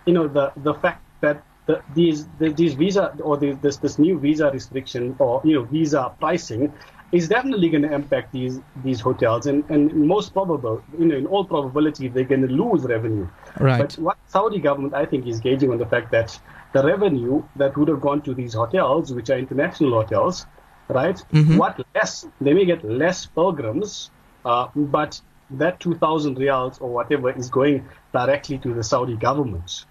you 0.07 0.13
know, 0.13 0.27
the 0.27 0.51
the 0.57 0.75
fact 0.75 1.05
that 1.21 1.45
the, 1.69 1.83
these 1.95 2.27
the, 2.39 2.49
these 2.49 2.75
visa 2.75 3.15
or 3.23 3.37
the, 3.37 3.53
this 3.63 3.77
this 3.77 3.99
new 3.99 4.19
visa 4.19 4.51
restriction 4.51 5.15
or 5.19 5.41
you 5.45 5.55
know 5.55 5.65
visa 5.65 6.13
pricing 6.19 6.73
is 7.13 7.29
definitely 7.29 7.69
going 7.69 7.83
to 7.83 7.93
impact 7.93 8.33
these 8.33 8.59
these 8.85 9.01
hotels 9.01 9.47
and 9.47 9.69
and 9.71 9.93
most 9.95 10.33
probable 10.33 10.83
you 10.99 11.05
know 11.05 11.17
in 11.17 11.27
all 11.27 11.45
probability 11.45 12.09
they're 12.09 12.31
going 12.33 12.47
to 12.49 12.55
lose 12.63 12.83
revenue 12.85 13.29
right 13.61 13.81
but 13.81 13.93
what 13.99 14.17
saudi 14.27 14.59
government 14.59 14.95
i 14.95 15.05
think 15.05 15.27
is 15.27 15.41
gauging 15.41 15.71
on 15.71 15.79
the 15.79 15.91
fact 15.95 16.11
that 16.11 16.41
the 16.73 16.83
revenue 16.83 17.43
that 17.57 17.77
would 17.77 17.89
have 17.89 18.01
gone 18.01 18.23
to 18.23 18.33
these 18.35 18.55
hotels 18.55 19.13
which 19.13 19.29
are 19.29 19.39
international 19.39 19.93
hotels 19.93 20.47
right 20.89 21.23
mm-hmm. 21.33 21.59
what 21.59 21.79
less 21.95 22.27
they 22.41 22.55
may 22.55 22.65
get 22.65 22.83
less 22.83 23.27
pilgrims 23.27 24.11
uh, 24.47 24.69
but 24.75 25.21
that 25.51 25.81
2000 25.81 26.37
riyals 26.37 26.81
or 26.81 26.91
whatever 26.91 27.31
is 27.31 27.49
going 27.51 27.87
directly 28.13 28.59
to 28.59 28.75
the 28.75 28.85
Saudi 28.85 29.17
government. 29.17 29.87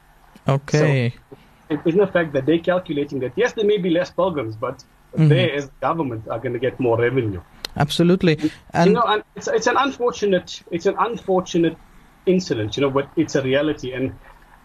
Okay. 0.47 1.13
So 1.31 1.37
it, 1.69 1.83
the 1.83 2.07
fact 2.07 2.33
that 2.33 2.45
they're 2.45 2.59
calculating 2.59 3.19
that 3.19 3.33
yes, 3.35 3.53
there 3.53 3.65
may 3.65 3.77
be 3.77 3.89
less 3.89 4.11
pilgrims, 4.11 4.55
but 4.55 4.83
Mm-hmm. 5.15 5.29
they 5.29 5.51
as 5.51 5.69
government 5.81 6.27
are 6.27 6.39
going 6.39 6.53
to 6.53 6.59
get 6.59 6.79
more 6.79 6.97
revenue. 6.97 7.41
Absolutely. 7.75 8.37
And 8.73 8.89
you 8.89 8.95
know, 8.95 9.03
and 9.03 9.23
it's, 9.35 9.47
it's 9.47 9.67
an 9.67 9.77
unfortunate 9.77 10.61
it's 10.69 10.85
an 10.85 10.95
unfortunate 10.99 11.77
incident, 12.25 12.75
you 12.75 12.81
know, 12.81 12.89
but 12.89 13.09
it's 13.15 13.35
a 13.35 13.41
reality, 13.41 13.93
and 13.93 14.13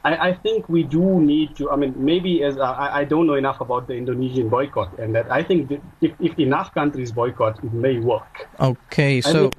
I, 0.04 0.30
I 0.30 0.34
think 0.34 0.68
we 0.68 0.82
do 0.82 1.20
need 1.20 1.56
to. 1.56 1.70
I 1.70 1.76
mean, 1.76 1.94
maybe 1.96 2.42
as 2.42 2.58
I, 2.58 3.00
I 3.00 3.04
don't 3.04 3.26
know 3.26 3.34
enough 3.34 3.60
about 3.60 3.86
the 3.86 3.94
Indonesian 3.94 4.48
boycott, 4.48 4.98
and 4.98 5.14
that 5.14 5.30
I 5.30 5.42
think 5.42 5.68
that 5.68 5.80
if, 6.00 6.12
if 6.20 6.38
enough 6.38 6.74
countries 6.74 7.12
boycott, 7.12 7.62
it 7.62 7.72
may 7.72 7.98
work. 7.98 8.48
Okay, 8.58 9.20
so 9.20 9.50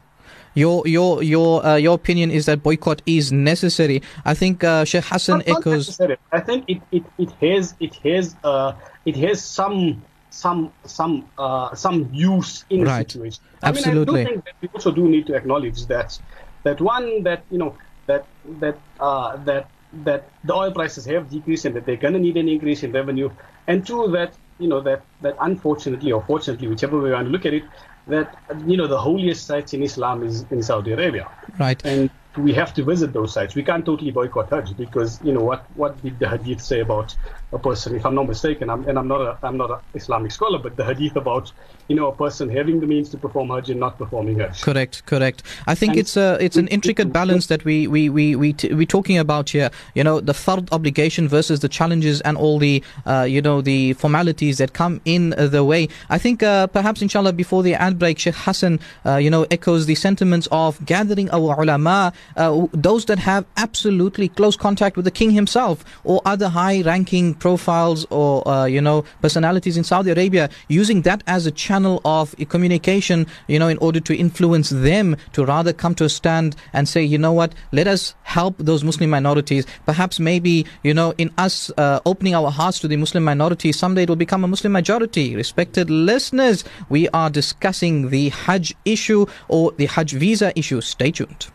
your 0.56 0.88
your 0.88 1.24
your 1.24 1.66
uh, 1.66 1.76
your 1.76 1.96
opinion 1.96 2.32
is 2.32 2.46
that 2.46 2.64
boycott 2.64 3.02
is 3.06 3.32
necessary. 3.32 4.02
I 4.26 4.34
think 4.34 4.64
uh, 4.64 4.86
Sheikh 4.86 5.06
Hassan 5.06 5.44
echoes. 5.46 6.00
I 6.32 6.40
think 6.40 6.66
it, 6.68 6.82
it, 6.92 7.04
it 7.18 7.32
has 7.42 7.76
it 7.80 7.96
has 7.96 8.36
uh, 8.44 8.74
it 9.06 9.16
has 9.18 9.44
some 9.44 10.04
some 10.30 10.72
some 10.86 11.30
uh, 11.38 11.76
some 11.76 12.10
use 12.12 12.66
in 12.70 12.84
Right. 12.84 13.06
a 13.08 13.12
situation. 13.12 13.44
Absolutely. 13.62 14.22
I 14.22 14.24
mean, 14.24 14.28
I 14.28 14.30
do 14.30 14.34
think 14.34 14.46
that 14.46 14.56
we 14.62 14.68
also 14.74 14.92
do 14.92 15.08
need 15.08 15.28
to 15.28 15.36
acknowledge 15.36 15.86
that 15.88 16.20
that 16.64 16.82
one 16.82 17.24
that 17.24 17.44
you 17.52 17.58
know 17.58 17.78
that 18.08 18.26
that 18.60 18.78
uh, 19.00 19.38
that 19.46 19.70
that 20.04 20.30
the 20.44 20.54
oil 20.54 20.72
prices 20.72 21.06
have 21.06 21.30
decreased 21.30 21.66
and 21.66 21.76
that 21.76 21.86
they're 21.86 21.98
going 21.98 22.14
to 22.14 22.20
need 22.20 22.38
an 22.38 22.50
increase 22.50 22.84
in 22.84 22.92
revenue, 22.92 23.30
and 23.68 23.86
two 23.86 24.08
that 24.12 24.34
you 24.60 24.68
know 24.68 24.82
that 24.82 25.02
that 25.22 25.36
unfortunately 25.42 26.12
or 26.12 26.22
fortunately, 26.24 26.68
whichever 26.68 27.00
way 27.00 27.10
you 27.10 27.14
want 27.16 27.28
to 27.28 27.32
look 27.32 27.46
at 27.46 27.54
it, 27.54 27.64
that 28.08 28.28
you 28.66 28.78
know 28.78 28.88
the 28.88 28.98
holiest 29.00 29.46
sites 29.46 29.74
in 29.74 29.84
Islam 29.84 30.24
is 30.24 30.46
in 30.52 30.62
Saudi 30.62 30.92
Arabia 30.92 31.28
Right. 31.58 31.84
and 31.86 32.10
we 32.38 32.54
have 32.54 32.74
to 32.74 32.84
visit 32.84 33.14
those 33.14 33.32
sites. 33.34 33.56
We 33.56 33.64
can't 33.64 33.86
totally 33.86 34.12
boycott 34.12 34.50
Hajj 34.50 34.76
because 34.76 35.22
you 35.24 35.34
know 35.34 35.42
what 35.42 35.66
what 35.76 36.02
did 36.04 36.20
the 36.20 36.28
Hadith 36.30 36.62
say 36.62 36.80
about 36.80 37.16
a 37.54 37.60
person? 37.60 37.96
If 37.96 38.06
I'm 38.06 38.16
not 38.16 38.28
mistaken, 38.28 38.70
I'm, 38.70 38.88
and 38.88 38.98
I'm 38.98 39.08
not 39.08 39.22
a 39.22 39.38
I'm 39.44 39.58
not 39.58 39.72
an 39.72 39.80
Islamic 39.94 40.32
scholar, 40.32 40.60
but 40.60 40.76
the 40.76 40.84
Hadith 40.84 41.16
about 41.16 41.52
you 41.88 41.96
know 41.96 42.08
a 42.08 42.16
person 42.16 42.50
having 42.50 42.80
the 42.80 42.88
means 42.88 43.10
to 43.10 43.18
perform 43.18 43.50
Hajj 43.50 43.70
and 43.70 43.80
not 43.80 43.98
performing 43.98 44.40
Hajj. 44.40 44.62
Correct, 44.62 45.06
correct. 45.06 45.44
I 45.68 45.76
think 45.76 45.92
And 45.92 46.00
it's 46.00 46.18
a 46.18 46.38
it's 46.42 46.58
an 46.58 46.68
intricate 46.70 47.14
balance 47.14 47.48
that 47.48 47.64
we 47.64 47.88
we 47.88 48.10
we 48.10 48.36
we 48.36 48.54
t- 48.54 48.74
we're 48.74 48.86
talking 48.86 49.18
about 49.18 49.52
here. 49.52 49.70
You 49.94 50.04
know, 50.04 50.20
the 50.20 50.34
fard 50.34 50.72
obligation 50.72 51.28
versus 51.28 51.60
the 51.60 51.70
challenges 51.70 52.22
and 52.22 52.38
all 52.38 52.60
the 52.60 52.84
uh, 53.06 53.28
you 53.30 53.42
know 53.42 53.62
the 53.62 53.94
formalities 53.94 54.58
that 54.58 54.74
come 54.74 55.02
in 55.06 55.30
the 55.38 55.64
way. 55.64 55.90
I 56.10 56.18
think 56.18 56.42
uh, 56.44 56.68
perhaps 56.68 57.02
inshallah 57.02 57.34
before 57.34 57.64
the 57.64 57.76
ad 57.76 58.00
break, 58.00 58.20
Sheikh 58.20 58.36
Hassan 58.36 58.80
uh, 59.06 59.18
you 59.18 59.30
know 59.30 59.46
echoes 59.52 59.86
the 59.86 59.96
sentiments 59.96 60.48
of 60.52 60.84
gathering 60.86 61.30
our 61.32 61.62
ulama, 61.62 62.14
uh, 62.36 62.68
those 62.72 63.06
that 63.06 63.20
have 63.20 63.46
absolutely 63.58 64.30
close 64.30 64.58
contact 64.58 64.96
with 64.96 65.06
the 65.06 65.12
king 65.12 65.32
himself 65.32 65.84
or 66.04 66.22
other 66.26 66.50
high-ranking 66.50 67.36
profiles 67.44 68.06
or 68.10 68.48
uh, 68.48 68.66
you 68.76 68.82
know 68.88 69.04
personalities 69.22 69.76
in 69.80 69.84
Saudi 69.84 70.10
Arabia, 70.18 70.50
using 70.70 71.02
that 71.02 71.22
as 71.28 71.46
a 71.46 71.52
channel 71.52 71.96
of 72.06 72.34
communication, 72.54 73.28
you 73.48 73.60
know, 73.60 73.68
in 73.68 73.78
order 73.88 74.00
to 74.10 74.14
influence 74.26 74.70
them 74.90 75.08
to 75.36 75.44
rather 75.44 75.74
come 75.74 75.94
to 76.00 76.06
a 76.06 76.10
stand 76.20 76.56
and 76.72 76.88
say, 76.88 77.04
you 77.14 77.18
know 77.18 77.34
what, 77.40 77.52
let 77.80 77.88
us 77.96 78.16
help 78.24 78.56
those 78.70 78.82
Muslim 78.90 79.10
minorities. 79.10 79.66
Perhaps 79.86 80.16
maybe, 80.20 80.66
you 80.84 80.94
know, 80.94 81.14
in 81.18 81.30
us 81.38 81.56
uh, 81.78 82.00
opening 82.06 82.34
our 82.34 82.52
hearts 82.60 82.80
to 82.80 82.88
the 82.88 82.98
Muslim 83.06 83.24
minority, 83.24 83.72
someday 83.72 84.04
it 84.04 84.10
will 84.10 84.24
become 84.26 84.44
a 84.44 84.48
Muslim 84.48 84.72
majority. 84.72 85.36
Respected 85.36 85.90
listeners, 85.90 86.64
we 86.88 87.10
are 87.10 87.30
discussing 87.30 88.10
the 88.10 88.30
Hajj 88.30 88.74
issue 88.86 89.26
or 89.50 89.72
the 89.74 89.88
Hajj 89.88 90.14
visa 90.14 90.58
issue. 90.58 90.80
Stay 90.80 91.12
tuned. 91.12 91.53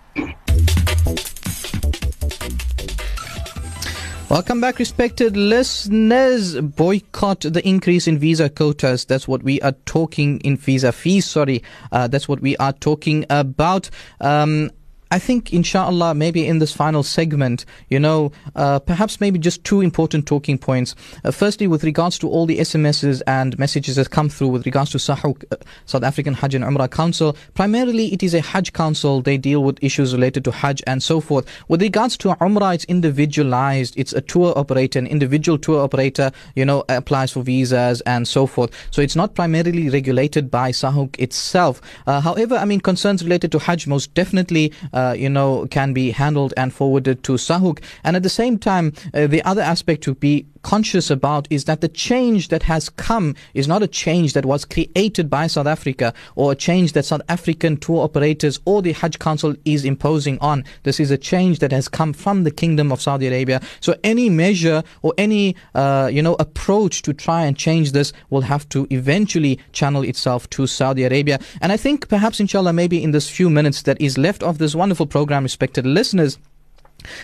Welcome 4.30 4.60
back, 4.60 4.78
respected 4.78 5.38
listeners. 5.38 6.60
Boycott 6.60 7.40
the 7.40 7.66
increase 7.66 8.06
in 8.06 8.18
visa 8.18 8.50
quotas. 8.50 9.06
That's 9.06 9.26
what 9.26 9.42
we 9.42 9.58
are 9.62 9.72
talking 9.86 10.38
in 10.40 10.58
visa 10.58 10.92
fees. 10.92 11.24
Sorry, 11.24 11.62
uh, 11.92 12.08
that's 12.08 12.28
what 12.28 12.40
we 12.40 12.54
are 12.58 12.74
talking 12.74 13.24
about. 13.30 13.88
Um, 14.20 14.70
I 15.10 15.18
think, 15.18 15.52
inshallah, 15.52 16.14
maybe 16.14 16.46
in 16.46 16.58
this 16.58 16.72
final 16.72 17.02
segment, 17.02 17.64
you 17.88 17.98
know, 17.98 18.30
uh, 18.54 18.78
perhaps 18.78 19.20
maybe 19.20 19.38
just 19.38 19.64
two 19.64 19.80
important 19.80 20.26
talking 20.26 20.58
points. 20.58 20.94
Uh, 21.24 21.30
firstly, 21.30 21.66
with 21.66 21.82
regards 21.82 22.18
to 22.18 22.28
all 22.28 22.44
the 22.44 22.58
SMSs 22.58 23.22
and 23.26 23.58
messages 23.58 23.96
that 23.96 24.10
come 24.10 24.28
through 24.28 24.48
with 24.48 24.66
regards 24.66 24.90
to 24.90 24.98
SAHUC, 24.98 25.44
uh, 25.50 25.56
South 25.86 26.02
African 26.02 26.34
Hajj 26.34 26.56
and 26.56 26.64
Umrah 26.64 26.90
Council, 26.90 27.36
primarily 27.54 28.12
it 28.12 28.22
is 28.22 28.34
a 28.34 28.40
Hajj 28.40 28.72
council. 28.74 29.22
They 29.22 29.38
deal 29.38 29.64
with 29.64 29.82
issues 29.82 30.12
related 30.12 30.44
to 30.44 30.50
Hajj 30.50 30.82
and 30.86 31.02
so 31.02 31.20
forth. 31.20 31.46
With 31.68 31.80
regards 31.80 32.16
to 32.18 32.28
Umrah, 32.34 32.74
it's 32.74 32.84
individualized. 32.84 33.94
It's 33.96 34.12
a 34.12 34.20
tour 34.20 34.52
operator, 34.58 34.98
an 34.98 35.06
individual 35.06 35.56
tour 35.56 35.80
operator, 35.80 36.30
you 36.54 36.66
know, 36.66 36.84
applies 36.90 37.32
for 37.32 37.42
visas 37.42 38.02
and 38.02 38.28
so 38.28 38.46
forth. 38.46 38.70
So 38.90 39.00
it's 39.00 39.16
not 39.16 39.34
primarily 39.34 39.88
regulated 39.88 40.50
by 40.50 40.70
SAHUC 40.70 41.18
itself. 41.18 41.80
Uh, 42.06 42.20
however, 42.20 42.56
I 42.56 42.66
mean, 42.66 42.80
concerns 42.80 43.24
related 43.24 43.52
to 43.52 43.58
Hajj 43.58 43.86
most 43.86 44.12
definitely, 44.12 44.72
uh, 44.92 44.97
you 45.16 45.28
know, 45.28 45.66
can 45.70 45.92
be 45.92 46.10
handled 46.10 46.52
and 46.56 46.72
forwarded 46.72 47.22
to 47.24 47.32
SAHUC. 47.32 47.82
And 48.04 48.16
at 48.16 48.22
the 48.22 48.28
same 48.28 48.58
time, 48.58 48.92
uh, 49.14 49.26
the 49.26 49.42
other 49.42 49.62
aspect 49.62 50.02
to 50.04 50.14
be 50.14 50.46
conscious 50.62 51.10
about 51.10 51.46
is 51.50 51.64
that 51.64 51.80
the 51.80 51.88
change 51.88 52.48
that 52.48 52.62
has 52.64 52.88
come 52.88 53.34
is 53.54 53.68
not 53.68 53.82
a 53.82 53.86
change 53.86 54.32
that 54.32 54.44
was 54.44 54.64
created 54.64 55.30
by 55.30 55.46
South 55.46 55.66
Africa 55.66 56.12
or 56.36 56.52
a 56.52 56.56
change 56.56 56.92
that 56.92 57.04
South 57.04 57.22
African 57.28 57.76
tour 57.76 58.02
operators 58.02 58.60
or 58.64 58.82
the 58.82 58.92
Hajj 58.92 59.18
Council 59.18 59.54
is 59.64 59.84
imposing 59.84 60.38
on. 60.40 60.64
This 60.82 61.00
is 61.00 61.10
a 61.10 61.18
change 61.18 61.58
that 61.60 61.72
has 61.72 61.88
come 61.88 62.12
from 62.12 62.44
the 62.44 62.50
Kingdom 62.50 62.92
of 62.92 63.00
Saudi 63.00 63.26
Arabia. 63.26 63.60
So 63.80 63.94
any 64.04 64.30
measure 64.30 64.82
or 65.02 65.14
any, 65.18 65.56
uh, 65.74 66.10
you 66.12 66.22
know, 66.22 66.36
approach 66.38 67.02
to 67.02 67.12
try 67.12 67.44
and 67.44 67.56
change 67.56 67.92
this 67.92 68.12
will 68.30 68.42
have 68.42 68.68
to 68.70 68.86
eventually 68.90 69.58
channel 69.72 70.02
itself 70.02 70.48
to 70.50 70.66
Saudi 70.66 71.04
Arabia. 71.04 71.38
And 71.60 71.72
I 71.72 71.76
think 71.76 72.08
perhaps, 72.08 72.40
inshallah, 72.40 72.72
maybe 72.72 73.02
in 73.02 73.12
this 73.12 73.28
few 73.28 73.50
minutes 73.50 73.82
that 73.82 74.00
is 74.00 74.18
left 74.18 74.42
of 74.42 74.58
this 74.58 74.74
wonderful 74.74 75.06
program, 75.06 75.42
respected 75.42 75.86
listeners, 75.86 76.38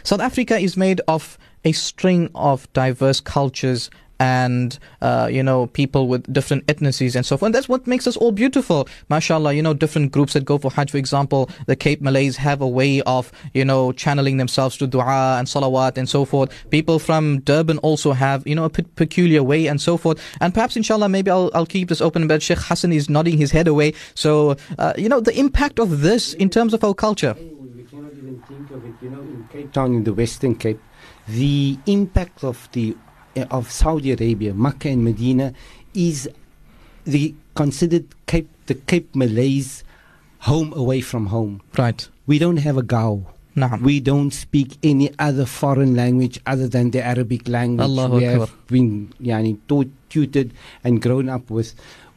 South 0.02 0.20
Africa 0.20 0.58
is 0.58 0.76
made 0.76 1.00
of 1.08 1.38
a 1.64 1.72
string 1.72 2.30
of 2.34 2.70
diverse 2.72 3.20
cultures 3.20 3.90
and 4.20 4.78
uh, 5.02 5.28
you 5.30 5.42
know 5.42 5.66
people 5.68 6.06
with 6.08 6.30
different 6.32 6.64
ethnicities 6.66 7.16
and 7.16 7.26
so 7.26 7.36
forth. 7.36 7.48
And 7.48 7.54
that's 7.54 7.68
what 7.68 7.86
makes 7.86 8.06
us 8.06 8.16
all 8.16 8.32
beautiful, 8.32 8.88
mashallah. 9.08 9.54
You 9.54 9.62
know, 9.62 9.74
different 9.74 10.12
groups 10.12 10.34
that 10.34 10.44
go 10.44 10.58
for 10.58 10.70
Hajj, 10.70 10.90
for 10.90 10.98
example, 10.98 11.50
the 11.66 11.76
Cape 11.76 12.00
Malays 12.00 12.36
have 12.36 12.60
a 12.60 12.68
way 12.68 13.02
of 13.02 13.32
you 13.52 13.64
know 13.64 13.92
channeling 13.92 14.36
themselves 14.36 14.76
to 14.78 14.88
du'a 14.88 15.38
and 15.38 15.48
salawat 15.48 15.98
and 15.98 16.08
so 16.08 16.24
forth. 16.24 16.50
People 16.70 16.98
from 16.98 17.40
Durban 17.40 17.78
also 17.78 18.12
have 18.12 18.46
you 18.46 18.54
know 18.54 18.64
a 18.64 18.70
peculiar 18.70 19.42
way 19.42 19.66
and 19.66 19.80
so 19.80 19.96
forth. 19.96 20.20
And 20.40 20.54
perhaps, 20.54 20.76
inshallah, 20.76 21.08
maybe 21.08 21.30
I'll 21.30 21.50
I'll 21.54 21.66
keep 21.66 21.88
this 21.88 22.00
open. 22.00 22.26
But 22.26 22.42
Sheikh 22.42 22.58
Hassan 22.58 22.92
is 22.92 23.10
nodding 23.10 23.38
his 23.38 23.50
head 23.50 23.68
away. 23.68 23.94
So 24.14 24.56
uh, 24.78 24.92
you 24.96 25.08
know 25.08 25.20
the 25.20 25.36
impact 25.38 25.78
of 25.78 26.00
this 26.00 26.34
in 26.34 26.50
terms 26.50 26.74
of 26.74 26.84
our 26.84 26.94
culture. 26.94 27.34
We 27.34 27.82
cannot 27.84 28.12
even 28.14 28.42
think 28.48 28.70
of 28.70 28.84
it, 28.84 28.94
you 29.02 29.10
know, 29.10 29.20
in 29.20 29.48
Cape 29.52 29.72
Town, 29.72 29.94
in 29.94 30.04
the 30.04 30.14
Western 30.14 30.54
Cape, 30.54 30.80
the 31.28 31.78
impact 31.86 32.44
of 32.44 32.68
the 32.72 32.96
uh, 33.36 33.46
of 33.50 33.70
Saudi 33.70 34.12
Arabia, 34.12 34.54
Mecca 34.54 34.88
and 34.88 35.04
Medina, 35.04 35.52
is 35.94 36.28
the 37.04 37.34
considered 37.54 38.06
Cape 38.26 38.48
the 38.66 38.74
Cape 38.74 39.14
Malays 39.14 39.84
home 40.40 40.72
away 40.74 41.00
from 41.00 41.26
home. 41.26 41.62
Right. 41.76 42.08
We 42.26 42.38
don't 42.38 42.58
have 42.58 42.76
a 42.76 42.82
Gao. 42.82 43.26
Naam. 43.56 43.82
We 43.82 44.00
don't 44.00 44.32
speak 44.32 44.78
any 44.82 45.10
other 45.18 45.46
foreign 45.46 45.94
language 45.94 46.40
other 46.44 46.66
than 46.66 46.90
the 46.90 47.04
Arabic 47.04 47.46
language. 47.46 47.84
Allahu 47.84 48.16
we 48.16 48.26
Akbar. 48.26 48.46
have 48.46 48.66
been 48.66 49.12
yani, 49.22 49.58
taught, 49.68 49.90
tutored, 50.08 50.50
and 50.82 51.00
grown 51.00 51.28
up 51.28 51.50
with. 51.50 51.74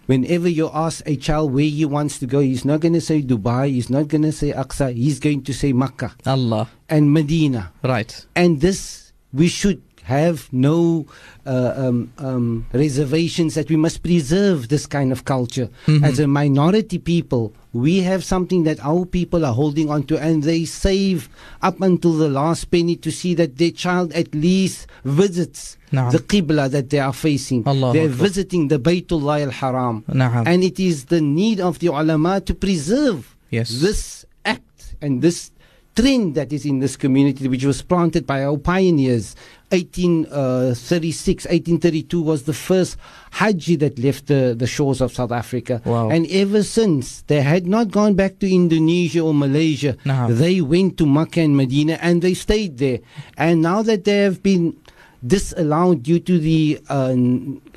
Whenever 0.07 0.47
you 0.47 0.69
ask 0.73 1.03
a 1.05 1.15
child 1.17 1.53
where 1.53 1.65
he 1.65 1.83
wants 1.85 2.17
to 2.19 2.25
go, 2.25 2.39
he's 2.39 2.63
not 2.63 2.79
going 2.79 2.93
to 2.93 3.01
say 3.01 3.21
Dubai, 3.21 3.69
he's 3.69 3.89
not 3.89 4.07
going 4.07 4.23
to 4.23 4.31
say 4.31 4.53
Aqsa, 4.53 4.93
he's 4.95 5.19
going 5.19 5.43
to 5.43 5.53
say 5.53 5.73
Makkah 5.73 6.15
Allah. 6.25 6.69
and 6.89 7.11
Medina. 7.13 7.71
Right. 7.83 8.25
And 8.35 8.61
this, 8.61 9.11
we 9.33 9.47
should 9.49 9.81
have 10.07 10.47
no 10.53 11.05
uh, 11.45 11.73
um, 11.75 12.11
um, 12.17 12.65
reservations 12.71 13.55
that 13.55 13.67
we 13.69 13.75
must 13.75 14.01
preserve 14.03 14.69
this 14.69 14.85
kind 14.87 15.11
of 15.11 15.25
culture. 15.25 15.67
As 16.09 16.17
a 16.19 16.27
minority 16.27 16.97
people, 16.97 17.51
we 17.73 17.99
have 18.07 18.23
something 18.23 18.63
that 18.63 18.79
our 18.91 19.03
people 19.05 19.43
are 19.45 19.53
holding 19.53 19.89
on 19.91 20.03
to, 20.09 20.17
and 20.17 20.43
they 20.43 20.63
save 20.63 21.27
up 21.61 21.81
until 21.81 22.13
the 22.13 22.29
last 22.29 22.71
penny 22.71 22.95
to 22.95 23.11
see 23.11 23.33
that 23.35 23.57
their 23.57 23.71
child 23.71 24.13
at 24.13 24.33
least 24.33 24.87
visits 25.03 25.75
the 25.91 26.23
Qibla 26.31 26.69
that 26.71 26.89
they 26.89 26.99
are 26.99 27.13
facing. 27.13 27.67
Allahu 27.67 27.93
They're 27.93 28.09
Akbar. 28.11 28.25
visiting 28.27 28.67
the 28.69 28.79
Baytullah 28.79 29.41
al 29.47 29.51
Haram. 29.51 30.03
And 30.07 30.63
it 30.63 30.79
is 30.79 31.05
the 31.05 31.21
need 31.21 31.59
of 31.59 31.79
the 31.79 31.87
ulama 31.87 32.39
to 32.47 32.53
preserve 32.55 33.35
Yes. 33.49 33.69
this 33.83 34.25
act 34.45 34.95
and 35.01 35.21
this 35.21 35.51
trend 35.97 36.35
that 36.35 36.53
is 36.53 36.63
in 36.65 36.79
this 36.79 36.95
community, 36.95 37.47
which 37.47 37.65
was 37.65 37.81
planted 37.81 38.23
by 38.25 38.43
our 38.45 38.57
pioneers. 38.57 39.35
1836, 39.71 41.45
1832 41.45 42.22
was 42.22 42.43
the 42.43 42.53
first 42.53 42.97
Haji 43.31 43.76
that 43.77 43.99
left 43.99 44.27
the, 44.27 44.55
the 44.57 44.67
shores 44.67 45.01
of 45.01 45.11
South 45.11 45.31
Africa. 45.31 45.81
Wow. 45.85 46.09
And 46.09 46.26
ever 46.30 46.63
since, 46.63 47.23
they 47.23 47.41
had 47.41 47.67
not 47.67 47.91
gone 47.91 48.13
back 48.13 48.39
to 48.39 48.47
Indonesia 48.53 49.22
or 49.22 49.34
Malaysia. 49.34 49.97
No. 50.05 50.31
They 50.31 50.61
went 50.61 50.97
to 50.99 51.05
Makkah 51.05 51.41
and 51.41 51.57
Medina 51.57 51.97
and 52.01 52.22
they 52.22 52.34
stayed 52.34 52.77
there. 52.77 52.99
And 53.38 53.61
now 53.61 53.81
that 53.81 54.05
they 54.05 54.19
have 54.19 54.41
been 54.41 54.77
disallowed 55.26 56.03
due 56.03 56.19
to 56.19 56.38
the 56.39 56.80
uh, 56.89 57.15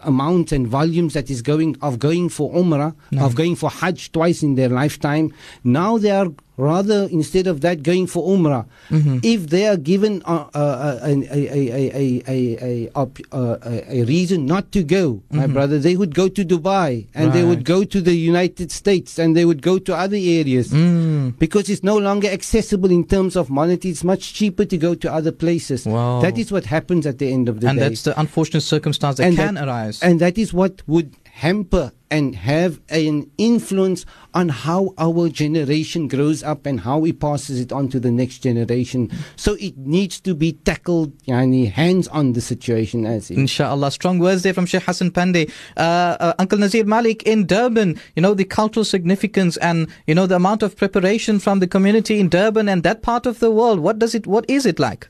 amount 0.05 0.53
and 0.53 0.69
volumes 0.69 1.15
that 1.15 1.31
is 1.31 1.41
going 1.43 1.75
of 1.81 1.99
going 1.99 2.29
for 2.29 2.53
Umrah, 2.53 2.95
No. 3.11 3.25
of 3.25 3.35
going 3.35 3.57
for 3.57 3.71
Hajj 3.71 4.13
twice 4.13 4.43
in 4.43 4.55
their 4.57 4.69
lifetime. 4.69 5.33
Now 5.65 5.97
they 5.99 6.11
are 6.11 6.29
rather 6.61 7.09
instead 7.11 7.47
of 7.47 7.61
that 7.63 7.83
going 7.83 8.07
for 8.07 8.23
Umrah. 8.29 8.67
Mm-hmm. 8.91 9.19
If 9.23 9.49
they 9.49 9.67
are 9.67 9.77
given 9.77 10.23
uh, 10.27 10.47
uh, 10.55 10.99
a, 11.03 11.11
a, 11.11 11.41
a, 11.49 11.63
a, 11.97 12.23
a, 12.29 12.91
a, 12.95 13.09
uh, 13.33 13.57
a, 13.63 14.01
a 14.01 14.05
reason 14.05 14.47
not 14.47 14.71
to 14.73 14.83
go, 14.83 15.23
my 15.31 15.47
brother, 15.47 15.79
they 15.79 15.97
would 15.97 16.15
go 16.15 16.29
to 16.29 16.45
Dubai 16.45 17.07
and 17.15 17.33
they 17.33 17.45
would 17.45 17.61
Mm-hmm. 17.61 17.71
Go 17.71 17.85
to 17.85 18.01
the 18.01 18.15
United 18.15 18.73
States 18.73 19.19
and 19.19 19.37
they 19.37 19.45
would 19.45 19.61
go 19.63 19.79
to 19.79 19.95
other 19.95 20.17
areas 20.17 20.71
Mm. 20.73 21.39
because 21.39 21.69
it's 21.69 21.83
no 21.85 21.99
longer 21.99 22.27
accessible 22.29 22.91
in 22.91 23.05
terms 23.05 23.37
of 23.37 23.51
money. 23.51 23.75
It's 23.83 24.03
much 24.03 24.35
cheaper 24.35 24.65
to 24.65 24.77
go 24.79 24.95
to 24.95 25.13
other 25.13 25.31
places. 25.31 25.87
Wow. 25.87 26.21
That 26.21 26.39
is 26.39 26.51
what 26.51 26.65
happens 26.65 27.07
at 27.07 27.19
the 27.19 27.31
end 27.33 27.49
of 27.49 27.57
the 27.61 27.67
day. 27.67 27.71
And 27.71 27.79
that's 27.79 28.03
the 28.03 28.19
unfortunate 28.19 28.63
circumstance 28.63 29.17
that 29.19 29.27
And 29.27 29.37
can 29.37 29.55
that- 29.55 29.69
arise. 29.69 30.03
And 30.03 30.21
that 30.21 30.37
is 30.39 30.53
what 30.53 30.83
would 30.87 31.15
hamper 31.41 31.91
and 32.11 32.37
have 32.37 32.81
an 32.91 33.31
influence 33.39 34.05
on 34.35 34.51
how 34.51 34.93
our 34.99 35.29
generation 35.31 36.07
grows 36.07 36.43
up 36.43 36.67
and 36.67 36.81
how 36.81 37.05
it 37.07 37.19
passes 37.19 37.61
it 37.61 37.73
on 37.73 37.89
to 37.89 37.99
the 37.99 38.11
next 38.11 38.41
generation. 38.41 39.11
So 39.37 39.55
it 39.55 39.79
needs 39.79 40.21
to 40.21 40.35
be 40.35 40.53
tackled, 40.53 41.17
yani, 41.21 41.71
hands 41.71 42.09
on 42.09 42.35
the 42.35 42.43
situation 42.43 43.07
as 43.07 43.31
it. 43.31 43.39
Inshallah. 43.39 43.91
Strong 43.91 44.19
words 44.19 44.43
there 44.43 44.53
from 44.53 44.67
Sheikh 44.67 44.83
Hassan 44.83 45.13
Pandey. 45.13 45.51
Uh, 45.79 45.81
uh, 45.81 46.35
Uncle 46.39 46.59
Nazir 46.59 46.85
Malik 46.85 47.23
in 47.23 47.47
Durban, 47.47 47.99
you 48.17 48.23
know, 48.23 48.35
the 48.35 48.45
cultural 48.45 48.85
significance 48.85 49.57
and, 49.59 49.89
you 50.07 50.15
know, 50.15 50.27
the 50.27 50.37
amount 50.37 50.63
of 50.63 50.77
preparation 50.77 51.39
from 51.39 51.61
the 51.61 51.67
community 51.67 52.21
in 52.21 52.29
Durban 52.29 52.69
and 52.69 52.83
that 52.83 53.01
part 53.01 53.25
of 53.25 53.39
the 53.39 53.51
world. 53.51 53.81
What 53.81 53.99
does 53.99 54.15
it, 54.15 54.27
what 54.27 54.45
is 54.51 54.67
it 54.67 54.79
like? 54.79 55.09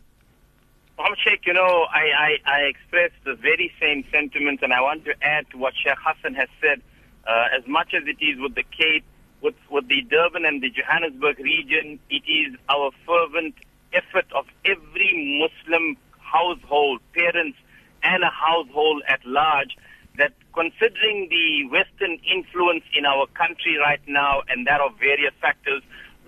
Muhammad 1.00 1.18
Sheikh, 1.24 1.46
you 1.46 1.54
know, 1.54 1.86
I, 1.88 2.12
I, 2.12 2.30
I 2.44 2.58
express 2.68 3.10
the 3.24 3.34
very 3.34 3.72
same 3.80 4.04
sentiments, 4.12 4.62
and 4.62 4.70
I 4.70 4.82
want 4.82 5.06
to 5.06 5.14
add 5.22 5.48
to 5.48 5.56
what 5.56 5.72
Sheikh 5.72 5.96
Hassan 5.96 6.34
has 6.34 6.50
said. 6.60 6.82
Uh, 7.26 7.56
as 7.56 7.66
much 7.66 7.94
as 7.96 8.02
it 8.04 8.22
is 8.22 8.38
with 8.38 8.54
the 8.54 8.64
Cape, 8.64 9.02
with, 9.40 9.54
with 9.70 9.88
the 9.88 10.02
Durban 10.02 10.44
and 10.44 10.62
the 10.62 10.68
Johannesburg 10.68 11.38
region, 11.38 11.98
it 12.10 12.22
is 12.28 12.54
our 12.68 12.90
fervent 13.06 13.54
effort 13.94 14.26
of 14.36 14.44
every 14.66 15.40
Muslim 15.40 15.96
household, 16.18 17.00
parents, 17.14 17.56
and 18.02 18.22
a 18.22 18.28
household 18.28 19.02
at 19.08 19.24
large 19.24 19.78
that 20.18 20.34
considering 20.52 21.28
the 21.30 21.64
Western 21.72 22.20
influence 22.28 22.84
in 22.92 23.06
our 23.06 23.26
country 23.28 23.78
right 23.80 24.02
now 24.06 24.42
and 24.50 24.66
that 24.66 24.82
of 24.82 24.98
various 24.98 25.32
factors, 25.40 25.82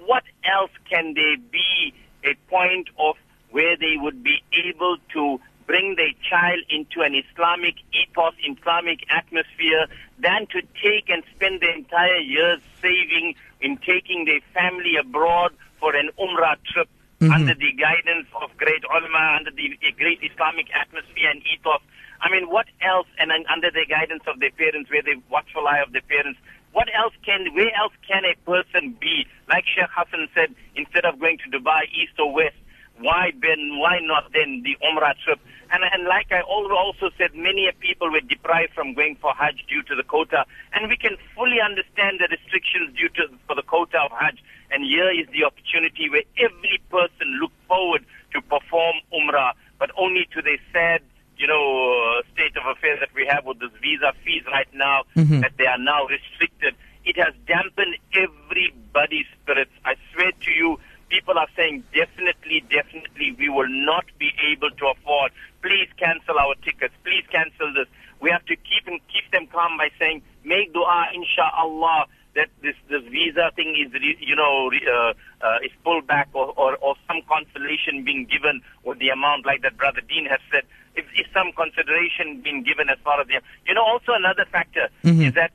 what 0.06 0.24
else 0.48 0.70
can 0.88 1.12
there 1.12 1.36
be 1.52 1.92
a 2.24 2.32
point 2.48 2.88
of 2.98 3.16
where 3.52 3.76
they 3.76 3.96
would 3.96 4.22
be 4.22 4.42
able 4.66 4.96
to 5.12 5.40
bring 5.66 5.94
their 5.96 6.12
child 6.28 6.58
into 6.68 7.00
an 7.00 7.14
Islamic 7.14 7.76
ethos, 7.94 8.34
Islamic 8.44 9.00
atmosphere, 9.10 9.86
than 10.18 10.46
to 10.48 10.60
take 10.82 11.08
and 11.08 11.22
spend 11.34 11.60
the 11.60 11.70
entire 11.72 12.18
years 12.18 12.60
saving 12.80 13.34
in 13.60 13.78
taking 13.78 14.24
their 14.24 14.40
family 14.52 14.96
abroad 15.00 15.54
for 15.78 15.94
an 15.94 16.10
Umrah 16.18 16.56
trip 16.66 16.88
mm-hmm. 17.20 17.32
under 17.32 17.54
the 17.54 17.72
guidance 17.72 18.26
of 18.40 18.50
great 18.56 18.82
ulama, 18.84 19.36
under 19.38 19.50
the 19.50 19.78
great 19.96 20.18
Islamic 20.22 20.66
atmosphere 20.74 21.30
and 21.30 21.42
ethos. 21.46 21.80
I 22.20 22.30
mean, 22.30 22.50
what 22.50 22.66
else, 22.82 23.06
and 23.18 23.30
under 23.32 23.70
the 23.70 23.86
guidance 23.88 24.22
of 24.26 24.38
their 24.38 24.52
parents, 24.52 24.90
where 24.90 25.02
the 25.02 25.20
watchful 25.30 25.66
eye 25.66 25.82
of 25.84 25.92
their 25.92 26.06
parents, 26.06 26.38
what 26.72 26.88
else 26.94 27.14
can, 27.26 27.52
where 27.54 27.74
else 27.74 27.92
can 28.06 28.22
a 28.24 28.34
person 28.48 28.96
be? 29.00 29.26
Like 29.48 29.64
Sheikh 29.66 29.90
Hassan 29.90 30.28
said, 30.34 30.54
instead 30.74 31.04
of 31.04 31.18
going 31.18 31.38
to 31.38 31.50
Dubai, 31.50 31.90
east 31.92 32.14
or 32.18 32.32
west, 32.32 32.56
why 33.02 33.32
Ben? 33.40 33.78
Why 33.78 33.98
not 34.00 34.32
then 34.32 34.62
the 34.64 34.76
Umrah 34.86 35.14
trip? 35.24 35.40
And, 35.72 35.82
and 35.92 36.04
like 36.04 36.30
I 36.30 36.42
also 36.42 37.10
said, 37.16 37.34
many 37.34 37.66
a 37.66 37.72
people 37.72 38.10
were 38.10 38.20
deprived 38.20 38.74
from 38.74 38.94
going 38.94 39.16
for 39.16 39.32
Hajj 39.34 39.64
due 39.68 39.82
to 39.84 39.94
the 39.94 40.02
quota, 40.02 40.44
and 40.72 40.88
we 40.88 40.96
can 40.96 41.16
fully 41.34 41.60
understand 41.60 42.20
the 42.20 42.28
restrictions 42.30 42.94
due 42.96 43.08
to 43.16 43.28
for 43.46 43.56
the 43.56 43.62
quota 43.62 43.98
of 44.00 44.12
Hajj. 44.12 44.42
And 44.70 44.84
here 44.84 45.10
is 45.10 45.26
the 45.32 45.44
opportunity 45.44 46.08
where 46.08 46.24
every 46.38 46.80
person 46.90 47.38
look 47.40 47.52
forward 47.68 48.04
to 48.32 48.40
perform 48.40 48.96
Umrah, 49.12 49.52
but 49.78 49.90
only 49.98 50.26
to 50.32 50.40
the 50.40 50.56
sad, 50.72 51.02
you 51.36 51.46
know, 51.46 52.20
uh, 52.20 52.22
state 52.32 52.56
of 52.56 52.64
affairs 52.66 53.00
that 53.00 53.12
we 53.14 53.26
have 53.26 53.44
with 53.44 53.58
this 53.60 53.70
visa 53.82 54.12
fees 54.24 54.44
right 54.46 54.68
now, 54.72 55.02
that 55.40 55.52
they 55.58 55.66
are 55.66 55.78
now 55.78 56.06
restricted. 56.06 56.74
It 57.04 57.16
has 57.16 57.34
dampened 57.46 57.96
everybody's 58.14 59.26
spirits. 59.42 59.72
I 59.84 59.96
swear 60.12 60.32
to 60.32 60.50
you, 60.50 60.78
people 61.12 61.38
are 61.38 61.48
saying 61.54 61.84
definitely, 61.92 62.64
definitely, 62.70 63.36
we 63.38 63.48
will 63.50 63.68
not 63.68 64.06
be 64.18 64.30
able 64.50 64.70
to 64.70 64.84
afford. 64.94 65.30
Please 65.60 65.88
cancel 65.98 66.38
our 66.38 66.54
tickets. 66.64 66.94
Please 67.04 67.24
cancel 67.30 67.68
this. 67.74 67.88
We 68.20 68.30
have 68.30 68.44
to 68.46 68.56
keep 68.56 68.86
and 68.86 68.98
keep 69.12 69.30
them 69.30 69.46
calm 69.52 69.76
by 69.76 69.90
saying, 69.98 70.22
make 70.44 70.72
dua, 70.72 71.08
inshallah, 71.12 72.06
that 72.34 72.48
this 72.62 72.76
this 72.88 73.02
visa 73.12 73.50
thing 73.56 73.76
is, 73.76 73.92
you 74.20 74.34
know, 74.34 74.70
uh, 74.72 75.12
uh, 75.44 75.58
is 75.66 75.72
pulled 75.84 76.06
back 76.06 76.28
or, 76.32 76.48
or 76.56 76.76
or 76.76 76.94
some 77.06 77.20
consolation 77.28 78.04
being 78.04 78.24
given 78.24 78.62
with 78.84 78.98
the 78.98 79.10
amount, 79.10 79.44
like 79.44 79.60
that 79.62 79.76
brother 79.76 80.00
Deen 80.00 80.24
has 80.24 80.40
said. 80.50 80.64
If, 80.94 81.04
if 81.14 81.26
some 81.32 81.52
consideration 81.52 82.40
being 82.42 82.62
given 82.62 82.88
as 82.88 82.98
far 83.04 83.20
as 83.20 83.26
the, 83.26 83.40
you 83.66 83.74
know, 83.74 83.82
also 83.82 84.12
another 84.12 84.46
factor 84.50 84.88
is 85.28 85.34
that 85.34 85.52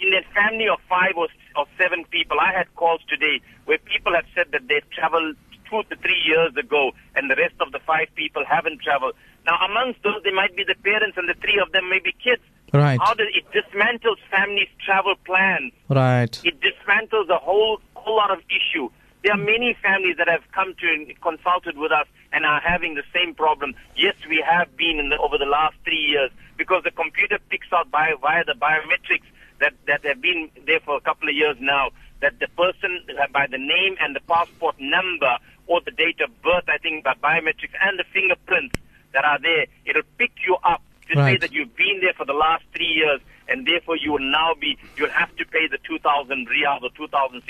in 0.00 0.14
a 0.14 0.22
family 0.34 0.68
of 0.68 0.78
five 0.88 1.14
or, 1.16 1.28
or 1.56 1.66
seven 1.78 2.04
people, 2.10 2.38
I 2.40 2.52
had 2.52 2.74
calls 2.76 3.00
today 3.08 3.40
where 3.64 3.78
people 3.78 4.14
have 4.14 4.26
said 4.34 4.48
that 4.52 4.68
they've 4.68 4.88
traveled 4.90 5.36
two 5.68 5.82
to 5.88 5.96
three 5.96 6.20
years 6.26 6.54
ago 6.56 6.92
and 7.14 7.30
the 7.30 7.36
rest 7.36 7.54
of 7.60 7.72
the 7.72 7.78
five 7.86 8.08
people 8.14 8.44
haven't 8.44 8.82
traveled. 8.82 9.14
Now, 9.46 9.56
amongst 9.64 10.02
those, 10.02 10.22
there 10.24 10.34
might 10.34 10.54
be 10.56 10.64
the 10.64 10.74
parents 10.82 11.16
and 11.16 11.28
the 11.28 11.34
three 11.40 11.58
of 11.64 11.72
them 11.72 11.88
may 11.88 12.00
be 12.00 12.12
kids. 12.12 12.42
Right. 12.72 13.00
How 13.00 13.14
does 13.14 13.28
it 13.34 13.44
dismantles 13.50 14.18
families' 14.30 14.68
travel 14.84 15.14
plans? 15.24 15.72
Right. 15.88 16.38
It 16.44 16.60
dismantles 16.60 17.28
a 17.28 17.38
whole 17.38 17.80
whole 17.94 18.16
lot 18.16 18.30
of 18.30 18.40
issue. 18.48 18.88
There 19.22 19.32
are 19.32 19.38
many 19.38 19.76
families 19.82 20.16
that 20.16 20.28
have 20.28 20.42
come 20.52 20.74
to 20.80 20.86
and 20.88 21.06
consulted 21.20 21.76
with 21.76 21.92
us 21.92 22.06
and 22.32 22.46
are 22.46 22.60
having 22.60 22.94
the 22.94 23.02
same 23.12 23.34
problem. 23.34 23.74
Yes, 23.96 24.14
we 24.28 24.42
have 24.48 24.74
been 24.76 24.98
in 24.98 25.10
the, 25.10 25.18
over 25.18 25.36
the 25.36 25.44
last 25.44 25.76
three 25.84 26.00
years 26.00 26.30
because 26.56 26.84
the 26.84 26.90
computer 26.90 27.38
picks 27.50 27.66
out 27.72 27.90
by, 27.90 28.14
via 28.20 28.44
the 28.44 28.54
biometrics 28.54 29.28
that, 29.60 29.74
that 29.86 30.04
have 30.04 30.20
been 30.20 30.50
there 30.66 30.80
for 30.80 30.96
a 30.96 31.00
couple 31.00 31.28
of 31.28 31.34
years 31.34 31.56
now 31.60 31.90
that 32.20 32.38
the 32.40 32.48
person 32.56 33.00
uh, 33.16 33.26
by 33.32 33.46
the 33.50 33.58
name 33.58 33.96
and 34.00 34.14
the 34.16 34.20
passport 34.28 34.76
number 34.78 35.38
or 35.66 35.80
the 35.84 35.90
date 35.92 36.20
of 36.20 36.30
birth, 36.42 36.68
I 36.68 36.78
think 36.78 37.04
by 37.04 37.14
biometrics 37.14 37.76
and 37.80 37.98
the 37.98 38.04
fingerprints 38.12 38.74
that 39.12 39.24
are 39.24 39.40
there, 39.40 39.66
it'll 39.86 40.06
pick 40.18 40.32
you 40.46 40.56
up 40.64 40.82
to 41.10 41.16
say 41.16 41.36
that 41.38 41.52
you've 41.52 41.74
been 41.74 41.98
there 42.00 42.14
for 42.16 42.24
the 42.24 42.36
last 42.36 42.62
three 42.74 42.86
years 42.86 43.20
and 43.48 43.66
therefore 43.66 43.96
you 43.96 44.12
will 44.12 44.30
now 44.30 44.54
be, 44.60 44.78
you'll 44.96 45.10
have 45.10 45.34
to 45.36 45.44
pay 45.44 45.66
the 45.66 45.78
2,000 45.82 46.46
riyals 46.46 46.82
or 46.82 46.90
2,650 46.94 47.42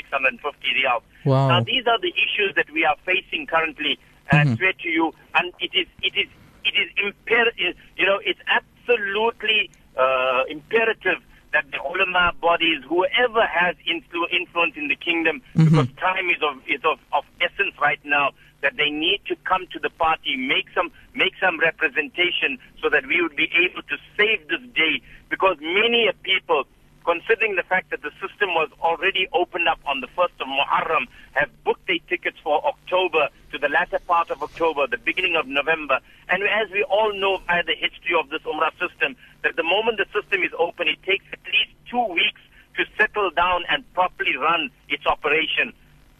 riyals. 0.80 1.02
Wow. 1.24 1.48
Now 1.48 1.60
these 1.60 1.84
are 1.86 2.00
the 2.00 2.12
issues 2.16 2.54
that 2.56 2.70
we 2.72 2.84
are 2.84 2.96
facing 3.04 3.46
currently. 3.46 3.98
And 4.32 4.50
I 4.50 4.56
swear 4.56 4.72
to 4.72 4.88
you, 4.88 5.12
and 5.34 5.52
it 5.60 5.72
is, 5.74 5.86
it 6.00 6.14
is, 6.16 6.28
it 6.64 6.74
is 6.78 6.88
imper- 6.96 7.52
you 7.58 8.06
know, 8.06 8.20
it's 8.24 8.40
absolutely 8.48 9.70
uh, 9.98 10.44
imperative 10.48 11.20
that 11.52 11.64
the 11.70 11.78
ulama 11.82 12.32
bodies, 12.40 12.82
whoever 12.88 13.44
has 13.46 13.74
influ- 13.88 14.30
influence 14.32 14.74
in 14.76 14.88
the 14.88 14.96
kingdom, 14.96 15.42
mm-hmm. 15.54 15.64
because 15.64 15.88
time 15.98 16.30
is 16.30 16.42
of 16.42 16.56
is 16.68 16.80
of, 16.84 16.98
of 17.12 17.24
essence 17.40 17.74
right 17.80 18.00
now, 18.04 18.30
that 18.62 18.76
they 18.76 18.90
need 18.90 19.20
to 19.26 19.36
come 19.44 19.66
to 19.72 19.78
the 19.78 19.90
party, 19.90 20.36
make 20.36 20.66
some 20.74 20.90
make 21.14 21.32
some 21.40 21.58
representation, 21.58 22.58
so 22.80 22.88
that 22.88 23.06
we 23.06 23.20
would 23.22 23.36
be 23.36 23.50
able 23.56 23.82
to 23.82 23.96
save 24.16 24.46
this 24.48 24.62
day. 24.74 25.02
Because 25.28 25.56
many 25.60 26.06
a 26.08 26.12
people, 26.22 26.64
considering 27.04 27.56
the 27.56 27.62
fact 27.62 27.90
that 27.90 28.02
the 28.02 28.10
system 28.20 28.50
was 28.54 28.68
already 28.80 29.28
opened 29.32 29.68
up 29.68 29.80
on 29.86 30.00
the 30.00 30.08
first 30.08 30.34
of 30.40 30.46
Muharram, 30.46 31.06
have 31.32 31.50
booked 31.64 31.86
their 31.86 31.98
tickets 32.08 32.36
for 32.42 32.64
October 32.66 33.28
to 33.52 33.58
the 33.58 33.68
latter 33.68 33.98
part 34.06 34.30
of 34.30 34.42
October, 34.42 34.86
the 34.86 34.98
beginning 34.98 35.36
of 35.36 35.46
November. 35.46 35.98
And 36.28 36.42
as 36.44 36.70
we 36.70 36.84
all 36.84 37.12
know 37.14 37.38
by 37.46 37.62
the 37.66 37.74
history 37.74 38.14
of 38.18 38.30
this 38.30 38.42
Umrah 38.42 38.72
system, 38.78 39.16
that 39.42 39.56
the 39.56 39.62
moment 39.62 39.98
the 39.98 40.06
system 40.12 40.42
is 40.42 40.50
open, 40.58 40.88
it 40.88 41.02
takes 41.02 41.24
at 41.32 41.40
least 41.46 41.72
two 41.90 42.04
weeks 42.12 42.40
to 42.76 42.84
settle 42.96 43.30
down 43.30 43.64
and 43.68 43.84
properly 43.94 44.36
run 44.36 44.70
its 44.88 45.06
operation. 45.06 45.72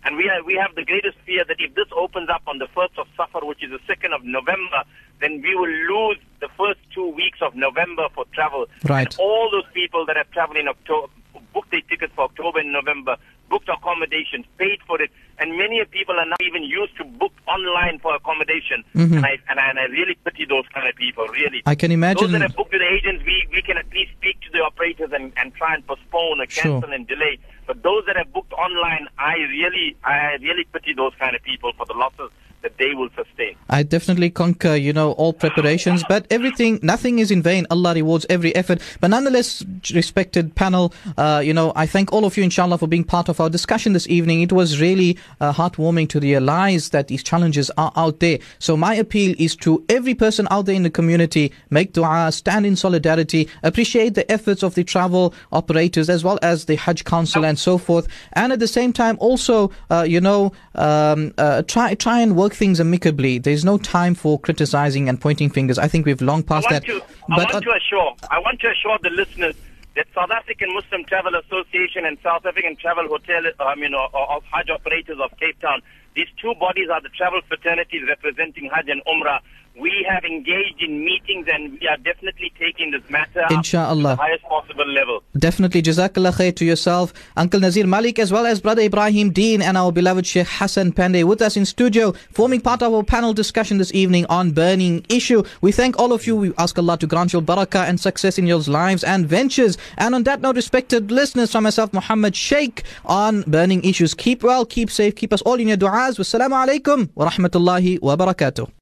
And 0.05 0.17
we 0.17 0.31
have, 0.33 0.47
we 0.47 0.55
have 0.55 0.75
the 0.75 0.85
greatest 0.85 1.19
fear 1.27 1.45
that 1.47 1.57
if 1.59 1.75
this 1.75 1.89
opens 1.93 2.31
up 2.31 2.43
on 2.47 2.59
the 2.59 2.67
1st 2.69 2.99
of 2.99 3.07
Safar, 3.17 3.45
which 3.45 3.63
is 3.63 3.71
the 3.71 3.81
2nd 3.95 4.15
of 4.15 4.25
November, 4.25 4.83
then 5.21 5.43
we 5.43 5.55
will 5.55 5.69
lose 5.69 6.19
the 6.41 6.49
first 6.57 6.81
two 6.95 7.09
weeks 7.09 7.39
of 7.43 7.55
November 7.55 8.09
for 8.15 8.25
travel. 8.33 8.67
Right. 8.85 9.07
And 9.07 9.17
all 9.21 9.51
those 9.51 9.71
people 9.75 10.07
that 10.07 10.17
have 10.17 10.31
traveled 10.31 10.57
in 10.57 10.69
October, 10.69 11.13
booked 11.53 11.71
their 11.71 11.83
tickets 11.83 12.13
for 12.15 12.25
October 12.25 12.61
and 12.61 12.73
November, 12.73 13.17
booked 13.51 13.69
accommodations, 13.69 14.47
paid 14.57 14.79
for 14.87 15.03
it, 15.03 15.11
and 15.39 15.59
many 15.59 15.85
people 15.91 16.15
are 16.19 16.25
not 16.25 16.41
even 16.41 16.63
used 16.63 16.97
to 16.97 17.05
book 17.05 17.33
online 17.49 17.99
for 17.99 18.15
accommodation. 18.15 18.85
Mhm. 18.95 19.17
And, 19.17 19.27
I, 19.27 19.37
and, 19.51 19.59
I, 19.61 19.69
and 19.71 19.79
I 19.79 19.85
really 19.85 20.17
pity 20.25 20.47
those 20.49 20.65
kind 20.73 20.89
of 20.89 20.95
people, 20.95 21.27
really. 21.29 21.63
I 21.67 21.75
can 21.75 21.91
imagine. 21.91 22.31
Those 22.31 22.33
that 22.33 22.43
have 22.43 22.57
booked 22.57 22.73
with 22.73 22.83
agents, 22.83 23.25
we, 23.27 23.47
we 23.53 23.61
can 23.61 23.77
at 23.77 23.91
least 23.93 24.13
speak 24.19 24.41
to 24.43 24.51
the 24.53 24.61
operators 24.63 25.11
and, 25.13 25.33
and 25.37 25.53
try 25.55 25.75
and 25.75 25.87
postpone 25.87 26.41
or 26.41 26.47
Sure. 26.49 26.63
cancel 26.81 26.93
and 26.93 27.07
delay. 27.07 27.39
But 27.67 27.83
those 27.83 28.05
that 28.07 28.17
have 28.17 28.33
booked 28.33 28.53
online, 28.55 29.09
I 29.19 29.35
really, 29.59 29.97
I 30.05 30.37
really 30.41 30.65
pity 30.73 30.95
those 30.95 31.13
kind 31.19 31.35
of 31.37 31.43
people 31.43 31.73
for 31.77 31.87
the 31.87 31.95
losses 31.95 32.31
that 32.63 32.77
they 32.79 32.95
will 32.95 33.11
sustain. 33.17 33.57
I 33.71 33.85
definitely 33.85 34.31
conquer, 34.31 34.75
you 34.75 34.93
know, 34.93 35.13
all 35.13 35.33
preparations, 35.33 36.05
but 36.09 36.27
everything, 36.29 36.81
nothing 36.83 37.21
is 37.21 37.31
in 37.31 37.41
vain. 37.41 37.67
Allah 37.71 37.95
rewards 37.95 38.27
every 38.29 38.55
effort. 38.55 38.83
But 39.01 39.09
nonetheless, 39.09 39.65
respected 39.95 40.55
panel, 40.57 40.93
uh, 41.17 41.41
you 41.45 41.55
know, 41.55 41.73
I 41.77 41.87
thank 41.87 42.13
all 42.13 42.25
of 42.25 42.37
you, 42.37 42.43
inshallah, 42.43 42.79
for 42.79 42.89
being 42.89 43.05
part 43.05 43.29
of 43.29 43.41
our 43.41 43.49
discussion 43.49 43.93
this 43.93 44.09
evening. 44.09 44.43
It 44.43 44.53
was 44.53 44.81
really 44.81 45.17
uh, 45.41 45.53
heartwarming 45.53 46.09
to 46.11 46.21
realize 46.21 46.91
that 46.91 47.09
these 47.09 47.23
challenges 47.23 47.71
are 47.79 47.93
out 47.97 48.19
there. 48.19 48.41
So 48.59 48.77
my 48.77 48.95
appeal 48.95 49.35
is 49.39 49.55
to 49.57 49.85
every 49.89 50.15
person 50.15 50.49
out 50.51 50.67
there 50.67 50.75
in 50.75 50.83
the 50.83 50.91
community, 50.91 51.53
make 51.71 51.93
dua, 51.93 52.33
stand 52.33 52.67
in 52.67 52.75
solidarity, 52.75 53.49
appreciate 53.63 54.15
the 54.15 54.31
efforts 54.31 54.65
of 54.65 54.75
the 54.75 54.83
travel 54.83 55.33
operators 55.53 56.11
as 56.11 56.25
well 56.25 56.39
as 56.43 56.65
the 56.65 56.75
Hajj 56.77 57.05
Council 57.05 57.45
and 57.45 57.59
so 57.59 57.79
forth. 57.79 58.09
And 58.33 58.53
at 58.53 58.59
the 58.59 58.69
same 58.69 58.93
time, 58.93 59.17
also, 59.21 59.71
uh, 59.91 60.05
you 60.09 60.21
know, 60.21 60.53
um, 60.75 61.33
uh, 61.39 61.63
try, 61.63 61.95
try 61.95 62.21
and 62.21 62.37
work 62.37 62.53
things 62.55 62.81
amicably. 62.81 63.39
There's 63.39 63.60
no 63.65 63.79
time 63.79 64.15
for 64.15 64.39
criticizing 64.39 65.09
and 65.09 65.21
pointing 65.21 65.51
fingers. 65.51 65.79
I 65.79 65.89
think 65.89 66.07
we've 66.07 66.21
long 66.21 66.43
want 66.49 66.67
that. 66.71 66.85
to, 66.85 67.03
I 67.31 67.37
But, 67.37 67.53
want 67.53 67.55
uh, 67.55 67.61
to 67.61 67.73
assure, 67.73 68.15
I 68.31 68.39
want 68.39 68.61
to 68.61 68.71
assure 68.71 68.99
the 69.03 69.11
listeners 69.11 69.55
that 69.97 70.07
South 70.15 70.31
African 70.31 70.73
Muslim 70.75 71.05
Travel 71.05 71.35
Association 71.35 72.05
and 72.07 72.17
South 72.23 72.47
African 72.47 72.77
Travel 72.77 73.09
Hotel, 73.09 73.43
I 73.59 73.75
mean, 73.75 73.95
or, 73.95 74.09
or, 74.15 74.37
of 74.37 74.45
Hajj 74.45 74.71
operators 74.71 75.19
of 75.21 75.37
Cape 75.39 75.59
Town, 75.61 75.83
these 76.15 76.29
two 76.41 76.55
bodies 76.55 76.89
are 76.93 77.01
the 77.01 77.09
travel 77.09 77.41
fraternities 77.47 78.03
representing 78.09 78.71
Hajj 78.73 78.89
and 78.89 79.03
Umrah. 79.05 79.41
We 79.79 80.05
have 80.11 80.25
engaged 80.25 80.83
in 80.83 81.05
meetings 81.05 81.47
and 81.51 81.79
we 81.81 81.89
are 81.89 81.97
definitely 81.99 82.53
taking 82.59 82.91
this 82.91 83.03
matter 83.09 83.41
up 83.43 83.49
to 83.49 83.55
Insha'Allah. 83.55 84.17
the 84.17 84.17
highest 84.17 84.43
possible 84.45 84.87
level. 84.87 85.23
Definitely, 85.39 85.81
Jazakallah 85.83 86.33
khair 86.33 86.55
to 86.57 86.65
yourself, 86.65 87.13
Uncle 87.37 87.61
Nazir 87.61 87.87
Malik, 87.87 88.19
as 88.19 88.33
well 88.33 88.47
as 88.47 88.61
Brother 88.61 88.83
Ibrahim 88.83 89.31
Deen 89.33 89.63
and 89.63 89.77
our 89.77 89.93
beloved 89.93 90.27
Sheikh 90.27 90.47
Hassan 90.49 90.93
Pandey 90.93 91.25
with 91.25 91.41
us 91.41 91.57
in 91.57 91.65
studio, 91.65 92.13
forming 92.33 92.61
part 92.61 92.83
of 92.83 92.93
our 92.93 93.03
panel 93.03 93.33
discussion 93.33 93.79
this 93.79 93.93
evening 93.95 94.27
on 94.29 94.51
burning 94.53 95.05
issue. 95.09 95.43
We 95.61 95.73
thank 95.73 95.99
all 95.99 96.13
of 96.13 96.27
you. 96.27 96.37
We 96.37 96.53
ask 96.59 96.77
Allah 96.79 96.99
to 96.99 97.07
grant 97.07 97.33
you 97.33 97.41
barakah 97.41 97.89
and 97.89 97.99
success 97.99 98.39
in 98.39 98.47
your 98.47 98.59
lives 98.61 99.03
and 99.05 99.27
ventures. 99.27 99.79
And 99.97 100.15
on 100.15 100.25
that 100.25 100.41
note, 100.41 100.57
respected 100.57 101.11
listeners, 101.11 101.53
from 101.53 101.65
myself, 101.65 101.93
Muhammad 101.93 102.37
Sheikh, 102.37 102.83
on 103.07 103.43
burning 103.43 103.83
issues. 103.85 104.15
Keep 104.15 104.43
well, 104.43 104.67
keep 104.67 104.91
safe, 104.91 105.15
keep 105.17 105.33
us 105.33 105.43
all 105.43 105.55
in 105.55 105.69
your 105.69 105.77
du'as. 105.77 106.19
Wassalamu 106.19 106.67
alaikum 106.67 107.09
wa 107.15 107.31
rahmatullahi 107.31 108.01
wa 108.03 108.17
barakatuh. 108.17 108.71